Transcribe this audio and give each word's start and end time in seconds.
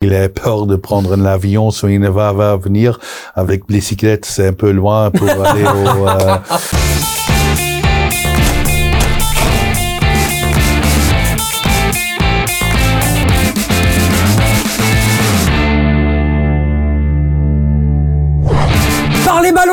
Il 0.00 0.14
a 0.14 0.28
peur 0.28 0.66
de 0.66 0.76
prendre 0.76 1.16
l'avion, 1.16 1.72
soit 1.72 1.90
il 1.90 1.98
ne 1.98 2.08
va, 2.08 2.32
va 2.32 2.56
venir 2.56 3.00
avec 3.34 3.66
bicyclette, 3.66 4.26
c'est 4.26 4.46
un 4.46 4.52
peu 4.52 4.70
loin 4.70 5.10
pour 5.10 5.28
aller 5.28 5.64
au... 5.64 6.06
Euh... 6.06 6.36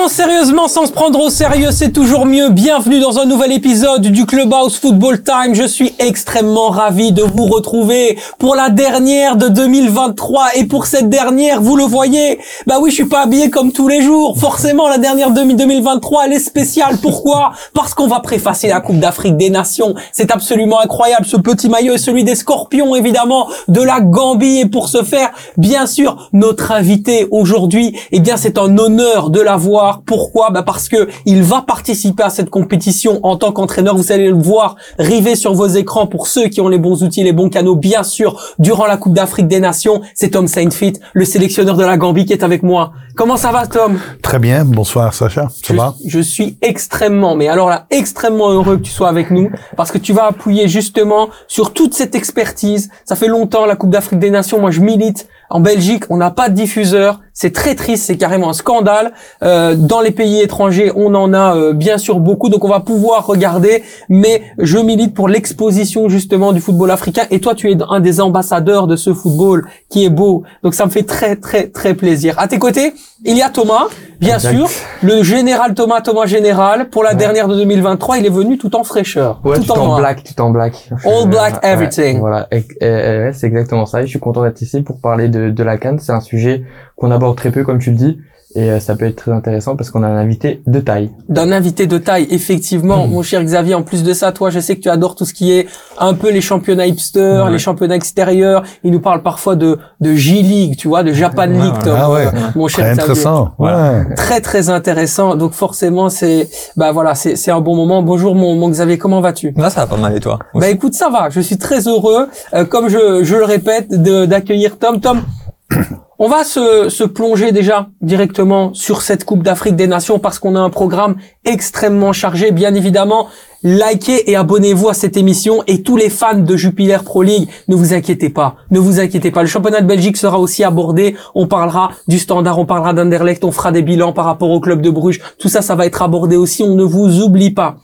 sérieusement 0.08 0.68
sans 0.68 0.86
se 0.86 0.92
prendre 0.92 1.20
au 1.20 1.30
sérieux, 1.30 1.72
c'est 1.72 1.92
toujours 1.92 2.26
mieux. 2.26 2.50
Bienvenue 2.50 3.00
dans 3.00 3.18
un 3.18 3.26
nouvel 3.26 3.52
épisode 3.52 4.04
du 4.04 4.26
Clubhouse 4.26 4.78
Football 4.78 5.24
Time. 5.24 5.56
Je 5.56 5.64
suis 5.64 5.96
extrêmement 5.98 6.70
ravi 6.70 7.12
de 7.12 7.24
vous 7.24 7.46
retrouver 7.46 8.18
pour 8.38 8.56
la 8.56 8.70
dernière 8.70 9.36
de 9.36 9.48
2023 9.48 10.56
et 10.56 10.66
pour 10.66 10.86
cette 10.86 11.10
dernière, 11.10 11.60
vous 11.60 11.76
le 11.76 11.86
voyez, 11.86 12.40
bah 12.68 12.76
oui, 12.80 12.92
je 12.92 12.96
suis 12.96 13.06
pas 13.06 13.24
habillé 13.24 13.50
comme 13.50 13.72
tous 13.72 13.88
les 13.88 14.02
jours. 14.02 14.38
Forcément, 14.38 14.88
la 14.88 15.00
dernière 15.00 15.32
de 15.32 15.42
2023, 15.42 16.26
elle 16.26 16.34
est 16.34 16.40
spéciale. 16.40 16.98
Pourquoi? 17.02 17.54
Parce 17.74 17.94
qu'on 17.94 18.08
va 18.08 18.20
préfacer 18.20 18.68
la 18.68 18.82
Coupe 18.82 19.00
d'Afrique 19.00 19.38
des 19.38 19.50
Nations. 19.50 19.96
C'est 20.12 20.32
absolument 20.32 20.80
incroyable. 20.82 21.26
Ce 21.26 21.38
petit 21.38 21.70
maillot 21.70 21.94
est 21.94 22.00
celui 22.00 22.24
des 22.24 22.36
Scorpions, 22.36 22.96
évidemment, 22.96 23.48
de 23.68 23.82
la 23.82 24.02
Gambie. 24.02 24.60
Et 24.60 24.66
pour 24.68 24.88
ce 24.90 25.04
faire, 25.04 25.32
bien 25.58 25.88
sûr, 25.88 26.30
notre 26.32 26.72
invité 26.72 27.28
aujourd'hui, 27.32 27.98
eh 28.12 28.20
bien, 28.20 28.38
c'est 28.38 28.58
un 28.58 28.78
honneur 28.78 29.30
de 29.32 29.42
l'avoir 29.42 29.95
pourquoi 30.06 30.50
bah 30.50 30.64
Parce 30.64 30.90
que 30.90 31.08
il 31.26 31.44
va 31.44 31.62
participer 31.62 32.24
à 32.24 32.30
cette 32.30 32.50
compétition 32.50 33.20
en 33.24 33.38
tant 33.38 33.52
qu'entraîneur. 33.52 33.96
Vous 33.96 34.12
allez 34.12 34.28
le 34.28 34.36
voir 34.36 34.76
river 35.00 35.36
sur 35.36 35.54
vos 35.54 35.68
écrans 35.68 36.08
pour 36.08 36.28
ceux 36.28 36.48
qui 36.48 36.62
ont 36.62 36.68
les 36.68 36.78
bons 36.78 37.04
outils, 37.04 37.24
les 37.24 37.34
bons 37.34 37.50
canaux. 37.50 37.76
Bien 37.76 38.04
sûr, 38.04 38.42
durant 38.60 38.86
la 38.86 38.98
Coupe 38.98 39.14
d'Afrique 39.14 39.48
des 39.48 39.60
Nations, 39.60 40.02
c'est 40.14 40.30
Tom 40.30 40.48
Saintfit, 40.48 40.94
le 41.14 41.26
sélectionneur 41.26 41.78
de 41.78 41.84
la 41.84 41.98
Gambie, 41.98 42.26
qui 42.26 42.34
est 42.34 42.44
avec 42.44 42.64
moi. 42.64 42.94
Comment 43.16 43.38
ça 43.38 43.52
va, 43.52 43.66
Tom? 43.68 43.98
Très 44.22 44.40
bien. 44.40 44.66
Bonsoir, 44.66 45.14
Sacha. 45.14 45.48
Ça 45.50 45.74
je, 45.74 45.74
va? 45.74 45.96
Je 46.06 46.20
suis 46.20 46.58
extrêmement, 46.62 47.36
mais 47.36 47.48
alors 47.48 47.70
là, 47.70 47.86
extrêmement 47.90 48.50
heureux 48.50 48.78
que 48.78 48.82
tu 48.82 48.92
sois 48.92 49.08
avec 49.08 49.32
nous 49.32 49.50
parce 49.78 49.92
que 49.92 49.98
tu 49.98 50.12
vas 50.12 50.26
appuyer 50.26 50.68
justement 50.68 51.30
sur 51.48 51.74
toute 51.74 51.94
cette 51.94 52.16
expertise. 52.16 52.90
Ça 53.06 53.16
fait 53.16 53.28
longtemps 53.28 53.66
la 53.66 53.76
Coupe 53.76 53.90
d'Afrique 53.90 54.20
des 54.20 54.32
Nations. 54.32 54.60
Moi, 54.60 54.72
je 54.72 54.82
milite 54.82 55.28
en 55.50 55.60
Belgique, 55.60 56.04
on 56.10 56.18
n'a 56.18 56.32
pas 56.32 56.50
de 56.50 56.56
diffuseur. 56.56 57.22
C'est 57.38 57.52
très 57.52 57.76
triste, 57.76 58.06
c'est 58.06 58.16
carrément 58.16 58.50
un 58.50 58.54
scandale. 58.54 59.12
Euh, 59.44 59.76
dans 59.76 60.00
les 60.00 60.12
pays 60.12 60.40
étrangers, 60.40 60.94
on 60.96 61.14
en 61.16 61.34
a 61.34 61.54
euh, 61.58 61.74
bien 61.74 61.98
sûr 61.98 62.22
beaucoup, 62.22 62.48
donc 62.48 62.64
on 62.64 62.70
va 62.70 62.80
pouvoir 62.80 63.28
regarder. 63.28 63.84
Mais 64.08 64.42
je 64.58 64.78
milite 64.78 65.14
pour 65.14 65.28
l'exposition 65.28 66.08
justement 66.08 66.54
du 66.54 66.62
football 66.62 66.92
africain. 66.92 67.24
Et 67.32 67.42
toi, 67.42 67.54
tu 67.54 67.70
es 67.70 67.76
un 67.90 68.00
des 68.00 68.22
ambassadeurs 68.22 68.88
de 68.88 68.96
ce 68.96 69.14
football 69.14 69.68
qui 69.90 70.06
est 70.06 70.10
beau. 70.10 70.44
Donc 70.64 70.76
ça 70.76 70.86
me 70.86 70.90
fait 70.90 71.04
très 71.04 71.36
très 71.36 71.68
très 71.68 71.94
plaisir. 71.94 72.36
À 72.40 72.48
tes 72.48 72.58
côtés, 72.58 72.94
il 73.26 73.36
y 73.36 73.42
a 73.42 73.50
Thomas, 73.50 73.88
bien 74.22 74.40
sûr, 74.40 74.70
le 75.04 75.22
général 75.22 75.74
Thomas, 75.74 76.00
Thomas 76.00 76.28
général. 76.28 76.90
Pour 76.90 77.04
la 77.04 77.16
dernière 77.16 77.50
de 77.50 77.56
2023, 77.56 78.18
il 78.18 78.26
est 78.26 78.30
venu 78.30 78.58
tout 78.58 78.78
en 78.78 78.86
fraîcheur, 78.86 79.42
ouais, 79.44 79.60
tout, 79.60 79.72
en, 79.72 79.98
black, 79.98 80.24
tout 80.24 80.42
en 80.42 80.52
black. 80.52 80.90
All 81.04 81.28
black, 81.28 81.60
everything. 81.64 82.20
voilà, 82.20 82.48
c'est 82.80 83.44
exactement 83.44 83.86
ça. 83.86 84.04
Et 84.04 84.06
je 84.06 84.12
suis 84.12 84.20
content 84.20 84.44
d'être 84.44 84.62
ici 84.62 84.84
pour 84.84 85.02
parler 85.02 85.28
de, 85.28 85.50
de 85.50 85.64
la 85.64 85.78
canne. 85.78 86.00
C'est 86.00 86.14
un 86.14 86.22
sujet 86.22 86.64
qu'on 86.96 87.12
aborde 87.12 87.38
très 87.38 87.52
peu, 87.52 87.64
comme 87.64 87.80
tu 87.80 87.92
le 87.92 87.98
dis. 87.98 88.18
Et 88.58 88.72
euh, 88.72 88.80
ça 88.80 88.96
peut 88.96 89.06
être 89.06 89.18
très 89.18 89.32
intéressant 89.34 89.76
parce 89.76 89.92
qu'on 89.92 90.02
a 90.02 90.08
un 90.08 90.16
invité 90.16 90.62
de 90.66 90.80
taille. 90.80 91.12
D'un 91.28 91.52
invité 91.52 91.88
de 91.88 91.98
taille, 91.98 92.26
effectivement. 92.32 93.06
Mmh. 93.06 93.12
Mon 93.12 93.22
cher 93.22 93.44
Xavier, 93.44 93.76
en 93.76 93.84
plus 93.84 94.02
de 94.02 94.14
ça, 94.14 94.32
toi, 94.32 94.50
je 94.50 94.62
sais 94.62 94.78
que 94.78 94.82
tu 94.82 94.88
adores 94.88 95.16
tout 95.16 95.26
ce 95.26 95.34
qui 95.34 95.52
est 95.52 95.68
un 96.00 96.14
peu 96.14 96.32
les 96.32 96.40
championnats 96.40 96.88
hipster, 96.88 97.44
les 97.52 97.60
championnats 97.60 97.98
extérieurs. 97.98 98.64
Il 98.86 98.92
nous 98.92 99.02
parle 99.02 99.24
parfois 99.24 99.58
de, 99.58 99.78
de 100.00 100.14
J-League, 100.14 100.78
tu 100.78 100.88
vois, 100.88 101.04
de 101.04 101.12
Japan 101.12 101.48
League, 101.48 101.74
ah 101.86 102.10
ouais. 102.10 102.28
mon 102.56 102.70
cher 102.70 102.86
très 102.86 102.94
intéressant. 102.94 103.52
Ouais. 103.60 104.06
Très, 104.16 104.40
très 104.40 104.70
intéressant. 104.70 105.36
Donc 105.36 105.52
forcément, 105.52 106.10
c'est, 106.10 106.50
bah 106.78 106.94
voilà, 106.94 107.14
c'est, 107.14 107.36
c'est 107.36 107.52
un 107.52 107.60
bon 107.60 107.76
moment. 107.76 108.04
Bonjour, 108.04 108.36
mon, 108.36 108.56
mon 108.56 108.70
Xavier, 108.70 108.98
comment 108.98 109.20
vas-tu? 109.20 109.54
Là, 109.58 109.70
ça 109.70 109.82
va 109.82 109.88
pas 109.88 109.98
mal 109.98 110.16
et 110.16 110.22
toi? 110.22 110.40
Bah 110.54 110.70
écoute, 110.70 110.94
ça 110.94 111.10
va. 111.10 111.30
Je 111.30 111.42
suis 111.42 111.58
très 111.58 111.90
heureux, 111.90 112.30
euh, 112.54 112.64
comme 112.64 112.88
je, 112.88 113.22
je 113.24 113.36
le 113.36 113.44
répète, 113.44 113.90
d'accueillir 113.92 114.80
Tom. 114.80 115.02
Tom, 115.02 115.24
on 116.18 116.30
va 116.30 116.44
se, 116.44 117.04
plonger 117.04 117.52
déjà 117.52 117.90
directement 118.02 118.74
sur 118.74 119.02
cette 119.02 119.26
Coupe 119.26 119.44
d'Afrique 119.44 119.76
des 119.76 119.88
Nations 119.88 120.18
parce 120.18 120.40
qu'on 120.40 120.56
a 120.56 120.60
un 120.60 120.70
programme 120.70 121.18
extrêmement 121.44 122.14
chargé. 122.14 122.52
Bien 122.52 122.74
évidemment, 122.74 123.28
likez 123.64 124.30
et 124.32 124.36
abonnez-vous 124.36 124.88
à 124.88 124.94
cette 124.94 125.18
émission 125.18 125.64
et 125.68 125.84
tous 125.84 125.98
les 125.98 126.10
fans 126.10 126.38
de 126.38 126.56
Jupiler 126.56 127.00
Pro 127.04 127.22
League, 127.22 127.50
ne 127.68 127.76
vous 127.76 127.94
inquiétez 127.94 128.30
pas, 128.30 128.56
ne 128.72 128.80
vous 128.80 129.00
inquiétez 129.00 129.32
pas. 129.32 129.42
Le 129.42 129.48
championnat 129.48 129.82
de 129.82 129.88
Belgique 129.88 130.16
sera 130.16 130.40
aussi 130.40 130.64
abordé. 130.64 131.18
On 131.34 131.48
parlera 131.48 131.92
du 132.08 132.18
Standard, 132.18 132.60
on 132.60 132.66
parlera 132.66 132.94
d'Anderlecht, 132.94 133.44
on 133.44 133.52
fera 133.52 133.74
des 133.74 133.82
bilans 133.82 134.14
par 134.14 134.26
rapport 134.26 134.50
au 134.50 134.62
club 134.62 134.82
de 134.82 134.90
Bruges. 134.90 135.22
Tout 135.38 135.50
ça, 135.50 135.62
ça 135.62 135.76
va 135.76 135.86
être 135.86 136.02
abordé 136.02 136.38
aussi. 136.38 136.64
On 136.64 136.76
ne 136.76 136.84
vous 136.84 137.22
oublie 137.22 137.52
pas. 137.52 137.78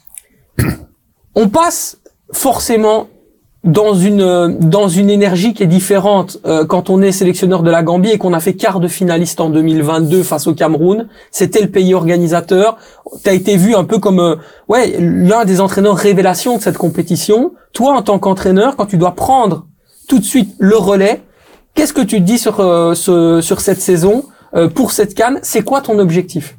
On 1.36 1.50
passe 1.50 1.98
forcément 2.32 3.08
dans 3.64 3.94
une 3.94 4.58
dans 4.60 4.88
une 4.88 5.12
énergie 5.12 5.54
qui 5.54 5.62
est 5.62 5.68
différente 5.68 6.40
euh, 6.46 6.66
quand 6.66 6.90
on 6.90 7.02
est 7.02 7.12
sélectionneur 7.12 7.62
de 7.62 7.70
la 7.70 7.84
Gambie 7.84 8.10
et 8.10 8.18
qu'on 8.18 8.34
a 8.34 8.40
fait 8.40 8.56
quart 8.56 8.80
de 8.80 8.88
finaliste 8.88 9.40
en 9.40 9.52
2022 9.52 10.24
face 10.24 10.48
au 10.48 10.56
Cameroun. 10.56 11.08
C'était 11.30 11.62
le 11.62 11.70
pays 11.70 11.94
organisateur. 11.94 12.78
Tu 13.24 13.30
as 13.30 13.34
été 13.34 13.58
vu 13.58 13.76
un 13.76 13.84
peu 13.84 14.00
comme 14.00 14.20
euh, 14.20 14.36
ouais 14.68 14.96
l'un 15.00 15.46
des 15.46 15.62
entraîneurs 15.62 15.96
révélation 15.96 16.58
de 16.58 16.62
cette 16.62 16.78
compétition. 16.78 17.54
Toi, 17.74 17.94
en 17.94 18.02
tant 18.02 18.18
qu'entraîneur, 18.18 18.76
quand 18.76 18.88
tu 18.88 18.98
dois 18.98 19.14
prendre 19.14 19.68
tout 20.08 20.18
de 20.18 20.26
suite 20.26 20.56
le 20.58 20.76
relais, 20.78 21.22
qu'est-ce 21.76 21.94
que 21.94 22.02
tu 22.02 22.18
te 22.18 22.24
dis 22.24 22.40
sur 22.40 22.60
euh, 22.62 22.96
ce, 22.96 23.42
sur 23.42 23.62
cette 23.62 23.80
saison 23.80 24.26
euh, 24.54 24.68
pour 24.68 24.92
cette 24.92 25.14
canne. 25.14 25.40
C'est 25.44 25.62
quoi 25.62 25.80
ton 25.80 25.98
objectif? 25.98 26.58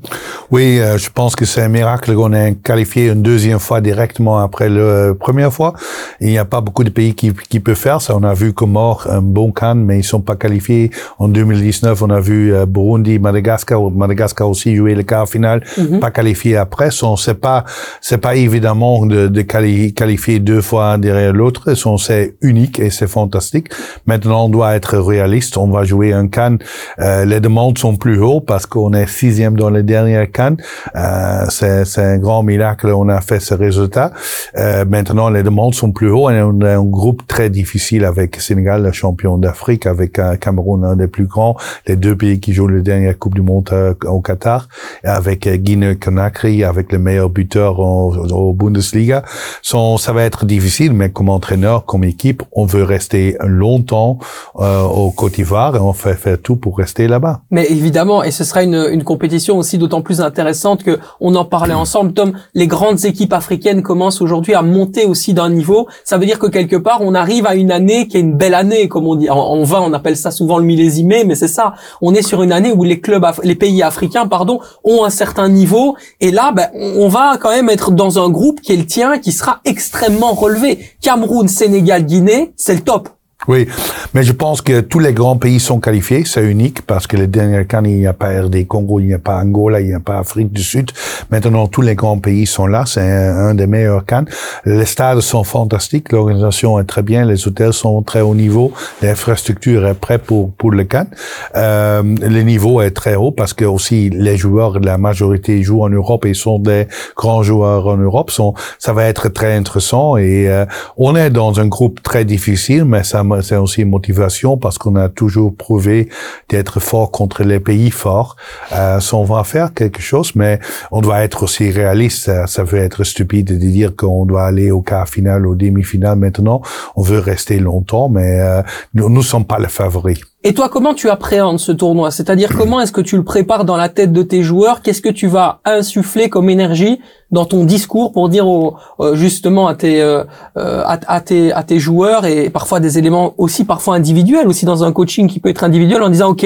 Oui, 0.51 0.81
euh, 0.81 0.97
je 0.97 1.11
pense 1.11 1.37
que 1.37 1.45
c'est 1.45 1.61
un 1.61 1.69
miracle 1.69 2.15
qu'on 2.15 2.33
ait 2.33 2.55
qualifié 2.55 3.09
une 3.09 3.21
deuxième 3.21 3.59
fois 3.59 3.83
directement 3.83 4.39
après 4.39 4.71
la 4.71 4.81
euh, 4.81 5.15
première 5.15 5.53
fois. 5.53 5.75
Il 6.19 6.29
n'y 6.29 6.39
a 6.39 6.47
pas 6.47 6.63
beaucoup 6.63 6.85
de 6.85 6.91
pays 6.91 7.15
qui, 7.15 7.35
qui 7.51 7.61
peuvent 7.61 7.77
faire 7.77 8.01
ça. 8.01 8.17
On 8.17 8.23
a 8.23 8.33
vu 8.33 8.55
Comore, 8.55 9.07
un 9.11 9.21
bon 9.21 9.53
canne, 9.53 9.85
mais 9.85 9.99
ils 9.99 10.05
sont 10.05 10.23
pas 10.23 10.37
qualifiés. 10.37 10.91
En 11.19 11.29
2019, 11.29 12.01
on 12.01 12.09
a 12.09 12.21
vu 12.21 12.55
Burundi, 12.67 13.19
Madagascar, 13.19 13.91
Madagascar 13.91 14.49
aussi 14.49 14.75
jouer 14.75 14.95
le 14.95 15.03
quart 15.03 15.29
final, 15.29 15.63
mhm. 15.77 16.01
pas 16.01 16.11
qualifié 16.11 16.57
après. 16.57 16.89
C'est 17.19 17.41
pas, 17.41 17.65
c'est 18.01 18.19
pas 18.19 18.37
évidemment 18.37 19.05
de, 19.05 19.29
de 19.29 19.43
qualifier 19.43 20.39
deux 20.39 20.63
fois 20.63 20.97
derrière 20.97 21.35
l'autre. 21.35 21.75
C'est 21.99 22.37
unique 22.41 22.81
et 22.81 22.89
c'est 22.89 23.07
fantastique. 23.07 23.69
Maintenant, 24.07 24.47
on 24.47 24.49
doit 24.49 24.77
être 24.77 24.97
réaliste. 24.97 25.59
On 25.59 25.69
va 25.69 25.85
jouer 25.85 26.15
un 26.15 26.29
canne. 26.29 26.59
les 26.99 27.41
demandes 27.41 27.82
sont 27.83 27.97
plus 27.97 28.21
hauts 28.21 28.41
parce 28.41 28.67
qu'on 28.67 28.93
est 28.93 29.07
sixième 29.07 29.57
dans 29.57 29.71
les 29.71 29.83
dernières 29.83 30.31
cannes. 30.31 30.57
Euh, 30.95 31.47
c'est, 31.51 31.99
un 32.13 32.19
grand 32.19 32.43
miracle. 32.43 32.89
On 32.89 33.09
a 33.09 33.21
fait 33.21 33.41
ce 33.41 33.55
résultat. 33.55 34.13
Euh, 34.57 34.85
maintenant, 34.85 35.29
les 35.31 35.43
demandes 35.43 35.75
sont 35.75 35.93
plus 35.93 36.11
hauts 36.11 36.29
on 36.31 36.61
a 36.61 36.75
un 36.77 36.85
groupe 36.85 37.27
très 37.27 37.51
difficile 37.51 38.05
avec 38.05 38.41
Sénégal, 38.41 38.83
le 38.83 38.93
champion 38.93 39.39
d'Afrique, 39.39 39.87
avec 39.87 40.19
euh, 40.19 40.37
Cameroun, 40.37 40.85
un 40.85 40.97
des 40.97 41.09
plus 41.09 41.27
grands, 41.27 41.57
les 41.87 41.97
deux 41.97 42.17
pays 42.17 42.41
qui 42.41 42.53
jouent 42.53 42.69
la 42.69 42.81
dernière 42.81 43.19
Coupe 43.19 43.35
du 43.35 43.43
Monde 43.43 43.69
euh, 43.73 43.95
au 44.07 44.21
Qatar, 44.21 44.69
avec 45.05 45.47
euh, 45.47 45.57
Guinée-Conakry, 45.57 46.65
avec 46.65 46.93
le 46.93 46.99
meilleur 46.99 47.29
buteur 47.29 47.79
au, 47.79 48.53
Bundesliga. 48.53 49.23
Son, 49.63 49.97
ça 49.97 50.13
va 50.13 50.25
être 50.25 50.45
difficile, 50.47 50.93
mais 50.93 51.11
comme 51.11 51.29
entraîneur, 51.29 51.85
comme 51.85 52.05
équipe, 52.05 52.43
on 52.53 52.65
veut 52.67 52.85
rester 52.85 53.37
longtemps 53.41 54.19
euh, 54.57 54.83
au 54.83 55.11
Côte 55.11 55.35
d'Ivoire 55.35 55.77
et 55.77 55.79
on 55.79 55.93
fait 55.93 56.15
faire 56.15 56.41
tout 56.41 56.57
pour 56.57 56.79
rester 56.79 57.09
là-bas. 57.09 57.43
Évidemment, 57.73 58.23
et 58.23 58.31
ce 58.31 58.45
sera 58.45 58.63
une, 58.63 58.87
une 58.91 59.05
compétition 59.05 59.59
aussi 59.59 59.79
d'autant 59.79 60.03
plus 60.03 60.21
intéressante 60.21 60.83
que 60.83 60.99
on 61.21 61.35
en 61.35 61.45
parlait 61.45 61.75
ensemble, 61.75 62.13
Tom. 62.13 62.33
Les 62.55 62.67
grandes 62.67 63.05
équipes 63.05 63.33
africaines 63.33 63.83
commencent 63.83 64.21
aujourd'hui 64.21 64.55
à 64.55 64.63
monter 64.63 65.05
aussi 65.05 65.35
d'un 65.35 65.51
niveau. 65.51 65.89
Ça 66.05 66.19
veut 66.19 66.27
dire 66.27 66.39
que 66.39 66.47
quelque 66.47 66.77
part, 66.77 67.01
on 67.01 67.15
arrive 67.15 67.47
à 67.47 67.55
une 67.55 67.73
année 67.73 68.07
qui 68.09 68.17
est 68.17 68.21
une 68.21 68.37
belle 68.37 68.55
année, 68.55 68.89
comme 68.89 69.07
on 69.07 69.17
dit. 69.17 69.31
En, 69.31 69.37
en 69.37 69.63
vain, 69.65 69.81
on 69.83 69.93
appelle 69.93 70.17
ça 70.17 70.31
souvent 70.31 70.59
le 70.59 70.65
millésimé, 70.65 71.25
mais 71.25 71.35
c'est 71.35 71.49
ça. 71.49 71.75
On 72.01 72.15
est 72.15 72.23
sur 72.23 72.43
une 72.43 72.53
année 72.53 72.73
où 72.73 72.85
les 72.85 73.01
clubs, 73.01 73.25
les 73.43 73.55
pays 73.55 73.83
africains, 73.83 74.27
pardon, 74.27 74.61
ont 74.85 75.05
un 75.05 75.11
certain 75.11 75.49
niveau. 75.49 75.97
Et 76.21 76.31
là, 76.31 76.53
ben, 76.53 76.69
on 76.75 77.09
va 77.09 77.39
quand 77.41 77.51
même 77.51 77.69
être 77.71 77.91
dans 77.91 78.19
un 78.25 78.29
groupe 78.29 78.61
qui 78.61 78.73
est 78.73 78.77
le 78.77 78.87
tien, 78.87 79.19
qui 79.19 79.33
sera 79.33 79.61
extrêmement 79.65 80.33
relevé. 80.33 80.79
Cameroun, 81.01 81.49
Sénégal, 81.49 82.05
Guinée, 82.05 82.53
c'est 82.57 82.75
le 82.75 82.81
top. 82.81 83.09
Oui, 83.49 83.67
mais 84.15 84.23
je 84.23 84.33
pense 84.33 84.63
que 84.63 84.81
tous 84.81 85.01
les 85.01 85.13
grands 85.13 85.37
pays 85.37 85.59
sont 85.59 85.81
qualifiés. 85.81 86.23
C'est 86.25 86.45
unique 86.45 86.83
parce 86.83 87.09
que 87.09 87.17
les 87.17 87.27
dernières 87.27 87.67
cannes, 87.67 87.87
il 87.87 87.99
n'y 87.99 88.07
a 88.07 88.13
pas 88.13 88.41
RD 88.41 88.69
Congo, 88.69 89.01
il 89.01 89.07
n'y 89.07 89.15
a 89.15 89.19
pas 89.19 89.39
Angola, 89.39 89.81
il 89.81 89.89
n'y 89.89 89.95
a 89.95 90.01
pas 90.01 90.19
Afrique 90.19 90.53
du 90.53 90.63
Sud. 90.63 90.93
Maintenant, 91.31 91.67
tous 91.67 91.83
les 91.83 91.97
grands 91.97 92.19
pays 92.19 92.47
sont 92.47 92.69
là. 92.69 92.85
C'est 92.87 93.01
un, 93.01 93.55
des 93.55 93.67
meilleurs 93.67 94.05
cannes. 94.05 94.27
Les 94.65 94.85
stades 94.85 95.21
sont 95.21 95.43
fantastiques. 95.43 96.13
L'organisation 96.13 96.79
est 96.79 96.85
très 96.85 97.03
bien. 97.03 97.25
Les 97.25 97.49
hôtels 97.49 97.73
sont 97.73 98.03
très 98.03 98.21
haut 98.21 98.37
niveau. 98.37 98.73
L'infrastructure 99.03 99.89
est 99.89 99.95
prête 99.95 100.23
pour, 100.23 100.53
pour 100.53 100.71
le 100.71 100.85
cannes. 100.85 101.11
Euh, 101.57 102.03
le 102.03 102.43
niveau 102.43 102.81
est 102.81 102.93
très 102.93 103.17
haut 103.17 103.33
parce 103.33 103.55
que 103.55 103.65
aussi 103.65 104.09
les 104.11 104.37
joueurs, 104.37 104.79
la 104.79 104.99
majorité 104.99 105.63
jouent 105.65 105.83
en 105.83 105.89
Europe 105.89 106.27
et 106.27 106.35
sont 106.35 106.61
des 106.61 106.87
grands 107.17 107.43
joueurs 107.43 107.89
en 107.89 107.97
Europe. 107.97 108.31
Sont, 108.31 108.55
ça 108.79 108.93
va 108.93 109.07
être 109.07 109.29
très 109.31 109.55
intéressant 109.57 110.17
et 110.17 110.49
euh, 110.49 110.65
on 110.97 111.17
est 111.17 111.31
dans 111.31 111.59
un 111.59 111.67
groupe 111.67 112.03
très 112.05 112.25
difficile, 112.25 112.85
mais 112.85 113.03
ça 113.03 113.25
c'est 113.41 113.57
aussi 113.57 113.83
une 113.83 113.91
motivation 113.91 114.57
parce 114.57 114.79
qu'on 114.79 114.97
a 114.97 115.09
toujours 115.09 115.55
prouvé 115.55 116.09
d'être 116.49 116.81
fort 116.81 117.11
contre 117.11 117.45
les 117.45 117.61
pays 117.61 117.91
forts. 117.91 118.37
Euh, 118.73 119.01
on 119.13 119.25
va 119.25 119.45
faire 119.45 119.73
quelque 119.75 120.01
chose, 120.03 120.33
mais 120.35 120.59
on 120.91 121.01
doit 121.01 121.23
être 121.23 121.45
aussi 121.45 121.71
réaliste. 121.71 122.25
Ça, 122.25 122.47
ça 122.47 122.65
veut 122.65 122.79
être 122.79 123.05
stupide 123.05 123.47
de 123.47 123.55
dire 123.57 123.95
qu'on 123.97 124.27
doit 124.27 124.45
aller 124.45 124.71
au 124.71 124.83
quart 124.83 125.09
final, 125.09 125.47
au 125.47 125.55
demi-finale 125.55 126.19
maintenant. 126.19 126.63
On 126.97 127.03
veut 127.03 127.19
rester 127.19 127.59
longtemps, 127.59 128.09
mais 128.09 128.41
euh, 128.41 128.63
nous 128.95 129.09
ne 129.09 129.23
sommes 129.23 129.45
pas 129.45 129.59
les 129.59 129.69
favoris. 129.69 130.21
Et 130.45 130.55
toi, 130.55 130.69
comment 130.69 130.93
tu 130.93 131.09
appréhendes 131.09 131.61
ce 131.61 131.71
tournoi? 131.71 132.11
C'est-à-dire 132.11 132.57
comment 132.57 132.81
est-ce 132.81 132.91
que 132.91 133.01
tu 133.01 133.17
le 133.17 133.23
prépares 133.23 133.65
dans 133.65 133.77
la 133.77 133.89
tête 133.89 134.13
de 134.13 134.25
tes 134.25 134.43
joueurs? 134.43 134.83
Qu'est-ce 134.83 135.01
que 135.01 135.09
tu 135.09 135.29
vas 135.29 135.61
insuffler 135.65 136.29
comme 136.29 136.51
énergie 136.51 136.99
dans 137.31 137.45
ton 137.45 137.65
discours 137.65 138.11
pour 138.11 138.29
dire 138.29 138.49
au, 138.49 138.75
euh, 138.99 139.15
justement 139.15 139.69
à 139.69 139.77
tes, 139.77 140.03
euh, 140.03 140.25
euh, 140.57 140.83
à, 140.85 141.21
tes 141.21 141.53
à 141.53 141.63
tes 141.63 141.79
joueurs 141.79 142.27
et 142.27 142.51
parfois 142.51 142.81
des 142.81 142.99
éléments 142.99 143.35
aussi 143.39 143.65
parfois 143.65 143.95
individuels 143.95 144.49
aussi 144.49 144.67
dans 144.67 144.83
un 144.83 144.93
coaching 144.93 145.29
qui 145.29 145.39
peut 145.39 145.49
être 145.49 145.65
individuel 145.65 146.03
en 146.03 146.11
disant 146.11 146.31
ok 146.31 146.45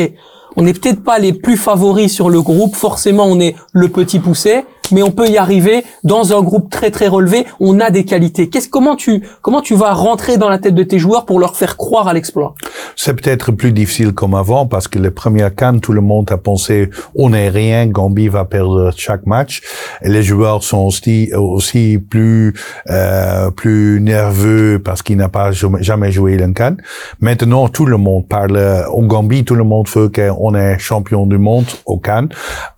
on 0.56 0.62
n'est 0.62 0.72
peut-être 0.72 1.02
pas 1.02 1.18
les 1.18 1.32
plus 1.32 1.56
favoris 1.56 2.12
sur 2.12 2.30
le 2.30 2.40
groupe, 2.40 2.76
forcément 2.76 3.24
on 3.24 3.40
est 3.40 3.56
le 3.72 3.88
petit 3.88 4.20
poussé, 4.20 4.64
mais 4.92 5.02
on 5.02 5.10
peut 5.10 5.28
y 5.28 5.38
arriver 5.38 5.84
dans 6.04 6.36
un 6.36 6.42
groupe 6.42 6.70
très 6.70 6.90
très 6.90 7.08
relevé, 7.08 7.46
on 7.60 7.80
a 7.80 7.90
des 7.90 8.04
qualités. 8.04 8.48
Qu'est-ce 8.48 8.68
comment 8.68 8.96
tu 8.96 9.22
comment 9.42 9.60
tu 9.60 9.74
vas 9.74 9.92
rentrer 9.92 10.36
dans 10.36 10.48
la 10.48 10.58
tête 10.58 10.74
de 10.74 10.82
tes 10.82 10.98
joueurs 10.98 11.26
pour 11.26 11.40
leur 11.40 11.56
faire 11.56 11.76
croire 11.76 12.08
à 12.08 12.14
l'exploit? 12.14 12.54
C'est 12.96 13.14
peut-être 13.14 13.52
plus 13.52 13.72
difficile 13.72 14.12
comme 14.12 14.34
avant 14.34 14.66
parce 14.66 14.88
que 14.88 14.98
les 14.98 15.10
premières 15.10 15.54
cannes 15.54 15.80
tout 15.80 15.92
le 15.92 16.00
monde 16.00 16.30
a 16.30 16.36
pensé 16.38 16.90
on 17.14 17.30
n'est 17.30 17.48
rien, 17.48 17.86
Gambie 17.86 18.28
va 18.28 18.44
perdre 18.44 18.92
chaque 18.96 19.26
match 19.26 19.62
les 20.02 20.22
joueurs 20.22 20.62
sont 20.62 20.78
aussi 20.78 21.30
aussi 21.34 21.98
plus 21.98 22.54
euh, 22.90 23.50
plus 23.50 24.00
nerveux 24.00 24.80
parce 24.82 25.02
qu'ils 25.02 25.16
n'ont 25.16 25.28
pas 25.28 25.50
jamais 25.52 26.12
joué 26.12 26.34
une 26.34 26.54
canne. 26.54 26.76
Maintenant 27.20 27.68
tout 27.68 27.86
le 27.86 27.96
monde 27.96 28.28
parle 28.28 28.84
au 28.92 29.02
Gambie, 29.02 29.44
tout 29.44 29.54
le 29.54 29.64
monde 29.64 29.88
veut 29.94 30.08
qu'on 30.08 30.54
est 30.54 30.78
champion 30.78 31.26
du 31.26 31.38
monde 31.38 31.66
au 31.84 31.98
Cannes. 31.98 32.28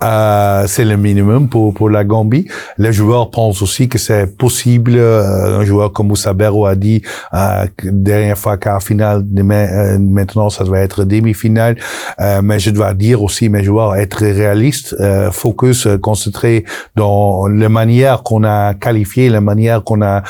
Euh, 0.02 0.64
c'est 0.66 0.84
le 0.84 0.96
minimum 0.96 1.48
pour 1.48 1.74
pour 1.74 1.90
la 1.90 1.97
Gambie. 2.04 2.46
Les 2.78 2.92
joueurs 2.92 3.30
pensent 3.30 3.62
aussi 3.62 3.88
que 3.88 3.98
c'est 3.98 4.36
possible. 4.36 4.92
Euh, 4.96 5.60
un 5.60 5.64
joueur 5.64 5.92
comme 5.92 6.08
Moussa 6.08 6.32
Berro 6.32 6.66
a 6.66 6.74
dit 6.74 7.02
euh, 7.34 7.66
dernière 7.84 8.38
fois 8.38 8.56
quart 8.56 8.82
finale, 8.82 9.24
euh, 9.38 9.98
maintenant 9.98 10.50
ça 10.50 10.64
doit 10.64 10.80
être 10.80 11.04
demi-finale. 11.04 11.76
Euh, 12.20 12.40
mais 12.42 12.58
je 12.58 12.70
dois 12.70 12.94
dire 12.94 13.22
aussi 13.22 13.48
mes 13.48 13.64
joueurs 13.64 13.96
être 13.96 14.24
réalistes, 14.24 14.94
euh, 15.00 15.30
focus, 15.30 15.86
euh, 15.86 15.98
concentré 15.98 16.64
dans 16.96 17.46
la 17.46 17.68
manière 17.68 18.22
qu'on 18.22 18.44
a 18.44 18.74
qualifié, 18.74 19.28
la 19.28 19.40
manière 19.40 19.82
qu'on 19.84 20.02
a 20.02 20.22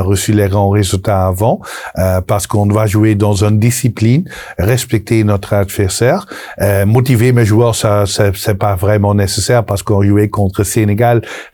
reçu 0.00 0.32
les 0.32 0.48
grands 0.48 0.70
résultats 0.70 1.26
avant, 1.26 1.60
parce 2.26 2.46
qu'on 2.46 2.66
doit 2.66 2.86
jouer 2.86 3.14
dans 3.14 3.44
une 3.44 3.58
discipline, 3.58 4.24
respecter 4.58 5.24
notre 5.24 5.52
adversaire, 5.52 6.26
motiver 6.86 7.32
mes 7.32 7.44
joueurs, 7.44 7.74
ça 7.74 8.04
c'est 8.06 8.58
pas 8.58 8.76
vraiment 8.76 9.14
nécessaire 9.14 9.64
parce 9.64 9.82
qu'on 9.82 10.02
jouait 10.02 10.28
contre 10.28 10.62
Sénégal 10.64 11.03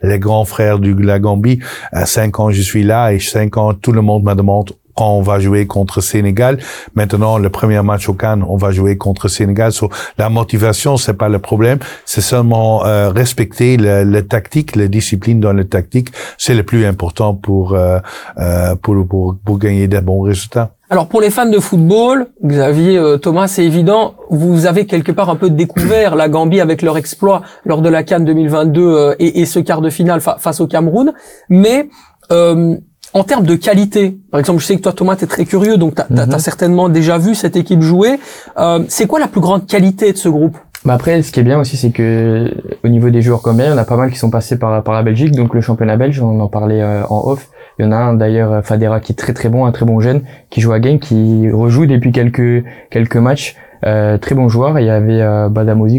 les 0.01 0.19
grands 0.19 0.45
frères 0.45 0.79
du 0.79 0.93
la 1.01 1.19
Gambie. 1.19 1.59
À 1.91 2.05
cinq 2.05 2.39
ans, 2.39 2.51
je 2.51 2.61
suis 2.61 2.83
là 2.83 3.13
et 3.13 3.19
cinq 3.19 3.57
ans, 3.57 3.73
tout 3.73 3.91
le 3.91 4.01
monde 4.01 4.23
me 4.23 4.33
demande 4.33 4.71
quand 4.95 5.13
on 5.13 5.21
va 5.21 5.39
jouer 5.39 5.67
contre 5.67 6.01
Sénégal. 6.01 6.59
Maintenant, 6.95 7.37
le 7.37 7.49
premier 7.49 7.81
match 7.81 8.09
au 8.09 8.13
Cannes, 8.13 8.43
on 8.47 8.57
va 8.57 8.71
jouer 8.71 8.97
contre 8.97 9.27
Sénégal. 9.27 9.71
So, 9.71 9.89
la 10.17 10.29
motivation, 10.29 10.97
c'est 10.97 11.13
pas 11.13 11.29
le 11.29 11.39
problème. 11.39 11.79
C'est 12.05 12.21
seulement 12.21 12.85
euh, 12.85 13.09
respecter 13.09 13.77
le, 13.77 14.03
le, 14.03 14.27
tactique, 14.27 14.75
la 14.75 14.87
discipline 14.87 15.39
dans 15.39 15.53
le 15.53 15.65
tactique. 15.65 16.09
C'est 16.37 16.55
le 16.55 16.63
plus 16.63 16.85
important 16.85 17.33
pour, 17.33 17.73
euh, 17.73 17.99
euh, 18.37 18.75
pour, 18.75 19.07
pour, 19.07 19.37
pour 19.43 19.59
gagner 19.59 19.87
des 19.87 20.01
bons 20.01 20.21
résultats. 20.21 20.71
Alors 20.91 21.07
pour 21.07 21.21
les 21.21 21.29
fans 21.29 21.45
de 21.45 21.57
football, 21.57 22.27
Xavier, 22.43 22.97
euh, 22.97 23.15
Thomas, 23.15 23.47
c'est 23.47 23.63
évident, 23.63 24.15
vous 24.29 24.65
avez 24.65 24.85
quelque 24.85 25.13
part 25.13 25.29
un 25.29 25.37
peu 25.37 25.49
découvert 25.49 26.17
la 26.17 26.27
Gambie 26.27 26.59
avec 26.59 26.81
leur 26.81 26.97
exploit 26.97 27.43
lors 27.63 27.81
de 27.81 27.87
la 27.87 28.03
Cannes 28.03 28.25
2022 28.25 28.81
euh, 28.81 29.15
et, 29.17 29.39
et, 29.39 29.45
ce 29.45 29.59
quart 29.59 29.79
de 29.79 29.89
finale 29.89 30.19
face 30.19 30.59
au 30.59 30.67
Cameroun. 30.67 31.13
Mais 31.47 31.87
euh, 32.33 32.75
en 33.13 33.23
termes 33.23 33.45
de 33.45 33.55
qualité, 33.55 34.17
par 34.31 34.41
exemple, 34.41 34.59
je 34.59 34.65
sais 34.65 34.75
que 34.75 34.81
toi, 34.81 34.91
Thomas, 34.91 35.15
tu 35.15 35.23
es 35.23 35.27
très 35.27 35.45
curieux, 35.45 35.77
donc 35.77 35.95
tu 35.95 36.01
as, 36.01 36.25
mhm. 36.25 36.39
certainement 36.39 36.89
déjà 36.89 37.17
vu 37.17 37.35
cette 37.35 37.55
équipe 37.55 37.81
jouer. 37.81 38.19
Euh, 38.57 38.83
c'est 38.89 39.07
quoi 39.07 39.21
la 39.21 39.29
plus 39.29 39.39
grande 39.39 39.67
qualité 39.67 40.11
de 40.11 40.17
ce 40.17 40.27
groupe? 40.27 40.57
Bah 40.83 40.95
après, 40.95 41.21
ce 41.21 41.31
qui 41.31 41.39
est 41.39 41.43
bien 41.43 41.57
aussi, 41.57 41.77
c'est 41.77 41.91
que 41.91 42.51
au 42.83 42.89
niveau 42.89 43.09
des 43.09 43.21
joueurs 43.21 43.41
comme 43.41 43.61
il 43.61 43.65
y 43.65 43.71
en 43.71 43.77
a 43.77 43.85
pas 43.85 43.95
mal 43.95 44.11
qui 44.11 44.17
sont 44.17 44.29
passés 44.29 44.59
par, 44.59 44.83
par 44.83 44.93
la 44.93 45.03
Belgique, 45.03 45.31
donc 45.31 45.53
le 45.53 45.61
championnat 45.61 45.95
belge, 45.95 46.19
on 46.21 46.41
en 46.41 46.49
parlait 46.49 46.83
en 46.83 47.23
off. 47.27 47.47
Il 47.81 47.85
y 47.85 47.87
en 47.87 47.91
a 47.93 47.97
un 47.97 48.13
d'ailleurs, 48.13 48.53
euh, 48.53 48.61
Fadera, 48.61 48.99
qui 48.99 49.13
est 49.13 49.15
très 49.15 49.33
très 49.33 49.49
bon, 49.49 49.65
un 49.65 49.71
très 49.71 49.87
bon 49.87 49.99
jeune, 49.99 50.21
qui 50.51 50.61
joue 50.61 50.71
à 50.71 50.79
Genk, 50.79 50.99
qui 51.01 51.49
rejoue 51.49 51.87
depuis 51.87 52.11
quelques 52.11 52.63
quelques 52.91 53.15
matchs. 53.15 53.55
Euh, 53.83 54.19
très 54.19 54.35
bon 54.35 54.47
joueur. 54.49 54.77
Il 54.79 54.85
y 54.85 54.91
avait 54.91 55.19
euh, 55.19 55.49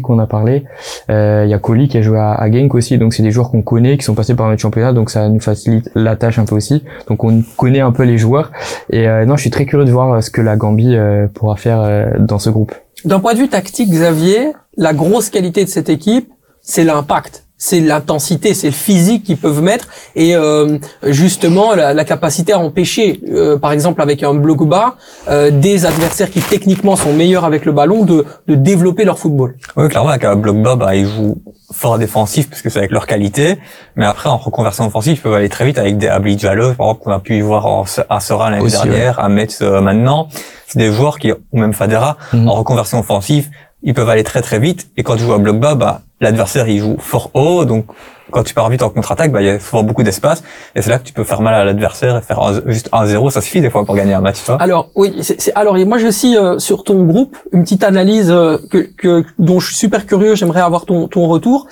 qu'on 0.00 0.20
a 0.20 0.28
parlé. 0.28 0.62
Euh, 1.10 1.42
il 1.44 1.50
y 1.50 1.54
a 1.54 1.58
Koli 1.58 1.88
qui 1.88 1.98
a 1.98 2.02
joué 2.02 2.20
à, 2.20 2.34
à 2.34 2.48
Genk 2.48 2.72
aussi. 2.76 2.98
Donc 2.98 3.14
c'est 3.14 3.24
des 3.24 3.32
joueurs 3.32 3.50
qu'on 3.50 3.62
connaît, 3.62 3.98
qui 3.98 4.04
sont 4.04 4.14
passés 4.14 4.36
par 4.36 4.48
notre 4.48 4.62
championnat. 4.62 4.92
Donc 4.92 5.10
ça 5.10 5.28
nous 5.28 5.40
facilite 5.40 5.90
la 5.96 6.14
tâche 6.14 6.38
un 6.38 6.44
peu 6.44 6.54
aussi. 6.54 6.84
Donc 7.08 7.24
on 7.24 7.42
connaît 7.56 7.80
un 7.80 7.90
peu 7.90 8.04
les 8.04 8.16
joueurs. 8.16 8.52
Et 8.90 9.08
euh, 9.08 9.24
non, 9.24 9.34
je 9.34 9.40
suis 9.40 9.50
très 9.50 9.66
curieux 9.66 9.84
de 9.84 9.90
voir 9.90 10.22
ce 10.22 10.30
que 10.30 10.40
la 10.40 10.54
Gambie 10.54 10.96
pourra 11.34 11.56
faire 11.56 12.12
dans 12.20 12.38
ce 12.38 12.50
groupe. 12.50 12.72
D'un 13.04 13.18
point 13.18 13.34
de 13.34 13.38
vue 13.38 13.48
tactique, 13.48 13.90
Xavier, 13.90 14.52
la 14.76 14.92
grosse 14.92 15.30
qualité 15.30 15.64
de 15.64 15.68
cette 15.68 15.88
équipe, 15.88 16.30
c'est 16.60 16.84
l'impact 16.84 17.41
c'est 17.64 17.78
l'intensité, 17.78 18.54
c'est 18.54 18.66
le 18.66 18.72
physique 18.72 19.22
qu'ils 19.22 19.36
peuvent 19.36 19.62
mettre 19.62 19.86
et 20.16 20.34
euh, 20.34 20.78
justement 21.04 21.76
la, 21.76 22.04
capacité 22.04 22.52
à 22.52 22.58
empêcher, 22.58 23.20
euh, 23.32 23.56
par 23.56 23.70
exemple 23.70 24.02
avec 24.02 24.24
un 24.24 24.34
bloc 24.34 24.66
bas, 24.66 24.96
euh, 25.28 25.52
des 25.52 25.86
adversaires 25.86 26.28
qui 26.28 26.40
techniquement 26.40 26.96
sont 26.96 27.12
meilleurs 27.12 27.44
avec 27.44 27.64
le 27.64 27.70
ballon 27.70 28.04
de, 28.04 28.24
de 28.48 28.56
développer 28.56 29.04
leur 29.04 29.16
football. 29.16 29.54
Oui, 29.76 29.88
clairement 29.88 30.08
avec 30.10 30.24
un 30.24 30.34
bloc 30.34 30.56
bas, 30.60 30.74
bah, 30.74 30.96
ils 30.96 31.06
jouent 31.06 31.40
fort 31.72 31.98
défensif 31.98 32.50
parce 32.50 32.62
que 32.62 32.68
c'est 32.68 32.80
avec 32.80 32.90
leur 32.90 33.06
qualité, 33.06 33.58
mais 33.94 34.06
après 34.06 34.28
en 34.28 34.38
reconversion 34.38 34.84
offensive, 34.84 35.12
ils 35.18 35.22
peuvent 35.22 35.32
aller 35.32 35.48
très 35.48 35.64
vite 35.64 35.78
avec 35.78 35.98
des 35.98 36.08
Abli 36.08 36.34
Diallo, 36.34 36.74
par 36.74 36.88
exemple 36.88 37.04
qu'on 37.04 37.12
a 37.12 37.20
pu 37.20 37.36
y 37.36 37.42
voir 37.42 37.66
en, 37.66 37.84
à 38.08 38.18
Sora 38.18 38.50
l'année 38.50 38.70
dernière, 38.70 39.20
à 39.20 39.28
Metz 39.28 39.60
maintenant. 39.60 40.26
C'est 40.66 40.80
des 40.80 40.90
joueurs 40.90 41.20
qui, 41.20 41.30
ou 41.30 41.58
même 41.60 41.74
Fadera, 41.74 42.16
mhm. 42.32 42.48
en 42.48 42.54
reconversion 42.54 42.98
offensive, 42.98 43.50
ils 43.82 43.94
peuvent 43.94 44.08
aller 44.08 44.24
très 44.24 44.42
très 44.42 44.58
vite 44.58 44.88
et 44.96 45.02
quand 45.02 45.16
tu 45.16 45.22
joues 45.22 45.32
à 45.32 45.38
bloc 45.38 45.58
bas, 45.58 45.74
bah 45.74 46.02
l'adversaire 46.20 46.68
il 46.68 46.78
joue 46.78 46.96
fort 46.98 47.30
haut, 47.34 47.64
donc 47.64 47.86
quand 48.30 48.44
tu 48.44 48.54
pars 48.54 48.70
vite 48.70 48.82
en 48.82 48.88
contre-attaque, 48.88 49.30
bah, 49.30 49.42
il 49.42 49.46
y 49.46 49.50
a 49.50 49.60
souvent 49.60 49.82
beaucoup 49.82 50.02
d'espace, 50.02 50.42
et 50.74 50.80
c'est 50.80 50.88
là 50.88 50.98
que 50.98 51.04
tu 51.04 51.12
peux 51.12 51.24
faire 51.24 51.42
mal 51.42 51.54
à 51.54 51.64
l'adversaire 51.64 52.16
et 52.16 52.22
faire 52.22 52.62
juste 52.66 52.88
1-0, 52.90 53.30
ça 53.30 53.40
suffit 53.42 53.60
des 53.60 53.68
fois 53.68 53.84
pour 53.84 53.94
gagner 53.94 54.14
un 54.14 54.20
match. 54.20 54.38
Alors 54.58 54.90
oui, 54.94 55.14
c'est, 55.20 55.52
alors 55.54 55.76
moi 55.86 55.98
je 55.98 56.06
aussi 56.06 56.36
euh, 56.36 56.58
sur 56.58 56.84
ton 56.84 57.04
groupe 57.04 57.36
une 57.52 57.64
petite 57.64 57.84
analyse 57.84 58.30
euh, 58.30 58.58
que, 58.70 58.78
que, 58.78 59.24
dont 59.38 59.60
je 59.60 59.66
suis 59.66 59.76
super 59.76 60.06
curieux, 60.06 60.34
j'aimerais 60.34 60.62
avoir 60.62 60.86
ton, 60.86 61.08
ton 61.08 61.26
retour. 61.26 61.66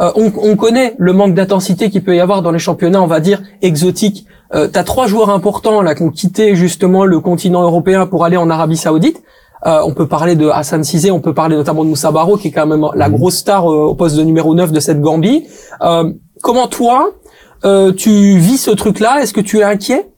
Euh, 0.00 0.10
on, 0.16 0.32
on, 0.36 0.56
connaît 0.56 0.94
le 0.98 1.12
manque 1.12 1.34
d'intensité 1.34 1.90
qu'il 1.90 2.02
peut 2.02 2.16
y 2.16 2.20
avoir 2.20 2.40
dans 2.40 2.50
les 2.50 2.58
championnats, 2.58 3.02
on 3.02 3.06
va 3.06 3.20
dire 3.20 3.42
exotiques. 3.60 4.26
Euh, 4.54 4.66
T'as 4.66 4.84
trois 4.84 5.06
joueurs 5.06 5.30
importants 5.30 5.82
là 5.82 5.94
qui 5.94 6.02
ont 6.02 6.10
quitté 6.10 6.54
justement 6.54 7.04
le 7.04 7.20
continent 7.20 7.62
européen 7.62 8.06
pour 8.06 8.24
aller 8.24 8.36
en 8.36 8.48
Arabie 8.48 8.76
Saoudite. 8.76 9.22
Euh, 9.64 9.80
on 9.84 9.92
peut 9.92 10.08
parler 10.08 10.34
de 10.34 10.48
Hassan 10.48 10.82
Cissé, 10.82 11.10
on 11.10 11.20
peut 11.20 11.34
parler 11.34 11.56
notamment 11.56 11.84
de 11.84 11.88
Moussa 11.90 12.10
Baro, 12.10 12.36
qui 12.36 12.48
est 12.48 12.50
quand 12.50 12.66
même 12.66 12.86
la 12.94 13.08
mhm. 13.08 13.16
grosse 13.16 13.36
star 13.36 13.70
euh, 13.70 13.86
au 13.86 13.94
poste 13.94 14.16
de 14.16 14.22
numéro 14.22 14.54
9 14.54 14.72
de 14.72 14.80
cette 14.80 15.00
Gambie. 15.00 15.46
Euh, 15.82 16.12
comment 16.42 16.66
toi, 16.66 17.12
tu 17.96 18.38
vis 18.38 18.58
ce 18.58 18.72
truc-là? 18.72 19.22
Est-ce 19.22 19.32
que 19.32 19.40
tu 19.40 19.58
es 19.58 19.62
inquiet? 19.62 20.08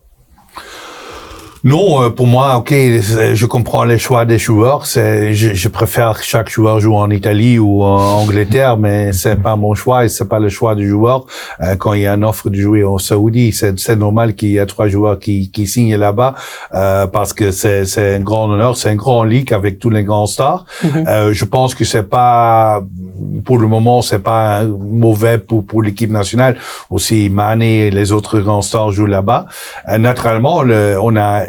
Non, 1.65 2.03
euh, 2.03 2.11
pour 2.11 2.27
moi, 2.27 2.59
ok, 2.59 2.73
je 2.73 3.47
comprends 3.47 3.85
les 3.85 3.99
choix 3.99 4.27
des 4.27 4.39
joueurs. 4.39 4.85
C'est, 4.85 5.33
je, 5.33 5.55
je, 5.55 5.69
préfère 5.69 6.19
que 6.19 6.23
chaque 6.23 6.51
joueur 6.51 6.79
joue 6.79 6.95
en 6.95 7.09
Italie 7.09 7.59
ou 7.59 7.83
en 7.83 8.21
Angleterre, 8.21 8.77
mais 8.77 9.15
c'est 9.15 9.41
pas 9.41 9.57
mon 9.57 9.75
choix 9.75 10.05
et 10.05 10.11
c'est 10.11 10.29
pas 10.29 10.39
le 10.39 10.51
choix 10.51 10.75
du 10.75 10.87
joueur. 10.87 11.25
Euh, 11.63 11.75
quand 11.77 11.95
il 11.95 12.03
y 12.03 12.07
a 12.07 12.13
une 12.13 12.25
offre 12.25 12.51
de 12.51 12.57
jouer 12.57 12.83
au 12.83 12.99
Saoudi, 12.99 13.53
c'est, 13.53 13.97
normal 13.97 14.35
qu'il 14.35 14.51
y 14.51 14.59
ait 14.59 14.67
trois 14.67 14.89
joueurs 14.89 15.19
qui, 15.19 15.51
qui 15.51 15.67
signent 15.67 15.97
là-bas 15.97 16.35
euh, 16.75 17.07
parce 17.07 17.33
que 17.33 17.51
c'est, 17.51 17.87
c'est 17.87 18.17
un 18.17 18.21
grand 18.21 18.51
honneur, 18.51 18.77
c'est 18.77 18.91
un 18.91 18.97
grand 18.97 19.25
ligue 19.25 19.55
avec 19.55 19.79
tous 19.79 19.91
les 19.91 20.05
grands 20.05 20.27
stars. 20.27 20.67
Mhm. 20.83 21.07
euh, 21.09 21.33
je 21.33 21.45
pense 21.47 21.75
que 21.75 21.87
c'est 21.87 22.09
pas, 22.11 22.83
pour 23.45 23.59
le 23.59 23.67
moment, 23.67 24.03
c'est 24.03 24.19
pas 24.19 24.65
mauvais 24.65 25.39
pour 25.39 25.65
pour 25.65 25.83
l'équipe 25.83 26.11
nationale. 26.11 26.57
Aussi, 26.91 27.31
Mané 27.31 27.87
et 27.87 27.91
les 27.91 28.13
autres 28.13 28.41
grands 28.41 28.63
stars 28.63 28.93
jouent 28.93 29.07
là-bas. 29.07 29.47
Euh, 29.89 29.99
naturellement, 29.99 30.63
le, 30.63 30.99
on 31.01 31.17
a 31.17 31.45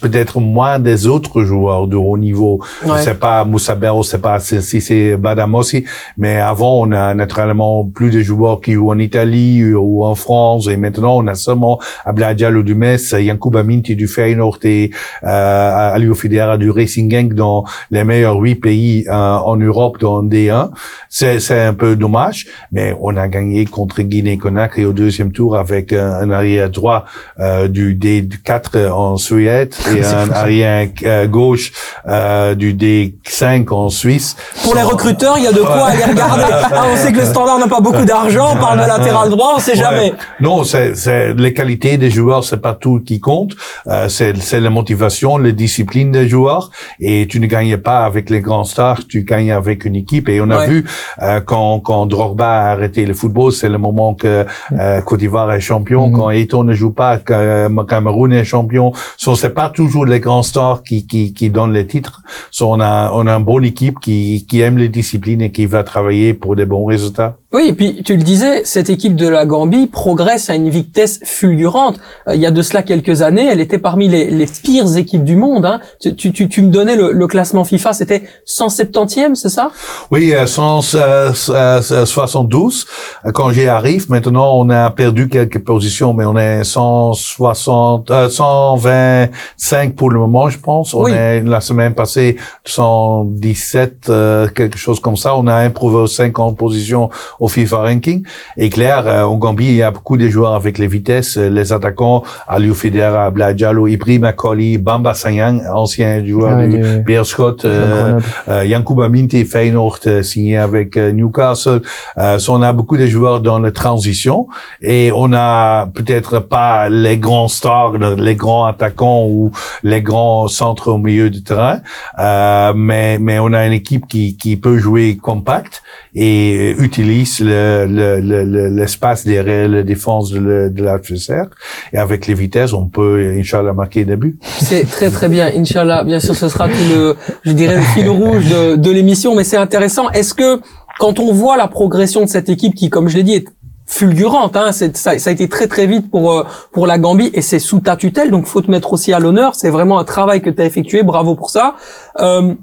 peut-être 0.00 0.40
moins 0.40 0.78
des 0.78 1.06
autres 1.06 1.42
joueurs 1.42 1.86
de 1.86 1.96
haut 1.96 2.18
niveau. 2.18 2.60
C'est 2.98 3.18
pas 3.18 3.44
Moussa 3.44 3.74
Berro, 3.74 4.02
c'est 4.02 4.20
pas 4.20 4.38
si 4.40 4.80
c'est 4.80 5.16
Badamosi, 5.16 5.84
mais 6.16 6.36
avant 6.36 6.80
on 6.80 6.92
a 6.92 7.14
naturellement 7.14 7.84
plus 7.84 8.10
de 8.10 8.20
joueurs 8.20 8.60
qui 8.60 8.72
jouent 8.72 8.90
en 8.90 8.98
Italie 8.98 9.74
ou 9.74 10.04
en 10.04 10.14
France 10.14 10.68
et 10.68 10.76
maintenant 10.76 11.18
on 11.18 11.26
a 11.26 11.34
seulement 11.34 11.78
Abdelhadjal 12.04 12.62
du 12.62 12.74
Metz, 12.74 13.12
Yankuba 13.12 13.60
Aminti 13.60 13.96
du 13.96 14.06
Feyenoord 14.06 14.58
et 14.64 14.90
euh, 15.24 15.94
Aliou 15.94 16.14
Fidera 16.14 16.58
du 16.58 16.70
Racing 16.70 17.08
Gang 17.08 17.32
dans 17.32 17.64
les 17.90 18.04
meilleurs 18.04 18.36
huit 18.36 18.56
pays 18.56 19.04
euh, 19.08 19.12
en 19.12 19.56
Europe 19.56 19.98
dans 20.00 20.22
D1. 20.22 20.70
C'est 21.08 21.40
c'est 21.40 21.60
un 21.60 21.74
peu 21.74 21.96
dommage, 21.96 22.46
mais 22.72 22.94
on 23.00 23.16
a 23.16 23.28
gagné 23.28 23.64
contre 23.64 24.02
Guinée-Conakry 24.02 24.84
au 24.84 24.92
deuxième 24.92 25.32
tour 25.32 25.56
avec 25.56 25.92
un, 25.92 26.30
arrière 26.30 26.70
droit 26.70 27.04
euh, 27.40 27.68
du 27.68 27.94
D4 27.94 28.90
en 28.90 29.16
Suède 29.16 29.74
et 29.94 30.04
un 30.04 30.30
arrière 30.30 30.88
euh, 31.04 31.26
gauche 31.26 31.72
euh, 32.08 32.54
du 32.54 32.74
D5 32.74 33.68
en 33.72 33.88
Suisse. 33.88 34.36
Pour 34.64 34.74
les 34.74 34.82
recruteurs, 34.82 35.38
il 35.38 35.44
y 35.44 35.46
a 35.46 35.52
de 35.52 35.60
quoi 35.60 35.88
aller 35.88 36.04
regarder. 36.04 36.44
Ah, 36.50 36.84
on 36.92 36.96
sait 36.96 37.12
que 37.12 37.18
le 37.18 37.24
standard 37.24 37.58
n'a 37.58 37.68
pas 37.68 37.80
beaucoup 37.80 38.04
d'argent, 38.04 38.54
on 38.54 38.56
parle 38.56 38.80
de 38.80 38.86
latéral 38.86 39.30
droit, 39.30 39.54
on 39.56 39.60
sait 39.60 39.76
jamais. 39.76 40.12
Non, 40.40 40.64
c'est, 40.64 41.34
les 41.34 41.52
qualités 41.52 41.96
des 41.96 42.10
joueurs, 42.10 42.44
c'est 42.44 42.60
pas 42.60 42.74
tout 42.74 43.00
qui 43.00 43.20
compte. 43.20 43.54
Euh, 43.86 44.08
c'est, 44.08 44.60
la 44.60 44.70
motivation, 44.70 45.38
les 45.38 45.52
disciplines 45.52 46.12
des 46.12 46.28
joueurs. 46.28 46.70
Et 47.00 47.26
tu 47.28 47.40
ne 47.40 47.46
gagnes 47.46 47.76
pas 47.76 48.04
avec 48.04 48.30
les 48.30 48.40
grands 48.40 48.64
stars, 48.64 49.06
tu 49.08 49.22
gagnes 49.22 49.52
avec 49.52 49.84
une 49.84 49.96
équipe. 49.96 50.28
Et 50.28 50.40
on 50.40 50.50
a 50.50 50.66
vu 50.66 50.84
euh, 51.22 51.40
quand, 51.40 51.80
quand 51.80 52.06
Drogba 52.06 52.48
a 52.48 52.70
arrêté 52.72 53.06
le 53.06 53.14
football, 53.14 53.52
c'est 53.52 53.68
le 53.68 53.78
moment 53.78 54.14
que 54.14 54.46
euh, 54.72 55.00
Côte 55.02 55.20
d'Ivoire 55.20 55.52
est 55.52 55.60
champion. 55.60 56.08
Mm-hmm. 56.08 56.12
Quand 56.12 56.30
Eton 56.30 56.64
ne 56.64 56.74
joue 56.74 56.90
pas, 56.90 57.18
que 57.18 57.68
Cameroun 57.84 58.32
est 58.32 58.44
champion. 58.44 58.92
So, 59.16 59.34
c'est 59.34 59.54
pas 59.54 59.67
toujours 59.68 60.06
les 60.06 60.20
grands 60.20 60.42
stars 60.42 60.82
qui, 60.82 61.06
qui, 61.06 61.32
qui 61.32 61.50
donnent 61.50 61.72
les 61.72 61.86
titres. 61.86 62.22
So, 62.50 62.70
on 62.70 62.80
a, 62.80 63.10
on 63.12 63.26
a 63.26 63.32
une 63.32 63.44
bonne 63.44 63.64
équipe 63.64 64.00
qui, 64.00 64.46
qui 64.48 64.60
aime 64.60 64.78
les 64.78 64.88
disciplines 64.88 65.42
et 65.42 65.50
qui 65.50 65.66
va 65.66 65.82
travailler 65.82 66.34
pour 66.34 66.56
des 66.56 66.66
bons 66.66 66.84
résultats. 66.84 67.36
Oui, 67.50 67.68
et 67.68 67.72
puis 67.72 68.02
tu 68.04 68.14
le 68.14 68.22
disais, 68.22 68.66
cette 68.66 68.90
équipe 68.90 69.16
de 69.16 69.26
la 69.26 69.46
Gambie 69.46 69.86
progresse 69.86 70.50
à 70.50 70.54
une 70.54 70.68
vitesse 70.68 71.18
fulgurante. 71.24 71.98
Euh, 72.28 72.34
il 72.34 72.42
y 72.42 72.46
a 72.46 72.50
de 72.50 72.60
cela 72.60 72.82
quelques 72.82 73.22
années, 73.22 73.48
elle 73.50 73.60
était 73.60 73.78
parmi 73.78 74.06
les, 74.06 74.28
les 74.28 74.44
pires 74.44 74.98
équipes 74.98 75.24
du 75.24 75.34
monde. 75.34 75.64
Hein. 75.64 75.80
Tu, 75.98 76.14
tu, 76.14 76.50
tu, 76.50 76.60
me 76.60 76.70
donnais 76.70 76.94
le, 76.94 77.10
le 77.10 77.26
classement 77.26 77.64
FIFA, 77.64 77.94
c'était 77.94 78.24
170e, 78.46 79.34
c'est 79.34 79.48
ça? 79.48 79.70
Oui, 80.10 80.34
172 80.44 82.86
euh, 83.24 83.32
quand 83.32 83.50
j'y 83.50 83.66
arrive. 83.66 84.10
Maintenant, 84.10 84.52
on 84.54 84.68
a 84.68 84.90
perdu 84.90 85.30
quelques 85.30 85.64
positions, 85.64 86.12
mais 86.12 86.26
on 86.26 86.36
est 86.36 86.64
160, 86.64 88.12
125 88.28 89.94
pour 89.94 90.10
le 90.10 90.20
moment, 90.20 90.50
je 90.50 90.58
pense. 90.58 90.92
On 90.92 91.06
est 91.06 91.40
la 91.40 91.62
semaine 91.62 91.94
passée 91.94 92.36
117, 92.66 94.10
euh, 94.10 94.48
quelque 94.48 94.76
chose 94.76 95.00
comme 95.00 95.16
ça. 95.16 95.34
On 95.34 95.46
a 95.46 95.54
improuvé 95.54 95.96
aux 95.96 96.06
50 96.06 96.58
positions 96.58 97.08
au 97.40 97.48
FIFA 97.48 97.78
ranking. 97.78 98.22
Et 98.56 98.68
clair, 98.68 99.06
euh, 99.06 99.22
au 99.24 99.36
Gambie, 99.36 99.66
il 99.66 99.76
y 99.76 99.82
a 99.82 99.90
beaucoup 99.90 100.16
de 100.16 100.28
joueurs 100.28 100.54
avec 100.54 100.78
les 100.78 100.86
vitesses, 100.86 101.36
euh, 101.36 101.48
les 101.48 101.72
attaquants, 101.72 102.22
Aliou 102.46 102.74
Fidera, 102.74 103.30
Bladjalo, 103.30 103.86
Ibrahim 103.86 104.24
Akoli, 104.24 104.78
Bamba 104.78 105.14
Sanyang, 105.14 105.62
ancien 105.72 106.24
joueur 106.24 106.58
ah, 106.58 106.66
du 106.66 106.78
Beerschot, 107.00 107.64
euh, 107.64 108.20
euh, 108.48 108.64
Yankuba 108.64 109.08
Minti, 109.08 109.44
Feyenoord, 109.44 110.00
euh, 110.06 110.22
signé 110.22 110.56
avec 110.56 110.96
Newcastle. 110.96 111.82
Euh, 112.18 112.38
on 112.48 112.62
a 112.62 112.72
beaucoup 112.72 112.96
de 112.96 113.06
joueurs 113.06 113.40
dans 113.40 113.58
la 113.58 113.70
transition. 113.70 114.48
Et 114.80 115.10
on 115.14 115.32
a 115.32 115.86
peut-être 115.86 116.40
pas 116.40 116.88
les 116.88 117.18
grands 117.18 117.48
stars, 117.48 117.92
les 117.98 118.34
grands 118.34 118.66
attaquants 118.66 119.26
ou 119.26 119.50
les 119.82 120.02
grands 120.02 120.48
centres 120.48 120.92
au 120.92 120.98
milieu 120.98 121.30
du 121.30 121.42
terrain, 121.42 121.80
euh, 122.18 122.72
mais 122.74 123.18
mais 123.18 123.38
on 123.38 123.52
a 123.52 123.66
une 123.66 123.72
équipe 123.72 124.06
qui 124.06 124.36
qui 124.36 124.56
peut 124.56 124.78
jouer 124.78 125.16
compact 125.16 125.82
et 126.20 126.74
utilise 126.78 127.38
l'espace 127.40 129.24
le, 129.24 129.30
le, 129.30 129.34
derrière 129.36 129.68
la 129.68 129.82
défense 129.84 130.32
de 130.32 130.82
l'adversaire. 130.82 131.46
Et 131.92 131.98
avec 131.98 132.26
les 132.26 132.34
vitesses, 132.34 132.72
on 132.72 132.86
peut, 132.86 133.34
Inch'Allah, 133.38 133.72
marquer 133.72 134.04
des 134.04 134.16
buts. 134.16 134.36
C'est 134.42 134.84
très 134.84 135.10
très 135.10 135.28
bien, 135.28 135.48
Inch'Allah. 135.54 136.02
Bien 136.02 136.18
sûr, 136.18 136.34
ce 136.34 136.48
sera 136.48 136.68
tout 136.68 136.74
le, 136.90 137.16
je 137.44 137.52
dirais, 137.52 137.76
le 137.76 137.82
fil 137.82 138.08
rouge 138.08 138.48
de, 138.48 138.74
de 138.74 138.90
l'émission, 138.90 139.36
mais 139.36 139.44
c'est 139.44 139.56
intéressant. 139.56 140.10
Est-ce 140.10 140.34
que 140.34 140.60
quand 140.98 141.20
on 141.20 141.32
voit 141.32 141.56
la 141.56 141.68
progression 141.68 142.22
de 142.22 142.28
cette 142.28 142.48
équipe 142.48 142.74
qui, 142.74 142.90
comme 142.90 143.08
je 143.08 143.16
l'ai 143.16 143.22
dit, 143.22 143.34
est 143.34 143.46
fulgurante. 143.88 144.54
Hein. 144.54 144.70
Ça, 144.72 144.86
ça, 145.18 145.30
a 145.30 145.32
été 145.32 145.48
très 145.48 145.66
très 145.66 145.86
vite 145.86 146.10
pour 146.10 146.32
euh, 146.32 146.44
pour 146.72 146.86
la 146.86 146.98
Gambie 146.98 147.30
et 147.32 147.40
c'est 147.40 147.58
sous 147.58 147.80
ta 147.80 147.96
tutelle, 147.96 148.30
donc 148.30 148.44
faut 148.44 148.60
te 148.60 148.70
mettre 148.70 148.92
aussi 148.92 149.12
à 149.14 149.18
l'honneur. 149.18 149.54
C'est 149.54 149.70
vraiment 149.70 149.98
un 149.98 150.04
travail 150.04 150.42
que 150.42 150.50
tu 150.50 150.60
as 150.60 150.66
effectué, 150.66 151.02
bravo 151.02 151.34
pour 151.34 151.48
ça. 151.48 151.74
Euh, 152.20 152.54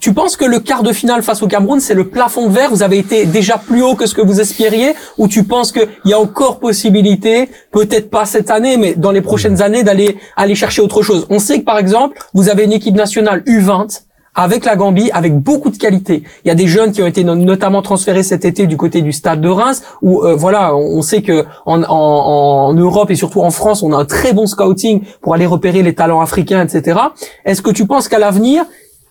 tu 0.00 0.14
penses 0.14 0.36
que 0.36 0.44
le 0.44 0.60
quart 0.60 0.82
de 0.82 0.92
finale 0.92 1.22
face 1.22 1.42
au 1.42 1.46
Cameroun, 1.46 1.78
c'est 1.78 1.94
le 1.94 2.08
plafond 2.08 2.48
de 2.48 2.52
verre? 2.52 2.70
Vous 2.70 2.82
avez 2.82 2.98
été 2.98 3.26
déjà 3.26 3.58
plus 3.58 3.82
haut 3.82 3.94
que 3.94 4.06
ce 4.06 4.14
que 4.14 4.22
vous 4.22 4.40
espériez? 4.40 4.94
Ou 5.18 5.28
tu 5.28 5.44
penses 5.44 5.72
qu'il 5.72 5.88
y 6.06 6.12
a 6.12 6.18
encore 6.18 6.58
possibilité, 6.58 7.50
peut-être 7.70 8.08
pas 8.08 8.24
cette 8.24 8.50
année, 8.50 8.76
mais 8.78 8.94
dans 8.94 9.10
les 9.10 9.20
prochaines 9.20 9.60
années, 9.60 9.82
d'aller 9.82 10.16
aller 10.36 10.54
chercher 10.54 10.80
autre 10.80 11.02
chose? 11.02 11.26
On 11.28 11.38
sait 11.38 11.60
que, 11.60 11.64
par 11.64 11.78
exemple, 11.78 12.18
vous 12.32 12.48
avez 12.48 12.64
une 12.64 12.72
équipe 12.72 12.94
nationale 12.94 13.42
U20 13.46 14.02
avec 14.34 14.64
la 14.64 14.76
Gambie, 14.76 15.10
avec 15.12 15.36
beaucoup 15.36 15.70
de 15.70 15.76
qualité. 15.76 16.22
Il 16.44 16.48
y 16.48 16.50
a 16.50 16.54
des 16.54 16.68
jeunes 16.68 16.92
qui 16.92 17.02
ont 17.02 17.06
été 17.06 17.24
notamment 17.24 17.82
transférés 17.82 18.22
cet 18.22 18.44
été 18.44 18.66
du 18.66 18.76
côté 18.76 19.02
du 19.02 19.12
stade 19.12 19.40
de 19.40 19.48
Reims, 19.48 19.82
où 20.02 20.22
euh, 20.22 20.34
voilà, 20.34 20.74
on 20.76 21.02
sait 21.02 21.20
que 21.20 21.44
en, 21.66 21.82
en, 21.82 21.88
en, 21.88 22.72
Europe 22.74 23.10
et 23.10 23.16
surtout 23.16 23.42
en 23.42 23.50
France, 23.50 23.82
on 23.82 23.92
a 23.92 23.96
un 23.96 24.04
très 24.04 24.32
bon 24.32 24.46
scouting 24.46 25.02
pour 25.20 25.34
aller 25.34 25.46
repérer 25.46 25.82
les 25.82 25.96
talents 25.96 26.20
africains, 26.20 26.64
etc. 26.64 27.00
Est-ce 27.44 27.60
que 27.60 27.70
tu 27.70 27.86
penses 27.86 28.06
qu'à 28.06 28.20
l'avenir, 28.20 28.64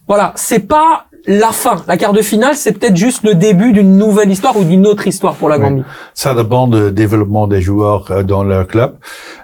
voilà, 0.09 0.33
c'est 0.35 0.67
pas 0.67 1.05
la 1.25 1.51
fin. 1.51 1.83
La 1.87 1.97
quart 1.97 2.13
de 2.13 2.21
finale, 2.21 2.55
c'est 2.55 2.73
peut-être 2.73 2.95
juste 2.95 3.23
le 3.23 3.35
début 3.35 3.71
d'une 3.71 3.97
nouvelle 3.97 4.31
histoire 4.31 4.57
ou 4.57 4.63
d'une 4.63 4.87
autre 4.87 5.07
histoire 5.07 5.35
pour 5.35 5.49
la 5.49 5.59
Gambie. 5.59 5.83
Ça 6.13 6.33
dépend 6.33 6.67
du 6.67 6.91
développement 6.91 7.47
des 7.47 7.61
joueurs 7.61 8.09
euh, 8.11 8.23
dans 8.23 8.43
leur 8.43 8.67
club. 8.67 8.95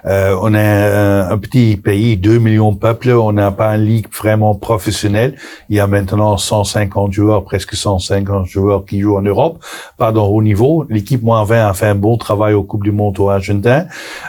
Euh, 0.06 0.36
on 0.40 0.54
est 0.54 0.58
un, 0.58 1.38
petit 1.38 1.76
pays, 1.76 2.16
2 2.16 2.38
millions 2.38 2.72
de 2.72 2.78
peuples. 2.78 3.10
On 3.10 3.32
n'a 3.32 3.50
pas 3.50 3.76
une 3.76 3.84
ligue 3.84 4.06
vraiment 4.12 4.54
professionnelle. 4.54 5.34
Il 5.68 5.76
y 5.76 5.80
a 5.80 5.86
maintenant 5.86 6.36
150 6.36 7.12
joueurs, 7.12 7.44
presque 7.44 7.74
150 7.74 8.46
joueurs 8.46 8.84
qui 8.84 9.00
jouent 9.00 9.16
en 9.16 9.22
Europe, 9.22 9.62
pas 9.98 10.12
dans 10.12 10.26
haut 10.26 10.42
niveau. 10.42 10.84
L'équipe 10.88 11.22
moins 11.22 11.44
20 11.44 11.68
a 11.68 11.74
fait 11.74 11.86
un 11.86 11.94
bon 11.94 12.16
travail 12.16 12.54
au 12.54 12.62
Coupe 12.62 12.84
du 12.84 12.92
Monde 12.92 13.18
au 13.20 13.28
Argentin. 13.30 13.86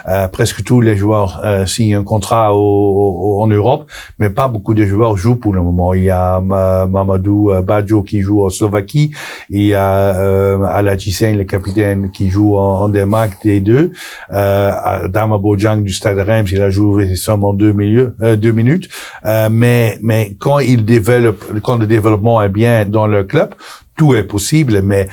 Euh, 0.08 0.28
presque 0.28 0.64
tous 0.64 0.80
les 0.80 0.96
joueurs 0.96 1.40
euh, 1.44 1.66
signent 1.66 1.96
un 1.96 2.04
contrat 2.04 2.54
au, 2.54 3.40
en 3.40 3.46
Europe, 3.46 3.86
mais 4.18 4.30
pas 4.30 4.48
beaucoup 4.48 4.74
de 4.74 4.84
joueurs 4.84 5.16
jouent 5.16 5.36
pour 5.36 5.54
le 5.54 5.62
moment. 5.62 5.94
Il 5.94 6.04
y 6.04 6.10
a 6.10 6.40
Mamadou 6.40 7.37
euh, 7.46 7.62
Baggio 7.62 8.02
qui 8.02 8.20
joue 8.20 8.44
en 8.44 8.50
Slovaquie, 8.50 9.12
il 9.50 9.66
y 9.66 9.74
a 9.74 10.16
euh, 10.16 10.62
Alaji 10.62 11.12
le 11.34 11.44
capitaine, 11.44 12.10
qui 12.10 12.30
joue 12.30 12.56
en, 12.56 12.82
en 12.82 12.88
Danemark 12.88 13.32
des 13.42 13.60
deux, 13.60 13.92
euh, 14.32 15.08
Dama 15.08 15.38
Bojang 15.38 15.82
du 15.82 15.92
Stade 15.92 16.18
Reims, 16.18 16.50
il 16.52 16.62
a 16.62 16.70
joué 16.70 17.16
seulement 17.16 17.52
deux, 17.52 17.72
milieux, 17.72 18.14
euh, 18.22 18.36
deux 18.36 18.52
minutes, 18.52 18.88
euh, 19.24 19.48
mais 19.50 19.98
mais 20.02 20.36
quand 20.38 20.58
il 20.58 20.84
développe, 20.84 21.44
quand 21.62 21.76
le 21.76 21.86
développement 21.86 22.42
est 22.42 22.48
bien 22.48 22.84
dans 22.84 23.06
le 23.06 23.24
club, 23.24 23.54
tout 23.96 24.14
est 24.14 24.24
possible, 24.24 24.80
mais 24.82 25.08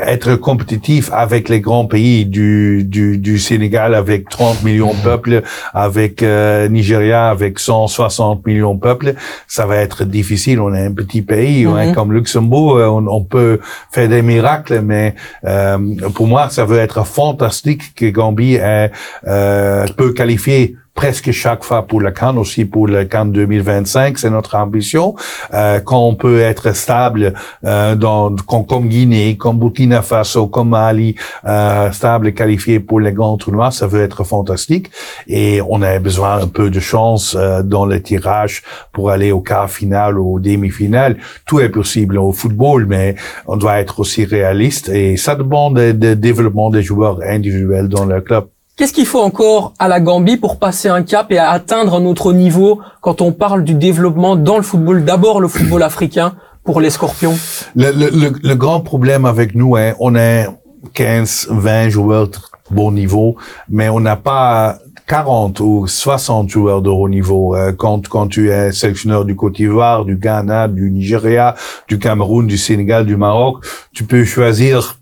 être 0.00 0.36
compétitif 0.36 1.10
avec 1.12 1.48
les 1.48 1.60
grands 1.60 1.86
pays 1.86 2.24
du, 2.24 2.84
du, 2.84 3.18
du 3.18 3.38
Sénégal 3.38 3.94
avec 3.94 4.28
30 4.28 4.62
millions 4.62 4.94
de 4.94 5.02
peuples, 5.02 5.42
avec 5.74 6.22
euh, 6.22 6.68
Nigeria 6.68 7.28
avec 7.28 7.58
160 7.58 8.46
millions 8.46 8.74
de 8.74 8.80
peuples, 8.80 9.14
ça 9.46 9.66
va 9.66 9.76
être 9.76 10.04
difficile. 10.04 10.60
On 10.60 10.74
est 10.74 10.86
un 10.86 10.92
petit 10.92 11.22
pays, 11.22 11.66
mhm. 11.66 11.94
comme 11.94 12.12
Luxembourg, 12.12 12.76
euh, 12.76 12.86
on, 12.86 13.06
on, 13.06 13.22
peut 13.22 13.60
faire 13.90 14.08
des 14.08 14.22
miracles, 14.22 14.80
mais 14.80 15.14
euh, 15.44 15.78
pour 16.14 16.26
moi, 16.26 16.48
ça 16.50 16.64
veut 16.64 16.78
être 16.78 17.06
fantastique 17.06 17.94
que 17.94 18.06
Gambie 18.06 18.58
euh, 18.60 19.86
peut 19.96 20.12
qualifier 20.12 20.76
presque 20.94 21.32
chaque 21.32 21.64
fois 21.64 21.86
pour 21.86 22.00
le 22.00 22.10
Cannes, 22.10 22.38
aussi 22.38 22.64
pour 22.64 22.86
le 22.86 23.04
Cannes 23.04 23.32
2025, 23.32 24.18
c'est 24.18 24.30
notre 24.30 24.56
ambition. 24.56 25.14
Euh, 25.54 25.80
quand 25.80 26.06
on 26.06 26.14
peut 26.14 26.40
être 26.40 26.74
stable 26.74 27.34
euh, 27.64 27.94
dans 27.94 28.34
comme, 28.36 28.66
comme, 28.66 28.88
Guinée, 28.88 29.36
comme 29.36 29.58
Burkina 29.58 30.02
Faso, 30.02 30.46
comme 30.46 30.70
Mali, 30.70 31.16
euh, 31.44 31.90
stable 31.92 32.28
et 32.28 32.34
qualifié 32.34 32.78
pour 32.80 33.00
les 33.00 33.12
grands 33.12 33.36
tournois, 33.36 33.70
ça 33.70 33.86
veut 33.86 34.02
être 34.02 34.24
fantastique. 34.24 34.90
Et 35.26 35.60
on 35.68 35.82
a 35.82 35.98
besoin 35.98 36.40
un 36.40 36.46
peu 36.46 36.70
de 36.70 36.80
chance 36.80 37.36
euh, 37.38 37.62
dans 37.62 37.86
le 37.86 38.00
tirage 38.02 38.62
pour 38.92 39.10
aller 39.10 39.32
au 39.32 39.40
quart 39.40 39.70
final 39.70 40.18
ou 40.18 40.34
au 40.34 40.40
demi-finale. 40.40 41.16
Tout 41.46 41.60
est 41.60 41.70
possible 41.70 42.18
au 42.18 42.32
football, 42.32 42.86
mais 42.86 43.16
on 43.46 43.56
doit 43.56 43.78
être 43.78 44.00
aussi 44.00 44.24
réaliste 44.24 44.88
et 44.88 45.16
ça 45.16 45.34
demande 45.34 45.78
du 45.78 46.16
développement 46.16 46.70
des 46.70 46.82
joueurs 46.82 47.20
individuels 47.26 47.88
dans 47.88 48.04
le 48.04 48.20
club. 48.20 48.46
Qu'est-ce 48.76 48.94
qu'il 48.94 49.04
faut 49.06 49.20
encore 49.20 49.74
à 49.78 49.86
la 49.86 50.00
Gambie 50.00 50.38
pour 50.38 50.58
passer 50.58 50.88
un 50.88 51.02
cap 51.02 51.30
et 51.30 51.38
atteindre 51.38 51.94
un 51.94 52.06
autre 52.06 52.32
niveau 52.32 52.80
quand 53.02 53.20
on 53.20 53.30
parle 53.30 53.64
du 53.64 53.74
développement 53.74 54.34
dans 54.34 54.56
le 54.56 54.62
football, 54.62 55.04
d'abord 55.04 55.40
le 55.40 55.48
football 55.48 55.82
africain 55.82 56.34
pour 56.64 56.80
les 56.80 56.88
Scorpions? 56.88 57.34
Le, 57.76 58.54
grand 58.54 58.80
problème 58.80 59.26
avec 59.26 59.54
nous, 59.54 59.76
hein, 59.76 59.92
on 60.00 60.14
est 60.14 60.46
15, 60.94 61.48
20 61.50 61.90
joueurs 61.90 62.28
de 62.28 62.38
bon 62.70 62.92
niveau, 62.92 63.36
mais 63.68 63.90
on 63.90 64.00
n'a 64.00 64.16
pas 64.16 64.78
40 65.06 65.60
ou 65.60 65.86
60 65.86 66.48
joueurs 66.48 66.80
de 66.80 66.88
haut 66.88 67.10
niveau. 67.10 67.54
Euh, 67.54 67.72
quand, 67.72 68.08
quand 68.08 68.28
tu 68.28 68.50
es 68.50 68.72
sélectionneur 68.72 69.26
du 69.26 69.36
Côte 69.36 69.56
d'Ivoire, 69.56 70.06
du 70.06 70.16
Ghana, 70.16 70.68
du 70.68 70.90
Nigeria, 70.90 71.54
du 71.88 71.98
Cameroun, 71.98 72.46
du 72.46 72.56
Sénégal, 72.56 73.04
du 73.04 73.16
Maroc, 73.16 73.64
tu 73.92 74.04
peux 74.04 74.24
choisir 74.24 74.98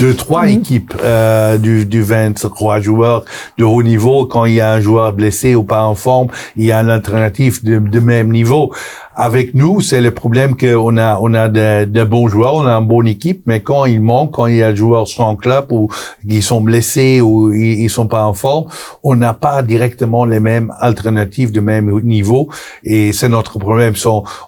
deux, 0.00 0.14
trois 0.14 0.44
mhm. 0.44 0.48
équipes 0.48 0.94
euh, 1.02 1.58
du, 1.58 1.84
du 1.84 2.02
23 2.02 2.80
joueurs 2.80 3.24
de 3.58 3.64
haut 3.64 3.82
niveau. 3.82 4.26
Quand 4.26 4.44
il 4.44 4.54
y 4.54 4.60
a 4.60 4.72
un 4.72 4.80
joueur 4.80 5.12
blessé 5.12 5.54
ou 5.54 5.62
pas 5.62 5.82
en 5.84 5.94
forme, 5.94 6.28
il 6.56 6.64
y 6.64 6.72
a 6.72 6.80
une 6.80 6.90
alternative 6.90 7.64
de, 7.64 7.78
de 7.78 8.00
même 8.00 8.30
niveau. 8.30 8.72
Avec 9.18 9.52
nous, 9.52 9.80
c'est 9.80 10.00
le 10.00 10.12
problème 10.12 10.56
qu'on 10.56 10.96
a, 10.96 11.18
on 11.20 11.34
a 11.34 11.48
de, 11.48 11.84
de, 11.86 12.04
bons 12.04 12.28
joueurs, 12.28 12.54
on 12.54 12.66
a 12.66 12.72
une 12.74 12.86
bonne 12.86 13.08
équipe, 13.08 13.42
mais 13.46 13.58
quand 13.58 13.84
il 13.84 14.00
manque, 14.00 14.30
quand 14.30 14.46
il 14.46 14.56
y 14.56 14.62
a 14.62 14.70
des 14.70 14.76
joueurs 14.76 15.08
sans 15.08 15.34
club 15.34 15.72
ou 15.72 15.88
qui 16.26 16.40
sont 16.40 16.60
blessés 16.60 17.20
ou 17.20 17.52
ils, 17.52 17.80
ils 17.80 17.90
sont 17.90 18.06
pas 18.06 18.24
en 18.24 18.32
forme, 18.32 18.66
on 19.02 19.16
n'a 19.16 19.34
pas 19.34 19.62
directement 19.62 20.24
les 20.24 20.38
mêmes 20.38 20.72
alternatives 20.78 21.50
de 21.50 21.58
même 21.58 21.90
niveau 22.02 22.48
et 22.84 23.12
c'est 23.12 23.28
notre 23.28 23.58
problème. 23.58 23.94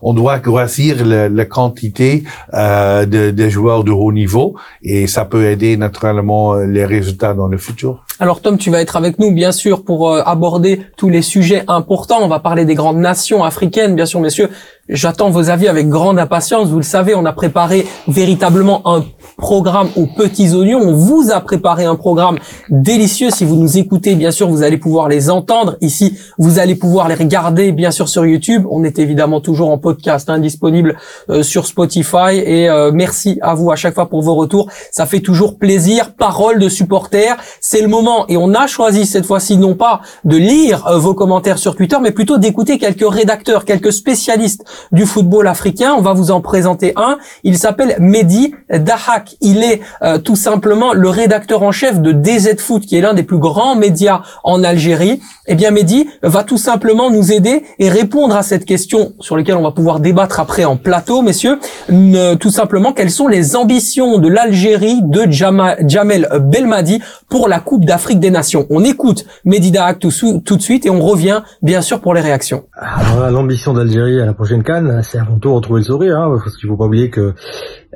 On, 0.02 0.14
doit 0.14 0.38
grossir 0.38 1.04
la, 1.04 1.44
quantité 1.46 2.22
euh, 2.54 3.06
de, 3.06 3.32
de 3.32 3.48
joueurs 3.48 3.82
de 3.82 3.90
haut 3.90 4.12
niveau 4.12 4.54
et 4.84 5.08
ça 5.08 5.24
peut 5.24 5.46
aider 5.46 5.76
naturellement 5.76 6.54
les 6.54 6.84
résultats 6.84 7.34
dans 7.34 7.48
le 7.48 7.58
futur. 7.58 8.04
Alors 8.22 8.42
Tom, 8.42 8.58
tu 8.58 8.70
vas 8.70 8.82
être 8.82 8.96
avec 8.96 9.18
nous 9.18 9.32
bien 9.32 9.50
sûr 9.50 9.82
pour 9.82 10.10
euh, 10.10 10.22
aborder 10.26 10.82
tous 10.98 11.08
les 11.08 11.22
sujets 11.22 11.64
importants. 11.68 12.18
On 12.20 12.28
va 12.28 12.38
parler 12.38 12.66
des 12.66 12.74
grandes 12.74 12.98
nations 12.98 13.44
africaines, 13.44 13.96
bien 13.96 14.04
sûr, 14.04 14.20
messieurs. 14.20 14.50
J'attends 14.90 15.30
vos 15.30 15.48
avis 15.48 15.68
avec 15.68 15.88
grande 15.88 16.18
impatience. 16.18 16.68
Vous 16.68 16.76
le 16.76 16.82
savez, 16.82 17.14
on 17.14 17.24
a 17.24 17.32
préparé 17.32 17.86
véritablement 18.08 18.82
un 18.84 19.06
programme 19.40 19.88
aux 19.96 20.06
petits 20.06 20.54
oignons. 20.54 20.80
On 20.80 20.94
vous 20.94 21.30
a 21.32 21.40
préparé 21.40 21.84
un 21.84 21.96
programme 21.96 22.38
délicieux. 22.68 23.30
Si 23.30 23.44
vous 23.44 23.56
nous 23.56 23.78
écoutez, 23.78 24.14
bien 24.14 24.30
sûr, 24.30 24.48
vous 24.48 24.62
allez 24.62 24.76
pouvoir 24.76 25.08
les 25.08 25.30
entendre. 25.30 25.76
Ici, 25.80 26.16
vous 26.38 26.58
allez 26.58 26.76
pouvoir 26.76 27.08
les 27.08 27.14
regarder, 27.14 27.72
bien 27.72 27.90
sûr, 27.90 28.08
sur 28.08 28.24
YouTube. 28.24 28.66
On 28.70 28.84
est 28.84 28.98
évidemment 28.98 29.40
toujours 29.40 29.70
en 29.70 29.78
podcast, 29.78 30.28
hein, 30.30 30.38
disponible 30.38 30.96
euh, 31.30 31.42
sur 31.42 31.66
Spotify. 31.66 32.36
Et 32.36 32.68
euh, 32.68 32.92
merci 32.92 33.38
à 33.42 33.54
vous 33.54 33.70
à 33.72 33.76
chaque 33.76 33.94
fois 33.94 34.08
pour 34.08 34.22
vos 34.22 34.34
retours. 34.34 34.70
Ça 34.92 35.06
fait 35.06 35.20
toujours 35.20 35.58
plaisir. 35.58 36.14
Parole 36.14 36.58
de 36.58 36.68
supporters. 36.68 37.36
C'est 37.60 37.80
le 37.80 37.88
moment. 37.88 38.26
Et 38.28 38.36
on 38.36 38.54
a 38.54 38.66
choisi 38.66 39.06
cette 39.06 39.26
fois-ci 39.26 39.56
non 39.56 39.74
pas 39.74 40.02
de 40.24 40.36
lire 40.36 40.86
euh, 40.86 40.98
vos 40.98 41.14
commentaires 41.14 41.58
sur 41.58 41.74
Twitter, 41.74 41.96
mais 42.02 42.10
plutôt 42.10 42.36
d'écouter 42.36 42.78
quelques 42.78 43.10
rédacteurs, 43.10 43.64
quelques 43.64 43.92
spécialistes 43.92 44.64
du 44.92 45.06
football 45.06 45.48
africain. 45.48 45.94
On 45.96 46.02
va 46.02 46.12
vous 46.12 46.30
en 46.30 46.42
présenter 46.42 46.92
un. 46.96 47.16
Il 47.42 47.56
s'appelle 47.56 47.96
Mehdi 47.98 48.54
Dahak. 48.68 49.29
Il 49.40 49.62
est 49.62 49.80
euh, 50.02 50.18
tout 50.18 50.36
simplement 50.36 50.92
le 50.92 51.08
rédacteur 51.08 51.62
en 51.62 51.72
chef 51.72 52.00
de 52.00 52.12
DZ 52.12 52.58
Foot, 52.58 52.82
qui 52.82 52.96
est 52.96 53.00
l'un 53.00 53.14
des 53.14 53.22
plus 53.22 53.38
grands 53.38 53.76
médias 53.76 54.22
en 54.44 54.62
Algérie. 54.62 55.20
Eh 55.46 55.54
bien, 55.54 55.70
Mehdi 55.70 56.08
va 56.22 56.44
tout 56.44 56.56
simplement 56.58 57.10
nous 57.10 57.32
aider 57.32 57.64
et 57.78 57.88
répondre 57.88 58.36
à 58.36 58.42
cette 58.42 58.64
question 58.64 59.12
sur 59.20 59.36
laquelle 59.36 59.56
on 59.56 59.62
va 59.62 59.72
pouvoir 59.72 60.00
débattre 60.00 60.38
après 60.38 60.64
en 60.64 60.76
plateau, 60.76 61.22
messieurs. 61.22 61.58
tout 62.38 62.50
simplement, 62.50 62.92
quelles 62.92 63.10
sont 63.10 63.26
les 63.26 63.56
ambitions 63.56 64.18
de 64.18 64.28
l'Algérie 64.28 65.00
de 65.02 65.26
Jamel 65.30 66.28
Belmadi 66.40 67.00
pour 67.28 67.48
la 67.48 67.58
Coupe 67.58 67.84
d'Afrique 67.84 68.20
des 68.20 68.30
Nations? 68.30 68.66
On 68.70 68.84
écoute 68.84 69.26
Mehdi 69.44 69.70
Dahak 69.70 69.98
tout, 69.98 70.10
de 70.10 70.62
suite 70.62 70.86
et 70.86 70.90
on 70.90 71.00
revient 71.00 71.42
bien 71.62 71.82
sûr 71.82 72.00
pour 72.00 72.14
les 72.14 72.20
réactions. 72.20 72.64
l'ambition 73.30 73.72
d'Algérie 73.72 74.20
à 74.20 74.26
la 74.26 74.34
prochaine 74.34 74.62
c'est 75.02 75.18
avant 75.18 75.38
tout 75.38 75.54
retrouver 75.54 75.80
le 75.80 75.86
sourire, 75.86 76.18
hein, 76.18 76.38
parce 76.42 76.56
qu'il 76.56 76.68
faut 76.68 76.76
pas 76.76 76.84
oublier 76.84 77.10
que 77.10 77.34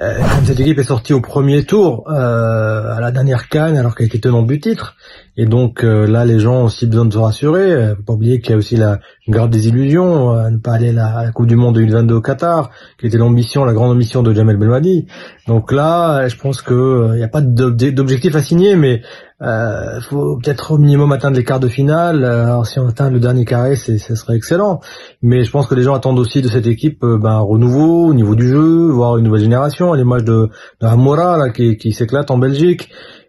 euh, 0.02 0.18
cette 0.44 0.58
équipe 0.58 0.78
est 0.78 0.84
sortie 0.84 1.12
au 1.12 1.20
premier 1.26 1.64
tour 1.64 2.04
euh, 2.08 2.94
à 2.94 3.00
la 3.00 3.10
dernière 3.10 3.48
canne 3.48 3.76
alors 3.76 3.94
qu'elle 3.94 4.06
était 4.06 4.20
tenante 4.20 4.46
du 4.46 4.60
titre. 4.60 4.96
Et 5.36 5.46
donc 5.46 5.82
euh, 5.82 6.06
là, 6.06 6.24
les 6.24 6.38
gens 6.38 6.60
ont 6.60 6.64
aussi 6.64 6.86
besoin 6.86 7.06
de 7.06 7.12
se 7.12 7.18
rassurer. 7.18 7.94
Faut 7.96 8.02
pas 8.02 8.12
oublier 8.12 8.40
qu'il 8.40 8.50
y 8.50 8.54
a 8.54 8.56
aussi 8.56 8.76
la, 8.76 9.00
grave 9.28 9.50
désillusion 9.50 10.30
à 10.30 10.50
ne 10.50 10.58
pas 10.58 10.72
aller 10.72 10.90
à 10.90 11.24
la, 11.24 11.32
Coupe 11.32 11.46
du 11.46 11.56
Monde 11.56 11.74
2022 11.74 12.14
au 12.14 12.20
Qatar, 12.20 12.70
qui 13.00 13.06
était 13.06 13.18
l'ambition, 13.18 13.64
la 13.64 13.72
grande 13.72 13.92
ambition 13.92 14.22
de 14.22 14.32
Jamel 14.32 14.56
Belmadi. 14.56 15.06
Donc 15.48 15.72
là, 15.72 16.28
je 16.28 16.36
pense 16.36 16.62
que 16.62 17.10
il 17.12 17.16
n'y 17.16 17.24
a 17.24 17.28
pas 17.28 17.40
d'objectif 17.40 18.36
à 18.36 18.42
signer, 18.42 18.76
mais 18.76 19.02
euh, 19.44 20.00
faut 20.00 20.38
peut-être 20.42 20.72
au 20.72 20.78
minimum 20.78 21.12
atteindre 21.12 21.36
les 21.36 21.44
quarts 21.44 21.60
de 21.60 21.68
finale. 21.68 22.24
Alors 22.24 22.66
si 22.66 22.78
on 22.78 22.88
atteint 22.88 23.10
le 23.10 23.20
dernier 23.20 23.44
carré, 23.44 23.76
ce 23.76 23.98
serait 23.98 24.36
excellent. 24.36 24.80
Mais 25.22 25.44
je 25.44 25.50
pense 25.50 25.66
que 25.66 25.74
les 25.74 25.82
gens 25.82 25.94
attendent 25.94 26.18
aussi 26.18 26.40
de 26.40 26.48
cette 26.48 26.66
équipe 26.66 27.00
ben, 27.02 27.30
un 27.30 27.40
renouveau 27.40 28.06
au 28.06 28.14
niveau 28.14 28.34
du 28.34 28.48
jeu, 28.48 28.88
voir 28.88 29.18
une 29.18 29.24
nouvelle 29.24 29.42
génération, 29.42 29.92
à 29.92 29.96
l'image 29.96 30.24
de, 30.24 30.48
de 30.80 30.86
Hamora 30.86 31.36
là, 31.36 31.50
qui, 31.50 31.92
s'éclate 31.92 32.30
en 32.30 32.38
Belgique. 32.38 32.88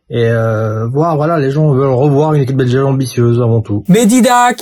Et 0.10 0.30
euh, 0.30 0.88
voir, 0.88 1.16
voilà, 1.16 1.40
les 1.40 1.50
gens 1.50 1.72
veulent 1.72 1.88
revoir 1.88 2.34
une 2.34 2.44
équipe 2.44 2.58
belge 2.58 2.76
ambitieuse 2.76 3.42
avant 3.42 3.62
tout. 3.62 3.84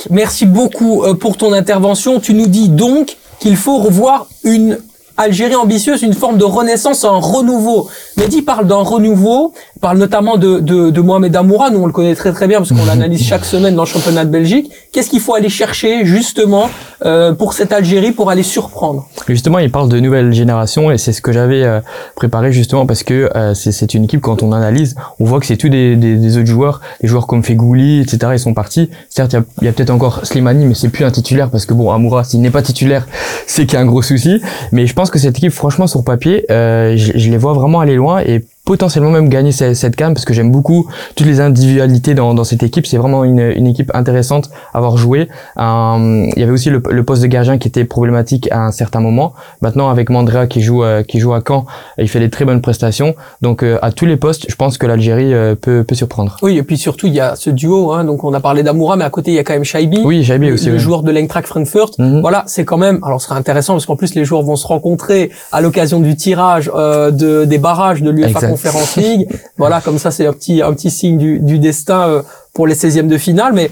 Merci 0.10 0.46
beaucoup 0.46 1.04
euh, 1.04 1.16
pour 1.16 1.36
ton 1.36 1.52
intervention. 1.52 2.22
Tu 2.22 2.34
nous 2.34 2.48
dis 2.48 2.70
donc 2.70 3.18
qu'il 3.40 3.58
faut 3.58 3.80
revoir 3.80 4.28
une 4.46 4.78
Algérie 5.16 5.56
ambitieuse, 5.56 6.02
une 6.02 6.14
forme 6.14 6.38
de 6.38 6.44
renaissance, 6.44 7.06
un 7.06 7.20
renouveau. 7.20 7.90
Mehdi 8.18 8.42
parle 8.42 8.68
d'un 8.68 8.78
renouveau, 8.78 9.54
parle 9.80 10.00
notamment 10.00 10.38
de, 10.38 10.60
de, 10.60 10.90
de 10.90 11.02
Mohamed 11.02 11.36
Amoura, 11.36 11.70
nous 11.70 11.80
on 11.80 11.86
le 11.86 11.92
connaît 11.92 12.16
très 12.16 12.32
très 12.32 12.48
bien 12.48 12.58
parce 12.58 12.72
qu'on 12.72 12.86
l'analyse 12.86 13.24
chaque 13.24 13.46
semaine 13.46 13.76
dans 13.76 13.84
le 13.84 13.88
championnat 13.88 14.26
de 14.26 14.32
Belgique. 14.32 14.72
Qu'est-ce 14.92 15.10
qu'il 15.10 15.20
faut 15.20 15.36
aller 15.36 15.50
chercher 15.50 16.06
justement 16.06 16.70
euh, 17.06 17.34
pour 17.34 17.54
cette 17.54 17.72
Algérie 17.72 18.12
pour 18.12 18.32
aller 18.32 18.44
surprendre? 18.44 19.08
Justement, 19.28 19.60
il 19.60 19.72
parle 19.72 19.90
de 19.90 20.00
nouvelle 20.00 20.34
génération 20.34 20.90
et 20.90 20.98
c'est 20.98 21.14
ce 21.14 21.22
que 21.22 21.32
j'avais 21.32 21.64
euh, 21.64 21.80
préparé 22.16 22.52
justement 22.52 22.86
parce 22.86 23.04
que 23.04 23.30
euh, 23.36 23.54
c'est 23.54 23.94
une 23.94 24.06
équipe 24.06 24.22
quand 24.22 24.42
on 24.42 24.52
analyse, 24.52 24.96
on 25.20 25.26
voit 25.26 25.40
que 25.40 25.46
c'est 25.46 25.58
tous 25.58 25.70
des, 25.70 25.96
des, 25.96 26.16
des, 26.16 26.38
autres 26.38 26.48
joueurs, 26.48 26.82
des 27.02 27.08
joueurs 27.08 27.28
comme 27.28 27.44
Fegouli, 27.44 28.02
etc. 28.02 28.32
Ils 28.34 28.40
sont 28.40 28.54
partis. 28.54 28.90
Certes, 29.10 29.36
il 29.62 29.66
y 29.66 29.68
a, 29.68 29.70
a 29.70 29.74
peut-être 29.74 29.90
encore 29.92 30.26
Slimani, 30.26 30.66
mais 30.66 30.76
c'est 30.76 30.90
plus 30.90 31.06
un 31.06 31.12
titulaire 31.12 31.50
parce 31.50 31.66
que 31.66 31.74
bon, 31.74 31.92
Amoura, 31.92 32.24
s'il 32.24 32.42
n'est 32.42 32.52
pas 32.52 32.62
titulaire, 32.62 33.06
c'est 33.48 33.66
qu'il 33.66 33.74
y 33.74 33.78
a 33.78 33.82
un 33.82 33.86
gros 33.86 34.02
souci. 34.02 34.42
Mais 34.72 34.88
je 34.88 34.94
pense 34.94 35.03
que 35.12 35.20
cette 35.20 35.38
équipe, 35.38 35.52
franchement, 35.52 35.88
sur 35.88 36.04
papier, 36.04 36.46
euh, 36.52 36.96
je, 36.98 37.14
je, 37.16 37.30
les 37.30 37.38
vois 37.38 37.54
vraiment 37.54 37.80
aller 37.80 37.96
loin 37.96 38.20
et 38.22 38.44
potentiellement 38.66 39.12
même 39.12 39.28
gagner 39.28 39.52
cette, 39.52 39.76
cette 39.76 39.96
canne 39.98 40.14
parce 40.14 40.24
que 40.24 40.34
j'aime 40.34 40.50
beaucoup 40.50 40.88
toutes 41.16 41.28
les 41.28 41.42
individualités 41.42 42.14
dans, 42.14 42.34
dans 42.34 42.46
cette 42.46 42.64
équipe. 42.64 42.88
C'est 42.88 42.98
vraiment 42.98 43.26
une, 43.26 43.40
une, 43.40 43.68
équipe 43.68 43.92
intéressante 43.94 44.50
à 44.74 44.78
avoir 44.78 44.96
joué. 44.96 45.28
Euh, 45.58 46.28
il 46.34 46.40
y 46.40 46.44
avait 46.44 46.52
aussi 46.52 46.70
le, 46.70 46.82
le, 46.90 47.04
poste 47.04 47.22
de 47.22 47.28
gardien 47.28 47.58
qui 47.58 47.68
était 47.68 47.84
problématique 47.84 48.50
à 48.52 48.62
un 48.62 48.72
certain 48.72 49.02
moment. 49.02 49.34
Maintenant, 49.62 49.90
avec 49.90 50.10
Mandrea 50.10 50.48
qui 50.48 50.62
joue 50.62 50.84
euh, 50.84 51.04
qui 51.04 51.20
joue 51.20 51.34
à 51.34 51.42
Caen, 51.46 51.66
il 51.98 52.08
fait 52.08 52.22
des 52.22 52.30
très 52.30 52.46
bonnes 52.46 52.62
prestations. 52.62 53.16
Donc 53.42 53.64
euh, 53.64 53.80
à 53.82 53.92
tous 53.92 54.06
les 54.06 54.16
postes, 54.16 54.46
je 54.48 54.56
pense 54.56 54.78
que 54.78 54.88
l'Algérie 54.88 55.34
euh, 55.34 55.56
peut, 55.56 55.84
peut 55.84 55.96
surprendre. 55.96 56.38
Oui, 56.42 56.58
et 56.58 56.64
puis 56.64 56.78
surtout 56.78 57.08
il 57.08 57.14
y 57.14 57.20
a 57.20 57.36
ce 57.36 57.50
duo. 57.50 57.92
Hein, 57.92 58.06
donc 58.06 58.24
on 58.24 58.34
a 58.34 58.40
parlé 58.40 58.64
d'Amoura, 58.64 58.96
mais 58.96 59.04
à 59.04 59.10
côté 59.10 59.32
il 59.32 59.36
y 59.36 59.40
a 59.40 59.44
quand 59.44 59.54
même 59.54 59.66
Shaibi. 59.66 60.02
Oui, 60.06 60.24
Shaibi 60.24 60.52
aussi. 60.54 60.70
Le 60.70 60.78
joueur 60.78 61.04
de 61.04 61.12
l'Eintracht 61.12 61.48
Frankfurt. 61.48 62.00
Mhm. 62.00 62.22
Voilà, 62.22 62.46
c'est 62.48 62.64
quand 62.64 62.78
même. 62.78 63.00
Alors 63.04 63.20
ce 63.20 63.28
serait 63.28 63.38
intéressant 63.38 63.74
parce 63.74 63.86
qu'en 63.86 63.98
plus 63.98 64.16
les 64.16 64.24
joueurs 64.24 64.44
vont 64.44 64.56
se 64.56 64.66
rencontrer 64.66 65.32
à 65.52 65.60
l'occasion 65.60 66.00
du 66.00 66.16
tirage 66.16 66.68
de 66.74 67.44
des 67.44 67.58
barrages 67.58 68.02
de 68.02 68.10
l'UEFA 68.10 68.53
Conférence 68.54 68.96
League. 68.96 69.28
voilà, 69.58 69.82
comme 69.82 69.98
ça, 69.98 70.12
c'est 70.12 70.26
un 70.26 70.34
petit, 70.34 70.62
un 70.62 70.74
petit 70.74 70.90
signe 70.92 71.18
du, 71.18 71.40
du 71.40 71.60
destin 71.60 72.08
euh, 72.08 72.22
pour 72.54 72.68
les 72.68 72.76
16e 72.76 73.08
de 73.08 73.18
finale. 73.18 73.54
Mais 73.54 73.70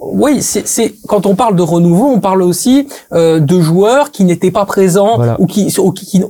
oui, 0.00 0.42
c'est 0.42 0.94
quand 1.06 1.26
on 1.26 1.34
parle 1.34 1.56
de 1.56 1.62
renouveau, 1.62 2.06
on 2.06 2.20
parle 2.20 2.42
aussi 2.42 2.88
euh, 3.12 3.40
de 3.40 3.60
joueurs 3.60 4.10
qui 4.10 4.24
n'étaient 4.24 4.50
pas 4.50 4.66
présents 4.66 5.18
ou 5.38 5.46
qui 5.46 5.66
qui, 5.66 5.92
qui, 5.94 6.22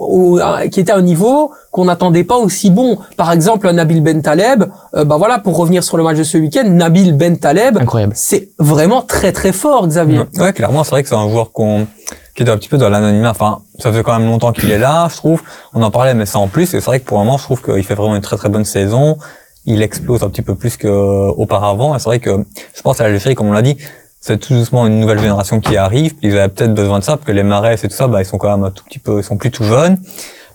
qui 0.71 0.81
étaient 0.81 0.93
à 0.93 0.97
un 0.97 1.03
niveau 1.03 1.51
qu'on 1.71 1.87
n'attendait 1.87 2.25
pas 2.25 2.37
aussi 2.37 2.71
bon. 2.71 2.99
Par 3.17 3.33
exemple, 3.33 3.71
Nabil 3.71 4.03
Bentaleb, 4.03 4.65
euh, 4.95 5.05
bah 5.05 5.17
voilà, 5.17 5.39
pour 5.39 5.57
revenir 5.57 5.83
sur 5.83 5.97
le 5.97 6.05
match 6.05 6.19
de 6.19 6.23
ce 6.23 6.39
week-end, 6.39 6.65
Nabil 6.67 7.17
Bentaleb, 7.17 7.79
c'est 8.15 8.51
vraiment 8.59 9.03
très 9.03 9.33
très 9.33 9.53
fort, 9.53 9.89
Xavier. 9.89 10.21
Ouais, 10.39 10.53
clairement, 10.53 10.85
c'est 10.85 10.91
vrai 10.91 11.03
que 11.03 11.09
c'est 11.09 11.15
un 11.17 11.29
joueur 11.29 11.51
qu'on 11.53 11.87
qui 12.35 12.43
est 12.43 12.51
un 12.51 12.57
petit 12.57 12.69
peu 12.69 12.79
dans 12.79 12.89
l'anonymat. 12.89 13.31
Enfin, 13.31 13.63
ça 13.79 13.93
fait 13.93 14.03
quand 14.03 14.19
même 14.19 14.29
longtemps 14.29 14.53
qu'il 14.53 14.71
est 14.71 14.79
là, 14.79 15.09
je 15.11 15.17
trouve. 15.17 15.43
On 15.73 15.83
en 15.83 15.91
parlait, 15.91 16.15
mais 16.15 16.27
ça 16.27 16.39
en 16.39 16.49
plus. 16.49 16.75
Et 16.75 16.81
c'est 16.81 16.87
vrai 16.87 17.01
que 17.01 17.05
pour 17.05 17.19
le 17.19 17.25
moment, 17.25 17.39
je 17.39 17.45
trouve 17.45 17.63
qu'il 17.63 17.85
fait 17.85 17.95
vraiment 17.95 18.17
une 18.17 18.23
très 18.23 18.37
très 18.37 18.49
bonne 18.49 18.65
saison. 18.65 19.19
Il 19.67 19.83
explose 19.83 20.23
un 20.23 20.29
petit 20.29 20.43
peu 20.43 20.55
plus 20.55 20.77
qu'auparavant. 20.77 21.95
Et 21.95 21.99
c'est 21.99 22.07
vrai 22.07 22.19
que 22.19 22.45
je 22.75 22.83
pense 22.83 23.01
à 23.01 23.05
l'Algérie, 23.05 23.35
comme 23.35 23.49
on 23.49 23.53
l'a 23.53 23.63
dit, 23.63 23.77
c'est 24.21 24.39
tout 24.39 24.55
doucement 24.55 24.87
une 24.87 25.01
nouvelle 25.01 25.19
génération 25.19 25.61
qui 25.61 25.77
arrive. 25.77 26.15
Ils 26.23 26.37
avaient 26.39 26.53
peut-être 26.53 26.75
besoin 26.75 26.99
de 26.99 27.05
ça, 27.05 27.17
parce 27.17 27.27
que 27.27 27.33
les 27.33 27.43
Marais 27.43 27.75
et 27.75 27.89
tout 27.89 27.95
ça, 27.95 28.09
bah, 28.09 28.23
ils 28.23 28.27
sont 28.27 28.39
quand 28.39 28.51
même 28.51 28.65
un 28.65 28.71
tout 28.71 28.85
petit 28.85 28.99
peu, 28.99 29.19
ils 29.19 29.25
sont 29.25 29.37
plus 29.37 29.51
tout 29.51 29.65
jeunes. 29.65 29.99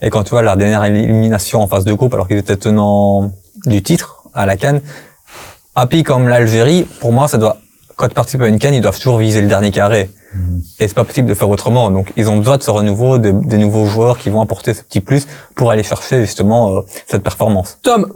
Et 0.01 0.09
quand 0.09 0.23
tu 0.23 0.31
vois 0.31 0.41
la 0.41 0.55
dernière 0.55 0.83
élimination 0.83 1.61
en 1.61 1.67
phase 1.67 1.85
de 1.85 1.93
groupe, 1.93 2.13
alors 2.13 2.27
qu'ils 2.27 2.37
étaient 2.37 2.57
tenants 2.57 3.31
du 3.65 3.83
titre 3.83 4.23
à 4.33 4.45
la 4.45 4.57
Cannes, 4.57 4.81
un 5.75 5.85
pays 5.85 6.03
comme 6.03 6.27
l'Algérie, 6.27 6.83
pour 6.99 7.11
moi, 7.13 7.27
ça 7.27 7.37
doit, 7.37 7.57
quand 7.95 8.07
tu 8.07 8.15
participes 8.15 8.41
à 8.41 8.47
une 8.47 8.59
Cannes, 8.59 8.73
ils 8.73 8.81
doivent 8.81 8.97
toujours 8.97 9.19
viser 9.19 9.41
le 9.41 9.47
dernier 9.47 9.71
carré. 9.71 10.09
Et 10.79 10.87
c'est 10.87 10.93
pas 10.93 11.03
possible 11.03 11.27
de 11.27 11.33
faire 11.33 11.49
autrement. 11.49 11.89
Donc, 11.89 12.13
ils 12.15 12.29
ont 12.29 12.37
besoin 12.37 12.57
de 12.57 12.63
ce 12.63 12.71
renouveau, 12.71 13.17
de, 13.17 13.31
des 13.31 13.57
nouveaux 13.57 13.85
joueurs 13.85 14.17
qui 14.17 14.29
vont 14.29 14.41
apporter 14.41 14.73
ce 14.73 14.83
petit 14.83 15.01
plus 15.01 15.27
pour 15.55 15.71
aller 15.71 15.83
chercher 15.83 16.21
justement 16.21 16.71
euh, 16.71 16.81
cette 17.07 17.23
performance. 17.23 17.79
Tom, 17.81 18.07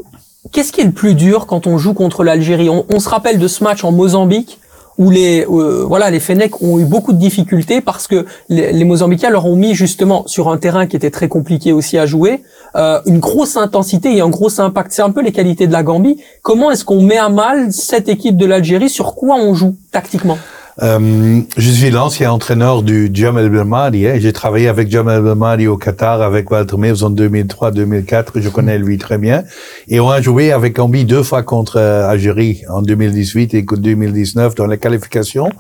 qu'est-ce 0.52 0.72
qui 0.72 0.82
est 0.82 0.86
le 0.86 0.92
plus 0.92 1.16
dur 1.16 1.48
quand 1.48 1.66
on 1.66 1.78
joue 1.78 1.94
contre 1.94 2.24
l'Algérie? 2.24 2.70
On, 2.70 2.86
on, 2.90 3.00
se 3.00 3.10
rappelle 3.10 3.40
de 3.40 3.48
ce 3.48 3.64
match 3.64 3.84
en 3.84 3.92
Mozambique 3.92 4.60
où 5.00 5.10
les 5.10 5.44
euh, 5.50 5.84
voilà 5.88 6.12
les 6.12 6.20
Fennecs 6.20 6.62
ont 6.62 6.78
eu 6.78 6.86
beaucoup 6.86 7.14
de 7.14 7.18
difficultés 7.18 7.82
parce 7.82 8.06
que 8.06 8.28
les, 8.50 8.72
les, 8.72 8.86
Mozambicains 8.86 9.32
leur 9.32 9.48
ont 9.48 9.56
mis 9.56 9.74
justement 9.74 10.28
sur 10.28 10.50
un 10.50 10.58
terrain 10.58 10.86
qui 10.86 10.96
était 10.96 11.10
très 11.10 11.28
compliqué 11.28 11.72
aussi 11.72 11.98
à 11.98 12.06
jouer 12.06 12.44
euh, 12.76 13.02
une 13.08 13.20
grosse 13.20 13.58
intensité 13.58 14.16
et 14.16 14.22
un 14.22 14.30
gros 14.30 14.62
impact. 14.62 14.92
C'est 14.92 15.02
un 15.02 15.10
peu 15.10 15.24
les 15.24 15.32
qualités 15.32 15.66
de 15.66 15.74
la 15.74 15.82
Gambie. 15.82 16.22
Comment 16.44 16.70
est-ce 16.70 16.86
qu'on 16.86 17.02
met 17.02 17.18
à 17.18 17.30
mal 17.30 17.74
cette 17.74 18.08
équipe 18.08 18.38
de 18.38 18.46
l'Algérie? 18.46 18.90
Sur 18.90 19.16
quoi 19.16 19.38
on 19.38 19.56
joue 19.56 19.76
tactiquement? 19.92 20.38
Euh, 20.82 21.42
je 21.56 21.70
suis 21.70 21.92
l'ancien 21.92 22.32
entraîneur 22.32 22.82
du 22.82 23.10
Jamal 23.14 23.50
Belmadi. 23.50 24.08
Hein. 24.08 24.16
J'ai 24.18 24.34
travaillé 24.34 24.68
avec 24.68 24.90
Jamal 24.90 25.22
Belmadi 25.22 25.68
au 25.68 25.78
Qatar 25.78 26.22
avec 26.22 26.50
Walter 26.50 26.78
Mills 26.78 27.04
en 27.04 27.12
2003-2004. 27.12 28.42
Je 28.42 28.50
connais 28.50 28.80
lui 28.80 28.98
très 28.98 29.18
bien. 29.18 29.44
Et 29.88 30.00
on 30.00 30.10
a 30.10 30.22
joué 30.22 30.52
avec 30.52 30.80
Ambi 30.80 31.06
deux 31.06 31.24
fois 31.24 31.44
contre 31.44 31.78
euh, 31.78 32.10
Algérie 32.10 32.64
en 32.70 32.82
2018 32.82 33.54
et 33.54 33.62
2019 33.62 34.56
dans 34.56 34.66
la 34.66 34.78
qualification. 34.78 35.52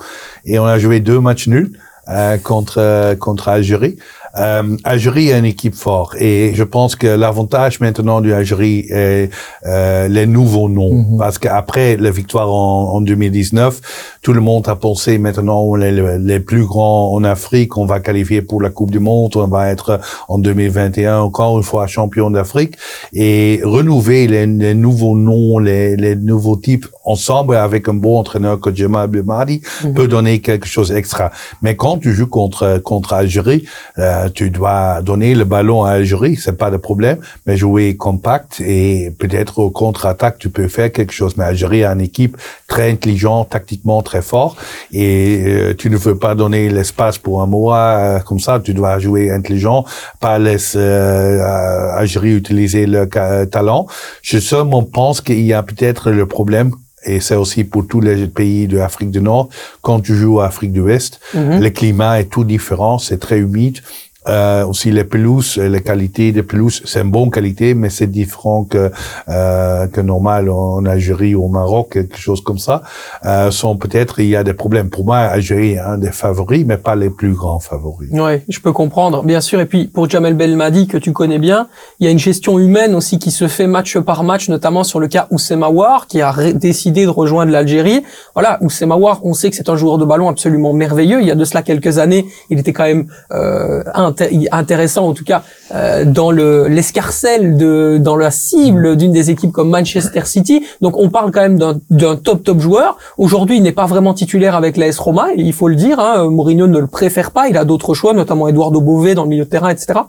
Et 0.45 0.58
on 0.58 0.65
a 0.65 0.80
joué 0.80 0.99
deux 0.99 1.19
matchs 1.19 1.47
nuls. 1.47 1.71
euh, 2.10 2.38
contre 2.38 3.15
contre 3.19 3.47
Algérie. 3.47 3.97
Euh, 4.39 4.77
Algérie 4.83 5.29
est 5.29 5.37
une 5.37 5.45
équipe 5.45 5.75
forte 5.75 6.15
et 6.19 6.53
je 6.55 6.63
pense 6.63 6.95
que 6.95 7.05
l'avantage 7.05 7.79
maintenant 7.79 8.19
du 8.19 8.33
Algérie 8.33 8.85
est 8.89 9.29
euh, 9.67 10.07
les 10.07 10.25
nouveaux 10.25 10.69
noms 10.69 10.93
Mhm. 10.93 11.17
parce 11.19 11.37
qu'après 11.37 11.97
la 11.97 12.09
victoire 12.09 12.51
en, 12.51 12.95
en 12.95 13.01
2019, 13.01 13.79
tout 14.23 14.33
le 14.33 14.41
monde 14.41 14.67
a 14.67 14.75
pensé 14.75 15.19
maintenant 15.19 15.61
on 15.61 15.79
est 15.79 15.91
les, 15.91 16.17
les 16.17 16.39
plus 16.39 16.65
grands 16.65 17.13
en 17.13 17.23
Afrique, 17.23 17.77
on 17.77 17.85
va 17.85 17.99
qualifier 17.99 18.41
pour 18.41 18.59
la 18.59 18.71
Coupe 18.71 18.89
du 18.89 18.99
Monde, 18.99 19.35
on 19.35 19.47
va 19.47 19.69
être 19.69 19.99
en 20.27 20.39
2021 20.39 21.19
encore 21.19 21.57
une 21.57 21.63
fois 21.63 21.85
champion 21.85 22.31
d'Afrique 22.31 22.75
et 23.13 23.59
renouveler 23.63 24.27
les, 24.27 24.47
les 24.47 24.73
nouveaux 24.73 25.15
noms, 25.15 25.59
les, 25.59 25.95
les 25.95 26.15
nouveaux 26.15 26.57
types 26.57 26.87
ensemble 27.05 27.55
avec 27.55 27.87
un 27.87 27.93
bon 27.93 28.17
entraîneur 28.19 28.59
comme 28.59 28.75
Jamal 28.75 29.09
Belmadi 29.09 29.61
Mhm. 29.83 29.93
peut 29.93 30.07
donner 30.07 30.39
quelque 30.39 30.67
chose 30.67 30.89
d'extra. 30.89 31.31
Mais 31.61 31.75
quand 31.75 31.97
tu 31.99 32.13
joues 32.13 32.27
contre 32.27 32.79
contre 32.83 33.13
Algérie, 33.13 33.65
euh, 33.99 34.22
tu 34.29 34.49
dois 34.49 35.01
donner 35.01 35.36
le 35.36 35.45
ballon 35.45 35.83
à 35.83 35.91
Algérie, 35.91 36.36
c'est 36.36 36.57
pas 36.57 36.71
de 36.71 36.77
problème, 36.77 37.17
mais 37.45 37.57
jouer 37.57 37.95
compact 37.95 38.62
et 38.62 39.12
peut-être 39.19 39.59
au 39.59 39.69
contre-attaque 39.69 40.38
tu 40.39 40.49
peux 40.49 40.67
faire 40.67 40.91
quelque 40.91 41.13
chose. 41.13 41.36
Mais 41.38 41.45
Algérie 41.45 41.83
a 41.83 41.91
une 41.93 42.01
équipe 42.01 42.38
très 42.67 42.89
intelligente, 42.91 43.49
tactiquement 43.49 44.01
très 44.01 44.21
fort, 44.21 44.55
et 44.91 45.43
euh, 45.45 45.73
tu 45.75 45.89
ne 45.89 45.97
veux 45.97 46.15
pas 46.17 46.36
donner 46.36 46.69
l'espace 46.69 47.17
pour 47.17 47.41
un 47.41 47.47
mois 47.47 47.77
euh, 47.77 48.19
comme 48.19 48.39
ça. 48.39 48.59
Tu 48.59 48.73
dois 48.73 48.99
jouer 48.99 49.31
intelligent, 49.31 49.86
pas 50.19 50.39
laisser 50.39 50.77
euh, 50.79 51.95
Algérie 51.95 52.36
utiliser 52.36 52.86
le 52.86 53.05
talent. 53.45 53.88
Je 54.21 54.39
seulement 54.39 54.83
pense 54.83 55.21
qu'il 55.21 55.41
y 55.41 55.53
a 55.53 55.63
peut-être 55.63 56.12
le 56.12 56.25
problème 56.25 56.71
et 57.05 57.19
c'est 57.19 57.36
aussi 57.36 57.63
pour 57.63 57.86
tous 57.86 57.99
les 57.99 58.27
pays 58.27 58.67
de 58.67 58.79
Afrique 58.79 59.12
du 59.12 59.21
Nord, 59.21 59.49
quand 59.81 59.99
tu 59.99 60.15
joues 60.15 60.39
à 60.39 60.45
Afrique 60.45 60.71
de 60.71 60.79
l'Ouest, 60.79 61.19
Mhm. 61.33 61.59
le 61.62 61.69
climat 61.69 62.19
est 62.21 62.29
tout 62.29 62.43
différent, 62.45 62.97
c'est 62.97 63.17
très 63.19 63.39
humide. 63.39 63.79
Euh, 64.27 64.65
aussi 64.65 64.91
les 64.91 65.03
pelouses, 65.03 65.57
les 65.57 65.81
qualités 65.81 66.31
des 66.31 66.43
pelouses, 66.43 66.81
c'est 66.86 67.01
une 67.01 67.12
bonne 67.12 67.29
qualité, 67.29 67.73
mais 67.73 67.89
c'est 67.89 68.07
différent 68.07 68.63
que 68.63 68.91
euh, 69.29 69.88
que 69.88 70.01
normal 70.01 70.49
en 70.49 70.86
Algérie 70.86 71.36
ou 71.36 71.45
au 71.45 71.47
Maroc, 71.49 71.89
quelque 71.93 72.17
chose 72.17 72.41
comme 72.41 72.57
ça. 72.57 72.83
Euh, 73.25 73.51
sont 73.51 73.75
peut-être 73.75 74.19
il 74.19 74.27
y 74.27 74.36
a 74.36 74.43
des 74.43 74.53
problèmes. 74.53 74.89
Pour 74.89 75.05
moi, 75.05 75.17
Algérie 75.17 75.73
est 75.73 75.79
un 75.79 75.97
des 75.97 76.12
favoris, 76.12 76.65
mais 76.65 76.77
pas 76.77 76.95
les 76.95 77.09
plus 77.09 77.33
grands 77.33 77.59
favoris. 77.59 78.09
Ouais, 78.12 78.43
je 78.47 78.59
peux 78.59 78.71
comprendre, 78.71 79.23
bien 79.23 79.41
sûr. 79.41 79.59
Et 79.59 79.65
puis 79.65 79.88
pour 79.88 80.09
Jamel 80.09 80.36
Belmadi 80.36 80.88
que 80.88 80.97
tu 80.97 81.12
connais 81.12 81.39
bien, 81.39 81.67
il 81.99 82.05
y 82.05 82.07
a 82.07 82.12
une 82.12 82.19
gestion 82.19 82.59
humaine 82.59 82.95
aussi 82.95 83.19
qui 83.19 83.31
se 83.31 83.47
fait 83.47 83.67
match 83.67 83.97
par 83.97 84.23
match, 84.23 84.49
notamment 84.49 84.83
sur 84.83 84.99
le 84.99 85.07
cas 85.07 85.27
Oussema 85.31 85.69
War, 85.69 86.07
qui 86.07 86.21
a 86.21 86.33
décidé 86.53 87.03
de 87.03 87.09
rejoindre 87.09 87.51
l'Algérie. 87.51 88.03
Voilà, 88.33 88.57
Oussema 88.62 88.95
War, 88.95 89.19
on 89.23 89.33
sait 89.33 89.49
que 89.49 89.55
c'est 89.55 89.69
un 89.69 89.75
joueur 89.75 89.97
de 89.97 90.05
ballon 90.05 90.29
absolument 90.29 90.73
merveilleux. 90.73 91.21
Il 91.21 91.27
y 91.27 91.31
a 91.31 91.36
de 91.36 91.45
cela 91.45 91.62
quelques 91.62 91.97
années, 91.97 92.25
il 92.49 92.59
était 92.59 92.73
quand 92.73 92.83
même 92.83 93.07
euh, 93.31 93.83
inté- 94.13 94.47
intéressant, 94.52 95.08
en 95.08 95.13
tout 95.13 95.23
cas 95.23 95.43
euh, 95.73 96.06
dans 96.06 96.32
le 96.32 96.67
l'escarcelle 96.67 97.58
de 97.58 97.97
dans 97.99 98.15
la 98.15 98.32
cible 98.32 98.95
d'une 98.95 99.12
des 99.12 99.32
équipes 99.32 99.52
comme 99.52 99.69
Manchester 99.69 100.21
City. 100.26 100.63
Donc 100.82 100.97
on 100.97 101.10
parle 101.10 101.32
quand 101.32 101.41
même 101.41 101.58
d'un 101.58 101.80
d'un 101.89 102.15
top 102.15 102.43
top 102.43 102.60
joueur. 102.60 102.97
Aujourd'hui, 103.17 103.58
il 103.58 103.63
n'est 103.63 103.71
pas 103.71 103.86
vraiment 103.86 104.13
titulaire 104.13 104.56
avec 104.56 104.78
l'AS 104.78 104.97
Roma, 104.99 105.28
et 105.36 105.41
il 105.41 105.54
faut 105.54 105.67
le 105.67 105.76
dire. 105.76 105.99
Hein, 105.99 106.30
Mourinho 106.30 106.67
ne 106.67 106.80
le 106.80 106.88
préfère 106.88 107.32
pas. 107.32 107.47
Il 107.47 107.58
a 107.58 107.65
d'autres 107.65 107.93
choix, 107.93 108.13
notamment 108.13 108.47
Eduardo 108.47 108.82
Bové 108.82 109.15
dans 109.15 109.23
le 109.23 109.30
milieu 109.30 109.45
de 109.45 109.49
terrain, 109.49 109.69
etc. 109.69 109.99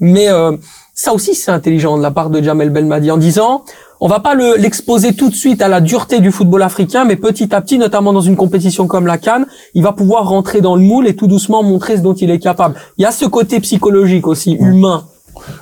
Mais 0.00 0.28
euh, 0.28 0.52
ça 1.02 1.14
aussi, 1.14 1.34
c'est 1.34 1.50
intelligent 1.50 1.96
de 1.96 2.02
la 2.02 2.10
part 2.10 2.28
de 2.28 2.42
Jamel 2.42 2.68
Belmadi 2.68 3.10
en 3.10 3.16
disant 3.16 3.64
on 4.00 4.06
va 4.06 4.20
pas 4.20 4.34
le- 4.34 4.56
l'exposer 4.58 5.14
tout 5.14 5.30
de 5.30 5.34
suite 5.34 5.62
à 5.62 5.68
la 5.68 5.80
dureté 5.80 6.20
du 6.20 6.30
football 6.30 6.62
africain, 6.62 7.06
mais 7.06 7.16
petit 7.16 7.54
à 7.54 7.62
petit, 7.62 7.78
notamment 7.78 8.12
dans 8.12 8.20
une 8.20 8.36
compétition 8.36 8.86
comme 8.86 9.06
la 9.06 9.16
Cannes, 9.16 9.46
il 9.72 9.82
va 9.82 9.92
pouvoir 9.92 10.28
rentrer 10.28 10.60
dans 10.60 10.76
le 10.76 10.82
moule 10.82 11.06
et 11.06 11.16
tout 11.16 11.26
doucement 11.26 11.62
montrer 11.62 11.96
ce 11.96 12.02
dont 12.02 12.12
il 12.12 12.30
est 12.30 12.38
capable. 12.38 12.74
Il 12.98 13.02
y 13.02 13.06
a 13.06 13.12
ce 13.12 13.24
côté 13.24 13.60
psychologique 13.60 14.26
aussi, 14.26 14.52
humain. 14.52 15.04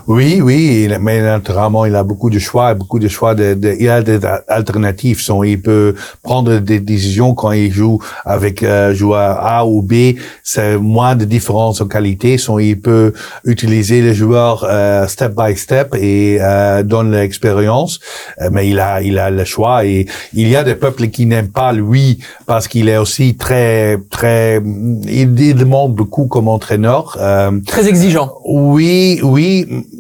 Oui, 0.07 0.41
oui, 0.43 0.89
mais 1.01 1.21
naturellement, 1.23 1.85
il 1.85 1.95
a 1.95 2.03
beaucoup 2.03 2.31
de 2.31 2.39
choix, 2.39 2.75
beaucoup 2.75 2.99
de 2.99 3.09
choix. 3.09 3.35
De, 3.35 3.55
de- 3.55 3.77
il 3.79 3.89
a 3.89 4.03
des 4.03 4.19
alternatives. 4.49 5.21
Son, 5.21 5.43
il 5.43 5.61
peut 5.61 5.95
prendre 6.23 6.59
des 6.59 6.81
décisions 6.81 7.35
quand 7.35 7.53
il 7.53 7.71
joue 7.73 7.99
avec 8.25 8.63
euh, 8.63 8.95
joueur 8.95 9.39
A 9.45 9.67
ou 9.67 9.83
B. 9.83 10.15
C'est 10.43 10.77
moins 10.79 11.15
de 11.17 11.25
différence 11.25 11.81
en 11.81 11.87
qualité. 11.87 12.39
Son, 12.39 12.59
il 12.59 12.81
peut 12.81 13.13
utiliser 13.45 14.01
les 14.01 14.15
joueurs 14.15 14.65
euh, 14.69 15.07
step 15.07 15.35
by 15.37 15.57
step 15.57 15.95
et 15.95 16.39
euh, 16.41 16.83
donne 16.83 17.13
l'expérience. 17.13 18.01
Euh, 18.41 18.49
mais 18.53 18.69
il 18.69 18.79
a, 18.81 19.03
il 19.03 19.19
a 19.19 19.31
le 19.31 19.45
choix 19.45 19.85
et 19.85 20.07
il 20.33 20.49
y 20.49 20.57
a 20.57 20.65
des 20.65 20.75
peuples 20.75 21.09
qui 21.09 21.27
n'aiment 21.27 21.49
pas 21.51 21.73
lui 21.73 22.19
parce 22.47 22.67
qu'il 22.69 22.89
est 22.89 22.97
aussi 22.99 23.37
très, 23.37 23.99
très. 24.11 24.57
Il, 25.05 25.39
il 25.39 25.55
demande 25.55 25.95
beaucoup 25.95 26.27
comme 26.27 26.49
entraîneur. 26.49 27.17
Euh, 27.21 27.51
Très 27.67 27.89
exigeant. 27.89 28.33
oui, 28.45 29.21
oui, 29.23 29.58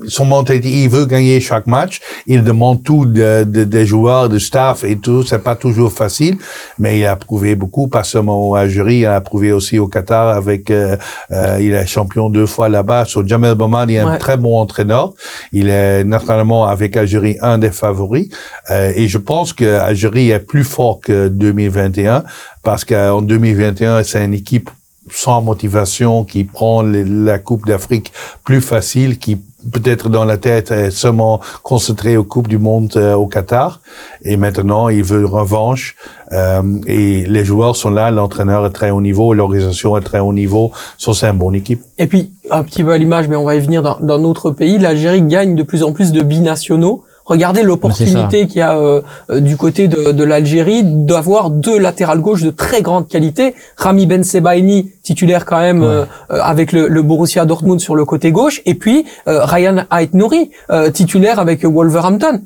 son 0.08 0.24
mentalité, 0.24 0.68
il 0.84 0.88
veut 0.88 1.06
gagner 1.06 1.40
chaque 1.40 1.66
match. 1.66 2.00
Il 2.26 2.42
demande 2.44 2.82
tout 2.82 3.04
de- 3.06 3.44
de- 3.44 3.64
des 3.64 3.86
joueurs, 3.86 4.28
du 4.28 4.40
staff 4.40 4.84
et 4.84 4.96
tout. 4.96 5.22
C'est 5.22 5.42
pas 5.42 5.56
toujours 5.56 5.92
facile, 5.92 6.36
mais 6.78 6.98
il 6.98 7.06
a 7.06 7.16
prouvé 7.16 7.54
beaucoup, 7.54 7.88
pas 7.88 8.04
seulement 8.04 8.48
au 8.48 8.54
Algérie, 8.54 8.98
il 9.00 9.06
a 9.06 9.20
prouvé 9.20 9.52
aussi 9.52 9.78
au 9.78 9.86
Qatar 9.88 10.28
avec, 10.28 10.70
euh, 10.70 10.96
euh, 11.30 11.58
il 11.60 11.72
est 11.72 11.86
champion 11.86 12.30
deux 12.30 12.46
fois 12.46 12.68
là-bas. 12.68 13.04
Sur 13.04 13.26
Jamel 13.26 13.54
Bouman, 13.54 13.88
il 13.88 13.96
est 13.96 13.98
un 14.00 14.16
très 14.18 14.36
bon 14.36 14.56
entraîneur. 14.58 15.12
Il 15.52 15.68
est 15.68 16.04
naturellement 16.04 16.66
avec 16.66 16.96
Algérie 16.96 17.36
un 17.40 17.58
des 17.58 17.70
favoris. 17.70 18.28
Euh, 18.70 18.92
et 18.94 19.08
je 19.08 19.18
pense 19.18 19.52
que 19.52 19.64
Algérie 19.78 20.30
est 20.30 20.40
plus 20.40 20.64
fort 20.64 21.00
que 21.00 21.28
2021 21.28 22.24
parce 22.62 22.84
qu'en 22.84 23.22
2021, 23.22 24.02
c'est 24.02 24.24
une 24.24 24.34
équipe 24.34 24.70
sans 25.10 25.40
motivation, 25.40 26.24
qui 26.24 26.44
prend 26.44 26.82
les- 26.82 27.04
la 27.04 27.38
Coupe 27.38 27.66
d'Afrique 27.66 28.12
plus 28.44 28.60
facile, 28.60 29.18
qui 29.18 29.38
peut-être 29.72 30.08
dans 30.08 30.24
la 30.24 30.36
tête 30.36 30.70
est 30.70 30.90
seulement 30.90 31.40
concentré 31.62 32.16
aux 32.16 32.24
Coupes 32.24 32.48
du 32.48 32.58
Monde 32.58 32.92
euh, 32.96 33.14
au 33.14 33.26
Qatar. 33.26 33.80
Et 34.22 34.36
maintenant, 34.36 34.88
il 34.88 35.02
veut 35.02 35.24
revanche. 35.24 35.96
Euh, 36.32 36.62
et 36.86 37.24
les 37.26 37.44
joueurs 37.44 37.76
sont 37.76 37.90
là, 37.90 38.10
l'entraîneur 38.10 38.66
est 38.66 38.70
très 38.70 38.90
haut 38.90 39.00
niveau, 39.00 39.34
l'organisation 39.34 39.96
est 39.96 40.02
très 40.02 40.20
haut 40.20 40.32
niveau. 40.32 40.72
C'est 40.98 41.24
une 41.24 41.38
bonne 41.38 41.54
équipe. 41.54 41.82
Et 41.98 42.06
puis, 42.06 42.32
un 42.50 42.62
petit 42.62 42.84
peu 42.84 42.92
à 42.92 42.98
l'image, 42.98 43.28
mais 43.28 43.36
on 43.36 43.44
va 43.44 43.56
y 43.56 43.60
venir 43.60 43.82
dans, 43.82 43.98
dans 44.00 44.18
notre 44.18 44.50
pays, 44.50 44.78
l'Algérie 44.78 45.22
gagne 45.22 45.54
de 45.54 45.62
plus 45.62 45.82
en 45.82 45.92
plus 45.92 46.12
de 46.12 46.22
binationaux. 46.22 47.04
Regardez 47.28 47.62
l'opportunité 47.62 48.46
qu'il 48.46 48.58
y 48.58 48.62
a 48.62 48.76
euh, 48.78 49.02
euh, 49.30 49.40
du 49.40 49.58
côté 49.58 49.86
de, 49.86 50.12
de 50.12 50.24
l'Algérie 50.24 50.82
d'avoir 50.82 51.50
deux 51.50 51.78
latérales 51.78 52.20
gauche 52.20 52.42
de 52.42 52.50
très 52.50 52.80
grande 52.80 53.06
qualité. 53.06 53.54
Rami 53.76 54.06
Ben 54.06 54.24
Sebaini, 54.24 54.92
titulaire 55.02 55.44
quand 55.44 55.60
même 55.60 55.82
euh, 55.82 56.06
euh, 56.30 56.40
avec 56.42 56.72
le, 56.72 56.88
le 56.88 57.02
Borussia 57.02 57.44
Dortmund 57.44 57.80
sur 57.80 57.94
le 57.94 58.06
côté 58.06 58.32
gauche, 58.32 58.62
et 58.64 58.74
puis 58.74 59.04
euh, 59.28 59.44
Ryan 59.44 59.84
Ait 59.92 60.08
Nouri, 60.14 60.50
euh, 60.70 60.90
titulaire 60.90 61.38
avec 61.38 61.64
Wolverhampton. 61.66 62.40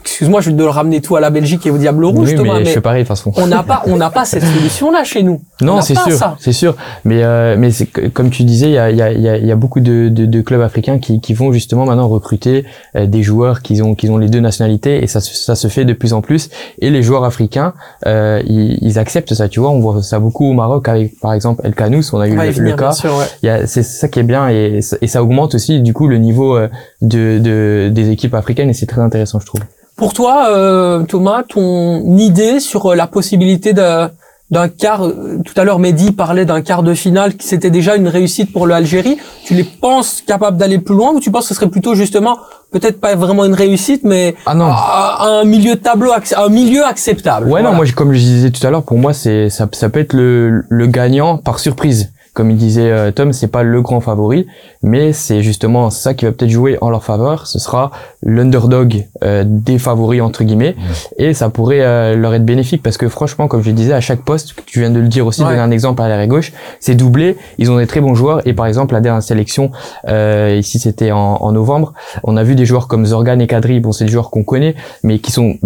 Excuse-moi, 0.00 0.40
je 0.40 0.50
vais 0.50 0.56
de 0.56 0.62
le 0.62 0.68
ramener 0.70 1.00
tout 1.00 1.16
à 1.16 1.20
la 1.20 1.30
Belgique 1.30 1.66
et 1.66 1.70
au 1.70 1.76
Diable 1.78 2.04
Rouge, 2.04 2.30
oui, 2.30 2.34
Thomas, 2.34 2.54
mais, 2.54 2.60
je 2.60 2.64
mais 2.64 2.70
fais 2.74 2.80
pareil 2.80 3.02
de 3.04 3.08
toute 3.08 3.16
façon. 3.16 3.32
on 3.36 3.46
n'a 3.46 3.62
pas, 3.62 3.82
on 3.86 3.96
n'a 3.96 4.10
pas 4.10 4.24
cette 4.24 4.42
solution-là 4.42 5.04
chez 5.04 5.22
nous. 5.22 5.42
On 5.62 5.64
Non, 5.66 5.80
c'est 5.80 5.94
sûr, 5.94 6.18
c'est 6.40 6.52
sûr. 6.52 6.74
Mais 7.04 7.22
euh, 7.22 7.56
mais 7.58 7.70
comme 8.12 8.30
tu 8.30 8.42
disais, 8.44 8.66
il 8.68 8.72
y 8.72 8.78
a 8.78 8.90
il 8.90 8.96
y 8.96 9.02
a 9.02 9.12
il 9.12 9.20
y 9.20 9.28
a, 9.28 9.36
y 9.36 9.52
a 9.52 9.56
beaucoup 9.56 9.80
de, 9.80 10.08
de, 10.08 10.26
de 10.26 10.40
clubs 10.40 10.60
africains 10.62 10.98
qui 10.98 11.20
qui 11.20 11.34
vont 11.34 11.52
justement 11.52 11.84
maintenant 11.84 12.08
recruter 12.08 12.64
euh, 12.96 13.06
des 13.06 13.22
joueurs 13.22 13.62
qui 13.62 13.80
ont 13.82 13.94
qui 13.94 14.08
ont 14.10 14.18
les 14.18 14.28
deux 14.28 14.40
nationalités 14.40 15.02
et 15.04 15.06
ça 15.06 15.20
se- 15.20 15.36
ça 15.36 15.54
se 15.54 15.68
fait 15.68 15.84
de 15.84 15.92
plus 15.92 16.12
en 16.14 16.20
plus. 16.20 16.48
Et 16.80 16.90
les 16.90 17.02
joueurs 17.02 17.22
africains, 17.24 17.74
euh, 18.06 18.42
ils, 18.46 18.78
ils 18.82 18.98
acceptent 18.98 19.34
ça. 19.34 19.48
Tu 19.48 19.60
vois, 19.60 19.70
on 19.70 19.78
voit 19.80 20.02
ça 20.02 20.18
beaucoup 20.18 20.46
au 20.48 20.52
Maroc 20.54 20.88
avec 20.88 21.20
par 21.20 21.32
exemple 21.32 21.60
El 21.64 21.74
Kanous. 21.74 22.12
On 22.12 22.18
a 22.20 22.26
eu 22.28 22.34
le, 22.34 22.50
venir, 22.50 22.76
le 22.76 22.76
cas. 22.76 22.92
ouais. 23.04 23.66
C'est 23.66 23.82
ça 23.84 24.08
qui 24.08 24.18
est 24.18 24.24
bien 24.24 24.48
et, 24.48 24.82
ça- 24.82 24.96
et 25.00 25.06
ça 25.06 25.22
augmente 25.22 25.54
aussi 25.54 25.80
du 25.80 25.92
coup 25.92 26.08
le 26.08 26.18
niveau 26.18 26.56
euh, 26.56 26.68
de, 27.02 27.38
de 27.38 27.88
des 27.92 28.10
équipes 28.10 28.34
africaines 28.34 28.70
et 28.70 28.74
c'est 28.74 28.86
très 28.86 29.00
intéressant 29.00 29.38
je 29.38 29.46
trouve. 29.46 29.60
Pour 29.96 30.14
toi, 30.14 30.48
euh, 30.50 31.02
Thomas, 31.04 31.42
ton 31.48 32.16
idée 32.18 32.60
sur 32.60 32.86
euh, 32.92 32.94
la 32.94 33.06
possibilité 33.06 33.72
d'un 33.74 34.10
quart, 34.68 35.04
euh, 35.06 35.38
tout 35.44 35.58
à 35.60 35.64
l'heure 35.64 35.78
Mehdi 35.78 36.12
parlait 36.12 36.44
d'un 36.44 36.60
quart 36.62 36.82
de 36.82 36.94
finale, 36.94 37.34
qui 37.36 37.46
c'était 37.46 37.70
déjà 37.70 37.96
une 37.96 38.08
réussite 38.08 38.52
pour 38.52 38.66
l'Algérie, 38.66 39.18
tu 39.44 39.54
les 39.54 39.64
penses 39.64 40.22
capables 40.26 40.56
d'aller 40.56 40.78
plus 40.78 40.94
loin 40.94 41.12
ou 41.12 41.20
tu 41.20 41.30
penses 41.30 41.44
que 41.44 41.48
ce 41.48 41.54
serait 41.54 41.68
plutôt 41.70 41.94
justement, 41.94 42.38
peut-être 42.70 43.00
pas 43.00 43.14
vraiment 43.14 43.44
une 43.44 43.54
réussite, 43.54 44.02
mais 44.04 44.34
Ah 44.46 44.54
non. 44.54 44.70
un 44.70 45.44
milieu 45.44 45.74
de 45.76 45.80
tableau, 45.80 46.10
un 46.12 46.48
milieu 46.48 46.84
acceptable 46.84 47.44
Ouais, 47.46 47.50
Voilà. 47.60 47.70
non, 47.70 47.76
moi, 47.76 47.84
comme 47.94 48.12
je 48.12 48.18
disais 48.18 48.50
tout 48.50 48.66
à 48.66 48.70
l'heure, 48.70 48.82
pour 48.84 48.98
moi, 48.98 49.12
c'est 49.12 49.50
ça, 49.50 49.68
ça 49.72 49.88
peut 49.90 50.00
être 50.00 50.14
le, 50.14 50.64
le 50.68 50.86
gagnant 50.86 51.36
par 51.38 51.58
surprise. 51.58 52.11
Comme 52.34 52.50
il 52.50 52.56
disait 52.56 52.90
euh, 52.90 53.10
Tom, 53.10 53.32
c'est 53.34 53.46
pas 53.48 53.62
le 53.62 53.82
grand 53.82 54.00
favori, 54.00 54.46
mais 54.82 55.12
c'est 55.12 55.42
justement 55.42 55.90
ça 55.90 56.14
qui 56.14 56.24
va 56.24 56.32
peut-être 56.32 56.50
jouer 56.50 56.78
en 56.80 56.88
leur 56.88 57.04
faveur. 57.04 57.46
Ce 57.46 57.58
sera 57.58 57.90
l'underdog 58.22 59.04
euh, 59.22 59.44
des 59.46 59.78
favoris 59.78 60.22
entre 60.22 60.42
guillemets, 60.44 60.74
et 61.18 61.34
ça 61.34 61.50
pourrait 61.50 61.82
euh, 61.82 62.16
leur 62.16 62.32
être 62.32 62.44
bénéfique 62.44 62.82
parce 62.82 62.96
que 62.96 63.08
franchement, 63.08 63.48
comme 63.48 63.62
je 63.62 63.70
disais, 63.70 63.92
à 63.92 64.00
chaque 64.00 64.22
poste, 64.22 64.54
tu 64.64 64.80
viens 64.80 64.90
de 64.90 64.98
le 64.98 65.08
dire 65.08 65.26
aussi, 65.26 65.42
Ouais. 65.42 65.48
donner 65.50 65.60
un 65.60 65.70
exemple 65.70 66.00
à 66.02 66.08
l'arrière 66.08 66.28
gauche, 66.28 66.52
c'est 66.80 66.94
doublé. 66.94 67.36
Ils 67.58 67.70
ont 67.70 67.76
des 67.76 67.86
très 67.86 68.00
bons 68.00 68.14
joueurs 68.14 68.46
et 68.46 68.54
par 68.54 68.66
exemple 68.66 68.94
la 68.94 69.00
dernière 69.02 69.22
sélection, 69.22 69.70
euh, 70.08 70.56
ici 70.58 70.78
c'était 70.78 71.10
en, 71.12 71.18
en 71.40 71.52
novembre, 71.52 71.92
on 72.24 72.36
a 72.38 72.44
vu 72.44 72.54
des 72.54 72.64
joueurs 72.64 72.88
comme 72.88 73.04
Zorgan 73.04 73.38
et 73.40 73.46
Kadri. 73.46 73.80
Bon, 73.80 73.92
c'est 73.92 74.04
des 74.06 74.10
joueurs 74.10 74.30
qu'on 74.30 74.44
connaît, 74.44 74.74
mais 75.02 75.18
qui 75.18 75.32
sont 75.32 75.56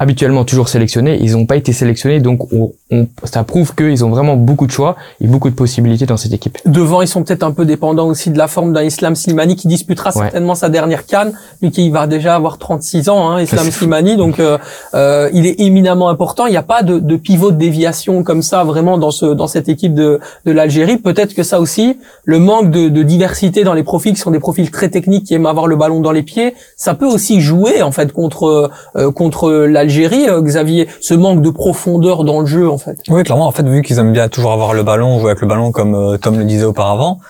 habituellement 0.00 0.44
toujours 0.44 0.68
sélectionnés. 0.68 1.18
Ils 1.22 1.32
n'ont 1.32 1.46
pas 1.46 1.56
été 1.56 1.72
sélectionnés, 1.72 2.18
donc 2.20 2.52
on, 2.52 2.72
on- 2.90 3.06
ça 3.24 3.44
prouve 3.44 3.74
qu'ils 3.76 4.04
ont 4.04 4.10
vraiment 4.10 4.36
beaucoup 4.36 4.66
de 4.66 4.72
choix 4.72 4.96
et 5.20 5.26
beaucoup 5.28 5.50
de 5.50 5.54
possibilités 5.54 6.06
dans 6.06 6.15
dans 6.16 6.22
cette 6.22 6.32
équipe. 6.32 6.58
Devant, 6.64 7.02
ils 7.02 7.08
sont 7.08 7.22
peut-être 7.22 7.42
un 7.42 7.50
peu 7.50 7.66
dépendants 7.66 8.08
aussi 8.08 8.30
de 8.30 8.38
la 8.38 8.48
forme 8.48 8.72
d'un 8.72 8.82
Islam 8.82 9.14
Slimani 9.14 9.54
qui 9.54 9.68
disputera 9.68 10.12
certainement 10.12 10.54
sa 10.54 10.68
dernière 10.70 11.04
canne, 11.04 11.32
lui 11.60 11.70
qui 11.70 11.90
va 11.90 12.06
déjà 12.06 12.34
avoir 12.34 12.56
36 12.58 13.08
ans, 13.10 13.28
hein, 13.28 13.42
Islam 13.42 13.70
Slimani. 13.70 14.16
Donc, 14.16 14.40
euh, 14.40 14.56
euh, 14.94 15.28
il 15.34 15.46
est 15.46 15.60
éminemment 15.60 16.08
important. 16.08 16.46
Il 16.46 16.52
n'y 16.52 16.56
a 16.56 16.62
pas 16.62 16.82
de, 16.82 16.98
de, 16.98 17.16
pivot 17.16 17.50
de 17.50 17.56
déviation 17.56 18.22
comme 18.22 18.42
ça 18.42 18.64
vraiment 18.64 18.96
dans 18.96 19.10
ce 19.10 19.26
dans 19.26 19.46
cette 19.46 19.68
équipe 19.68 19.94
de, 19.94 20.20
de 20.46 20.52
l'Algérie. 20.52 20.96
Peut-être 20.96 21.34
que 21.34 21.42
ça 21.42 21.60
aussi, 21.60 21.98
le 22.24 22.38
manque 22.38 22.70
de, 22.70 22.88
de, 22.88 23.02
diversité 23.02 23.62
dans 23.62 23.74
les 23.74 23.82
profils, 23.82 24.14
qui 24.14 24.20
sont 24.20 24.30
des 24.30 24.38
profils 24.38 24.70
très 24.70 24.88
techniques, 24.88 25.24
qui 25.24 25.34
aiment 25.34 25.46
avoir 25.46 25.66
le 25.66 25.76
ballon 25.76 26.00
dans 26.00 26.12
les 26.12 26.22
pieds, 26.22 26.54
ça 26.76 26.94
peut 26.94 27.06
aussi 27.06 27.40
jouer 27.40 27.82
en 27.82 27.92
fait 27.92 28.12
contre 28.12 28.70
euh, 28.96 29.12
contre 29.12 29.50
l'Algérie. 29.50 30.28
Euh, 30.28 30.40
Xavier, 30.40 30.88
ce 31.00 31.14
manque 31.14 31.42
de 31.42 31.50
profondeur 31.50 32.24
dans 32.24 32.40
le 32.40 32.46
jeu 32.46 32.70
en 32.70 32.78
fait. 32.78 32.96
Oui, 33.10 33.22
clairement. 33.22 33.46
En 33.46 33.52
fait, 33.52 33.68
vu 33.68 33.82
qu'ils 33.82 33.98
aiment 33.98 34.12
bien 34.12 34.28
toujours 34.28 34.52
avoir 34.52 34.72
le 34.72 34.82
ballon, 34.82 35.18
jouer 35.18 35.30
avec 35.30 35.42
le 35.42 35.48
ballon 35.48 35.72
comme 35.72 35.94
euh, 36.14 36.18
Tom 36.18 36.38
le 36.38 36.44
disait 36.44 36.64
auparavant, 36.64 37.20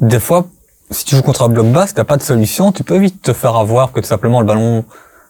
des 0.00 0.20
fois, 0.20 0.46
si 0.90 1.04
tu 1.04 1.16
joues 1.16 1.22
contre 1.22 1.42
un 1.42 1.48
bloc 1.48 1.66
bas, 1.66 1.86
si 1.86 1.94
t'as 1.94 2.04
pas 2.04 2.16
de 2.16 2.22
solution, 2.22 2.72
tu 2.72 2.84
peux 2.84 2.98
vite 2.98 3.22
te 3.22 3.32
faire 3.32 3.56
avoir 3.56 3.92
que 3.92 4.00
tout 4.00 4.06
simplement 4.06 4.40
le 4.40 4.46
ballon 4.46 4.84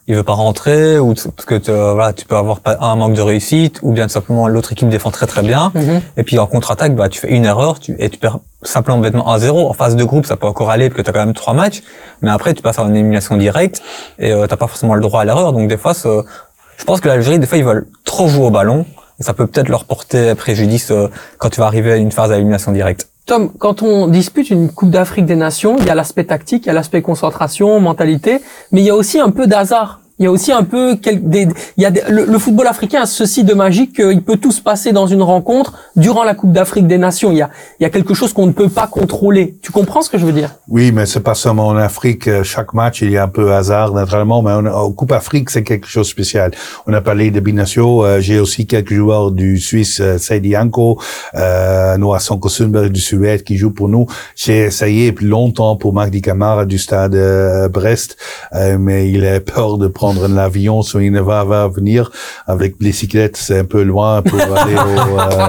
il 0.08 0.16
veut 0.16 0.24
pas 0.24 0.32
rentrer 0.32 0.98
ou 0.98 1.14
parce 1.14 1.46
que 1.46 1.92
voilà 1.92 2.12
tu 2.12 2.24
peux 2.26 2.34
avoir 2.36 2.60
un 2.66 2.96
manque 2.96 3.14
de 3.14 3.22
réussite 3.22 3.78
ou 3.82 3.92
bien 3.92 4.06
tout 4.06 4.12
simplement 4.12 4.48
l'autre 4.48 4.72
équipe 4.72 4.88
défend 4.88 5.12
très 5.12 5.26
très 5.26 5.42
bien. 5.42 5.70
Mhm. 5.74 6.00
et 6.16 6.24
puis 6.24 6.38
en 6.38 6.46
contre-attaque 6.46 6.96
bah 6.96 7.08
tu 7.08 7.20
fais 7.20 7.30
une 7.30 7.44
erreur 7.44 7.78
tu, 7.78 7.94
et 8.00 8.10
tu 8.10 8.18
perds 8.18 8.40
simplement 8.62 8.98
bêtement 8.98 9.24
1-0 9.36 9.68
en 9.68 9.72
phase 9.72 9.94
de 9.94 10.02
groupe 10.02 10.26
ça 10.26 10.36
peut 10.36 10.46
encore 10.46 10.70
aller 10.70 10.88
parce 10.88 10.96
que 10.98 11.02
t'as 11.02 11.12
quand 11.12 11.24
même 11.24 11.34
trois 11.34 11.54
matchs 11.54 11.82
mais 12.20 12.30
après 12.30 12.52
tu 12.54 12.62
passes 12.62 12.80
à 12.80 12.82
une 12.82 12.96
élimination 12.96 13.36
directe 13.36 13.80
et 14.18 14.32
euh, 14.32 14.46
t'as 14.48 14.56
pas 14.56 14.66
forcément 14.66 14.94
le 14.94 15.00
droit 15.00 15.20
à 15.20 15.24
l'erreur. 15.24 15.52
Donc 15.52 15.68
des 15.68 15.76
fois 15.76 15.92
je 15.94 16.84
pense 16.84 17.00
que 17.00 17.06
l'Algérie 17.06 17.38
des 17.38 17.46
fois 17.46 17.58
ils 17.58 17.64
veulent 17.64 17.86
trop 18.04 18.26
jouer 18.26 18.46
au 18.46 18.50
ballon 18.50 18.84
ça 19.22 19.34
peut 19.34 19.46
peut-être 19.46 19.68
leur 19.68 19.84
porter 19.84 20.34
préjudice 20.34 20.90
euh, 20.90 21.08
quand 21.38 21.50
tu 21.50 21.60
vas 21.60 21.66
arriver 21.66 21.92
à 21.92 21.96
une 21.96 22.12
phase 22.12 22.30
à 22.32 22.36
élimination 22.36 22.72
directe 22.72 23.08
Tom, 23.24 23.52
quand 23.56 23.82
on 23.82 24.08
dispute 24.08 24.50
une 24.50 24.68
Coupe 24.68 24.90
d'Afrique 24.90 25.26
des 25.26 25.36
Nations, 25.36 25.76
il 25.78 25.86
y 25.86 25.90
a 25.90 25.94
l'aspect 25.94 26.24
tactique, 26.24 26.64
il 26.64 26.66
y 26.66 26.70
a 26.70 26.72
l'aspect 26.72 27.02
concentration, 27.02 27.78
mentalité, 27.78 28.40
mais 28.72 28.80
il 28.80 28.84
y 28.84 28.90
a 28.90 28.96
aussi 28.96 29.20
un 29.20 29.30
peu 29.30 29.46
d'hasard. 29.46 30.01
Il 30.22 30.26
y 30.26 30.28
a 30.28 30.30
aussi 30.30 30.52
un 30.52 30.62
peu 30.62 30.94
des, 31.04 31.48
il 31.76 31.82
y 31.82 31.84
a 31.84 31.90
le, 32.08 32.38
football 32.38 32.68
africain 32.68 33.02
a 33.02 33.06
ceci 33.06 33.42
de 33.42 33.54
magique 33.54 33.96
qu'il 33.96 34.22
peut 34.22 34.36
tout 34.36 34.52
se 34.52 34.60
passer 34.60 34.92
dans 34.92 35.08
une 35.08 35.20
rencontre 35.20 35.72
durant 35.96 36.22
la 36.22 36.34
Coupe 36.34 36.52
d'Afrique 36.52 36.86
des 36.86 36.96
Nations. 36.96 37.32
Il 37.32 37.38
y 37.38 37.42
a, 37.42 37.50
il 37.80 37.82
y 37.82 37.86
a 37.86 37.90
quelque 37.90 38.14
chose 38.14 38.32
qu'on 38.32 38.46
ne 38.46 38.52
peut 38.52 38.68
pas 38.68 38.86
contrôler. 38.86 39.56
Tu 39.62 39.72
comprends 39.72 40.00
ce 40.00 40.08
que 40.10 40.18
je 40.18 40.24
veux 40.24 40.32
dire? 40.32 40.50
Oui, 40.68 40.92
mais 40.92 41.06
c'est 41.06 41.24
pas 41.24 41.34
seulement 41.34 41.66
en 41.66 41.76
Afrique. 41.76 42.28
Euh, 42.28 42.44
Chaque 42.44 42.72
match, 42.72 43.02
il 43.02 43.10
y 43.10 43.16
a 43.16 43.24
un 43.24 43.28
peu 43.28 43.52
hasard, 43.52 43.92
naturellement, 43.94 44.42
mais 44.42 44.52
en 44.52 44.92
Coupe 44.92 45.10
Afrique, 45.10 45.50
c'est 45.50 45.64
quelque 45.64 45.88
chose 45.88 46.06
de 46.06 46.12
spécial. 46.12 46.52
On 46.86 46.92
a 46.92 47.00
parlé 47.00 47.32
de 47.32 47.40
Binatio. 47.40 48.04
euh, 48.04 48.20
J'ai 48.20 48.38
aussi 48.38 48.66
quelques 48.68 48.94
joueurs 48.94 49.32
du 49.32 49.58
Suisse, 49.58 49.98
euh, 50.00 50.18
Saidi 50.18 50.56
Anko, 50.56 51.00
euh, 51.34 51.96
Noah 51.98 52.20
Sundberg 52.20 52.92
du 52.92 53.00
Suède 53.00 53.42
qui 53.42 53.56
joue 53.56 53.72
pour 53.72 53.88
nous. 53.88 54.06
J'ai 54.36 54.58
essayé 54.66 55.12
longtemps 55.20 55.74
pour 55.74 55.92
Magdi 55.92 56.22
Camara 56.22 56.64
du 56.64 56.78
stade 56.78 57.16
euh, 57.16 57.68
Brest, 57.68 58.16
euh, 58.54 58.76
mais 58.78 59.10
il 59.10 59.26
a 59.26 59.40
peur 59.40 59.78
de 59.78 59.88
prendre 59.88 60.11
l'avion, 60.28 60.82
soit 60.82 61.02
il 61.02 61.12
ne 61.12 61.20
va, 61.20 61.44
va 61.44 61.68
venir 61.68 62.10
avec 62.46 62.78
bicyclette, 62.78 63.36
c'est 63.36 63.58
un 63.58 63.64
peu 63.64 63.82
loin 63.82 64.22
pour 64.22 64.40
aller 64.56 64.74
au, 64.74 65.18
euh, 65.18 65.48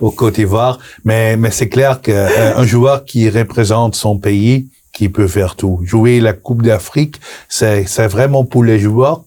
au 0.00 0.10
Côte 0.10 0.34
d'Ivoire. 0.34 0.78
Mais, 1.04 1.36
mais 1.36 1.50
c'est 1.50 1.68
clair 1.68 2.00
qu'un 2.00 2.64
joueur 2.64 3.04
qui 3.04 3.28
représente 3.28 3.94
son 3.94 4.18
pays, 4.18 4.68
qui 4.92 5.08
peut 5.08 5.28
faire 5.28 5.56
tout. 5.56 5.80
Jouer 5.84 6.20
la 6.20 6.32
Coupe 6.32 6.62
d'Afrique, 6.62 7.16
c'est, 7.48 7.86
c'est 7.86 8.08
vraiment 8.08 8.44
pour 8.44 8.64
les 8.64 8.78
joueurs 8.78 9.22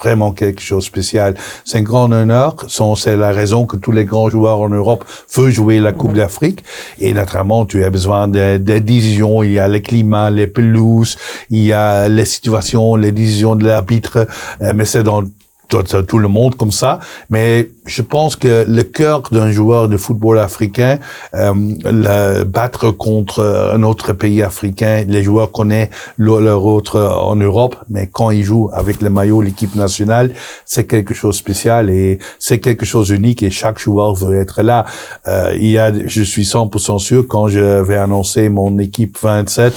vraiment 0.00 0.32
quelque 0.32 0.60
chose 0.60 0.84
de 0.84 0.86
spécial. 0.86 1.34
C'est 1.64 1.78
un 1.78 1.82
grand 1.82 2.10
honneur. 2.12 2.56
C'est 2.96 3.16
la 3.16 3.30
raison 3.30 3.66
que 3.66 3.76
tous 3.76 3.92
les 3.92 4.04
grands 4.04 4.28
joueurs 4.28 4.60
en 4.60 4.68
Europe 4.68 5.04
veulent 5.34 5.52
jouer 5.52 5.80
la 5.80 5.92
Coupe 5.92 6.14
d'Afrique. 6.14 6.64
Et 6.98 7.12
naturellement, 7.12 7.66
tu 7.66 7.84
as 7.84 7.90
besoin 7.90 8.28
de, 8.28 8.58
de 8.58 8.78
décisions. 8.78 9.42
Il 9.42 9.52
y 9.52 9.58
a 9.58 9.68
le 9.68 9.78
climat, 9.80 10.30
les 10.30 10.46
pelouses, 10.46 11.16
il 11.50 11.64
y 11.64 11.72
a 11.72 12.08
les 12.08 12.24
situations, 12.24 12.96
les 12.96 13.12
décisions 13.12 13.56
de 13.56 13.64
l'arbitre. 13.64 14.26
Euh, 14.62 14.72
Mais 14.74 14.84
c'est 14.84 15.02
dans 15.02 15.22
tout, 15.68 16.18
le 16.18 16.28
monde 16.28 16.54
comme 16.56 16.72
ça. 16.72 17.00
Mais 17.30 17.68
je 17.86 18.02
pense 18.02 18.36
que 18.36 18.64
le 18.68 18.82
cœur 18.82 19.22
d'un 19.30 19.50
joueur 19.50 19.88
de 19.88 19.96
football 19.96 20.38
africain, 20.38 20.98
euh, 21.34 21.52
le 21.84 22.44
battre 22.44 22.90
contre 22.90 23.70
un 23.74 23.82
autre 23.82 24.12
pays 24.12 24.42
africain, 24.42 25.04
les 25.06 25.22
joueurs 25.22 25.50
connaissent 25.52 25.90
le- 26.16 26.40
leur 26.40 26.64
autre 26.64 27.00
en 27.00 27.36
Europe, 27.36 27.76
mais 27.90 28.08
quand 28.10 28.30
ils 28.30 28.44
jouent 28.44 28.70
avec 28.72 29.00
le 29.02 29.10
maillot, 29.10 29.42
l'équipe 29.42 29.74
nationale, 29.74 30.32
c'est 30.64 30.86
quelque 30.86 31.14
chose 31.14 31.34
de 31.36 31.38
spécial 31.38 31.90
et 31.90 32.18
c'est 32.38 32.58
quelque 32.60 32.84
chose 32.86 33.08
d'unique 33.08 33.42
et 33.42 33.50
chaque 33.50 33.78
joueur 33.78 34.14
veut 34.14 34.38
être 34.40 34.62
là. 34.62 34.84
Euh, 35.26 35.52
il 35.56 35.70
y 35.70 35.78
a, 35.78 35.92
je 36.06 36.22
suis 36.22 36.44
100% 36.44 36.98
sûr 36.98 37.26
quand 37.28 37.48
je 37.48 37.80
vais 37.82 37.96
annoncer 37.96 38.48
mon 38.48 38.78
équipe 38.78 39.16
27 39.20 39.74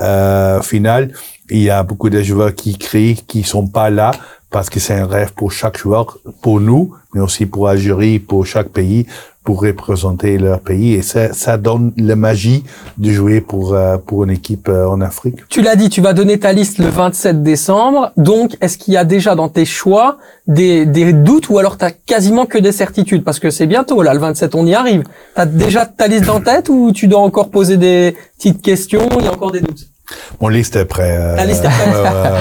euh, 0.00 0.60
finale, 0.62 1.12
il 1.50 1.62
y 1.62 1.70
a 1.70 1.82
beaucoup 1.82 2.08
de 2.08 2.22
joueurs 2.22 2.54
qui 2.54 2.78
crient, 2.78 3.22
qui 3.26 3.42
sont 3.42 3.66
pas 3.66 3.90
là 3.90 4.12
parce 4.52 4.68
que 4.70 4.78
c'est 4.78 4.94
un 4.94 5.06
rêve 5.06 5.32
pour 5.32 5.50
chaque 5.50 5.78
joueur, 5.78 6.18
pour 6.42 6.60
nous, 6.60 6.92
mais 7.14 7.20
aussi 7.20 7.46
pour 7.46 7.68
Algérie, 7.68 8.18
pour 8.18 8.46
chaque 8.46 8.68
pays, 8.68 9.06
pour 9.44 9.62
représenter 9.62 10.38
leur 10.38 10.60
pays. 10.60 10.92
Et 10.92 11.02
ça, 11.02 11.32
ça 11.32 11.56
donne 11.56 11.92
la 11.96 12.14
magie 12.14 12.62
de 12.98 13.10
jouer 13.10 13.40
pour 13.40 13.74
euh, 13.74 13.96
pour 13.96 14.24
une 14.24 14.30
équipe 14.30 14.68
euh, 14.68 14.86
en 14.86 15.00
Afrique. 15.00 15.38
Tu 15.48 15.62
l'as 15.62 15.74
dit, 15.74 15.88
tu 15.88 16.00
vas 16.00 16.12
donner 16.12 16.38
ta 16.38 16.52
liste 16.52 16.78
le 16.78 16.86
27 16.86 17.42
décembre. 17.42 18.12
Donc, 18.16 18.56
est-ce 18.60 18.78
qu'il 18.78 18.94
y 18.94 18.96
a 18.96 19.04
déjà 19.04 19.34
dans 19.34 19.48
tes 19.48 19.64
choix 19.64 20.18
des, 20.46 20.86
des 20.86 21.12
doutes 21.12 21.48
ou 21.48 21.58
alors 21.58 21.76
t'as 21.76 21.90
quasiment 21.90 22.46
que 22.46 22.58
des 22.58 22.72
certitudes? 22.72 23.24
Parce 23.24 23.40
que 23.40 23.50
c'est 23.50 23.66
bientôt, 23.66 24.02
là, 24.02 24.14
le 24.14 24.20
27, 24.20 24.54
on 24.54 24.66
y 24.66 24.74
arrive. 24.74 25.02
T'as 25.34 25.46
déjà 25.46 25.86
ta 25.86 26.06
liste 26.06 26.28
en 26.28 26.40
tête 26.40 26.68
ou 26.68 26.92
tu 26.92 27.08
dois 27.08 27.20
encore 27.20 27.50
poser 27.50 27.78
des 27.78 28.14
petites 28.36 28.62
questions? 28.62 29.08
Il 29.18 29.24
y 29.24 29.28
a 29.28 29.32
encore 29.32 29.50
des 29.50 29.60
doutes 29.60 29.91
Mon 30.40 30.48
liste 30.48 30.76
est 30.76 30.84
prêt. 30.84 31.16
euh, 31.18 31.36
La 31.36 31.44
liste 31.46 31.64
est 31.64 31.68
prête. 31.68 31.88
euh, 31.94 32.38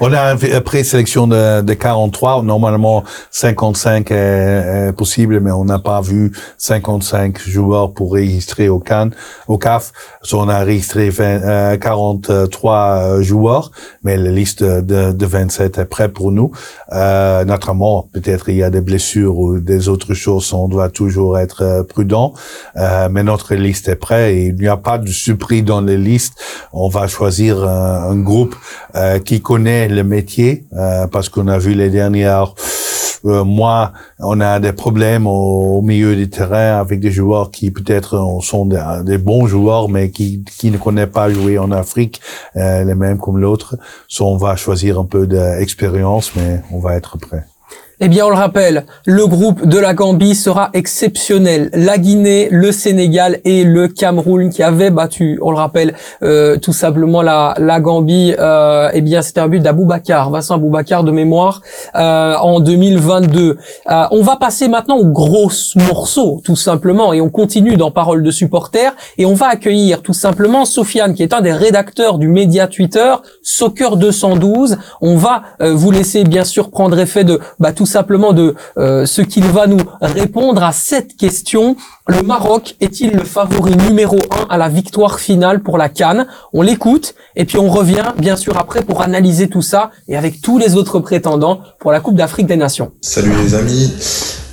on 0.00 0.12
a 0.12 0.32
une 0.34 0.60
présélection 0.60 1.26
de, 1.26 1.60
de 1.62 1.74
43. 1.74 2.42
Normalement, 2.42 3.04
55 3.30 4.10
est, 4.10 4.14
est 4.88 4.92
possible, 4.92 5.40
mais 5.40 5.50
on 5.50 5.64
n'a 5.64 5.78
pas 5.78 6.00
vu 6.00 6.32
55 6.58 7.38
joueurs 7.46 7.92
pour 7.92 8.12
enregistrer 8.12 8.68
au 8.68 8.78
CAN, 8.78 9.10
au 9.48 9.58
CAF. 9.58 9.92
So, 10.22 10.40
on 10.40 10.48
a 10.48 10.62
enregistré 10.62 11.10
20, 11.10 11.24
euh, 11.24 11.76
43 11.76 12.74
euh, 12.74 13.22
joueurs, 13.22 13.70
mais 14.02 14.16
la 14.16 14.30
liste 14.30 14.62
de, 14.62 15.12
de 15.12 15.26
27 15.26 15.78
est 15.78 15.84
prête 15.84 16.12
pour 16.12 16.32
nous. 16.32 16.50
Euh, 16.92 17.44
naturellement, 17.44 18.08
peut-être 18.12 18.48
il 18.48 18.56
y 18.56 18.62
a 18.62 18.70
des 18.70 18.80
blessures 18.80 19.38
ou 19.38 19.58
des 19.58 19.88
autres 19.88 20.14
choses. 20.14 20.52
On 20.52 20.68
doit 20.68 20.88
toujours 20.88 21.38
être 21.38 21.84
prudent. 21.88 22.32
Euh, 22.76 23.08
mais 23.10 23.22
notre 23.22 23.54
liste 23.54 23.88
est 23.88 23.96
prête 23.96 24.34
et 24.34 24.46
il 24.46 24.54
n'y 24.56 24.68
a 24.68 24.76
pas 24.76 24.98
de 24.98 25.08
surprise 25.08 25.64
dans 25.64 25.80
les 25.80 25.96
listes. 25.96 26.34
On 26.72 26.88
va 26.88 26.95
choisir 27.06 27.62
un, 27.64 28.10
un 28.10 28.16
groupe 28.16 28.56
euh, 28.94 29.18
qui 29.18 29.40
connaît 29.40 29.88
le 29.88 30.02
métier 30.02 30.64
euh, 30.72 31.06
parce 31.06 31.28
qu'on 31.28 31.48
a 31.48 31.58
vu 31.58 31.74
les 31.74 31.90
dernières 31.90 32.54
euh, 33.24 33.44
mois, 33.44 33.92
on 34.20 34.40
a 34.40 34.60
des 34.60 34.72
problèmes 34.72 35.26
au, 35.26 35.78
au 35.78 35.82
milieu 35.82 36.14
du 36.14 36.28
terrain 36.30 36.78
avec 36.78 37.00
des 37.00 37.10
joueurs 37.10 37.50
qui 37.50 37.70
peut-être 37.70 38.38
sont 38.42 38.66
des, 38.66 38.82
des 39.04 39.18
bons 39.18 39.46
joueurs 39.46 39.88
mais 39.88 40.10
qui, 40.10 40.44
qui 40.58 40.70
ne 40.70 40.78
connaissent 40.78 41.10
pas 41.12 41.28
jouer 41.30 41.58
en 41.58 41.72
Afrique 41.72 42.20
euh, 42.56 42.84
les 42.84 42.94
mêmes 42.94 43.18
comme 43.18 43.38
l'autre. 43.38 43.76
So, 44.08 44.26
on 44.26 44.36
va 44.36 44.56
choisir 44.56 44.98
un 44.98 45.04
peu 45.04 45.26
d'expérience 45.26 46.32
mais 46.36 46.62
on 46.70 46.78
va 46.78 46.94
être 46.94 47.18
prêt. 47.18 47.44
Eh 47.98 48.08
bien, 48.08 48.26
on 48.26 48.28
le 48.28 48.36
rappelle, 48.36 48.84
le 49.06 49.26
groupe 49.26 49.66
de 49.66 49.78
la 49.78 49.94
Gambie 49.94 50.34
sera 50.34 50.68
exceptionnel. 50.74 51.70
La 51.72 51.96
Guinée, 51.96 52.48
le 52.50 52.70
Sénégal 52.70 53.38
et 53.46 53.64
le 53.64 53.88
Cameroun 53.88 54.50
qui 54.50 54.62
avaient 54.62 54.90
battu, 54.90 55.38
on 55.40 55.50
le 55.50 55.56
rappelle, 55.56 55.94
euh, 56.22 56.58
tout 56.58 56.74
simplement 56.74 57.22
la, 57.22 57.54
la 57.56 57.80
Gambie. 57.80 58.34
Euh, 58.38 58.90
eh 58.92 59.00
bien, 59.00 59.22
c'était 59.22 59.40
un 59.40 59.48
but 59.48 59.60
d'Aboubacar, 59.60 60.28
Vincent 60.30 60.56
Aboubacar 60.56 61.04
de 61.04 61.10
mémoire, 61.10 61.62
euh, 61.94 62.34
en 62.36 62.60
2022. 62.60 63.56
Euh, 63.90 64.04
on 64.10 64.20
va 64.20 64.36
passer 64.36 64.68
maintenant 64.68 64.98
au 64.98 65.06
gros 65.06 65.50
morceau, 65.76 66.42
tout 66.44 66.54
simplement, 66.54 67.14
et 67.14 67.22
on 67.22 67.30
continue 67.30 67.78
dans 67.78 67.90
Parole 67.90 68.22
de 68.22 68.30
supporters, 68.30 68.94
et 69.16 69.24
on 69.24 69.32
va 69.32 69.46
accueillir 69.46 70.02
tout 70.02 70.12
simplement 70.12 70.66
Sofiane, 70.66 71.14
qui 71.14 71.22
est 71.22 71.32
un 71.32 71.40
des 71.40 71.52
rédacteurs 71.52 72.18
du 72.18 72.28
média 72.28 72.66
Twitter 72.66 73.14
Soccer 73.42 73.96
212. 73.96 74.76
On 75.00 75.16
va 75.16 75.44
euh, 75.62 75.72
vous 75.72 75.90
laisser 75.90 76.24
bien 76.24 76.44
sûr 76.44 76.70
prendre 76.70 76.98
effet 76.98 77.24
de 77.24 77.40
bah, 77.58 77.72
tout 77.72 77.85
simplement 77.86 78.32
de 78.32 78.54
euh, 78.78 79.06
ce 79.06 79.22
qu'il 79.22 79.44
va 79.44 79.66
nous 79.66 79.80
répondre 80.00 80.62
à 80.62 80.72
cette 80.72 81.16
question. 81.16 81.76
Le 82.08 82.22
Maroc 82.22 82.76
est-il 82.80 83.12
le 83.12 83.24
favori 83.24 83.76
numéro 83.76 84.18
un 84.30 84.46
à 84.48 84.58
la 84.58 84.68
victoire 84.68 85.18
finale 85.18 85.62
pour 85.62 85.78
la 85.78 85.88
Cannes? 85.88 86.26
On 86.52 86.62
l'écoute 86.62 87.14
et 87.34 87.44
puis 87.44 87.58
on 87.58 87.68
revient 87.68 88.12
bien 88.18 88.36
sûr 88.36 88.56
après 88.58 88.82
pour 88.82 89.02
analyser 89.02 89.48
tout 89.48 89.62
ça 89.62 89.90
et 90.06 90.16
avec 90.16 90.40
tous 90.40 90.58
les 90.58 90.76
autres 90.76 91.00
prétendants 91.00 91.60
pour 91.80 91.92
la 91.92 92.00
Coupe 92.00 92.16
d'Afrique 92.16 92.46
des 92.46 92.56
Nations. 92.56 92.92
Salut 93.00 93.32
les 93.42 93.54
amis, 93.54 93.92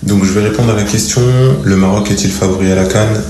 donc 0.03 0.23
je 0.23 0.31
vais 0.31 0.41
répondre 0.47 0.71
à 0.71 0.75
la 0.75 0.83
question, 0.83 1.21
le 1.63 1.75
Maroc 1.75 2.09
est-il 2.11 2.31
favori 2.31 2.71
à 2.71 2.75
la 2.75 2.85
Cannes? 2.85 3.21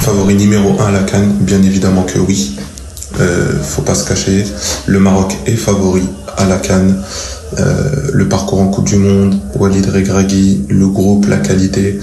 Favori 0.00 0.34
numéro 0.34 0.80
1 0.80 0.86
à 0.86 0.90
la 0.90 1.02
Cannes, 1.02 1.32
bien 1.40 1.62
évidemment 1.62 2.02
que 2.02 2.18
oui. 2.18 2.56
Euh, 3.20 3.60
faut 3.62 3.82
pas 3.82 3.94
se 3.94 4.08
cacher, 4.08 4.44
le 4.86 4.98
Maroc 4.98 5.36
est 5.46 5.56
favori 5.56 6.02
à 6.36 6.46
la 6.46 6.56
Cannes. 6.58 7.02
Euh, 7.58 8.10
le 8.12 8.28
parcours 8.28 8.60
en 8.60 8.68
Coupe 8.68 8.86
du 8.86 8.96
Monde, 8.96 9.38
Walid 9.56 9.86
Regragui, 9.86 10.64
le 10.68 10.88
groupe, 10.88 11.26
la 11.26 11.36
qualité, 11.36 11.98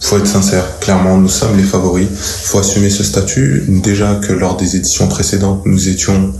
faut 0.00 0.18
être 0.18 0.26
sincère. 0.26 0.64
Clairement, 0.80 1.16
nous 1.18 1.28
sommes 1.28 1.56
les 1.56 1.62
favoris. 1.62 2.08
Faut 2.44 2.58
assumer 2.58 2.90
ce 2.90 3.02
statut. 3.02 3.64
Déjà 3.68 4.16
que 4.16 4.32
lors 4.32 4.56
des 4.56 4.76
éditions 4.76 5.08
précédentes, 5.08 5.62
nous 5.64 5.88
étions 5.88 6.32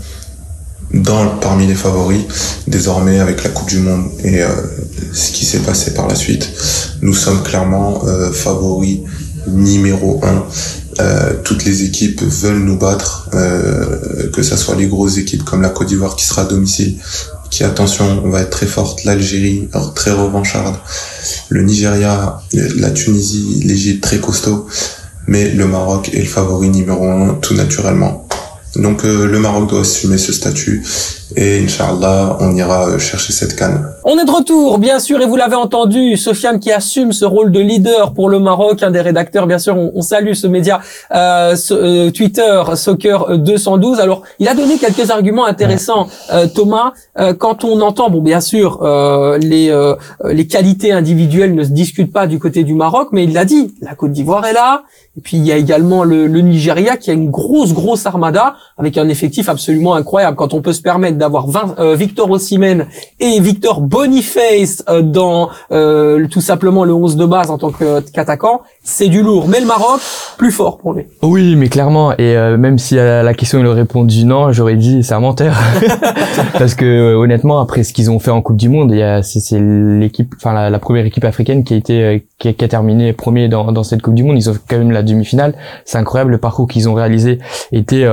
dans 0.93 1.37
parmi 1.37 1.67
les 1.67 1.75
favoris. 1.75 2.23
Désormais, 2.67 3.19
avec 3.19 3.43
la 3.43 3.49
Coupe 3.49 3.69
du 3.69 3.79
Monde 3.79 4.05
et 4.23 4.41
euh, 4.41 4.47
ce 5.13 5.31
qui 5.31 5.45
s'est 5.45 5.59
passé 5.59 5.93
par 5.93 6.07
la 6.07 6.15
suite, 6.15 6.49
nous 7.01 7.13
sommes 7.13 7.43
clairement 7.43 8.03
euh, 8.05 8.31
favoris 8.31 8.99
numéro 9.47 10.21
un. 10.23 10.43
Toutes 11.43 11.63
les 11.63 11.83
équipes 11.83 12.23
veulent 12.23 12.63
nous 12.63 12.77
battre, 12.77 13.29
que 13.31 14.41
ce 14.41 14.57
soit 14.57 14.75
les 14.75 14.87
grosses 14.87 15.19
équipes 15.19 15.43
comme 15.43 15.61
la 15.61 15.69
Côte 15.69 15.87
d'Ivoire 15.87 16.15
qui 16.15 16.25
sera 16.25 16.41
à 16.41 16.45
domicile, 16.45 16.97
qui 17.49 17.63
attention, 17.63 18.21
on 18.23 18.29
va 18.29 18.41
être 18.41 18.49
très 18.49 18.65
forte, 18.65 19.03
l'Algérie 19.03 19.69
très 19.95 20.11
revancharde, 20.11 20.75
le 21.49 21.63
Nigeria, 21.63 22.41
la 22.53 22.91
Tunisie, 22.91 23.61
l'Égypte 23.65 24.03
très 24.03 24.17
costaud, 24.17 24.67
mais 25.27 25.49
le 25.51 25.65
Maroc 25.65 26.09
est 26.13 26.19
le 26.19 26.25
favori 26.25 26.69
numéro 26.69 27.09
un 27.09 27.35
tout 27.35 27.53
naturellement. 27.53 28.26
Donc 28.75 29.05
euh, 29.05 29.27
le 29.27 29.39
Maroc 29.39 29.69
doit 29.69 29.81
assumer 29.81 30.17
ce 30.17 30.33
statut 30.33 30.83
et 31.35 31.63
Inch'Allah, 31.63 32.37
on 32.39 32.55
ira 32.55 32.87
euh, 32.87 32.99
chercher 32.99 33.33
cette 33.33 33.55
canne. 33.55 33.85
On 34.03 34.17
est 34.17 34.25
de 34.25 34.31
retour, 34.31 34.77
bien 34.77 34.99
sûr, 34.99 35.21
et 35.21 35.25
vous 35.25 35.35
l'avez 35.35 35.55
entendu, 35.55 36.15
Sofiane 36.15 36.59
qui 36.59 36.71
assume 36.71 37.11
ce 37.11 37.25
rôle 37.25 37.51
de 37.51 37.59
leader 37.59 38.13
pour 38.13 38.29
le 38.29 38.39
Maroc, 38.39 38.81
un 38.81 38.91
des 38.91 39.01
rédacteurs, 39.01 39.45
bien 39.45 39.59
sûr, 39.59 39.75
on, 39.75 40.01
salue 40.01 40.33
ce 40.33 40.47
média 40.47 40.79
euh, 41.13 41.55
euh 41.71 42.11
Twitter 42.11 42.63
Soccer 42.75 43.37
212. 43.37 43.99
Alors, 43.99 44.23
il 44.39 44.47
a 44.47 44.53
donné 44.53 44.77
quelques 44.77 45.09
arguments 45.11 45.45
intéressants, 45.45 46.07
Thomas, 46.55 46.93
quand 47.39 47.65
on 47.65 47.81
entend, 47.81 48.09
bon, 48.09 48.21
bien 48.21 48.39
sûr, 48.39 48.81
les 49.41 49.95
les 50.23 50.47
qualités 50.47 50.93
individuelles 50.93 51.55
ne 51.55 51.63
se 51.63 51.69
discutent 51.69 52.13
pas 52.13 52.27
du 52.27 52.39
côté 52.39 52.63
du 52.63 52.73
Maroc, 52.73 53.09
mais 53.11 53.25
il 53.25 53.33
l'a 53.33 53.43
dit, 53.43 53.75
la 53.81 53.95
Côte 53.95 54.11
d'Ivoire 54.11 54.45
est 54.45 54.53
là, 54.53 54.83
et 55.17 55.21
puis 55.21 55.37
il 55.37 55.45
y 55.45 55.51
a 55.51 55.57
également 55.57 56.03
le, 56.03 56.27
le 56.27 56.41
Nigeria 56.41 56.95
qui 56.97 57.09
a 57.09 57.13
une 57.13 57.31
grosse, 57.31 57.73
grosse 57.73 58.05
armada 58.05 58.55
avec 58.77 58.97
un 58.97 59.09
effectif 59.09 59.49
absolument 59.49 59.95
incroyable. 59.95 60.35
Quand 60.37 60.53
on 60.53 60.61
peut 60.61 60.73
se 60.73 60.81
permettre 60.81 61.17
d'avoir 61.17 61.47
euh, 61.79 61.95
Victor 61.95 62.29
Osimhen 62.29 62.85
et 63.19 63.39
Victor 63.39 63.81
Boniface 63.81 64.83
euh, 64.89 65.01
dans 65.01 65.49
euh, 65.71 66.27
tout 66.27 66.41
simplement 66.41 66.83
le 66.83 66.93
11 66.93 67.15
de 67.15 67.25
base 67.25 67.49
en 67.49 67.57
tant 67.57 67.71
qu'attaquant, 67.71 68.61
c'est 68.83 69.07
du 69.07 69.23
lourd. 69.23 69.47
Mais 69.47 69.59
le 69.59 69.65
Maroc, 69.65 69.99
plus 70.37 70.51
fort 70.51 70.77
pour 70.77 70.93
lui. 70.93 71.05
Oui, 71.23 71.55
mais 71.55 71.69
clairement. 71.69 72.15
Et 72.17 72.35
même 72.57 72.77
si 72.77 72.99
à 72.99 73.23
la 73.23 73.33
question 73.33 73.59
il 73.59 73.65
aurait 73.65 73.81
répondu 73.81 74.25
non, 74.25 74.51
j'aurais 74.51 74.75
dit 74.75 75.03
c'est 75.03 75.13
un 75.13 75.19
menteur. 75.19 75.55
Parce 76.57 76.75
que 76.75 77.15
honnêtement, 77.15 77.59
après 77.59 77.83
ce 77.83 77.93
qu'ils 77.93 78.11
ont 78.11 78.19
fait 78.19 78.31
en 78.31 78.41
Coupe 78.41 78.57
du 78.57 78.69
Monde, 78.69 78.93
c'est 79.23 79.59
l'équipe, 79.59 80.35
enfin 80.37 80.69
la, 80.69 80.79
première 80.79 81.05
équipe 81.05 81.25
africaine 81.25 81.63
qui 81.63 81.73
a 81.73 81.77
été 81.77 82.25
qui 82.37 82.49
a, 82.49 82.53
qui 82.53 82.63
a 82.63 82.67
terminé 82.67 83.13
premier 83.13 83.49
dans, 83.49 83.71
dans 83.71 83.83
cette 83.83 84.01
Coupe 84.01 84.13
du 84.13 84.23
Monde. 84.23 84.37
Ils 84.37 84.49
ont 84.49 84.55
quand 84.67 84.77
même 84.77 84.91
la 84.91 85.03
demi-finale. 85.07 85.55
C'est 85.85 85.97
incroyable 85.97 86.31
le 86.31 86.37
parcours 86.37 86.67
qu'ils 86.67 86.87
ont 86.89 86.93
réalisé 86.93 87.39
était 87.71 88.05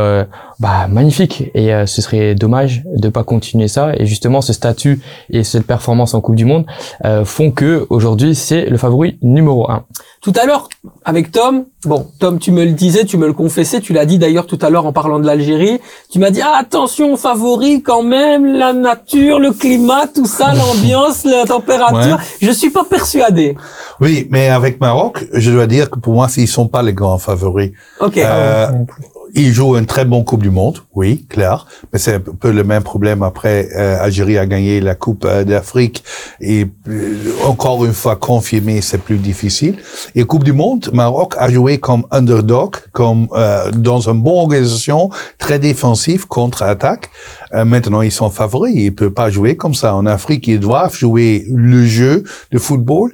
bah 0.61 0.87
magnifique 0.89 1.51
et 1.55 1.75
euh, 1.75 1.87
ce 1.87 2.01
serait 2.01 2.35
dommage 2.35 2.85
de 2.87 3.09
pas 3.09 3.25
continuer 3.25 3.69
ça 3.69 3.93
et 3.97 4.07
justement 4.07 4.41
ce 4.41 4.53
statut 4.53 5.01
et 5.31 5.45
cette 5.45 5.67
performance 5.67 6.15
en 6.15 6.21
Coupe 6.21 6.37
du 6.37 6.45
Monde 6.45 6.67
euh, 7.05 7.25
font 7.25 7.51
que 7.51 7.87
aujourd'hui 7.91 8.35
c'est 8.35 8.67
le 8.67 8.77
favori 8.77 9.19
numéro 9.23 9.71
un. 9.71 9.85
Tout 10.21 10.33
à 10.41 10.47
l'heure 10.47 10.69
avec 11.05 11.33
Tom, 11.33 11.65
bon 11.85 12.07
Tom 12.19 12.39
tu 12.39 12.53
me 12.53 12.65
le 12.65 12.73
disais, 12.73 13.05
tu 13.05 13.17
me 13.17 13.27
le 13.27 13.33
confessais, 13.33 13.81
tu 13.81 13.93
l'as 13.93 14.07
dit 14.07 14.19
d'ailleurs 14.19 14.47
tout 14.47 14.59
à 14.63 14.71
l'heure 14.71 14.87
en 14.87 14.93
parlant 14.93 15.19
de 15.19 15.27
l'Algérie, 15.27 15.81
tu 16.11 16.19
m'as 16.19 16.31
dit 16.31 16.41
ah, 16.43 16.57
attention 16.59 17.17
favori 17.17 17.83
quand 17.83 18.03
même 18.03 18.47
la 18.47 18.73
nature, 18.73 19.41
le 19.41 19.53
climat, 19.53 20.07
tout 20.07 20.27
ça, 20.27 20.55
l'ambiance, 20.55 21.25
la 21.25 21.45
température. 21.45 22.19
Je 22.41 22.51
suis 22.51 22.71
pas 22.71 22.85
persuadé. 22.85 23.57
Oui, 24.01 24.29
mais 24.31 24.49
avec 24.49 24.81
Maroc, 24.81 25.25
je 25.33 25.51
dois 25.51 25.67
dire 25.67 25.91
que 25.91 25.99
pour 25.99 26.15
moi 26.15 26.29
ils 26.37 26.49
sont 26.49 26.69
pas 26.69 26.83
les 26.83 26.93
grands 26.93 27.19
favoris. 27.19 27.73
Ok. 28.01 28.19
Euh, 28.19 28.69
il 29.35 29.53
joue 29.53 29.75
un 29.75 29.85
très 29.85 30.05
bon 30.05 30.23
Coupe 30.23 30.43
du 30.43 30.51
Monde, 30.51 30.79
oui, 30.95 31.27
clair. 31.29 31.67
Mais 31.93 31.99
c'est 31.99 32.15
un 32.15 32.21
peu 32.21 32.53
le 32.53 32.63
même 32.63 32.83
problème 32.85 33.23
après. 33.23 33.69
Euh, 33.77 33.97
Algérie 34.01 34.39
a 34.39 34.47
gagné 34.47 34.81
la 34.81 34.95
Coupe 34.95 35.25
euh, 35.25 35.43
d'Afrique 35.45 36.05
et 36.41 36.67
euh, 36.89 37.17
encore 37.45 37.85
une 37.85 37.93
fois 37.93 38.15
confirmé, 38.17 38.81
c'est 38.81 38.99
plus 38.99 39.19
difficile. 39.19 39.77
Et 40.15 40.25
Coupe 40.25 40.45
du 40.45 40.53
Monde, 40.53 40.89
Maroc 40.93 41.35
a 41.37 41.51
joué 41.51 41.79
comme 41.79 42.05
underdog, 42.13 42.77
comme 42.93 43.27
euh, 43.33 43.71
dans 43.73 44.09
une 44.09 44.23
bonne 44.23 44.35
organisation, 44.35 45.11
très 45.39 45.59
défensif, 45.59 46.27
contre-attaque. 46.27 47.11
Maintenant, 47.53 48.03
ils 48.03 48.11
sont 48.11 48.31
favoris. 48.31 48.75
Ils 48.75 48.93
peuvent 48.93 49.11
pas 49.11 49.31
jouer 49.31 49.57
comme 49.57 49.75
ça. 49.75 49.95
En 49.95 50.07
Afrique, 50.07 50.49
ils 50.49 50.59
doivent 50.59 50.97
jouer 50.97 51.45
le 51.55 51.87
jeu 51.87 52.25
de 52.51 52.59
football. 52.59 53.13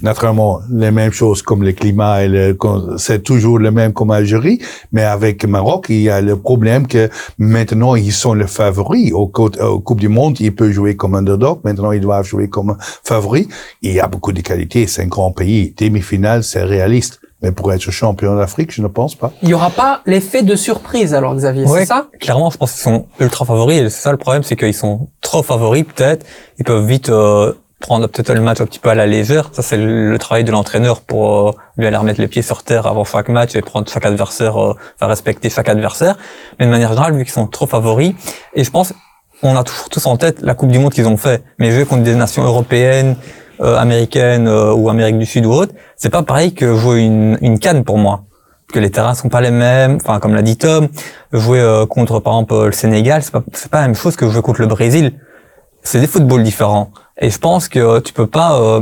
Naturellement, 0.00 0.60
les 0.70 0.90
mêmes 0.90 1.12
choses 1.12 1.42
comme 1.42 1.62
le 1.62 1.72
climat 1.72 2.24
et 2.24 2.56
c'est 2.96 3.22
toujours 3.22 3.58
le 3.58 3.70
même 3.70 3.92
comme 3.92 4.12
Algérie. 4.12 4.60
Mais 4.92 5.02
avec 5.02 5.29
Maroc, 5.46 5.86
il 5.88 6.00
y 6.02 6.10
a 6.10 6.20
le 6.20 6.36
problème 6.36 6.86
que 6.86 7.08
maintenant, 7.38 7.94
ils 7.94 8.12
sont 8.12 8.34
les 8.34 8.46
favoris. 8.46 9.12
Au, 9.12 9.30
au 9.30 9.80
Coupe 9.80 10.00
du 10.00 10.08
Monde, 10.08 10.40
ils 10.40 10.54
peuvent 10.54 10.70
jouer 10.70 10.96
comme 10.96 11.14
underdog. 11.14 11.60
Maintenant, 11.64 11.92
ils 11.92 12.00
doivent 12.00 12.26
jouer 12.26 12.48
comme 12.48 12.76
favoris. 13.04 13.46
Il 13.82 13.92
y 13.92 14.00
a 14.00 14.06
beaucoup 14.08 14.32
de 14.32 14.40
qualités. 14.40 14.86
C'est 14.86 15.02
un 15.02 15.06
grand 15.06 15.32
pays. 15.32 15.74
Demi-finale, 15.76 16.44
c'est 16.44 16.62
réaliste. 16.62 17.20
Mais 17.42 17.52
pour 17.52 17.72
être 17.72 17.90
champion 17.90 18.36
d'Afrique, 18.36 18.70
je 18.70 18.82
ne 18.82 18.88
pense 18.88 19.14
pas. 19.14 19.32
Il 19.42 19.48
n'y 19.48 19.54
aura 19.54 19.70
pas 19.70 20.02
l'effet 20.04 20.42
de 20.42 20.54
surprise 20.56 21.14
alors, 21.14 21.34
Xavier, 21.34 21.66
c'est 21.66 21.86
ça? 21.86 22.08
Clairement, 22.20 22.50
je 22.50 22.58
pense 22.58 22.72
qu'ils 22.72 22.82
sont 22.82 23.06
ultra 23.18 23.46
favoris. 23.46 23.78
Et 23.78 23.88
c'est 23.88 24.02
ça 24.02 24.12
le 24.12 24.18
problème, 24.18 24.42
c'est 24.42 24.56
qu'ils 24.56 24.74
sont 24.74 25.08
trop 25.22 25.42
favoris 25.42 25.84
peut-être. 25.84 26.26
Ils 26.58 26.64
peuvent 26.64 26.84
vite 26.84 27.08
euh, 27.08 27.54
prendre 27.80 28.06
peut-être 28.06 28.32
le 28.32 28.40
match 28.40 28.60
un 28.60 28.66
petit 28.66 28.78
peu 28.78 28.90
à 28.90 28.94
la 28.94 29.06
légère. 29.06 29.50
Ça, 29.52 29.62
c'est 29.62 29.76
le, 29.76 30.18
travail 30.18 30.44
de 30.44 30.52
l'entraîneur 30.52 31.00
pour 31.00 31.48
euh, 31.48 31.52
lui 31.76 31.86
aller 31.86 31.96
remettre 31.96 32.20
les 32.20 32.28
pieds 32.28 32.42
sur 32.42 32.62
terre 32.62 32.86
avant 32.86 33.04
chaque 33.04 33.28
match 33.28 33.56
et 33.56 33.62
prendre 33.62 33.88
chaque 33.90 34.06
adversaire, 34.06 34.62
euh, 34.62 34.74
respecter 35.00 35.50
chaque 35.50 35.68
adversaire. 35.68 36.16
Mais 36.58 36.66
de 36.66 36.70
manière 36.70 36.90
générale, 36.90 37.14
vu 37.14 37.24
qu'ils 37.24 37.32
sont 37.32 37.46
trop 37.46 37.66
favoris, 37.66 38.14
et 38.54 38.64
je 38.64 38.70
pense, 38.70 38.92
on 39.42 39.56
a 39.56 39.64
toujours 39.64 39.88
tous 39.88 40.06
en 40.06 40.16
tête 40.16 40.42
la 40.42 40.54
Coupe 40.54 40.70
du 40.70 40.78
Monde 40.78 40.92
qu'ils 40.92 41.08
ont 41.08 41.16
fait. 41.16 41.42
Mais 41.58 41.72
jouer 41.72 41.86
contre 41.86 42.02
des 42.02 42.14
nations 42.14 42.44
européennes, 42.44 43.16
euh, 43.62 43.76
américaine 43.76 44.48
euh, 44.48 44.72
ou 44.72 44.88
Amérique 44.88 45.18
du 45.18 45.26
Sud 45.26 45.44
ou 45.44 45.52
autre, 45.52 45.74
c'est 45.94 46.08
pas 46.08 46.22
pareil 46.22 46.54
que 46.54 46.76
jouer 46.76 47.00
une, 47.00 47.36
une 47.42 47.58
canne 47.58 47.84
pour 47.84 47.98
moi. 47.98 48.24
Que 48.72 48.78
les 48.78 48.90
terrains 48.90 49.14
sont 49.14 49.28
pas 49.28 49.42
les 49.42 49.50
mêmes. 49.50 49.96
Enfin, 49.96 50.18
comme 50.18 50.34
l'a 50.34 50.40
dit 50.40 50.56
Tom, 50.56 50.88
jouer 51.32 51.60
euh, 51.60 51.84
contre 51.84 52.20
par 52.20 52.32
exemple 52.34 52.64
le 52.64 52.72
Sénégal, 52.72 53.22
c'est 53.22 53.32
pas 53.32 53.42
pas 53.70 53.80
la 53.82 53.88
même 53.88 53.96
chose 53.96 54.16
que 54.16 54.26
jouer 54.30 54.40
contre 54.40 54.62
le 54.62 54.66
Brésil. 54.66 55.12
C'est 55.82 56.00
des 56.00 56.06
footballs 56.06 56.42
différents. 56.42 56.90
Et 57.20 57.30
je 57.30 57.38
pense 57.38 57.68
que 57.68 58.00
tu 58.00 58.12
peux 58.12 58.26
pas 58.26 58.80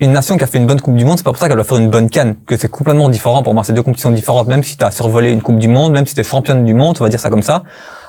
une 0.00 0.12
nation 0.12 0.36
qui 0.36 0.44
a 0.44 0.46
fait 0.46 0.58
une 0.58 0.66
bonne 0.66 0.80
Coupe 0.80 0.96
du 0.96 1.04
Monde, 1.04 1.18
c'est 1.18 1.24
pas 1.24 1.30
pour 1.30 1.38
ça 1.38 1.46
qu'elle 1.46 1.56
doit 1.56 1.64
faire 1.64 1.78
une 1.78 1.90
bonne 1.90 2.10
canne, 2.10 2.34
que 2.46 2.56
c'est 2.56 2.68
complètement 2.68 3.08
différent 3.08 3.42
pour 3.42 3.54
moi. 3.54 3.62
C'est 3.62 3.72
deux 3.72 3.82
compétitions 3.82 4.10
différentes. 4.10 4.48
Même 4.48 4.64
si 4.64 4.76
tu 4.76 4.84
as 4.84 4.90
survolé 4.90 5.30
une 5.30 5.40
Coupe 5.40 5.58
du 5.58 5.68
Monde, 5.68 5.92
même 5.92 6.06
si 6.06 6.14
tu 6.14 6.20
es 6.20 6.24
championne 6.24 6.64
du 6.64 6.74
monde, 6.74 6.96
on 7.00 7.04
va 7.04 7.10
dire 7.10 7.20
ça 7.20 7.30
comme 7.30 7.42
ça, 7.42 7.62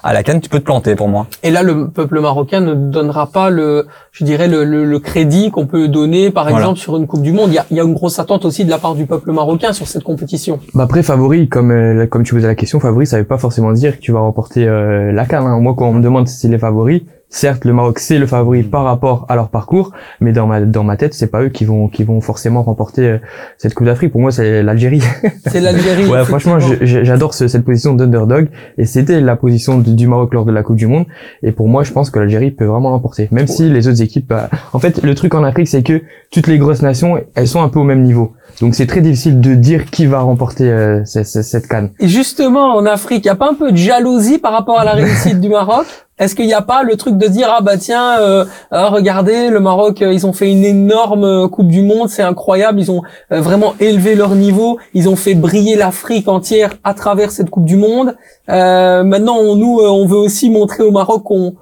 à 0.04 0.14
la 0.14 0.24
canne, 0.24 0.42
tu 0.42 0.50
peux 0.50 0.60
te 0.60 0.66
planter 0.66 0.96
pour 0.96 1.08
moi. 1.08 1.28
Et 1.44 1.52
là, 1.52 1.62
le 1.62 1.88
peuple 1.90 2.20
marocain 2.20 2.60
ne 2.60 2.74
donnera 2.74 3.28
pas 3.28 3.50
le, 3.50 3.88
je 4.12 4.24
dirais, 4.24 4.48
le, 4.48 4.64
le, 4.64 5.00
crédit 5.00 5.52
qu'on 5.52 5.68
peut 5.68 5.88
donner, 5.88 6.32
par 6.32 6.50
exemple, 6.50 6.80
sur 6.80 6.98
une 6.98 7.06
Coupe 7.06 7.22
du 7.22 7.32
Monde. 7.32 7.50
Il 7.50 7.56
y, 7.56 7.60
a, 7.60 7.66
il 7.70 7.78
y, 7.78 7.80
a, 7.80 7.84
une 7.84 7.94
grosse 7.94 8.18
attente 8.18 8.46
aussi 8.46 8.66
de 8.66 8.70
la 8.72 8.80
part 8.80 8.96
du 8.96 9.06
peuple 9.06 9.32
marocain 9.32 9.72
sur 9.72 9.88
cette 9.88 10.04
compétition. 10.04 10.60
Bah 10.74 10.84
après, 10.84 11.04
favori, 11.04 11.48
comme 11.48 11.72
euh, 11.72 12.08
comme 12.08 12.24
tu 12.24 12.34
posais 12.34 12.48
la 12.48 12.56
question, 12.56 12.80
favori, 12.80 13.06
ça 13.06 13.18
veut 13.20 13.26
pas 13.26 13.38
forcément 13.38 13.72
dire 13.74 13.98
que 13.98 14.02
tu 14.02 14.12
vas 14.12 14.20
remporter 14.20 14.68
euh, 14.68 15.12
la 15.12 15.26
canne. 15.26 15.46
Hein. 15.46 15.60
Moi, 15.60 15.76
quand 15.78 15.88
on 15.88 15.94
me 15.94 16.02
demande 16.02 16.28
si 16.28 16.38
c'est 16.38 16.48
les 16.48 16.58
favoris, 16.58 17.02
certes 17.30 17.66
le 17.66 17.74
Maroc 17.74 18.00
c'est 18.00 18.18
le 18.18 18.28
favori 18.28 18.64
par 18.64 18.84
rapport 18.84 19.26
à 19.30 19.36
leur 19.36 19.50
parcours 19.50 19.92
mais 20.22 20.32
dans 20.32 20.48
ma 20.48 20.62
dans 20.62 20.84
ma 20.84 20.98
tête 20.98 21.14
c'est 21.14 21.28
pas 21.28 21.44
eux 21.44 21.50
qui 21.50 21.66
vont 21.66 21.88
qui 21.88 22.04
vont 22.04 22.22
forcément 22.22 22.64
remporter 22.64 23.08
euh, 23.08 23.18
cette 23.58 23.74
Coupe 23.74 23.88
d'Afrique. 23.88 24.12
Pour 24.12 24.22
moi 24.22 24.32
c'est 24.32 24.64
l'Algérie. 24.64 25.02
C'est 25.48 25.60
l'Algérie 25.60 26.08
ouais 26.08 26.24
franchement 26.26 26.58
j'adore 26.60 27.34
cette 27.34 27.64
position 27.64 27.94
d'underdog 27.94 28.50
et 28.78 28.86
c'était 28.86 29.22
la 29.22 29.36
position 29.36 29.78
du 29.80 30.08
Maroc 30.08 30.34
lors 30.34 30.46
de 30.46 30.52
la 30.52 30.64
Coupe 30.64 30.76
du 30.76 30.88
Monde 30.88 31.06
et 31.44 31.52
pour 31.52 31.68
moi 31.68 31.84
je 31.84 31.92
pense 31.92 32.10
que 32.10 32.20
l'Algérie 32.20 32.52
peut 32.52 32.66
vraiment 32.66 32.90
l'emporter 32.90 33.28
même 33.32 33.48
si 33.48 33.70
les 33.70 33.88
autres 33.88 34.02
équipes 34.02 34.28
bah, 34.30 34.50
en 34.74 34.80
fait 34.80 35.04
le 35.04 35.14
truc 35.16 35.34
en 35.36 35.44
Afrique 35.44 35.68
c'est 35.68 35.84
que 35.84 36.02
toutes 36.32 36.48
les 36.48 36.58
grosses 36.58 36.82
nations 36.82 37.20
elles 37.36 37.48
sont 37.48 37.62
un 37.62 37.70
peu 37.70 37.80
au 37.80 37.84
même 37.84 38.02
niveau. 38.02 38.34
Donc 38.62 38.76
c'est 38.76 38.88
très 38.88 39.02
difficile 39.02 39.42
de 39.42 39.54
dire 39.54 39.86
qui 39.86 40.06
va 40.06 40.20
remporter 40.20 40.70
euh, 40.70 41.04
cette, 41.06 41.28
cette 41.28 41.68
canne. 41.68 41.92
Et 42.00 42.08
justement 42.08 42.76
en 42.76 42.86
Afrique 42.86 43.26
il 43.26 43.28
y 43.28 43.32
a 43.32 43.36
pas 43.36 43.50
un 43.50 43.56
peu 43.56 43.72
de 43.72 43.78
jalousie 43.78 44.38
par 44.38 44.54
rapport 44.54 44.80
à 44.80 44.86
la 44.86 44.94
réussite 44.94 45.40
du 45.40 45.50
Maroc? 45.50 45.86
Est-ce 46.17 46.34
qu'il 46.36 46.45
n'y 46.45 46.54
a 46.54 46.62
pas 46.62 46.84
le 46.84 46.95
truc 46.95 47.17
de 47.17 47.28
dire 47.28 47.54
ah 47.56 47.62
bah 47.62 47.78
tiens 47.78 48.19
euh, 48.19 48.45
ah, 48.71 48.88
regardez 48.88 49.49
le 49.49 49.60
Maroc 49.60 50.01
euh, 50.01 50.13
ils 50.13 50.25
ont 50.25 50.32
fait 50.32 50.49
une 50.49 50.63
énorme 50.63 51.25
euh, 51.25 51.47
Coupe 51.49 51.67
du 51.67 51.82
Monde 51.82 52.08
c'est 52.08 52.21
incroyable 52.21 52.80
ils 52.80 52.89
ont 52.89 53.01
vraiment 53.30 53.76
élevé 53.82 54.16
leur 54.16 54.36
niveau 54.36 54.80
ils 54.93 55.09
ont 55.09 55.18
fait 55.18 55.36
briller 55.36 55.76
l'Afrique 55.76 56.30
entière 56.30 56.76
à 56.86 56.93
travers 56.93 57.32
cette 57.32 57.49
Coupe 57.49 57.66
du 57.66 57.76
Monde. 57.76 58.16
Maintenant 58.47 59.55
nous 59.55 59.80
on 59.82 60.05
veut 60.05 60.18
aussi 60.18 60.49
montrer 60.49 60.84
au 60.84 60.91
Maroc 60.91 61.24
qu'on 61.24 61.55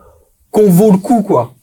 qu'on 0.51 0.69
vaut 0.69 0.91
le 0.91 0.97
coup 0.97 1.23
quoi 1.23 1.53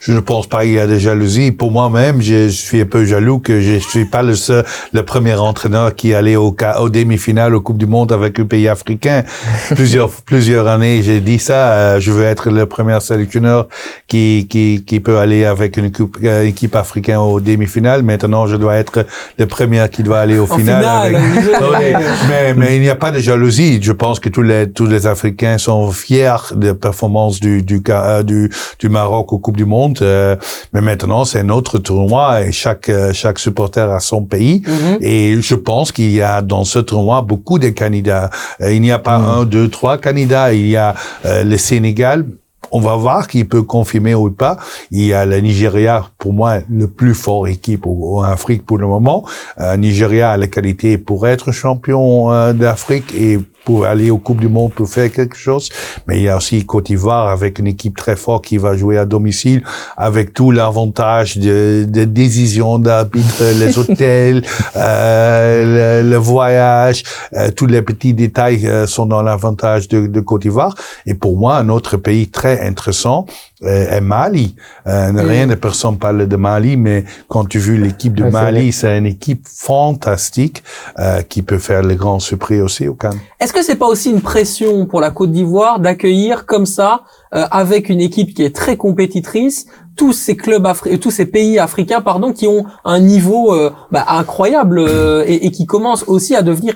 Je 0.00 0.12
ne 0.12 0.20
pense 0.20 0.46
pas 0.46 0.62
qu'il 0.62 0.72
y 0.72 0.78
a 0.78 0.86
de 0.86 0.98
jalousie. 0.98 1.52
Pour 1.52 1.70
moi-même, 1.70 2.20
je 2.22 2.48
suis 2.48 2.80
un 2.80 2.86
peu 2.86 3.04
jaloux 3.04 3.38
que 3.38 3.60
je 3.60 3.78
suis 3.78 4.04
pas 4.04 4.22
le 4.22 4.34
seul, 4.34 4.64
le 4.92 5.02
premier 5.02 5.34
entraîneur 5.34 5.94
qui 5.94 6.14
allait 6.14 6.36
au, 6.36 6.56
au 6.80 6.88
demi-finale 6.88 7.54
au 7.54 7.60
Coupe 7.60 7.78
du 7.78 7.86
Monde 7.86 8.12
avec 8.12 8.38
un 8.38 8.44
pays 8.44 8.68
africain. 8.68 9.24
plusieurs, 9.74 10.10
plusieurs 10.10 10.66
années, 10.66 11.02
j'ai 11.02 11.20
dit 11.20 11.38
ça. 11.38 11.72
Euh, 11.72 12.00
je 12.00 12.12
veux 12.12 12.24
être 12.24 12.50
le 12.50 12.66
premier 12.66 13.00
sélectionneur 13.00 13.68
qui, 14.06 14.46
qui, 14.48 14.84
qui 14.86 15.00
peut 15.00 15.18
aller 15.18 15.44
avec 15.44 15.76
une, 15.76 15.90
coupe, 15.90 16.18
euh, 16.22 16.44
équipe 16.44 16.76
africaine 16.76 17.16
au 17.16 17.40
demi-finale. 17.40 18.02
Maintenant, 18.02 18.46
je 18.46 18.56
dois 18.56 18.76
être 18.76 19.06
le 19.38 19.46
premier 19.46 19.86
qui 19.90 20.02
doit 20.02 20.20
aller 20.20 20.38
au 20.38 20.46
final. 20.46 20.84
avec... 20.84 21.16
mais, 22.28 22.54
mais 22.54 22.76
il 22.76 22.82
n'y 22.82 22.90
a 22.90 22.96
pas 22.96 23.10
de 23.10 23.18
jalousie. 23.18 23.80
Je 23.82 23.92
pense 23.92 24.20
que 24.20 24.28
tous 24.28 24.42
les, 24.42 24.70
tous 24.70 24.86
les 24.86 25.06
Africains 25.06 25.58
sont 25.58 25.90
fiers 25.90 26.36
des 26.54 26.74
performances 26.74 27.40
du, 27.40 27.62
du, 27.62 27.82
euh, 27.88 28.22
du, 28.22 28.50
du 28.78 28.88
Maroc 28.88 29.32
au 29.32 29.38
Coupe 29.38 29.56
du 29.56 29.64
Monde. 29.64 29.87
Euh, 30.00 30.36
mais 30.72 30.80
maintenant, 30.80 31.24
c'est 31.24 31.40
un 31.40 31.48
autre 31.48 31.78
tournoi 31.78 32.42
et 32.42 32.52
chaque, 32.52 32.88
euh, 32.88 33.12
chaque 33.12 33.38
supporter 33.38 33.90
a 33.90 34.00
son 34.00 34.24
pays. 34.24 34.62
Mhm. 34.66 34.98
Et 35.00 35.40
je 35.40 35.54
pense 35.54 35.92
qu'il 35.92 36.10
y 36.10 36.22
a 36.22 36.42
dans 36.42 36.64
ce 36.64 36.78
tournoi 36.78 37.22
beaucoup 37.22 37.58
de 37.58 37.68
candidats. 37.70 38.30
Il 38.60 38.80
n'y 38.80 38.92
a 38.92 38.98
pas 38.98 39.18
mhm. 39.18 39.28
un, 39.28 39.44
deux, 39.44 39.68
trois 39.68 39.98
candidats. 39.98 40.52
Il 40.52 40.68
y 40.68 40.76
a 40.76 40.94
le 41.24 41.56
Sénégal, 41.56 42.24
on 42.70 42.80
va 42.80 42.96
voir 42.96 43.28
qui 43.28 43.44
peut 43.44 43.62
confirmer 43.62 44.14
ou 44.14 44.30
pas. 44.30 44.56
Il 44.90 45.04
y 45.04 45.12
a 45.12 45.24
le 45.26 45.38
Nigeria, 45.40 46.04
pour 46.18 46.32
moi, 46.32 46.58
le 46.70 46.88
plus 46.88 47.14
fort 47.14 47.48
équipe 47.48 47.86
en 47.86 48.22
Afrique 48.22 48.64
pour 48.64 48.78
le 48.78 48.86
moment. 48.86 49.24
Euh, 49.60 49.76
Nigeria 49.76 50.32
a 50.32 50.36
la 50.36 50.46
qualité 50.46 50.98
pour 50.98 51.26
être 51.26 51.52
champion 51.52 52.32
euh, 52.32 52.52
d'Afrique 52.52 53.14
et 53.14 53.38
pour 53.68 53.84
aller 53.84 54.10
aux 54.10 54.16
Coupes 54.16 54.40
du 54.40 54.48
Monde 54.48 54.72
pour 54.72 54.88
faire 54.88 55.12
quelque 55.12 55.36
chose. 55.36 55.68
Mais 56.06 56.16
il 56.16 56.22
y 56.22 56.30
a 56.30 56.38
aussi 56.38 56.64
Côte 56.64 56.86
d'Ivoire 56.86 57.28
avec 57.28 57.58
une 57.58 57.66
équipe 57.66 57.98
très 57.98 58.16
forte 58.16 58.46
qui 58.46 58.56
va 58.56 58.74
jouer 58.74 58.96
à 58.96 59.04
domicile 59.04 59.62
avec 59.98 60.32
tout 60.32 60.50
l'avantage 60.52 61.36
de, 61.36 61.84
de 61.86 62.04
décision 62.04 62.78
d'arbitre, 62.78 63.44
les 63.60 63.76
hôtels, 63.76 64.42
euh, 64.74 66.02
le, 66.02 66.16
voyage, 66.16 67.02
euh, 67.34 67.50
tous 67.54 67.66
les 67.66 67.82
petits 67.82 68.14
détails 68.14 68.66
euh, 68.66 68.86
sont 68.86 69.04
dans 69.04 69.20
l'avantage 69.20 69.86
de, 69.88 70.06
de 70.06 70.20
Côte 70.20 70.40
d'Ivoire. 70.40 70.74
Et 71.04 71.12
pour 71.12 71.36
moi, 71.36 71.58
un 71.58 71.68
autre 71.68 71.98
pays 71.98 72.28
très 72.28 72.66
intéressant, 72.66 73.26
euh, 73.62 74.00
Mali. 74.00 74.54
Euh, 74.86 75.10
rien 75.14 75.46
de 75.46 75.54
personne 75.54 75.98
parle 75.98 76.26
de 76.26 76.36
Mali, 76.36 76.76
mais 76.76 77.04
quand 77.28 77.46
tu 77.46 77.58
vois 77.58 77.78
l'équipe 77.78 78.14
de 78.14 78.24
Mali, 78.24 78.72
c'est 78.72 78.96
une 78.98 79.06
équipe 79.06 79.46
fantastique 79.46 80.62
euh, 80.98 81.22
qui 81.22 81.42
peut 81.42 81.58
faire 81.58 81.82
les 81.82 81.96
grands 81.96 82.20
surprises 82.20 82.62
aussi 82.62 82.88
au 82.88 82.94
Cannes. 82.94 83.18
Est-ce 83.40 83.52
que 83.52 83.62
c'est 83.62 83.76
pas 83.76 83.86
aussi 83.86 84.10
une 84.10 84.20
pression 84.20 84.86
pour 84.86 85.00
la 85.00 85.10
Côte 85.10 85.32
d'Ivoire 85.32 85.80
d'accueillir 85.80 86.46
comme 86.46 86.66
ça, 86.66 87.02
euh, 87.34 87.46
avec 87.50 87.88
une 87.88 88.00
équipe 88.00 88.34
qui 88.34 88.42
est 88.44 88.54
très 88.54 88.76
compétitrice, 88.76 89.66
tous 89.96 90.12
ces 90.12 90.36
clubs 90.36 90.64
africains, 90.64 90.98
tous 90.98 91.10
ces 91.10 91.26
pays 91.26 91.58
africains, 91.58 92.00
pardon, 92.00 92.32
qui 92.32 92.46
ont 92.46 92.64
un 92.84 93.00
niveau 93.00 93.52
euh, 93.52 93.72
bah, 93.90 94.04
incroyable 94.08 94.80
et, 95.26 95.46
et, 95.46 95.50
qui 95.50 95.66
commencent 95.66 96.04
aussi 96.06 96.36
à 96.36 96.42
devenir 96.42 96.74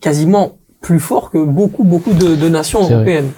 quasiment 0.00 0.58
plus 0.80 1.00
fort 1.00 1.30
que 1.30 1.38
beaucoup 1.38 1.84
beaucoup 1.84 2.12
de, 2.12 2.34
de 2.34 2.48
nations 2.48 2.82
européennes? 2.82 3.30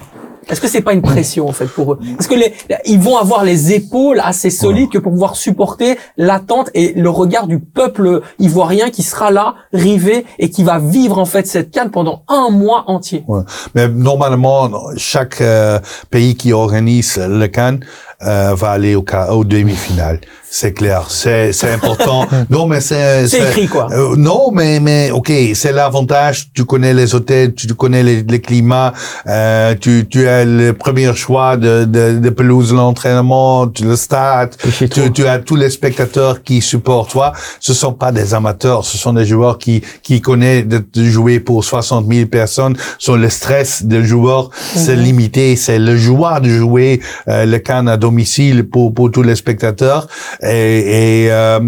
Est-ce 0.49 0.61
que 0.61 0.67
c'est 0.67 0.81
pas 0.81 0.93
une 0.93 1.01
pression 1.01 1.47
en 1.47 1.51
fait 1.51 1.67
pour 1.67 1.93
eux? 1.93 1.99
Est-ce 2.19 2.27
que 2.27 2.35
les, 2.35 2.53
ils 2.85 2.99
vont 2.99 3.17
avoir 3.17 3.43
les 3.43 3.73
épaules 3.73 4.21
assez 4.23 4.49
solides 4.49 4.89
que 4.89 4.97
pour 4.97 5.11
pouvoir 5.11 5.35
supporter 5.35 5.97
l'attente 6.17 6.69
et 6.73 6.93
le 6.93 7.09
regard 7.09 7.47
du 7.47 7.59
peuple 7.59 8.21
ivoirien 8.39 8.89
qui 8.89 9.03
sera 9.03 9.31
là, 9.31 9.55
rivé 9.73 10.25
et 10.39 10.49
qui 10.49 10.63
va 10.63 10.79
vivre 10.79 11.17
en 11.17 11.25
fait 11.25 11.47
cette 11.47 11.71
canne 11.71 11.91
pendant 11.91 12.23
un 12.27 12.49
mois 12.49 12.85
entier. 12.87 13.23
Ouais. 13.27 13.41
Mais 13.75 13.87
normalement, 13.87 14.69
chaque 14.95 15.41
euh, 15.41 15.79
pays 16.09 16.35
qui 16.35 16.53
organise 16.53 17.17
le 17.17 17.47
canne 17.47 17.79
euh, 18.25 18.55
va 18.55 18.71
aller 18.71 18.95
au, 18.95 19.05
au 19.29 19.43
demi-finale. 19.43 20.19
C'est 20.49 20.73
clair, 20.73 21.07
c'est 21.09 21.51
important. 21.71 22.25
non, 22.49 22.67
mais 22.67 22.79
c'est 22.79 23.27
c'est 23.27 23.41
écrit 23.41 23.67
quoi. 23.67 23.89
Euh, 23.91 24.15
non, 24.15 24.49
mais 24.51 24.79
mais 24.79 25.11
ok, 25.11 25.31
c'est 25.53 25.73
l'avantage. 25.73 26.47
Tu 26.53 26.63
connais 26.63 26.93
les 26.93 27.13
hôtels, 27.13 27.53
tu 27.53 27.67
connais 27.75 28.01
les, 28.01 28.23
les 28.23 28.39
climats, 28.39 28.93
euh, 29.27 29.75
tu 29.79 30.07
tu 30.09 30.27
as 30.27 30.45
le 30.45 30.71
premier 30.71 31.13
choix 31.15 31.57
de 31.57 31.83
de, 31.83 32.17
de 32.17 32.29
pelouse 32.29 32.73
l'entraînement, 32.73 33.69
le 33.81 33.95
stade. 33.97 34.55
Tu, 34.77 35.11
tu, 35.11 35.27
as 35.27 35.39
tous 35.39 35.57
les 35.57 35.69
spectateurs 35.69 36.41
qui 36.41 36.61
supportent 36.61 37.11
toi. 37.11 37.33
Ce 37.59 37.73
sont 37.73 37.93
pas 37.93 38.13
des 38.13 38.33
amateurs, 38.33 38.85
ce 38.85 38.97
sont 38.97 39.13
des 39.13 39.25
joueurs 39.25 39.57
qui 39.57 39.83
qui 40.01 40.21
connaissent 40.21 40.65
de, 40.65 40.81
jouer 40.95 41.39
pour 41.39 41.63
60 41.63 42.07
000 42.11 42.27
personnes. 42.27 42.75
Sur 42.99 43.17
le 43.17 43.29
stress 43.29 43.83
des 43.83 44.03
joueurs, 44.03 44.49
c'est 44.75 44.95
mhm. 44.95 45.03
limité. 45.03 45.55
C'est 45.57 45.77
le 45.77 45.97
joueur 45.97 46.39
de 46.41 46.49
jouer 46.49 47.01
euh, 47.27 47.45
le 47.45 47.59
can 47.59 47.85
à 47.87 47.97
domicile 48.07 48.69
pour 48.69 48.93
pour 48.93 49.11
tous 49.11 49.23
les 49.29 49.35
spectateurs. 49.35 50.07
Et, 50.41 51.25
et 51.25 51.31
euh, 51.31 51.59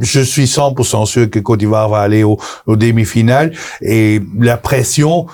je 0.00 0.20
suis 0.32 0.44
100% 0.44 1.06
sûr 1.06 1.30
que 1.30 1.38
Côte 1.40 1.60
d'Ivoire 1.60 1.88
va 1.88 2.00
aller 2.00 2.22
au, 2.22 2.38
au 2.66 2.76
demi-finale. 2.76 3.52
Et 3.80 4.20
la 4.38 4.56
pression, 4.56 5.26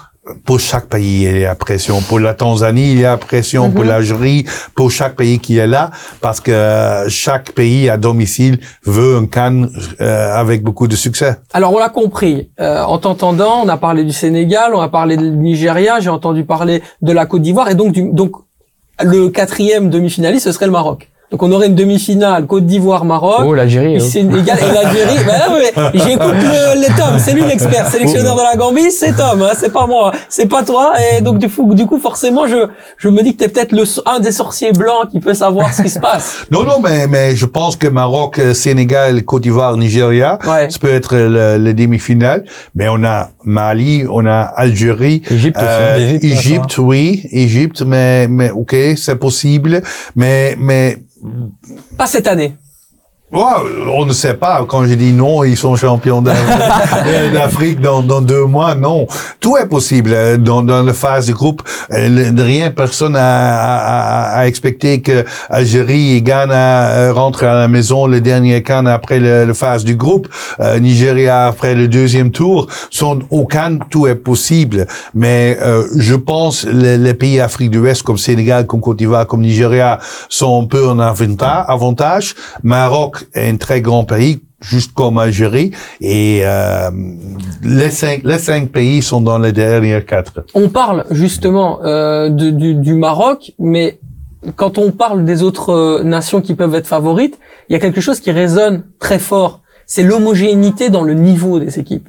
pour 0.45 0.61
chaque 0.61 0.87
pays, 0.87 1.25
il 1.25 1.39
y 1.39 1.45
a 1.45 1.55
pression. 1.55 2.01
Pour 2.01 2.19
la 2.21 2.35
Tanzanie, 2.35 2.93
il 2.93 3.01
y 3.01 3.05
a 3.05 3.17
pression. 3.17 3.71
Pour 3.71 3.83
mhm. 3.83 3.89
l'Algérie, 3.89 4.45
pour 4.75 4.91
chaque 4.91 5.17
pays 5.17 5.39
qui 5.39 5.59
est 5.59 5.67
là, 5.67 5.91
parce 6.21 6.41
que 6.41 7.05
chaque 7.09 7.53
pays 7.53 7.89
à 7.89 7.97
domicile 7.97 8.59
veut 8.85 9.17
un 9.17 9.27
Cannes 9.27 9.71
euh, 10.01 10.35
avec 10.35 10.63
beaucoup 10.63 10.89
de 10.89 10.97
succès. 10.97 11.37
Alors 11.53 11.73
on 11.75 11.79
l'a 11.79 11.89
compris. 11.89 12.51
Euh, 12.61 12.83
en 12.83 12.99
t'entendant, 12.99 13.63
on 13.65 13.69
a 13.69 13.77
parlé 13.77 14.05
du 14.05 14.13
Sénégal, 14.13 14.75
on 14.75 14.81
a 14.81 14.89
parlé 14.89 15.17
du 15.17 15.31
Nigeria, 15.31 16.01
j'ai 16.01 16.11
entendu 16.11 16.45
parler 16.45 16.83
de 17.03 17.13
la 17.13 17.27
Côte 17.27 17.43
d'Ivoire, 17.43 17.69
et 17.71 17.75
donc 17.75 17.93
du, 17.93 18.11
donc 18.13 18.33
le 19.03 19.29
quatrième 19.29 19.91
demi-finaliste, 19.91 20.45
ce 20.45 20.53
serait 20.53 20.67
le 20.67 20.73
Maroc. 20.73 21.11
Donc 21.31 21.43
on 21.43 21.51
aurait 21.51 21.67
une 21.67 21.75
demi-finale 21.75 22.47
Côte 22.47 22.67
d'Ivoire 22.67 23.05
Maroc. 23.05 23.43
Oh 23.45 23.53
l'Algérie. 23.53 23.97
Oh. 23.97 24.01
Sénégal 24.01 24.59
et 24.59 24.73
l'Algérie. 24.73 25.17
ben 25.27 25.91
j'écoute 25.93 26.35
le, 26.35 26.81
les 26.81 26.87
Tom, 26.87 27.19
c'est 27.19 27.33
lui 27.33 27.43
l'expert, 27.43 27.89
sélectionneur 27.89 28.37
de 28.37 28.43
la 28.43 28.57
Gambie, 28.57 28.93
c'est 28.93 29.13
Tom, 29.13 29.43
hein, 29.43 29.53
c'est 29.59 29.73
pas 29.73 29.87
moi, 29.87 30.13
c'est 30.29 30.47
pas 30.47 30.63
toi. 30.63 30.93
Et 31.13 31.21
donc 31.23 31.39
du 31.39 31.49
coup, 31.49 31.75
du 31.75 31.87
coup 31.87 31.99
forcément 31.99 32.47
je 32.47 32.69
je 32.97 33.09
me 33.09 33.23
dis 33.23 33.35
que 33.35 33.43
t'es 33.43 33.49
peut-être 33.49 33.73
le 33.73 33.83
un 34.07 34.21
des 34.21 34.31
sorciers 34.31 34.73
blancs 34.73 35.11
qui 35.11 35.19
peut 35.19 35.35
savoir 35.35 35.75
ce 35.75 35.83
qui 35.83 35.91
se 35.91 35.99
passe. 35.99 36.47
non 36.51 36.63
non 36.63 36.79
mais 36.83 37.09
mais 37.09 37.35
je 37.35 37.47
pense 37.47 37.75
que 37.75 37.89
Maroc, 37.89 38.41
Sénégal, 38.55 39.25
Côte 39.25 39.43
d'Ivoire, 39.43 39.77
Nigeria, 39.77 40.39
ça 40.45 40.69
peut 40.81 40.93
être 40.93 41.17
le, 41.17 41.73
demi-finale. 41.73 42.45
Mais 42.75 42.89
on 42.89 43.03
a 43.05 43.31
Mali, 43.45 44.05
on 44.09 44.27
a 44.27 44.41
Algérie, 44.41 45.23
Égypte, 45.29 45.59
euh, 45.61 46.19
Égypte, 46.23 46.79
oui, 46.79 47.27
Égypte, 47.33 47.83
mais 47.83 48.29
mais 48.29 48.51
ok 48.51 48.75
c'est 48.97 49.17
possible, 49.17 49.83
mais 50.15 50.57
mais 50.59 50.99
pas 51.97 52.07
cette 52.07 52.27
année. 52.27 52.57
On 53.33 54.07
ne 54.07 54.13
sait 54.13 54.35
pas. 54.35 54.65
Quand 54.69 54.87
j'ai 54.87 54.95
dit 54.95 55.13
non, 55.13 55.43
ils 55.43 55.57
sont 55.57 55.75
champions 55.75 56.23
d'Afrique 57.35 57.81
dans, 57.81 58.01
dans, 58.01 58.21
deux 58.21 58.45
mois. 58.45 58.77
Non, 58.77 59.09
tout 59.41 59.57
est 59.57 59.67
possible 59.67 60.39
dans, 60.39 60.63
dans 60.63 60.85
la 60.85 60.93
phase 60.93 61.27
de 61.27 61.33
groupe. 61.33 61.63
Euh, 61.91 62.31
rien, 62.37 62.71
personne 62.71 63.17
a, 63.17 63.21
a, 63.21 64.39
a 64.39 64.47
expecté 64.47 65.01
que 65.01 65.25
Algérie 65.51 66.15
et 66.15 66.23
Ghana 66.23 66.91
euh, 66.91 67.13
rentrent 67.13 67.43
à 67.43 67.55
la 67.55 67.67
maison 67.67 68.07
le 68.07 68.21
dernier 68.21 68.63
can 68.63 68.87
après 68.87 69.19
le, 69.19 69.53
phase 69.55 69.83
du 69.83 69.97
groupe. 69.97 70.29
Euh, 70.61 70.79
Nigeria 70.79 71.47
après 71.47 71.75
le 71.75 71.89
deuxième 71.89 72.31
tour. 72.31 72.69
Sont 72.91 73.21
au 73.31 73.45
Cannes, 73.45 73.81
tout 73.91 74.07
est 74.07 74.15
possible. 74.15 74.87
Mais 75.15 75.59
je 75.97 76.15
pense 76.15 76.65
les, 76.65 76.97
les 76.97 77.15
pays 77.15 77.41
Afrique 77.41 77.71
de 77.73 77.81
l'Ouest 77.81 78.03
comme 78.03 78.19
Sénégal, 78.19 78.67
comme 78.67 78.81
Côte 78.81 78.99
d'Ivoire, 78.99 79.27
comme 79.27 79.41
Nigeria 79.41 79.99
sont 80.29 80.63
un 80.63 80.67
peu 80.67 80.89
en 80.89 80.99
avantage. 81.01 82.35
Maroc 82.63 83.16
un 83.35 83.57
très 83.57 83.81
grand 83.81 84.05
pays, 84.05 84.41
juste 84.61 84.93
comme 84.93 85.19
Algérie, 85.19 85.73
et 86.01 86.41
euh, 86.45 86.91
les 87.63 87.91
cinq 87.91 88.23
les 88.25 88.39
cinq 88.39 88.71
pays 88.71 89.03
sont 89.03 89.21
dans 89.21 89.39
les 89.39 89.53
dernières 89.53 90.05
quatre. 90.05 90.45
On 90.55 90.69
parle 90.69 91.05
justement 91.11 91.81
euh, 91.85 92.29
du, 92.29 92.75
du, 92.75 92.95
Maroc, 92.95 93.53
mais 93.59 93.99
quand 94.57 94.79
on 94.79 94.93
parle 94.93 95.25
des 95.25 95.43
autres 95.43 95.71
euh, 95.71 96.03
nations 96.03 96.41
qui 96.41 96.55
peuvent 96.55 96.75
être 96.75 96.87
favorites, 96.87 97.39
il 97.69 97.73
y 97.73 97.77
a 97.77 97.79
quelque 97.79 98.01
chose 98.01 98.21
qui 98.21 98.31
résonne 98.31 98.85
très 98.99 99.19
fort. 99.19 99.61
C'est 99.87 100.03
l'homogénéité 100.03 100.91
dans 100.91 101.03
le 101.03 101.15
niveau 101.15 101.61
des 101.61 101.79
équipes 101.79 102.09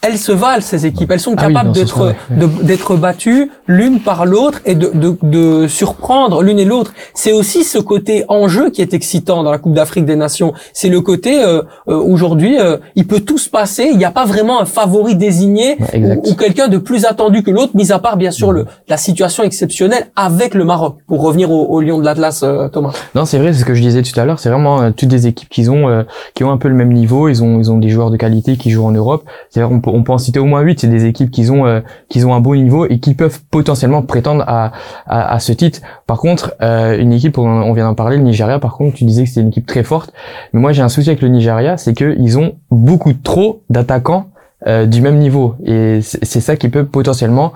elles 0.00 0.18
se 0.18 0.32
valent 0.32 0.62
ces 0.62 0.86
équipes. 0.86 1.10
Elles 1.10 1.20
sont 1.20 1.34
ah 1.36 1.46
capables 1.46 1.72
d'être 1.72 2.14
d'être 2.30 2.96
battues 2.96 3.50
l'une 3.66 4.00
par 4.00 4.26
l'autre 4.26 4.60
et 4.64 4.74
de, 4.74 4.90
de, 4.94 5.18
de 5.22 5.66
surprendre 5.66 6.42
l'une 6.42 6.58
et 6.58 6.64
l'autre. 6.64 6.92
C'est 7.14 7.32
aussi 7.32 7.64
ce 7.64 7.78
côté 7.78 8.24
enjeu 8.28 8.70
qui 8.70 8.80
est 8.80 8.94
excitant 8.94 9.42
dans 9.42 9.50
la 9.50 9.58
Coupe 9.58 9.74
d'Afrique 9.74 10.04
des 10.04 10.16
Nations. 10.16 10.52
C'est 10.72 10.88
le 10.88 11.00
côté 11.00 11.42
euh, 11.42 11.62
euh, 11.88 11.96
aujourd'hui, 11.96 12.58
euh, 12.60 12.78
il 12.94 13.06
peut 13.06 13.20
tout 13.20 13.38
se 13.38 13.50
passer. 13.50 13.88
Il 13.90 13.98
n'y 13.98 14.04
a 14.04 14.10
pas 14.10 14.24
vraiment 14.24 14.60
un 14.60 14.64
favori 14.64 15.16
désigné 15.16 15.78
ou, 15.94 16.34
quelqu'un 16.34 16.68
de 16.68 16.78
plus 16.78 17.04
attendu 17.04 17.42
que 17.42 17.50
l'autre, 17.50 17.72
mis 17.74 17.90
à 17.92 17.98
part 17.98 18.16
bien 18.16 18.30
sûr 18.30 18.52
le, 18.52 18.66
la 18.88 18.96
situation 18.96 19.42
exceptionnelle 19.42 20.06
avec 20.14 20.54
le 20.54 20.64
Maroc. 20.64 20.98
Pour 21.06 21.22
revenir 21.22 21.50
au, 21.50 21.66
au 21.66 21.80
Lion 21.80 21.98
de 21.98 22.04
l'Atlas, 22.04 22.44
Thomas. 22.72 22.92
Non, 23.14 23.24
c'est 23.24 23.38
vrai, 23.38 23.52
c'est 23.52 23.60
ce 23.60 23.64
que 23.64 23.74
je 23.74 23.82
disais 23.82 24.02
tout 24.02 24.18
à 24.18 24.24
l'heure. 24.24 24.38
C'est 24.38 24.50
vraiment 24.50 24.92
toutes 24.92 25.08
des 25.08 25.26
équipes 25.26 25.48
qui 25.48 25.68
ont 25.68 26.04
qui 26.34 26.44
ont 26.44 26.52
un 26.52 26.56
peu 26.56 26.68
le 26.68 26.74
même 26.74 26.92
niveau. 26.92 27.28
Ils 27.28 27.42
ont 27.42 27.58
ils 27.58 27.70
ont 27.70 27.78
des 27.78 27.88
joueurs 27.88 28.10
de 28.10 28.16
qualité 28.16 28.56
qui 28.56 28.70
jouent 28.70 28.86
en 28.86 28.92
Europe. 28.92 29.24
C'est 29.50 29.60
on 29.92 30.02
peut, 30.02 30.12
en 30.12 30.18
citer 30.18 30.38
au 30.38 30.44
moins 30.44 30.60
8, 30.60 30.80
c'est 30.80 30.86
des 30.88 31.04
équipes 31.04 31.30
qui 31.30 31.50
ont 31.50 31.66
euh, 31.66 31.80
qui 32.08 32.24
ont 32.24 32.34
un 32.34 32.40
bon 32.40 32.54
niveau 32.54 32.86
et 32.86 32.98
qui 32.98 33.14
peuvent 33.14 33.40
potentiellement 33.50 34.02
prétendre 34.02 34.44
à, 34.46 34.72
à, 35.06 35.38
ce 35.38 35.52
titre. 35.52 35.80
Par 36.06 36.18
contre, 36.18 36.54
euh, 36.62 36.98
une 36.98 37.12
équipe, 37.12 37.38
on, 37.38 37.72
vient 37.72 37.84
d'en 37.84 37.94
parler, 37.94 38.16
le 38.16 38.22
Nigeria, 38.22 38.58
par 38.58 38.74
contre, 38.74 38.96
tu 38.96 39.04
disais 39.04 39.24
que 39.24 39.28
c'était 39.28 39.40
une 39.40 39.48
équipe 39.48 39.66
très 39.66 39.82
forte. 39.82 40.12
Mais 40.52 40.60
moi, 40.60 40.72
j'ai 40.72 40.82
un 40.82 40.88
souci 40.88 41.08
avec 41.10 41.22
le 41.22 41.28
Nigeria, 41.28 41.76
c'est 41.76 41.94
qu'ils 41.94 42.38
ont 42.38 42.56
beaucoup 42.70 43.12
trop 43.12 43.62
d'attaquants 43.70 44.26
euh, 44.66 44.86
du 44.86 45.00
même 45.00 45.18
niveau 45.18 45.54
et 45.64 46.00
c'est 46.02 46.40
ça 46.40 46.56
qui 46.56 46.68
peut 46.68 46.84
potentiellement 46.84 47.52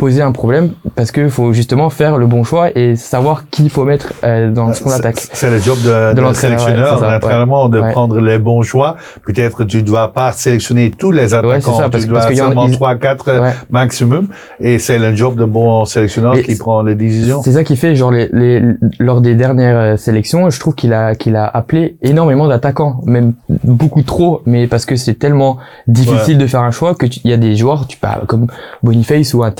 poser 0.00 0.22
un 0.22 0.32
problème 0.32 0.70
parce 0.96 1.10
que 1.12 1.28
faut 1.28 1.52
justement 1.52 1.90
faire 1.90 2.16
le 2.16 2.26
bon 2.26 2.42
choix 2.42 2.66
et 2.74 2.96
savoir 2.96 3.44
qui 3.50 3.64
il 3.64 3.70
faut 3.70 3.84
mettre 3.84 4.14
euh, 4.24 4.50
dans 4.50 4.72
son 4.72 4.88
attaque. 4.90 5.20
C'est 5.32 5.50
le 5.50 5.58
job 5.58 5.76
de, 5.84 6.14
De 6.14 6.28
de 6.28 6.32
sélectionneur, 6.34 6.94
ouais, 6.94 7.08
c'est 7.22 7.28
de 7.70 7.80
ouais. 7.80 7.92
prendre 7.92 8.18
les 8.18 8.38
bons 8.38 8.62
choix. 8.62 8.96
Peut-être 9.26 9.64
tu 9.64 9.76
ne 9.78 9.82
dois 9.82 10.12
pas 10.14 10.32
sélectionner 10.32 10.90
tous 10.90 11.10
les 11.12 11.34
attaquants, 11.34 11.60
ça, 11.60 11.88
parce- 11.90 12.04
tu 12.04 12.08
parce 12.10 12.24
dois 12.24 12.26
qu'il 12.28 12.38
y 12.38 12.40
a- 12.40 12.46
seulement 12.46 12.66
ils- 12.66 12.72
trois, 12.72 12.94
quatre 12.96 13.30
Ouais. 13.40 13.52
maximum. 13.70 14.28
Et 14.58 14.78
c'est 14.78 14.98
le 14.98 15.14
job 15.14 15.36
de 15.36 15.44
bon 15.44 15.84
sélectionneur 15.84 16.34
Mais 16.34 16.42
qui 16.44 16.56
prend 16.56 16.82
les 16.82 16.94
décisions. 16.94 17.42
C'est 17.42 17.52
ça 17.52 17.62
qui 17.62 17.76
fait 17.76 17.94
genre 17.94 18.10
les, 18.10 18.28
les 18.32 18.62
lors 18.98 19.20
des 19.20 19.34
dernières 19.34 19.76
euh, 19.78 19.96
sélections, 19.98 20.48
je 20.48 20.58
trouve 20.58 20.74
qu'il 20.74 20.94
a 20.94 21.14
qu'il 21.14 21.36
a 21.36 21.44
appelé 21.46 21.96
énormément 22.02 22.48
d'attaquants, 22.48 23.02
même 23.04 23.34
beaucoup 23.64 24.02
trop, 24.02 24.40
mais 24.46 24.66
parce 24.66 24.86
que 24.86 24.96
c'est 24.96 25.14
tellement 25.18 25.58
difficile 25.86 26.38
de 26.38 26.46
faire 26.46 26.62
un 26.62 26.70
choix 26.70 26.94
que 26.94 27.06
il 27.24 27.30
y 27.30 27.34
a 27.34 27.36
des 27.36 27.54
joueurs, 27.54 27.86
tu 27.86 27.98
parles 27.98 28.24
comme 28.26 28.46
Boniface 28.82 29.34
ou 29.34 29.42
un 29.42 29.50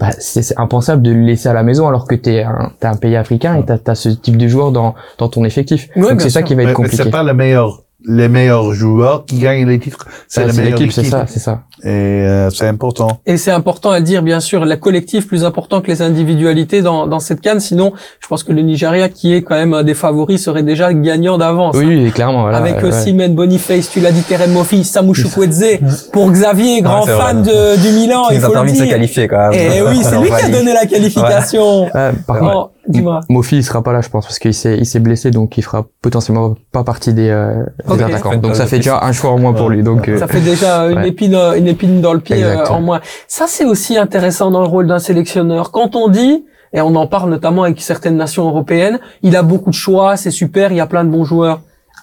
Bah, 0.00 0.10
c'est 0.18 0.42
c'est 0.42 0.58
impensable 0.58 1.02
de 1.02 1.10
le 1.12 1.20
laisser 1.22 1.48
à 1.48 1.52
la 1.52 1.62
maison 1.62 1.86
alors 1.88 2.06
que 2.06 2.14
t'es 2.14 2.42
un 2.42 2.72
t'es 2.80 2.86
un 2.86 2.96
pays 2.96 3.16
africain 3.16 3.56
et 3.56 3.64
t'as 3.64 3.78
as 3.86 3.94
ce 3.94 4.08
type 4.08 4.36
de 4.36 4.48
joueur 4.48 4.72
dans 4.72 4.94
dans 5.18 5.28
ton 5.28 5.44
effectif. 5.44 5.88
Ouais, 5.96 6.10
Donc 6.10 6.20
c'est 6.20 6.30
ça 6.30 6.42
qui 6.42 6.54
va 6.54 6.62
être 6.62 6.68
mais 6.68 6.74
compliqué. 6.74 7.02
c'est 7.04 7.10
pas 7.10 7.22
le 7.22 7.34
meilleur, 7.34 7.82
les 8.06 8.28
meilleurs 8.28 8.72
joueurs 8.74 9.24
qui 9.24 9.38
gagnent 9.38 9.66
les 9.68 9.78
titres. 9.78 10.06
C'est 10.28 10.40
Ça, 10.40 10.46
la 10.46 10.52
C'est 10.52 10.62
meilleure 10.62 10.78
l'équipe, 10.78 10.92
c'est 10.92 11.00
équipe. 11.02 11.10
ça, 11.12 11.26
c'est 11.26 11.40
ça. 11.40 11.62
Et 11.84 11.88
euh, 11.90 12.48
c'est 12.50 12.66
important. 12.66 13.20
Et 13.26 13.36
c'est 13.36 13.50
important 13.50 13.90
à 13.90 14.00
dire, 14.00 14.22
bien 14.22 14.40
sûr, 14.40 14.64
la 14.64 14.76
collectif 14.76 15.28
plus 15.28 15.44
important 15.44 15.82
que 15.82 15.88
les 15.88 16.00
individualités 16.00 16.80
dans, 16.80 17.06
dans 17.06 17.18
cette 17.20 17.42
canne. 17.42 17.60
Sinon, 17.60 17.92
je 18.20 18.26
pense 18.26 18.42
que 18.42 18.52
le 18.52 18.62
Nigeria, 18.62 19.10
qui 19.10 19.34
est 19.34 19.42
quand 19.42 19.54
même 19.54 19.74
un 19.74 19.82
des 19.82 19.92
favoris, 19.92 20.42
serait 20.42 20.62
déjà 20.62 20.94
gagnant 20.94 21.36
d'avance. 21.36 21.76
Oui, 21.76 21.84
oui, 21.86 22.10
clairement. 22.10 22.42
Voilà, 22.42 22.56
Avec 22.58 22.76
ouais, 22.76 22.84
euh, 22.84 22.90
ouais. 22.90 23.02
Simen 23.04 23.34
Boniface, 23.34 23.90
tu 23.90 24.00
l'as 24.00 24.12
dit, 24.12 24.22
Terem 24.22 24.50
Mofi, 24.52 24.82
Samu 24.82 25.14
Chukwueze, 25.14 25.78
pour 26.10 26.30
Xavier, 26.30 26.80
grand 26.80 27.04
fan 27.04 27.42
de, 27.42 27.76
du 27.80 27.92
Milan, 28.00 28.24
qui 28.28 28.36
il 28.36 28.40
nous 28.40 28.46
a 28.46 28.50
permis 28.50 28.72
de 28.72 28.78
se 28.78 28.84
qualifier 28.84 29.28
quand 29.28 29.50
même. 29.50 29.52
Eh 29.54 29.82
oui, 29.82 29.98
c'est 30.02 30.18
lui 30.18 30.28
qui 30.28 30.34
a 30.44 30.48
donné 30.48 30.72
la 30.72 30.86
qualification. 30.86 31.84
Ouais, 31.84 32.10
par 32.26 32.38
contre, 32.38 32.70
dis-moi. 32.88 33.20
Mofi, 33.28 33.56
il 33.56 33.64
sera 33.64 33.82
pas 33.82 33.92
là, 33.92 34.00
je 34.00 34.08
pense, 34.08 34.24
parce 34.24 34.38
qu'il 34.38 34.54
s'est, 34.54 34.76
il 34.78 34.86
s'est 34.86 35.00
blessé, 35.00 35.30
donc 35.30 35.56
il 35.58 35.62
fera 35.62 35.84
potentiellement 36.02 36.54
pas 36.72 36.82
partie 36.84 37.12
des, 37.12 37.28
euh, 37.28 37.62
des 37.94 38.02
attaquants. 38.02 38.36
Donc 38.36 38.56
ça 38.56 38.66
fait 38.66 38.76
déjà 38.76 39.00
un 39.02 39.12
choix 39.12 39.30
en 39.32 39.38
moins 39.38 39.52
pour 39.52 39.68
lui. 39.68 39.82
Donc 39.82 40.08
euh, 40.08 40.18
Ça 40.18 40.26
fait 40.28 40.40
déjà 40.40 40.84
une 40.90 40.98
Ouais. 40.98 41.08
épine, 41.08 41.34
euh, 41.34 41.54
une 41.54 41.66
épine 41.66 41.73
dans 42.00 42.12
le 42.12 42.20
pied 42.20 42.42
euh, 42.42 42.64
en 42.66 42.80
moins. 42.80 43.00
Ça, 43.28 43.46
c'est 43.48 43.64
aussi 43.64 43.96
intéressant 43.96 44.50
dans 44.50 44.60
le 44.60 44.68
rôle 44.68 44.86
d'un 44.86 44.98
sélectionneur. 44.98 45.70
Quand 45.70 45.96
on 45.96 46.08
dit, 46.08 46.44
et 46.72 46.80
on 46.80 46.94
en 46.96 47.06
parle 47.06 47.30
notamment 47.30 47.62
avec 47.62 47.80
certaines 47.80 48.16
nations 48.16 48.48
européennes, 48.48 48.98
il 49.22 49.36
a 49.36 49.42
beaucoup 49.42 49.70
de 49.70 49.74
choix, 49.74 50.16
c'est 50.16 50.32
super, 50.32 50.72
il 50.72 50.76
y 50.76 50.80
a 50.80 50.86
plein 50.86 51.04
de 51.04 51.10
bons 51.10 51.24
joueurs. 51.24 51.60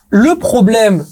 Le 0.09 0.35
problème 0.37 1.05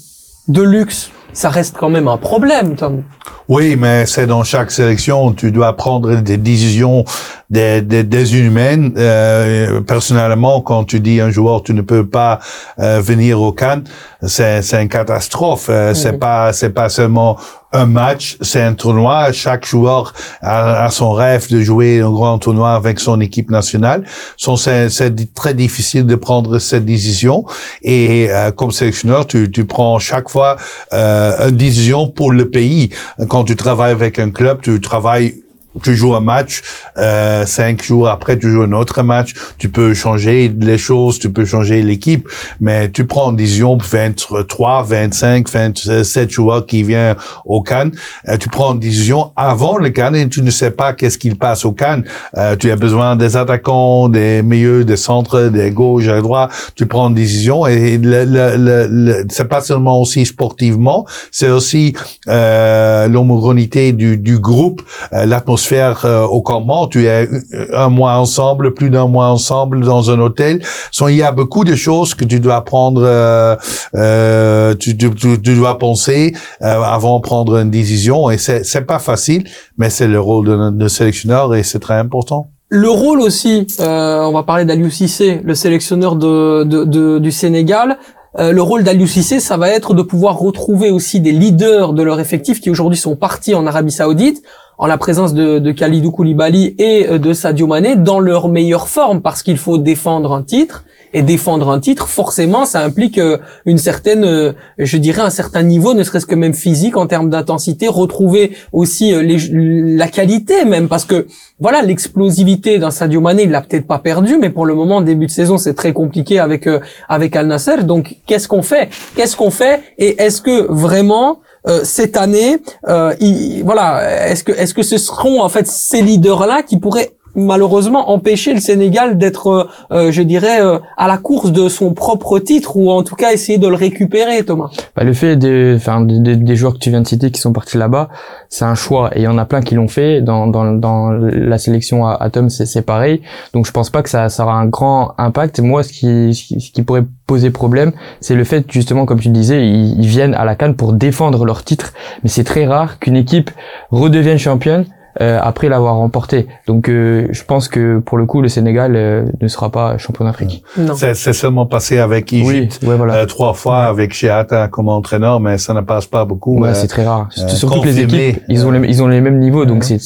de 0.48 0.62
luxe, 0.62 1.10
ça 1.32 1.48
reste 1.48 1.76
quand 1.78 1.90
même 1.90 2.08
un 2.08 2.16
problème, 2.16 2.74
Tom. 2.74 3.04
Oui, 3.48 3.76
mais 3.76 4.06
c'est 4.06 4.26
dans 4.26 4.44
chaque 4.44 4.70
sélection, 4.70 5.32
tu 5.32 5.52
dois 5.52 5.76
prendre 5.76 6.16
des 6.16 6.36
décisions 6.36 7.04
des, 7.50 7.82
des, 7.82 8.02
des 8.02 8.38
humaines. 8.38 8.94
Euh, 8.96 9.80
personnellement, 9.80 10.60
quand 10.60 10.84
tu 10.84 11.00
dis 11.00 11.20
un 11.20 11.30
joueur, 11.30 11.62
tu 11.62 11.74
ne 11.74 11.82
peux 11.82 12.06
pas 12.06 12.40
euh, 12.78 13.00
venir 13.00 13.40
au 13.40 13.52
Cannes, 13.52 13.84
c'est 14.22 14.62
c'est 14.62 14.82
une 14.82 14.88
catastrophe. 14.88 15.68
Euh, 15.68 15.94
C'est 15.94 16.18
pas 16.18 16.52
c'est 16.52 16.70
pas 16.70 16.88
seulement 16.88 17.36
un 17.72 17.86
match, 17.86 18.36
c'est 18.40 18.62
un 18.62 18.74
tournoi. 18.74 19.32
Chaque 19.32 19.66
joueur 19.66 20.12
a, 20.42 20.88
son 20.90 21.12
rêve 21.12 21.48
de 21.50 21.60
jouer 21.60 22.00
un 22.00 22.10
grand 22.10 22.38
tournoi 22.38 22.74
avec 22.74 22.98
son 23.00 23.20
équipe 23.20 23.50
nationale. 23.50 24.04
C'est 24.36 25.34
très 25.34 25.54
difficile 25.54 26.06
de 26.06 26.14
prendre 26.16 26.58
cette 26.58 26.84
décision. 26.84 27.44
Et 27.82 28.28
euh, 28.30 28.50
comme 28.50 28.72
sélectionneur, 28.72 29.26
tu, 29.26 29.50
tu 29.50 29.64
prends 29.64 29.98
chaque 29.98 30.28
fois 30.28 30.56
euh, 30.92 31.48
une 31.48 31.56
décision 31.56 32.08
pour 32.08 32.32
le 32.32 32.50
pays. 32.50 32.90
Quand 33.28 33.44
tu 33.44 33.56
travailles 33.56 33.92
avec 33.92 34.18
un 34.18 34.30
club, 34.30 34.60
tu 34.62 34.80
travailles 34.80 35.34
tu 35.82 35.94
joues 35.94 36.14
un 36.14 36.20
match, 36.20 36.62
euh, 36.98 37.46
cinq 37.46 37.82
jours 37.82 38.08
après 38.08 38.38
tu 38.38 38.50
joues 38.50 38.62
un 38.62 38.72
autre 38.72 39.02
match, 39.02 39.34
tu 39.58 39.68
peux 39.68 39.94
changer 39.94 40.52
les 40.58 40.78
choses, 40.78 41.18
tu 41.18 41.30
peux 41.30 41.44
changer 41.44 41.82
l'équipe, 41.82 42.28
mais 42.60 42.90
tu 42.90 43.06
prends 43.06 43.30
une 43.30 43.36
décision 43.36 43.78
pour 43.78 43.88
23, 43.88 44.82
25, 44.82 45.48
27 45.48 46.30
joueurs 46.30 46.66
qui 46.66 46.82
viennent 46.82 47.16
au 47.44 47.62
Cannes, 47.62 47.92
euh, 48.28 48.36
tu 48.36 48.48
prends 48.48 48.72
une 48.74 48.80
décision 48.80 49.32
avant 49.36 49.76
le 49.78 49.90
Cannes 49.90 50.16
et 50.16 50.28
tu 50.28 50.42
ne 50.42 50.50
sais 50.50 50.70
pas 50.72 50.92
qu'est-ce 50.92 51.18
qu'il 51.18 51.36
passe 51.36 51.64
au 51.64 51.72
Cannes. 51.72 52.04
Euh, 52.36 52.56
tu 52.56 52.70
as 52.70 52.76
besoin 52.76 53.16
des 53.16 53.36
attaquants, 53.36 54.08
des 54.08 54.42
milieux, 54.42 54.84
des 54.84 54.96
centres, 54.96 55.42
des 55.48 55.70
gauches, 55.70 56.08
à 56.08 56.20
droite, 56.20 56.50
tu 56.74 56.86
prends 56.86 57.08
une 57.08 57.14
décision 57.14 57.66
et 57.66 57.98
le, 57.98 58.24
le, 58.24 58.56
le, 58.56 58.86
le- 58.90 59.26
c'est 59.30 59.48
pas 59.48 59.60
seulement 59.60 60.00
aussi 60.00 60.26
sportivement, 60.26 61.06
c'est 61.30 61.48
aussi 61.48 61.94
euh, 62.28 63.08
l'homogénéité 63.08 63.92
du, 63.92 64.16
du 64.16 64.38
groupe, 64.38 64.82
euh, 65.12 65.26
l'atmosphère 65.64 66.04
euh, 66.04 66.24
au 66.24 66.40
campement. 66.42 66.86
Tu 66.86 67.06
es 67.06 67.28
un 67.74 67.88
mois 67.88 68.14
ensemble, 68.14 68.74
plus 68.74 68.90
d'un 68.90 69.06
mois 69.06 69.26
ensemble 69.26 69.80
dans 69.82 70.10
un 70.10 70.18
hôtel. 70.20 70.62
Il 71.08 71.16
y 71.16 71.22
a 71.22 71.32
beaucoup 71.32 71.64
de 71.64 71.74
choses 71.74 72.14
que 72.14 72.24
tu 72.24 72.40
dois 72.40 72.64
prendre, 72.64 73.02
euh, 73.04 73.56
euh, 73.94 74.74
tu, 74.74 74.96
tu, 74.96 75.10
tu- 75.14 75.40
tu 75.40 75.54
dois 75.54 75.78
penser 75.78 76.34
euh, 76.62 76.82
avant 76.82 77.18
de 77.18 77.22
prendre 77.22 77.56
une 77.58 77.70
décision. 77.70 78.30
Et 78.30 78.38
c'est 78.38 78.64
c'est 78.64 78.82
pas 78.86 78.98
facile, 78.98 79.44
mais 79.78 79.90
c'est 79.90 80.08
le 80.08 80.20
rôle 80.20 80.46
de, 80.46 80.70
de 80.70 80.88
sélectionneur 80.88 81.54
et 81.54 81.62
c'est 81.62 81.78
très 81.80 81.94
important. 81.98 82.50
Le 82.72 82.88
rôle 82.88 83.20
aussi, 83.20 83.66
euh, 83.80 84.20
on 84.22 84.32
va 84.32 84.44
parler 84.44 84.64
d'Aliou 84.64 84.90
Cissé, 84.90 85.40
le 85.42 85.54
sélectionneur 85.56 86.14
de, 86.14 86.62
de, 86.64 86.84
de- 86.84 87.18
du 87.18 87.32
Sénégal. 87.32 87.98
Euh, 88.38 88.52
le 88.52 88.62
rôle 88.62 88.84
d'Aliou 88.84 89.08
Cissé, 89.08 89.40
ça 89.40 89.56
va 89.56 89.70
être 89.70 89.92
de 89.92 90.02
pouvoir 90.02 90.38
retrouver 90.38 90.92
aussi 90.92 91.18
des 91.18 91.32
leaders 91.32 91.92
de 91.94 92.02
leur 92.04 92.20
effectif 92.20 92.60
qui 92.60 92.70
aujourd'hui 92.70 92.96
sont 92.96 93.16
partis 93.16 93.56
en 93.56 93.66
Arabie 93.66 93.90
Saoudite, 93.90 94.40
en 94.80 94.86
la 94.86 94.96
présence 94.96 95.34
de, 95.34 95.58
de 95.58 95.72
Khalidou 95.72 96.10
Koulibaly 96.10 96.74
et 96.78 97.06
euh, 97.06 97.18
de 97.18 97.34
Sadio 97.34 97.66
Mané, 97.66 97.96
dans 97.96 98.18
leur 98.18 98.48
meilleure 98.48 98.88
forme, 98.88 99.20
parce 99.20 99.42
qu'il 99.42 99.58
faut 99.58 99.76
défendre 99.76 100.32
un 100.32 100.42
titre. 100.42 100.84
Et 101.12 101.22
défendre 101.22 101.70
un 101.70 101.80
titre, 101.80 102.06
forcément, 102.06 102.64
ça 102.64 102.84
implique 102.84 103.18
euh, 103.18 103.38
une 103.66 103.78
certaine, 103.78 104.24
euh, 104.24 104.52
je 104.78 104.96
dirais, 104.96 105.22
un 105.22 105.28
certain 105.28 105.64
niveau, 105.64 105.92
ne 105.92 106.04
serait-ce 106.04 106.24
que 106.24 106.36
même 106.36 106.54
physique 106.54 106.96
en 106.96 107.08
termes 107.08 107.28
d'intensité, 107.28 107.88
retrouver 107.88 108.52
aussi 108.72 109.12
la 109.12 110.06
qualité 110.06 110.64
même, 110.64 110.88
parce 110.88 111.04
que 111.04 111.26
voilà, 111.58 111.82
l'explosivité 111.82 112.78
d'un 112.78 112.92
Sadio 112.92 113.20
Mané, 113.20 113.42
il 113.42 113.50
l'a 113.50 113.60
peut-être 113.60 113.88
pas 113.88 113.98
perdu, 113.98 114.38
mais 114.40 114.50
pour 114.50 114.64
le 114.66 114.74
moment, 114.74 115.00
début 115.00 115.26
de 115.26 115.32
saison, 115.32 115.58
c'est 115.58 115.74
très 115.74 115.92
compliqué 115.92 116.38
avec 116.38 116.68
avec 117.08 117.34
Al 117.34 117.48
Nasser. 117.48 117.82
Donc, 117.82 118.16
qu'est-ce 118.26 118.46
qu'on 118.46 118.62
fait? 118.62 118.88
Qu'est-ce 119.16 119.36
qu'on 119.36 119.50
fait? 119.50 119.82
Et 119.98 120.22
est-ce 120.22 120.40
que 120.40 120.70
vraiment 120.70 121.40
euh, 121.68 121.80
cette 121.84 122.16
année, 122.16 122.58
euh, 122.88 123.14
il- 123.20 123.62
voilà, 123.64 124.28
est-ce 124.28 124.44
que 124.44 124.52
est-ce 124.52 124.74
que 124.74 124.82
ce 124.82 124.98
seront 124.98 125.42
en 125.42 125.48
fait 125.48 125.66
ces 125.66 126.02
leaders-là 126.02 126.62
qui 126.62 126.78
pourraient 126.78 127.12
malheureusement 127.34 128.10
empêcher 128.10 128.52
le 128.54 128.60
Sénégal 128.60 129.18
d'être, 129.18 129.46
euh, 129.48 129.64
euh, 129.92 130.12
je 130.12 130.22
dirais, 130.22 130.60
euh, 130.60 130.78
à 130.96 131.08
la 131.08 131.16
course 131.18 131.52
de 131.52 131.68
son 131.68 131.92
propre 131.94 132.38
titre 132.38 132.76
ou 132.76 132.90
en 132.90 133.02
tout 133.02 133.14
cas 133.16 133.32
essayer 133.32 133.58
de 133.58 133.68
le 133.68 133.74
récupérer, 133.76 134.42
Thomas. 134.44 134.70
Bah, 134.96 135.04
le 135.04 135.12
fait 135.12 135.36
des, 135.36 135.74
enfin, 135.76 136.00
des, 136.02 136.36
des- 136.36 136.56
joueurs 136.56 136.74
que 136.74 136.78
tu 136.78 136.90
viens 136.90 137.00
de 137.00 137.06
citer 137.06 137.30
qui 137.30 137.40
sont 137.40 137.52
partis 137.52 137.78
là-bas, 137.78 138.08
c'est 138.48 138.64
un 138.64 138.74
choix 138.74 139.10
et 139.14 139.20
il 139.20 139.24
y 139.24 139.28
en 139.28 139.38
a 139.38 139.44
plein 139.44 139.60
qui 139.60 139.74
l'ont 139.74 139.88
fait. 139.88 140.20
Dans, 140.20 140.46
dans, 140.46 140.72
dans 140.72 141.10
la 141.10 141.58
sélection 141.58 142.06
à 142.06 142.14
Atom, 142.20 142.50
c'est, 142.50 142.66
c'est 142.66 142.82
pareil. 142.82 143.22
Donc 143.54 143.66
je 143.66 143.70
pense 143.72 143.90
pas 143.90 144.02
que 144.02 144.08
ça, 144.10 144.28
ça 144.28 144.44
aura 144.44 144.54
un 144.54 144.66
grand 144.66 145.14
impact. 145.18 145.60
Moi, 145.60 145.82
ce 145.82 145.92
qui, 145.92 146.34
ce 146.34 146.70
qui- 146.72 146.82
pourrait 146.82 147.04
poser 147.26 147.50
problème, 147.50 147.92
c'est 148.20 148.34
le 148.34 148.42
fait 148.44 148.64
justement, 148.70 149.06
comme 149.06 149.20
tu 149.20 149.28
disais, 149.28 149.66
ils, 149.66 150.00
ils 150.00 150.06
viennent 150.06 150.34
à 150.34 150.44
la 150.44 150.56
canne 150.56 150.74
pour 150.74 150.92
défendre 150.92 151.44
leur 151.44 151.62
titre. 151.62 151.92
Mais 152.22 152.28
c'est 152.30 152.44
très 152.44 152.66
rare 152.66 152.98
qu'une 152.98 153.16
équipe 153.16 153.50
redevienne 153.90 154.38
championne. 154.38 154.86
Euh, 155.20 155.38
après 155.42 155.68
l'avoir 155.68 155.96
remporté. 155.96 156.46
Donc 156.66 156.88
euh, 156.88 157.26
je 157.30 157.42
pense 157.44 157.68
que 157.68 157.98
pour 157.98 158.18
le 158.18 158.26
coup 158.26 158.42
le 158.42 158.48
Sénégal 158.48 158.94
euh, 158.96 159.24
ne 159.40 159.48
sera 159.48 159.70
pas 159.70 159.98
champion 159.98 160.24
d'Afrique. 160.24 160.62
Non. 160.78 160.94
C'est 160.94 161.14
c'est 161.14 161.32
seulement 161.32 161.66
passé 161.66 161.98
avec 161.98 162.32
Égypte. 162.32 162.80
ouais 162.86 162.96
voilà. 162.96 163.14
euh, 163.14 163.26
trois 163.26 163.54
fois 163.54 163.84
avec 163.84 164.12
Sheata 164.14 164.68
comme 164.68 164.88
entraîneur, 164.88 165.40
mais 165.40 165.58
ça 165.58 165.74
ne 165.74 165.80
passe 165.80 166.06
pas 166.06 166.24
beaucoup. 166.24 166.60
Ouais, 166.60 166.70
euh, 166.70 166.74
c'est 166.74 166.86
très 166.88 167.04
rare. 167.04 167.28
euh, 167.38 167.48
Surtout 167.48 167.80
que 167.80 167.86
les 167.86 168.00
équipes, 168.00 168.42
ils 168.48 168.66
ont 168.66 168.70
les, 168.70 168.88
ils 168.88 169.02
ont 169.02 169.08
les 169.08 169.20
mêmes 169.20 169.38
niveaux, 169.38 169.64
donc 169.64 169.84
c'est 169.84 169.98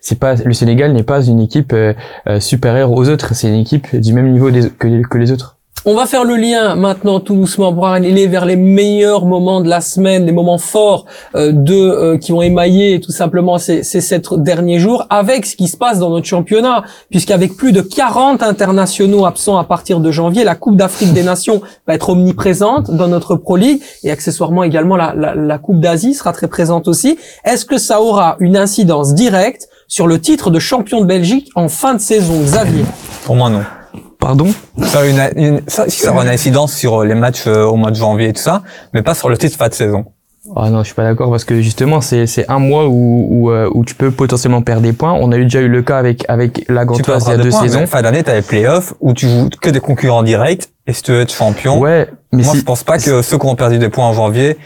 c'est 0.00 0.18
pas 0.18 0.34
le 0.34 0.52
Sénégal 0.52 0.92
n'est 0.92 1.02
pas 1.02 1.22
une 1.26 1.40
équipe 1.40 1.72
euh, 1.72 1.92
euh, 2.28 2.38
supérieure 2.40 2.92
aux 2.92 3.08
autres, 3.08 3.34
c'est 3.34 3.48
une 3.48 3.54
équipe 3.60 3.96
du 3.96 4.12
même 4.12 4.30
niveau 4.30 4.50
des- 4.50 4.70
que, 4.70 5.02
que 5.06 5.18
les 5.18 5.32
autres. 5.32 5.56
On 5.84 5.94
va 5.94 6.06
faire 6.06 6.24
le 6.24 6.34
lien 6.34 6.74
maintenant 6.74 7.20
tout 7.20 7.36
doucement 7.36 7.72
pour 7.72 7.86
aller 7.86 8.26
vers 8.26 8.44
les 8.44 8.56
meilleurs 8.56 9.24
moments 9.24 9.60
de 9.60 9.68
la 9.68 9.80
semaine, 9.80 10.26
les 10.26 10.32
moments 10.32 10.58
forts 10.58 11.06
euh, 11.36 11.52
de 11.52 11.74
euh, 11.74 12.18
qui 12.18 12.32
ont 12.32 12.42
émaillé 12.42 13.00
tout 13.00 13.12
simplement 13.12 13.58
ces, 13.58 13.84
ces 13.84 14.00
sept 14.00 14.34
derniers 14.34 14.80
jours 14.80 15.06
avec 15.08 15.46
ce 15.46 15.54
qui 15.54 15.68
se 15.68 15.76
passe 15.76 16.00
dans 16.00 16.10
notre 16.10 16.26
championnat, 16.26 16.82
puisqu'avec 17.10 17.56
plus 17.56 17.70
de 17.70 17.80
40 17.80 18.42
internationaux 18.42 19.24
absents 19.24 19.56
à 19.56 19.64
partir 19.64 20.00
de 20.00 20.10
janvier, 20.10 20.42
la 20.42 20.56
Coupe 20.56 20.76
d'Afrique 20.76 21.12
des 21.12 21.22
Nations 21.22 21.62
va 21.86 21.94
être 21.94 22.10
omniprésente 22.10 22.90
dans 22.90 23.08
notre 23.08 23.36
Pro 23.36 23.56
League 23.56 23.80
et 24.02 24.10
accessoirement 24.10 24.64
également 24.64 24.96
la, 24.96 25.14
la, 25.14 25.36
la 25.36 25.58
Coupe 25.58 25.80
d'Asie 25.80 26.12
sera 26.12 26.32
très 26.32 26.48
présente 26.48 26.88
aussi. 26.88 27.18
Est-ce 27.44 27.64
que 27.64 27.78
ça 27.78 28.02
aura 28.02 28.36
une 28.40 28.56
incidence 28.56 29.14
directe 29.14 29.68
sur 29.86 30.08
le 30.08 30.20
titre 30.20 30.50
de 30.50 30.58
champion 30.58 31.00
de 31.00 31.06
Belgique 31.06 31.50
en 31.54 31.68
fin 31.68 31.94
de 31.94 32.00
saison, 32.00 32.40
Xavier? 32.42 32.84
Pour 33.24 33.36
moi, 33.36 33.48
non. 33.48 33.62
Pardon 34.20 34.48
Ça 34.82 35.00
a 35.00 35.04
une, 35.06 35.20
une- 35.36 35.60
ça, 35.68 35.88
ça 35.88 36.10
aura 36.10 36.24
une 36.24 36.30
incidence 36.30 36.72
sur 36.74 37.04
les 37.04 37.14
matchs 37.14 37.46
euh, 37.46 37.64
au 37.64 37.76
mois 37.76 37.90
de 37.90 37.96
janvier 37.96 38.28
et 38.28 38.32
tout 38.32 38.42
ça, 38.42 38.62
mais 38.92 39.02
pas 39.02 39.14
sur 39.14 39.28
le 39.28 39.38
titre 39.38 39.56
fin 39.56 39.68
de 39.68 39.74
saison. 39.74 40.06
Ah 40.56 40.70
non, 40.70 40.78
je 40.78 40.84
suis 40.86 40.94
pas 40.94 41.02
d'accord 41.04 41.30
parce 41.30 41.44
que 41.44 41.60
justement 41.60 42.00
c'est 42.00 42.26
c'est 42.26 42.48
un 42.50 42.58
mois 42.58 42.86
où 42.88 43.26
où, 43.30 43.50
euh, 43.50 43.68
où 43.74 43.84
tu 43.84 43.94
peux 43.94 44.10
potentiellement 44.10 44.62
perdre 44.62 44.82
des 44.82 44.94
points. 44.94 45.12
On 45.12 45.30
a 45.30 45.36
eu 45.36 45.44
déjà 45.44 45.60
eu 45.60 45.68
le 45.68 45.82
cas 45.82 45.98
avec 45.98 46.24
avec 46.28 46.64
la 46.68 46.84
Gantoise 46.86 47.24
il 47.26 47.30
y 47.30 47.34
a 47.34 47.36
deux 47.36 47.50
points, 47.50 47.62
saisons. 47.62 47.86
fin 47.86 48.00
d'année, 48.02 48.22
t'as 48.24 48.34
les 48.34 48.42
playoffs 48.42 48.94
où 49.00 49.12
tu 49.12 49.28
joues 49.28 49.50
que 49.60 49.68
des 49.68 49.80
concurrents 49.80 50.22
directs 50.22 50.68
et 50.86 50.94
si 50.94 51.02
tu 51.02 51.12
veux 51.12 51.20
être 51.20 51.34
champion, 51.34 51.78
Ouais, 51.78 52.08
mais 52.32 52.42
moi 52.44 52.52
si 52.54 52.60
je 52.60 52.64
pense 52.64 52.82
pas 52.82 52.98
que 52.98 53.20
ceux 53.20 53.36
qui 53.38 53.46
ont 53.46 53.56
perdu 53.56 53.78
des 53.78 53.90
points 53.90 54.06
en 54.06 54.14
janvier, 54.14 54.56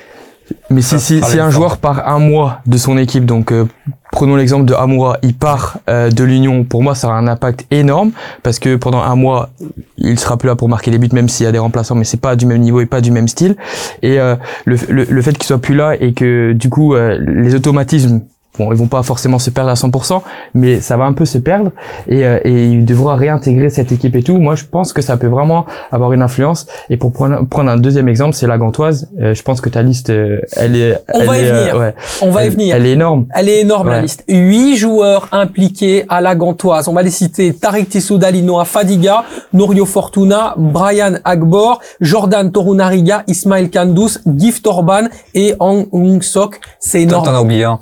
mais 0.70 0.82
si 0.82 1.00
si, 1.00 1.20
si 1.22 1.40
un 1.40 1.50
joueur 1.50 1.78
part 1.78 2.09
un 2.09 2.20
mois 2.20 2.61
de 2.66 2.76
son 2.76 2.96
équipe, 2.96 3.24
donc 3.26 3.50
euh, 3.50 3.66
prenons 4.12 4.36
l'exemple 4.36 4.66
de 4.66 4.74
Amoura, 4.74 5.16
il 5.22 5.34
part 5.34 5.78
euh, 5.90 6.10
de 6.10 6.22
l'Union. 6.22 6.62
Pour 6.62 6.84
moi, 6.84 6.94
ça 6.94 7.08
aura 7.08 7.18
un 7.18 7.26
impact 7.26 7.66
énorme 7.72 8.12
parce 8.44 8.60
que 8.60 8.76
pendant 8.76 9.00
un 9.00 9.16
mois, 9.16 9.50
il 9.96 10.20
sera 10.20 10.36
plus 10.36 10.46
là 10.46 10.54
pour 10.54 10.68
marquer 10.68 10.92
les 10.92 10.98
buts, 10.98 11.08
même 11.12 11.28
s'il 11.28 11.44
y 11.44 11.48
a 11.48 11.52
des 11.52 11.58
remplaçants, 11.58 11.96
mais 11.96 12.04
c'est 12.04 12.20
pas 12.20 12.36
du 12.36 12.46
même 12.46 12.60
niveau 12.60 12.80
et 12.80 12.86
pas 12.86 13.00
du 13.00 13.10
même 13.10 13.26
style. 13.26 13.56
Et 14.02 14.20
euh, 14.20 14.36
le, 14.66 14.76
le, 14.88 15.04
le 15.04 15.22
fait 15.22 15.32
qu'il 15.32 15.44
soit 15.44 15.58
plus 15.58 15.74
là 15.74 15.96
et 15.98 16.12
que 16.12 16.52
du 16.52 16.68
coup 16.68 16.94
euh, 16.94 17.18
les 17.18 17.54
automatismes 17.56 18.20
Bon, 18.59 18.70
ils 18.70 18.76
vont 18.76 18.86
pas 18.86 19.03
forcément 19.03 19.38
se 19.38 19.48
perdre 19.48 19.70
à 19.70 19.74
100%, 19.74 20.20
mais 20.55 20.80
ça 20.80 20.98
va 20.98 21.05
un 21.05 21.14
peu 21.14 21.24
se 21.24 21.38
perdre 21.38 21.70
et, 22.07 22.24
euh, 22.26 22.38
et 22.44 22.66
il 22.66 22.84
devra 22.84 23.16
réintégrer 23.16 23.70
cette 23.70 23.92
équipe 23.92 24.14
et 24.14 24.22
tout. 24.22 24.36
Moi, 24.36 24.57
je 24.57 24.64
pense 24.64 24.92
que 24.92 25.00
ça 25.00 25.16
peut 25.16 25.26
vraiment 25.26 25.64
avoir 25.90 26.12
une 26.12 26.20
influence. 26.20 26.66
Et 26.90 26.98
pour 26.98 27.12
prendre, 27.12 27.46
prendre 27.46 27.70
un 27.70 27.78
deuxième 27.78 28.09
exemple, 28.09 28.34
c'est 28.34 28.46
la 28.46 28.59
Gantoise. 28.59 29.09
Euh, 29.20 29.32
je 29.34 29.42
pense 29.42 29.62
que 29.62 29.70
ta 29.70 29.80
liste, 29.82 30.11
euh, 30.11 30.38
elle 30.57 30.76
est, 30.76 30.98
On 31.14 31.20
elle 31.20 31.26
va 31.26 31.38
y 31.38 31.40
est, 31.44 31.50
venir. 31.50 31.76
ouais, 31.78 31.94
On 32.20 32.30
va 32.30 32.44
y 32.44 32.50
venir. 32.50 32.76
Elle 32.76 32.84
est 32.86 32.92
énorme. 32.92 33.26
Elle 33.34 33.48
est 33.48 33.61
énorme 33.61 33.88
la 33.88 34.03
liste. 34.03 34.22
Huit 34.28 34.76
joueurs 34.76 35.28
impliqués 35.32 36.05
à 36.11 36.20
la 36.20 36.34
Gantoise. 36.34 36.88
On 36.88 36.92
va 36.92 37.03
les 37.03 37.11
citer 37.11 37.55
Tariq 37.55 37.88
Tissoudali, 37.88 38.42
Noah 38.42 38.66
Fadiga, 38.66 39.24
Norio 39.55 39.86
Fortuna, 39.86 40.55
Brian 40.59 41.14
Agbor, 41.24 41.80
Jordan 42.03 42.53
Torunariga, 42.53 43.24
Ismail 43.28 43.70
Kandous, 43.70 44.18
Gift 44.36 44.66
Orban 44.66 45.05
et 45.34 45.55
Hung 45.59 46.22
Sok. 46.22 46.61
C'est 46.78 47.07
t'en 47.07 47.22
t'en 47.22 47.30
énorme. 47.30 47.36
as 47.36 47.42
oublié 47.42 47.64
un. 47.64 47.78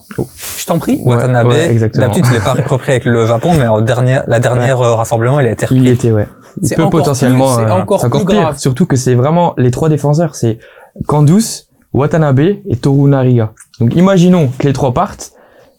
Je 0.61 0.67
t'en 0.67 0.79
prie. 0.79 1.01
Ouais, 1.05 1.15
Watanabe, 1.17 1.47
ouais, 1.49 1.71
exactement. 1.71 2.07
d'habitude 2.09 2.27
il 2.31 2.37
est 2.37 2.45
pas 2.45 2.53
repris 2.69 2.91
avec 2.93 3.05
le 3.07 3.27
Japon, 3.27 3.53
mais 3.59 3.67
en 3.67 3.81
dernière, 3.81 4.25
la 4.27 4.41
dernière 4.41 4.81
euh, 4.81 4.95
rassemblement, 4.95 5.41
il 5.41 5.47
a 5.47 5.53
été 5.53 5.65
repris. 5.65 5.79
Il 5.81 5.89
était, 5.89 6.13
ouais. 6.13 6.27
Il 6.61 6.69
C'est 6.69 6.75
peut 6.77 6.83
encore 6.83 7.01
potentiellement. 7.01 7.47
plus- 7.57 7.65
c'est 7.65 7.71
euh, 7.71 7.75
encore 7.75 8.01
plus 8.01 8.11
pire. 8.27 8.43
grave. 8.43 8.59
Surtout 8.59 8.85
que 8.85 8.97
c'est 8.97 9.15
vraiment 9.15 9.55
les 9.57 9.71
trois 9.71 9.89
défenseurs, 9.89 10.35
c'est 10.35 10.59
Kandus, 11.07 11.69
Watanabe 11.95 12.41
et 12.41 12.77
Toru 12.77 13.09
Nariga. 13.09 13.53
Donc 13.81 13.95
imaginons 13.97 14.51
que 14.59 14.67
les 14.67 14.73
trois 14.75 14.93
partent, 14.93 15.33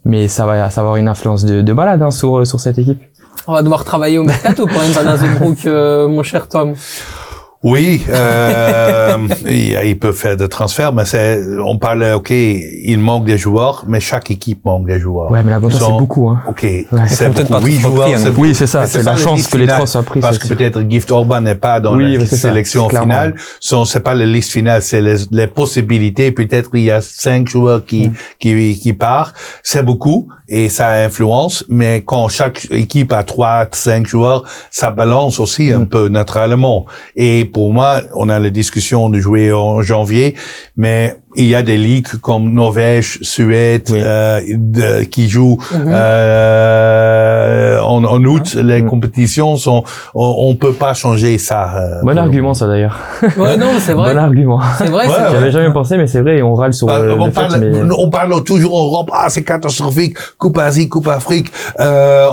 mais 0.03 0.27
ça 0.27 0.45
va, 0.47 0.69
ça 0.71 0.82
va 0.82 0.88
avoir 0.88 0.95
une 0.95 1.07
influence 1.07 1.45
de, 1.45 1.61
de 1.61 1.73
malade 1.73 2.01
hein, 2.01 2.09
sur 2.11 2.47
sur 2.47 2.59
cette 2.59 2.79
équipe. 2.79 3.01
On 3.47 3.53
va 3.53 3.61
devoir 3.61 3.84
travailler 3.86 4.17
au 4.17 4.23
mercato 4.23 4.65
pour 4.67 4.79
Van 4.82 5.17
Zebroek, 5.17 5.65
euh, 5.65 6.07
mon 6.07 6.23
cher 6.23 6.47
Tom. 6.47 6.73
Oui, 7.64 8.01
euh, 8.09 9.18
il, 9.47 9.78
il 9.86 9.99
peut 9.99 10.14
faire 10.14 10.36
des 10.36 10.47
transferts, 10.49 10.93
mais 10.93 11.05
c'est, 11.05 11.39
on 11.64 11.78
parle, 11.78 12.03
ok, 12.16 12.32
il 12.32 12.97
manque 12.97 13.26
des 13.26 13.38
joueurs, 13.38 13.84
mais 13.88 13.99
chaque 13.99 14.32
équipe 14.32 14.66
manque 14.66 14.88
des 14.88 14.99
joueurs. 14.99 15.30
Ouais, 15.30 15.43
mais 15.43 15.51
la 15.51 15.59
Gantoise, 15.59 15.80
Ils 15.82 15.86
c'est 15.86 15.91
beaucoup. 15.99 16.30
Hein. 16.30 16.41
Ok, 16.47 16.64
Ils 16.64 16.86
c'est 17.07 17.30
beaucoup. 17.30 17.47
pas 17.47 17.57
repris, 17.59 17.74
joueurs, 17.80 18.07
hein. 18.09 18.18
c'est 18.18 18.30
Oui, 18.36 18.55
c'est 18.55 18.66
ça. 18.66 18.88
C'est 18.88 19.03
la 19.03 19.16
chance 19.16 19.45
que 19.47 19.57
les 19.57 19.68
trois 19.68 19.86
soient 19.86 20.01
pris. 20.01 20.20
Parce 20.22 20.39
que 20.39 20.47
peut-être 20.47 20.82
Gift 20.89 21.12
Orban 21.12 21.41
n'est 21.41 21.53
pas 21.55 21.80
dans 21.80 21.95
Oui, 21.95 22.18
la 22.18 22.26
ça, 22.26 22.36
sélection 22.36 22.88
clairement. 22.88 23.14
finale. 23.14 23.36
Ce 23.59 23.76
c'est 23.86 23.99
pas 23.99 24.16
la 24.16 24.26
liste 24.26 24.51
finale, 24.51 24.82
c'est 24.82 25.01
les, 25.01 25.18
les 25.32 25.47
possibilités. 25.47 26.32
Peut-être 26.32 26.72
il 26.74 26.82
y 26.82 26.91
a 26.91 27.01
cinq 27.01 27.47
joueurs 27.47 27.86
qui, 27.86 28.09
Mm. 28.09 28.14
qui, 28.39 28.80
qui 28.80 28.93
partent. 28.93 29.36
C'est 29.62 29.84
beaucoup 29.84 30.28
et 30.47 30.68
ça 30.70 30.89
influence. 30.93 31.64
Mais 31.70 32.01
quand 32.03 32.28
chaque 32.28 32.68
équipe 32.72 33.14
a 33.14 33.24
trois, 33.24 33.68
cinq 33.72 34.07
joueurs, 34.07 34.43
ça 34.72 34.89
balance 34.89 35.39
aussi 35.39 35.70
Mm. 35.72 35.82
un 35.82 35.86
peu 35.86 36.07
naturellement. 36.07 36.88
Et 37.16 37.45
pour 37.53 37.71
moi, 37.73 38.01
on 38.15 38.29
a 38.29 38.39
la 38.39 38.49
discussion 38.49 39.09
de 39.09 39.19
jouer 39.19 39.51
en 39.53 39.81
janvier, 39.81 40.35
mais 40.77 41.15
il 41.35 41.45
y 41.47 41.55
a 41.55 41.63
des 41.63 41.77
ligues 41.77 42.07
comme 42.21 42.51
Norvège, 42.53 43.19
Suède, 43.21 43.87
Oui. 43.91 43.99
euh, 44.03 44.41
de- 44.57 45.03
qui 45.03 45.29
jouent 45.29 45.57
Mhm. 45.71 45.85
euh, 45.87 47.20
en, 47.82 48.03
en 48.03 48.23
août. 48.25 48.55
Les 48.61 48.82
Mm. 48.82 48.89
compétitions 48.89 49.57
sont, 49.57 49.84
on, 50.15 50.36
on 50.49 50.55
peut 50.55 50.73
pas 50.73 50.93
changer 50.93 51.38
ça. 51.38 51.69
euh, 51.77 52.01
Bon 52.03 52.17
argument 52.17 52.53
ça 52.53 52.67
d'ailleurs. 52.67 52.97
Ouais, 53.38 53.57
non, 53.57 53.67
c'est 53.79 53.93
vrai. 53.93 54.13
Bon 54.13 54.19
argument. 54.19 54.59
C'est 54.77 54.86
vrai, 54.89 55.05
Ouais, 55.07 55.13
c'est 55.13 55.21
ouais. 55.21 55.27
vrai. 55.27 55.32
J'avais 55.34 55.51
jamais 55.51 55.71
pensé, 55.73 55.97
mais 55.97 56.07
c'est 56.07 56.21
vrai. 56.21 56.38
et 56.38 56.43
On 56.43 56.53
râle 56.55 56.73
sur 56.73 56.88
Bah, 56.88 56.95
euh, 56.99 57.15
on, 57.19 57.25
le 57.25 57.32
fait, 57.32 57.41
parle, 57.41 57.59
mais 57.59 57.93
on 57.97 58.09
parle 58.09 58.43
toujours 58.43 58.75
en 58.75 58.86
Europe, 58.86 59.09
ah 59.13 59.27
c'est 59.29 59.43
catastrophique, 59.43 60.15
Coupe 60.38 60.57
Asie, 60.57 60.89
Coupe 60.89 61.07
Afrique 61.07 61.51
euh, 61.79 62.27
en, 62.29 62.32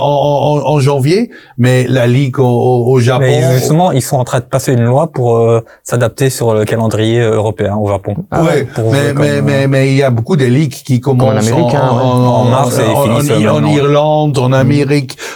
en, 0.65 0.69
en 0.71 0.79
janvier, 0.79 1.29
mais 1.57 1.85
la 1.87 2.07
Ligue 2.07 2.39
au, 2.39 2.85
au, 2.87 2.99
Japon, 2.99 3.25
Mais 3.25 3.41
justement, 3.53 3.91
ils 3.91 4.01
sont 4.01 4.17
en 4.17 4.23
train 4.23 4.39
de 4.39 4.45
passer 4.45 4.73
une 4.73 4.83
loi 4.85 5.07
pour 5.11 5.37
euh, 5.37 5.61
s'adapter 5.83 6.29
sur 6.29 6.53
le 6.53 6.65
calendrier 6.65 7.21
euh, 7.21 7.35
européen 7.35 7.75
au 7.75 7.87
Japon. 7.87 8.15
Ah 8.31 8.43
ouais, 8.43 8.63
pour 8.73 8.91
mais, 8.91 9.13
comme, 9.13 9.19
mais, 9.23 9.29
euh, 9.37 9.41
mais, 9.43 9.67
mais 9.67 9.87
il 9.91 9.97
y 9.97 10.03
a 10.03 10.09
beaucoup 10.09 10.35
de 10.35 10.45
ligues 10.45 10.71
qui 10.73 10.99
commencent 10.99 11.47
Amérique, 11.47 11.73
hein, 11.75 11.89
en, 11.91 11.95
ouais. 11.95 12.01
en, 12.03 12.25
En 12.39 12.43
mars 12.45 12.79
et 12.79 12.83
en, 12.89 13.03
finissent 13.03 13.31
en- 13.31 13.35
en 13.35 13.53
maintenant. 13.61 13.69
Irlande, 13.73 14.37
en 14.39 14.51
Amérique, 14.53 14.88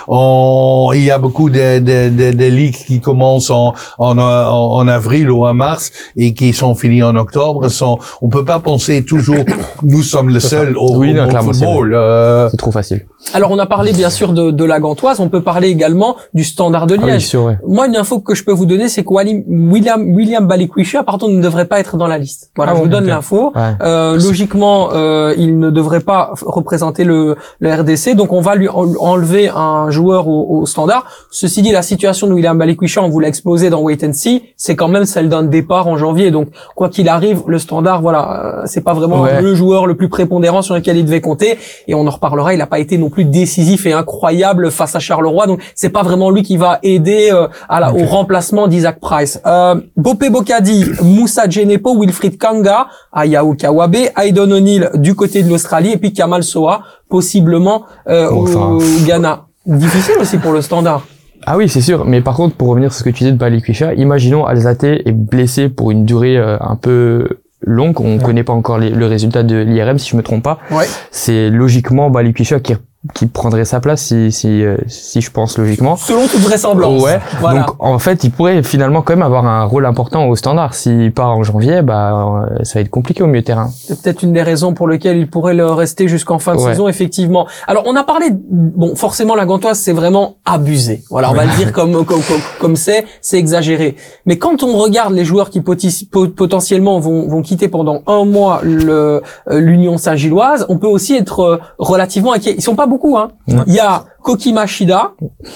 en, 0.08 0.91
il 0.93 1.04
y 1.04 1.12
a 1.12 1.18
beaucoup 1.18 1.49
de, 1.49 1.80
de, 1.80 2.10
de, 2.10 2.32
de 2.36 2.45
ligues 2.45 2.76
qui 2.76 2.99
commencent 2.99 3.49
en, 3.49 3.74
en, 3.97 4.18
en, 4.18 4.88
avril 4.88 5.30
ou 5.32 5.45
en 5.45 5.54
mars 5.54 5.91
et 6.16 6.34
qui 6.34 6.54
sont 6.54 6.76
finies 6.76 7.04
en 7.04 7.16
octobre. 7.16 7.68
Sont, 7.70 7.97
on 8.22 8.30
peut 8.30 8.45
pas 8.45 8.60
penser 8.60 9.04
toujours, 9.06 9.43
nous 9.84 10.04
sommes 10.04 10.30
le 10.30 10.39
seul 10.39 10.78
au, 10.78 10.97
Oui, 10.97 11.16
football. 11.41 11.93
euh, 11.93 12.49
c'est 12.49 12.58
trop 12.58 12.72
facile. 12.72 13.06
Alors, 13.34 13.51
on 13.51 13.60
a 13.60 13.66
parlé 13.66 13.93
bien 13.93 14.10
sûr 14.10 14.34
de, 14.34 14.51
de 14.51 14.64
la 14.66 14.80
Gantoise. 14.80 15.20
On 15.20 15.30
peut 15.30 15.41
parler 15.41 15.70
également 15.70 16.18
du 16.34 16.43
Standard 16.43 16.88
de 16.88 16.95
Ah 16.99 17.04
oui, 17.04 17.12
Liège. 17.12 17.28
sûr, 17.28 17.43
ouais. 17.45 17.58
Moi, 17.68 17.88
une 17.88 17.95
info 17.95 18.20
que 18.20 18.36
je 18.36 18.43
peux 18.43 18.51
vous 18.51 18.66
donner, 18.66 18.89
c'est 18.89 19.04
que 19.04 19.14
William, 19.14 20.04
William 20.14 20.45
Balikwisha, 20.45 21.04
pardon, 21.04 21.30
ne 21.30 21.41
devrait 21.41 21.66
pas 21.66 21.80
être 21.80 21.95
dans 21.97 22.08
la 22.08 22.18
liste. 22.18 22.51
Voilà, 22.56 22.74
Ah 22.74 22.76
je 22.76 22.80
bon, 22.80 22.86
vous 22.86 22.91
donne 22.91 23.06
l'info. 23.08 23.54
Ouais. 23.56 23.62
Euh, 23.82 24.16
logiquement, 24.16 24.89
euh, 24.93 25.34
il 25.38 25.58
ne 25.58 25.70
devrait 25.70 26.01
pas 26.01 26.32
représenter 26.45 27.04
le, 27.06 27.38
le 27.60 27.74
RDC, 27.74 28.16
donc 28.16 28.34
on 28.34 28.41
va 28.41 28.56
lui 28.56 28.68
en- 28.68 29.16
un 29.50 29.89
joueur 29.91 30.28
au, 30.28 30.60
au 30.62 30.66
standard. 30.66 31.06
Ceci 31.32 31.62
dit, 31.62 31.72
la 31.72 31.82
situation 31.82 32.28
de 32.28 32.34
William 32.34 32.58
Balikwisha, 32.58 33.02
on 33.02 33.10
vous 33.10 33.20
l'a 33.20 33.28
exposé 33.28 33.70
dans 33.70 33.82
Wait 33.82 34.04
and 34.04 34.14
See, 34.14 34.44
c'est 34.58 34.76
quand 34.76 34.88
même 34.88 35.06
celle 35.06 35.30
d'un 35.30 35.44
départ 35.44 35.88
en 35.88 35.98
janvier. 35.98 36.32
Donc, 36.32 36.50
quoi 36.76 36.89
qu'il 36.89 37.10
arrive, 37.10 37.41
le 37.48 37.60
standard, 37.60 38.02
voilà, 38.02 38.44
euh, 38.46 38.62
c'est 38.66 38.82
pas 38.82 38.94
vraiment 38.94 39.22
Ouais. 39.22 39.41
le 39.41 39.56
joueur 39.56 39.86
le 39.88 39.96
plus 39.96 40.10
prépondérant 40.10 40.62
sur 40.62 40.76
lequel 40.76 40.98
il 40.98 41.06
devait 41.06 41.22
compter. 41.22 41.58
Et 41.88 41.96
on 41.96 42.06
en 42.08 42.10
reparlera. 42.10 42.54
Il 42.54 42.58
n'a 42.58 42.68
pas 42.68 42.80
été 42.80 42.98
non 42.98 43.10
plus 43.10 43.26
décisif 43.26 43.86
et 43.86 43.94
incroyable 43.94 44.72
face 44.72 44.96
à 44.96 45.00
Charleroi, 45.00 45.48
donc 45.48 45.62
c'est 45.76 45.89
pas 45.89 46.04
vraiment 46.04 46.30
lui 46.30 46.44
qui 46.44 46.58
va 46.58 46.80
aider 46.84 47.30
euh, 47.32 47.48
à 47.70 47.80
la, 47.80 47.94
au 47.94 48.06
remplacement 48.06 48.68
d'Isaac 48.68 49.00
Price. 49.00 49.39
Euh, 49.46 49.76
Bopé 49.98 50.30
Bokadi, 50.30 50.86
Moussa 51.04 51.48
Djenepo, 51.50 51.98
Wilfried 52.00 52.38
Kanga, 52.38 52.88
Ayao 53.12 53.54
Kawabe, 53.56 53.96
Aydon 54.18 54.52
O'Neill 54.52 54.89
du 54.96 55.16
côté 55.16 55.44
de 55.44 55.50
l'Australie 55.50 55.91
et 55.91 55.98
puis 55.98 56.14
Kamal 56.14 56.44
Soa 56.44 56.82
possiblement 57.18 57.84
euh, 58.09 58.28
Bon, 58.32 58.78
au, 58.78 58.82
Ghana. 59.05 59.45
Difficile 59.68 60.16
aussi 60.20 60.39
pour 60.39 60.51
le 60.51 60.61
standard. 60.64 61.05
Ah 61.45 61.57
oui, 61.57 61.70
c'est 61.70 61.80
sûr. 61.82 62.05
Mais 62.05 62.22
par 62.22 62.36
contre, 62.36 62.55
pour 62.55 62.70
revenir 62.70 62.91
sur 62.91 62.99
ce 62.99 63.03
que 63.03 63.09
tu 63.11 63.20
disais 63.20 63.32
de 63.32 63.38
Balikwisha, 63.38 63.93
imaginons 63.93 64.45
Alzate 64.45 64.84
est 64.86 65.11
blessé 65.11 65.70
pour 65.70 65.91
une 65.91 66.05
durée 66.05 66.38
euh, 66.38 66.57
un 66.59 66.76
peu 66.76 67.28
longue. 67.61 67.99
On 68.01 68.18
connaît 68.18 68.43
pas 68.43 68.53
encore 68.53 68.80
les- 68.80 68.89
le 68.89 69.05
résultat 69.05 69.43
de 69.43 69.57
l'IRM, 69.57 69.99
si 69.99 70.09
je 70.09 70.18
me 70.18 70.24
trompe 70.24 70.41
pas. 70.43 70.57
Ouais. 70.72 70.86
C'est 71.11 71.49
logiquement 71.51 72.09
Balikwisha 72.09 72.59
qui 72.59 72.74
qui 73.14 73.26
prendrait 73.28 73.66
sa 73.66 73.82
place 73.82 74.01
si 74.01 74.32
si 74.32 74.64
euh, 74.64 74.78
si 74.88 75.20
je 75.20 75.30
pense 75.30 75.58
logiquement. 75.58 75.97
Selon 75.97 76.26
toute 76.28 76.39
vraisemblance. 76.39 77.04
Ouais. 77.04 77.20
Voilà. 77.41 77.62
Donc 77.62 77.76
en 77.80 77.99
fait, 77.99 78.24
il 78.24 78.32
pourrait 78.32 78.64
finalement 78.64 79.01
quand 79.01 79.14
même 79.14 79.24
avoir 79.24 79.45
un 79.45 79.66
rôle 79.66 79.86
important 79.86 80.28
au 80.28 80.36
standard. 80.38 80.74
S'il 80.74 81.12
part 81.12 81.36
en 81.38 81.43
janvier, 81.43 81.82
bah 81.82 82.45
euh, 82.49 82.64
ça 82.64 82.76
va 82.76 82.82
être 82.82 82.89
compliqué 82.89 83.22
au 83.22 83.28
milieu 83.28 83.41
de 83.41 83.45
terrain. 83.45 83.70
C'est 83.76 84.01
peut-être 84.01 84.24
une 84.24 84.32
des 84.32 84.41
raisons 84.41 84.74
pour 84.74 84.88
lesquelles 84.88 85.18
il 85.18 85.30
pourrait 85.30 85.54
le 85.54 85.66
rester 85.66 86.08
jusqu'en 86.08 86.39
fin 86.39 86.56
de 86.56 86.62
Ouais. 86.62 86.72
saison, 86.72 86.88
effectivement. 86.88 87.45
Alors, 87.68 87.84
on 87.88 87.95
a 87.97 88.04
parlé, 88.06 88.28
bon, 88.32 88.95
forcément, 88.95 89.36
la 89.36 89.45
Gantoise, 89.45 89.80
c'est 89.80 89.91
vraiment 89.91 90.36
abusé. 90.45 91.04
Voilà, 91.10 91.30
on 91.30 91.34
va 91.34 91.43
le 91.43 91.51
dire 91.58 91.72
comme 91.74 92.06
comme 92.06 92.22
comme 92.62 92.76
c'est, 92.78 93.06
c'est 93.22 93.38
exagéré. 93.38 93.97
Mais 94.26 94.38
quand 94.38 94.64
on 94.64 94.78
regarde 94.78 95.14
les 95.14 95.26
joueurs 95.26 95.49
qui 95.49 95.60
potentiellement 95.62 96.99
vont 96.99 97.28
vont 97.28 97.41
quitter 97.41 97.68
pendant 97.68 98.01
un 98.08 98.24
mois 98.26 98.62
le 98.64 99.22
euh, 99.49 99.60
l'Union 99.60 99.97
Saint-Gilloise, 99.97 100.66
on 100.70 100.78
peut 100.78 100.88
aussi 100.88 101.16
être 101.16 101.60
relativement 101.78 102.34
inquiet. 102.34 102.56
Ils 102.58 102.62
sont 102.64 102.76
pas 102.76 102.88
beaucoup. 102.94 103.18
Hein. 103.18 103.30
Il 103.68 103.74
y 103.74 103.80
a 103.80 104.06
Koki 104.22 104.54
Machida, 104.54 105.12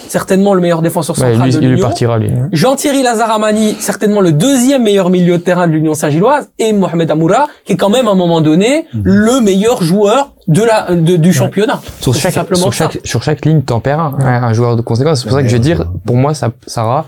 certainement 0.09 0.53
le 0.53 0.59
meilleur 0.61 0.81
défenseur 0.81 1.15
Ouais, 1.17 1.31
central 1.31 1.47
lui, 1.47 1.53
de 1.53 1.57
il 1.61 1.67
lui 1.67 1.75
l'Union. 1.75 1.87
partira 1.87 2.17
lui. 2.17 2.31
Jean-Thierry 2.51 3.01
Lazaramani, 3.03 3.75
certainement 3.79 4.19
le 4.21 4.31
deuxième 4.33 4.83
meilleur 4.83 5.09
milieu 5.09 5.37
de 5.37 5.43
terrain 5.43 5.67
de 5.67 5.71
l'Union 5.71 5.93
Saint-Gilloise, 5.93 6.49
et 6.59 6.73
Mohamed 6.73 7.09
Amoura, 7.11 7.47
qui 7.65 7.73
est 7.73 7.77
quand 7.77 7.89
même 7.89 8.07
à 8.07 8.11
un 8.11 8.15
moment 8.15 8.41
donné 8.41 8.85
le 9.03 9.39
meilleur 9.41 9.81
joueur 9.83 10.33
de 10.47 10.63
la 10.63 10.87
de- 10.93 11.15
du 11.17 11.31
championnat. 11.33 11.79
Sur 12.01 12.13
chaque, 12.15 12.33
simplement 12.33 12.63
sur 12.63 12.73
ça. 12.73 12.89
chaque, 12.91 13.01
sur 13.05 13.23
chaque 13.23 13.45
ligne, 13.45 13.61
t'en 13.61 13.79
perds 13.79 13.99
un, 13.99 14.17
un, 14.19 14.43
un 14.43 14.53
joueur 14.53 14.75
de 14.75 14.81
conséquence. 14.81 15.19
C'est 15.21 15.27
pour 15.29 15.37
ça 15.37 15.43
que 15.43 15.49
je 15.49 15.53
veux 15.53 15.61
dire, 15.61 15.85
pour 16.05 16.15
moi, 16.17 16.33
ça, 16.33 16.49
ça 16.65 16.83
aura 16.85 17.05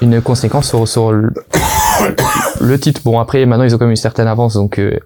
une 0.00 0.20
conséquence 0.22 0.68
sur, 0.68 0.86
sur 0.88 1.12
le, 1.12 1.30
le 2.60 2.78
titre. 2.80 3.00
Bon, 3.04 3.18
après, 3.18 3.44
maintenant, 3.46 3.64
ils 3.64 3.74
ont 3.74 3.78
quand 3.78 3.84
même 3.84 3.90
une 3.90 3.96
certaine 3.96 4.26
avance, 4.28 4.54
donc 4.54 4.78
euh, 4.78 4.98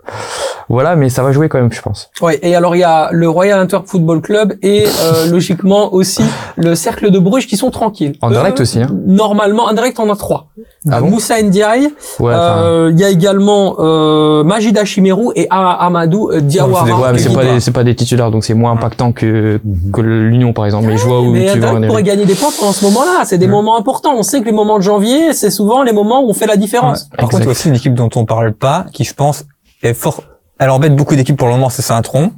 voilà, 0.69 0.97
mais 0.97 1.09
ça 1.09 1.23
va 1.23 1.33
jouer 1.33 1.49
quand 1.49 1.59
même, 1.59 1.73
je 1.73 1.81
pense. 1.81 2.11
Ouais, 2.21 2.39
et 2.43 2.55
alors 2.57 2.75
il 2.75 2.81
y 2.81 2.85
a 2.85 3.09
le 3.13 3.29
Royal 3.29 3.61
Antwerp 3.61 3.87
Football 3.87 4.21
Club 4.21 4.55
et 4.63 4.85
euh, 4.87 5.27
logiquement 5.31 5.95
aussi 5.95 6.23
le 6.57 6.75
Cercle 6.75 7.11
de 7.11 7.19
Bruges 7.19 7.47
qui 7.47 7.57
sont 7.57 7.71
tranquilles. 7.71 8.15
Anderlecht 8.21 8.59
Eux, 8.59 8.63
aussi, 8.63 8.81
hein. 8.83 8.89
Normalement, 9.07 9.65
en 9.65 9.77
a 9.77 10.17
trois. 10.17 10.49
Ah 10.91 10.97
Euh, 10.97 11.01
bon 11.01 11.11
Moussa 11.11 11.41
Ndiaye, 11.43 11.89
Ouais, 12.21 12.33
euh, 12.35 12.91
il 12.93 12.99
y 13.01 13.05
a 13.05 13.11
également 13.11 13.77
euh, 13.79 14.45
Majid 14.45 14.77
Achimerou 14.79 15.33
et 15.35 15.47
A- 15.51 15.85
Amadou 15.87 16.31
euh, 16.31 16.41
Diawara. 16.41 17.01
ouais, 17.01 17.13
mais 17.13 17.19
c'est 17.19 17.33
pas 17.35 17.45
des, 17.45 17.61
c'est 17.61 17.71
pas 17.73 17.85
des 17.85 17.95
titulaires, 17.95 18.31
donc 18.31 18.45
c'est 18.45 18.55
moins 18.55 18.73
impactant 18.73 19.13
que, 19.13 19.61
que 19.93 20.01
l'Union, 20.01 20.53
par 20.53 20.67
exemple. 20.67 20.87
Mais 20.87 20.97
je 20.97 21.05
vois 21.07 21.21
où 21.21 21.33
Mais 21.33 21.47
tu 21.53 21.63
en 21.65 21.69
Anderlecht 21.69 21.89
pourrait 21.89 22.03
gagner 22.03 22.25
des 22.25 22.35
points 22.35 22.51
pendant 22.59 22.73
ce 22.73 22.85
moment-là. 22.85 23.25
C'est 23.25 23.39
des 23.39 23.47
moments 23.49 23.77
importants. 23.79 24.15
On 24.17 24.23
sait 24.23 24.41
que 24.41 24.47
les 24.47 24.53
moments 24.53 24.79
de 24.79 24.83
janvier, 24.83 25.33
c'est 25.33 25.51
souvent 25.51 25.83
les 25.83 25.93
moments 25.93 26.23
où 26.23 26.31
on 26.31 26.35
fait 26.35 26.47
la 26.47 26.57
différence. 26.57 27.09
Par 27.17 27.29
contre, 27.29 27.43
il 27.43 27.47
y 27.47 27.49
a 27.49 27.53
aussi 27.53 27.69
une 27.69 27.75
équipe 27.77 27.95
dont 27.95 28.11
on 28.17 28.25
parle 28.25 28.53
pas, 28.53 28.87
qui 28.93 29.05
je 29.05 29.15
pense 29.15 29.45
est 29.83 29.95
fort. 29.95 30.23
Elle 30.59 30.71
embête 30.71 30.97
beaucoup 30.97 31.17
d'équipes 31.17 31.37
pour 31.37 31.49
le 31.49 31.55
moment, 31.55 31.69
c'est 31.69 31.83
Saint-Tron. 31.83 32.33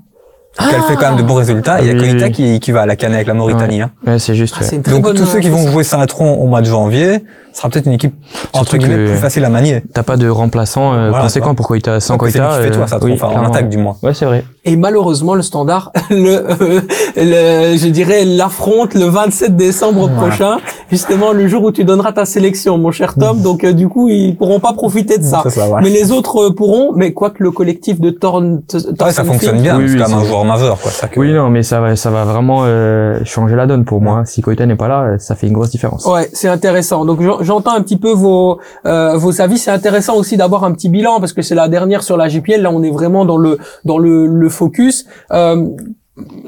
Elle 0.60 0.82
fait 0.88 0.96
quand 0.96 1.10
même 1.10 1.16
de 1.18 1.22
bons 1.22 1.34
résultats. 1.34 1.80
Et 1.80 1.84
il 1.84 1.86
y 1.86 1.90
a 1.90 1.94
Ah 1.96 2.02
oui, 2.02 2.10
Koita 2.10 2.26
oui. 2.26 2.32
qui, 2.32 2.58
qui 2.60 2.72
va 2.72 2.80
à 2.82 2.86
la 2.86 2.96
canne 2.96 3.14
avec 3.14 3.28
la 3.28 3.34
Mauritanie. 3.34 3.80
hein. 3.82 3.92
Ouais, 4.04 4.18
c'est 4.18 4.34
juste. 4.34 4.56
Ah, 4.58 4.64
ouais. 4.64 4.78
Donc 4.78 5.02
bonne- 5.04 5.16
tous 5.16 5.26
ceux 5.26 5.38
qui 5.38 5.50
vont 5.50 5.68
jouer 5.70 5.84
Saint-Tron 5.84 6.32
au 6.34 6.46
mois 6.48 6.62
de 6.62 6.66
janvier, 6.66 7.22
ce 7.52 7.58
sera 7.58 7.68
peut-être 7.68 7.86
une 7.86 7.92
équipe 7.92 8.14
entre 8.54 8.76
guillemets 8.76 9.04
plus 9.06 9.18
facile 9.18 9.44
à 9.44 9.50
manier. 9.50 9.84
T'as 9.94 10.02
pas 10.02 10.16
de 10.16 10.28
remplaçant 10.28 10.94
euh, 10.94 11.10
Voilà, 11.10 11.24
conséquent 11.24 11.54
pour 11.54 11.68
Koita. 11.68 12.00
Sans 12.00 12.16
Koita, 12.18 12.48
qui 12.56 12.62
fait 12.64 12.70
euh, 12.70 12.74
toi, 12.74 12.86
Saint-Tron, 12.88 13.06
oui, 13.08 13.12
enfin 13.14 13.28
en 13.28 13.44
attaque 13.44 13.68
du 13.68 13.76
moins. 13.78 13.96
Ouais, 14.02 14.14
c'est 14.14 14.24
vrai. 14.24 14.42
Et 14.68 14.76
malheureusement, 14.76 15.34
le 15.34 15.40
standard, 15.42 15.92
le, 16.10 16.16
euh, 16.50 16.80
le- 17.16 17.76
je 17.78 17.88
dirais, 17.88 18.24
l'affronte 18.24 18.94
le 18.94 19.06
27 19.06 19.56
décembre 19.56 20.10
prochain, 20.10 20.58
justement 20.90 21.32
le 21.32 21.48
jour 21.48 21.62
où 21.64 21.72
tu 21.72 21.84
donneras 21.84 22.12
ta 22.12 22.24
sélection, 22.26 22.76
mon 22.76 22.90
cher 22.92 23.14
Tom. 23.14 23.40
Donc, 23.40 23.64
euh, 23.64 23.72
du 23.72 23.88
coup, 23.88 24.08
ils 24.08 24.36
pourront 24.36 24.60
pas 24.60 24.74
profiter 24.74 25.16
de 25.18 25.24
ça. 25.24 25.40
C'est 25.42 25.50
ça, 25.50 25.66
voilà. 25.66 25.82
Mais 25.82 25.90
les 25.90 26.12
autres 26.12 26.48
euh, 26.48 26.54
pourront, 26.54 26.92
mais 26.94 27.12
quoique 27.12 27.42
le 27.42 27.50
collectif 27.50 27.98
de 28.00 28.10
Torn, 28.10 28.60
Ouais, 29.00 29.12
ça 29.12 29.24
fonctionne 29.24 29.60
bien, 29.62 29.78
Oui, 29.78 29.84
c'est 29.88 29.94
oui, 29.94 30.00
même 30.00 30.18
un 30.18 30.24
joueur 30.24 30.44
majeur, 30.44 30.78
quoi. 30.80 30.90
Ça 30.90 31.08
que- 31.08 31.18
Oui, 31.18 31.32
non, 31.32 31.48
mais 31.48 31.62
ça 31.62 31.80
va, 31.80 31.96
ça 31.96 32.10
va 32.10 32.24
vraiment 32.24 32.60
euh, 32.64 33.18
changer 33.24 33.56
la 33.56 33.66
donne 33.66 33.84
pour 33.86 34.00
moi. 34.02 34.24
Si 34.26 34.42
Koita 34.42 34.66
n'est 34.66 34.76
pas 34.76 34.88
là, 34.88 35.02
euh, 35.02 35.18
ça 35.18 35.34
fait 35.34 35.46
une 35.46 35.54
grosse 35.54 35.70
différence. 35.70 36.04
Ouais, 36.04 36.28
c'est 36.32 36.48
intéressant. 36.48 37.04
Donc 37.06 37.22
j'en- 37.22 37.42
j'entends 37.42 37.72
un 37.74 37.80
petit 37.80 37.96
peu 37.96 38.12
vos 38.12 38.58
euh, 38.86 39.16
vos 39.16 39.40
avis. 39.40 39.56
C'est 39.58 39.70
intéressant 39.70 40.16
aussi 40.16 40.36
d'avoir 40.36 40.64
un 40.64 40.72
petit 40.72 40.88
bilan 40.90 41.20
parce 41.20 41.32
que 41.32 41.40
c'est 41.42 41.54
la 41.54 41.68
dernière 41.68 42.02
sur 42.02 42.16
la 42.16 42.28
JPL. 42.28 42.60
Là, 42.62 42.70
on 42.72 42.82
est 42.82 42.90
vraiment 42.90 43.24
dans 43.24 43.36
le 43.36 43.58
dans 43.84 43.98
le, 43.98 44.26
le 44.26 44.48
focus. 44.58 45.06
Euh, 45.30 45.56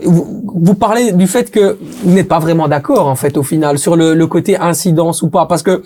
vous, 0.04 0.74
parlez 0.74 1.12
du 1.12 1.28
fait 1.28 1.50
que 1.50 1.78
vous 2.02 2.12
n'êtes 2.12 2.28
pas 2.28 2.40
vraiment 2.40 2.66
d'accord 2.66 3.06
en 3.06 3.14
fait 3.14 3.36
au 3.36 3.44
final 3.44 3.78
sur 3.78 3.94
le, 3.94 4.14
le 4.14 4.26
côté 4.26 4.56
incidence 4.56 5.22
ou 5.22 5.30
pas 5.30 5.46
parce 5.46 5.62
que 5.62 5.82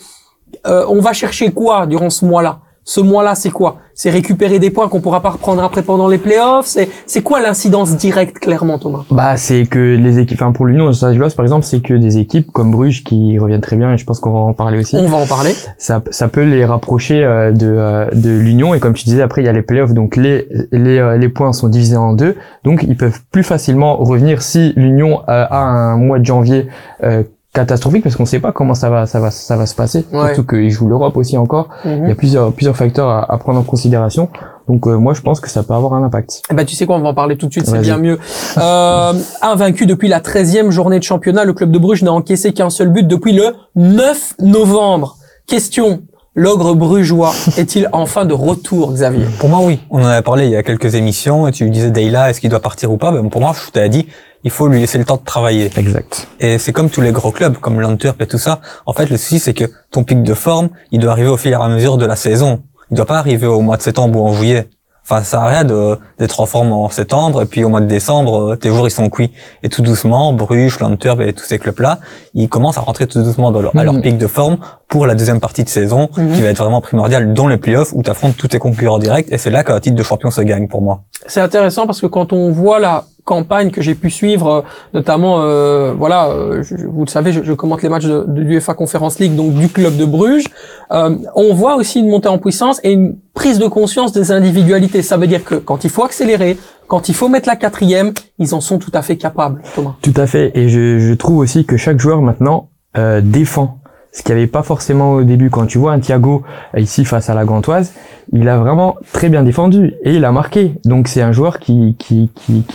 euh, 0.67 0.87
on 0.89 1.01
va 1.01 1.13
chercher 1.13 1.51
quoi 1.51 1.87
durant 1.87 2.11
ce 2.11 2.25
mois-là? 2.25 2.61
Ce 2.85 3.01
mois-là, 3.01 3.35
c'est 3.35 3.51
quoi? 3.51 3.79
C'est 3.95 4.11
récupérer 4.11 4.59
des 4.59 4.71
points 4.71 4.89
qu'on 4.89 5.01
pourra 5.01 5.21
pas 5.21 5.31
reprendre 5.31 5.63
après 5.63 5.83
pendant 5.83 6.09
les 6.09 6.19
playoffs? 6.19 6.67
C'est 6.67 6.89
c'est 7.07 7.23
quoi 7.23 7.41
l'incidence 7.41 7.97
directe 7.97 8.39
clairement, 8.39 8.79
Thomas? 8.79 9.05
Bah, 9.11 9.37
c'est 9.37 9.67
que 9.67 9.97
les 9.97 10.19
équipes, 10.19 10.43
enfin 10.43 10.53
pour 10.53 10.67
l'Union 10.67 10.93
Saint-Gilloise 10.93 11.35
par 11.35 11.45
exemple, 11.45 11.65
c'est 11.65 11.81
que 11.81 11.95
des 11.95 12.19
équipes 12.19 12.51
comme 12.53 12.73
Bruges 12.73 13.05
qui 13.05 13.39
reviennent 13.39 13.61
très 13.61 13.77
bien 13.77 13.93
et 13.93 13.99
je 13.99 14.05
pense 14.05 14.21
qu'on 14.21 14.33
va 14.33 14.41
en 14.41 14.53
parler 14.53 14.79
aussi. 14.79 14.97
On 14.97 15.07
va 15.07 15.17
en 15.17 15.27
parler. 15.27 15.55
Ça, 15.79 16.03
ça 16.11 16.29
peut 16.29 16.43
les 16.43 16.65
rapprocher 16.65 17.25
euh, 17.25 17.53
de 17.53 17.67
euh, 17.67 18.11
de 18.13 18.31
l'Union 18.31 18.75
et 18.75 18.81
comme 18.81 18.95
tu 18.95 19.05
disais 19.05 19.23
après 19.23 19.43
il 19.43 19.47
y 19.47 19.49
a 19.49 19.53
les 19.53 19.63
playoffs 19.63 19.95
donc 19.95 20.17
les 20.17 20.49
les 20.73 20.99
euh, 20.99 21.17
les 21.17 21.29
points 21.29 21.53
sont 21.53 21.69
divisés 21.69 21.97
en 21.97 22.13
deux 22.13 22.37
donc 22.65 22.85
ils 22.87 22.97
peuvent 22.97 23.21
plus 23.31 23.45
facilement 23.45 23.97
revenir 23.97 24.43
si 24.43 24.73
l'Union 24.77 25.21
euh, 25.29 25.47
a 25.51 25.59
un 25.59 25.97
mois 25.97 26.19
de 26.19 26.25
janvier 26.25 26.69
euh, 27.03 27.23
catastrophique 27.55 28.03
parce 28.03 28.17
qu'on 28.17 28.27
sait 28.27 28.41
pas 28.41 28.53
comment 28.53 28.75
ça 28.75 28.91
va 28.91 29.07
ça 29.07 29.21
va 29.21 29.31
ça 29.31 29.57
va 29.57 29.65
se 29.67 29.75
passer 29.75 30.05
Ouais. 30.13 30.35
surtout 30.35 30.45
qu'ils 30.57 30.71
jouent 30.71 30.89
l'Europe 30.89 31.17
aussi 31.17 31.39
encore 31.39 31.69
il 31.87 32.07
y 32.09 32.11
a 32.11 32.15
plusieurs 32.15 32.53
plusieurs 32.53 32.77
facteurs 32.77 33.09
à, 33.09 33.33
à 33.33 33.39
prendre 33.39 33.59
en 33.61 33.63
considération 33.63 34.29
donc 34.69 34.87
euh, 34.87 34.97
moi 34.99 35.15
je 35.15 35.21
pense 35.23 35.41
que 35.41 35.49
ça 35.49 35.63
peut 35.63 35.73
avoir 35.75 35.95
un 35.95 36.03
impact 36.05 36.43
Eh 36.51 36.55
ben, 36.55 36.65
tu 36.67 36.75
sais 36.75 36.85
quoi, 36.87 36.97
on 36.97 37.01
va 37.01 37.09
en 37.11 37.15
parler 37.15 37.37
tout 37.37 37.47
de 37.47 37.53
suite, 37.53 37.67
c'est 37.67 37.79
bien 37.81 37.99
mieux. 37.99 38.19
Euh, 38.59 39.13
invaincu 39.43 39.87
depuis 39.87 40.09
la 40.09 40.21
13e 40.21 40.71
journée 40.71 40.99
de 40.99 41.05
championnat, 41.05 41.45
le 41.45 41.53
club 41.53 41.71
de 41.71 41.79
Bruges 41.79 42.03
n'a 42.03 42.13
encaissé 42.13 42.53
qu'un 42.53 42.71
seul 42.71 42.89
but 42.89 43.07
depuis 43.07 43.33
le 43.33 43.55
9 43.77 44.35
novembre. 44.41 45.17
Question, 45.47 46.01
l'ogre 46.35 46.75
brugeois 46.75 47.33
est-il 47.59 47.89
enfin 47.93 48.25
de 48.25 48.33
retour, 48.35 48.93
Xavier? 48.95 49.27
Pour 49.39 49.51
moi, 49.51 49.61
oui. 49.63 49.81
On 49.91 50.03
en 50.03 50.07
avait 50.07 50.23
parlé 50.23 50.47
il 50.47 50.51
y 50.53 50.57
a 50.57 50.63
quelques 50.63 50.95
émissions 50.95 51.47
et 51.47 51.53
tu 51.53 51.69
disais 51.69 51.91
Deyla, 51.91 52.31
est-ce 52.31 52.41
qu'il 52.41 52.49
doit 52.51 52.61
partir 52.61 52.91
ou 52.91 52.97
pas? 52.97 53.13
Ben, 53.13 53.29
Pour 53.29 53.43
moi, 53.43 53.53
je 53.67 53.71
t'ai 53.71 53.89
dit, 53.91 54.07
il 54.45 54.51
faut 54.51 54.69
lui 54.69 54.81
laisser 54.81 54.99
le 54.99 55.05
temps 55.05 55.17
de 55.17 55.25
travailler. 55.25 55.71
exact 55.77 56.29
Et 56.41 56.59
c'est 56.59 56.73
comme 56.73 56.91
tous 56.91 57.01
les 57.01 57.13
gros 57.13 57.33
clubs, 57.33 57.57
comme 57.59 57.81
l'Antwerp 57.81 58.21
et 58.21 58.27
tout 58.27 58.39
ça. 58.39 58.61
En 58.87 58.93
fait, 58.93 59.11
le 59.11 59.17
souci, 59.17 59.39
c'est 59.39 59.55
que 59.55 59.65
ton 59.91 60.05
pic 60.05 60.23
de 60.23 60.35
forme, 60.35 60.69
il 60.93 61.01
doit 61.01 61.13
arriver 61.13 61.29
au 61.29 61.37
fur 61.37 61.51
et 61.51 61.55
à 61.55 61.69
mesure 61.69 61.97
de 61.97 62.07
la 62.07 62.17
saison. 62.17 62.63
Il 62.91 62.97
doit 62.97 63.07
pas 63.07 63.19
arriver 63.19 63.47
au 63.47 63.61
mois 63.61 63.77
de 63.77 63.83
septembre 63.83 64.21
ou 64.21 64.27
en 64.27 64.33
juillet. 64.35 64.69
Enfin, 65.07 65.19
ça 65.19 65.33
sert 65.33 65.41
à 65.41 65.49
rien 65.49 65.65
de, 65.65 65.99
d'être 66.19 66.41
en 66.41 66.47
forme 66.47 66.73
en 66.73 66.89
septembre 66.89 67.43
et 67.43 67.45
puis 67.45 67.63
au 67.63 67.69
mois 67.69 67.83
de 67.83 67.87
décembre, 67.87 68.53
euh, 68.53 68.57
tes 68.57 68.71
jours 68.71 68.87
ils 68.89 68.91
sont 68.91 69.11
cuits. 69.11 69.33
Et 69.63 69.69
tout 69.69 69.83
doucement, 69.83 70.33
Bruges, 70.33 70.79
l'Antwerp 70.81 71.21
et 71.21 71.35
tous 71.35 71.45
ces 71.45 71.59
clubs-là, 71.59 71.99
ils 72.33 72.49
commencent 72.49 72.79
à 72.79 72.81
rentrer 72.81 73.07
tout 73.07 73.23
doucement 73.23 73.51
dans 73.51 73.61
leur, 73.61 73.77
à 73.77 73.85
leur 73.85 73.93
Mhm. 73.93 74.01
pic 74.01 74.17
de 74.17 74.27
forme 74.27 74.57
pour 74.89 75.07
la 75.07 75.15
deuxième 75.15 75.41
partie 75.41 75.63
de 75.63 75.69
saison, 75.69 76.09
Mhm. 76.17 76.33
qui 76.33 76.41
va 76.41 76.49
être 76.49 76.57
vraiment 76.57 76.81
primordiale 76.81 77.35
dans 77.35 77.49
les 77.49 77.59
playoffs 77.59 77.93
où 77.93 78.03
tu 78.03 78.09
affrontes 78.11 78.39
tous 78.39 78.49
tes 78.49 78.59
concurrents 78.59 78.99
directs 78.99 79.27
et 79.31 79.37
c'est 79.37 79.51
là 79.51 79.63
qu'un 79.63 79.79
titre 79.79 79.97
de 79.97 80.03
champion 80.03 80.31
se 80.31 80.41
gagne 80.41 80.69
pour 80.69 80.81
moi. 80.81 81.03
C'est 81.27 81.41
intéressant 81.43 81.85
parce 81.87 82.01
que 82.01 82.07
quand 82.07 82.33
on 82.33 82.51
voit 82.51 82.79
la 82.79 83.05
campagne 83.25 83.71
que 83.71 83.81
j'ai 83.81 83.95
pu 83.95 84.11
suivre, 84.11 84.49
euh, 84.51 84.61
notamment, 84.93 85.41
euh, 85.41 85.93
voilà, 85.97 86.29
euh, 86.29 86.63
je- 86.63 86.87
vous 86.87 87.05
le 87.05 87.11
savez, 87.11 87.33
je, 87.33 87.43
je 87.43 87.53
commente 87.53 87.83
les 87.83 87.89
matchs 87.89 88.05
de, 88.05 88.25
de 88.27 88.41
l'UEFA 88.41 88.75
Conference 88.75 89.19
League, 89.19 89.35
donc 89.35 89.55
du 89.55 89.69
club 89.69 89.97
de 89.97 90.05
Bruges, 90.05 90.45
euh, 90.93 91.17
on 91.35 91.55
voit 91.55 91.77
aussi 91.77 92.01
une 92.01 92.09
montée 92.11 92.29
en 92.29 92.39
puissance 92.39 92.81
et 92.85 92.93
une 92.93 93.17
prise 93.33 93.59
de 93.59 93.67
conscience 93.67 94.13
des 94.13 94.31
individualités. 94.31 95.03
Ça 95.03 95.17
veut 95.17 95.27
dire 95.27 95.43
que 95.45 95.55
quand 95.55 95.85
il 95.85 95.91
faut 95.91 96.05
accélérer, 96.05 96.59
quand 96.87 97.09
il 97.09 97.15
faut 97.15 97.29
mettre 97.29 97.49
la 97.49 97.57
quatrième, 97.57 98.13
ils 98.39 98.55
en 98.55 98.61
sont 98.61 98.79
tout 98.79 98.93
à 98.95 99.01
fait 99.03 99.17
capables, 99.17 99.63
Thomas. 99.75 99.95
Tout 100.03 100.13
à 100.17 100.27
fait. 100.27 100.53
Et 100.55 100.69
je, 100.69 100.99
je 100.99 101.15
trouve 101.15 101.39
aussi 101.39 101.65
que 101.65 101.77
chaque 101.79 101.99
joueur 101.99 102.21
maintenant 102.21 102.69
euh, 102.97 103.21
défend. 103.23 103.79
Ce 104.15 104.23
qu'il 104.23 104.35
n'y 104.37 104.43
avait 104.43 104.51
pas 104.51 104.63
forcément 104.63 105.13
au 105.15 105.25
début. 105.25 105.51
Quand 105.51 105.67
tu 105.67 105.79
vois 105.79 105.93
un 105.93 105.99
Thiago 105.99 106.45
euh, 106.77 106.81
ici 106.81 107.05
face 107.05 107.29
à 107.29 107.35
la 107.35 107.45
Gantoise, 107.45 107.93
il 108.33 108.49
a 108.49 108.59
vraiment 108.59 108.97
très 109.13 109.29
bien 109.29 109.43
défendu 109.43 109.95
et 110.05 110.15
il 110.15 110.25
a 110.25 110.31
marqué. 110.31 110.75
Donc 110.85 111.09
c'est 111.09 111.21
un 111.21 111.33
joueur 111.33 111.59
qui, 111.59 111.97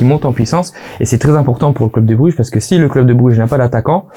monte 0.02 0.26
en 0.26 0.34
puissance 0.34 0.74
et 1.00 1.06
c'est 1.06 1.18
très 1.18 1.36
important 1.38 1.72
pour 1.72 1.86
le 1.86 1.92
club 1.92 2.06
de 2.06 2.14
Bruges 2.14 2.36
parce 2.36 2.50
que 2.50 2.60
si 2.60 2.78
le 2.78 2.90
club 2.90 3.08
de 3.08 3.14
Bruges 3.14 3.38
n'a 3.38 3.48
pas 3.48 3.58
d'attaquant, 3.58 4.08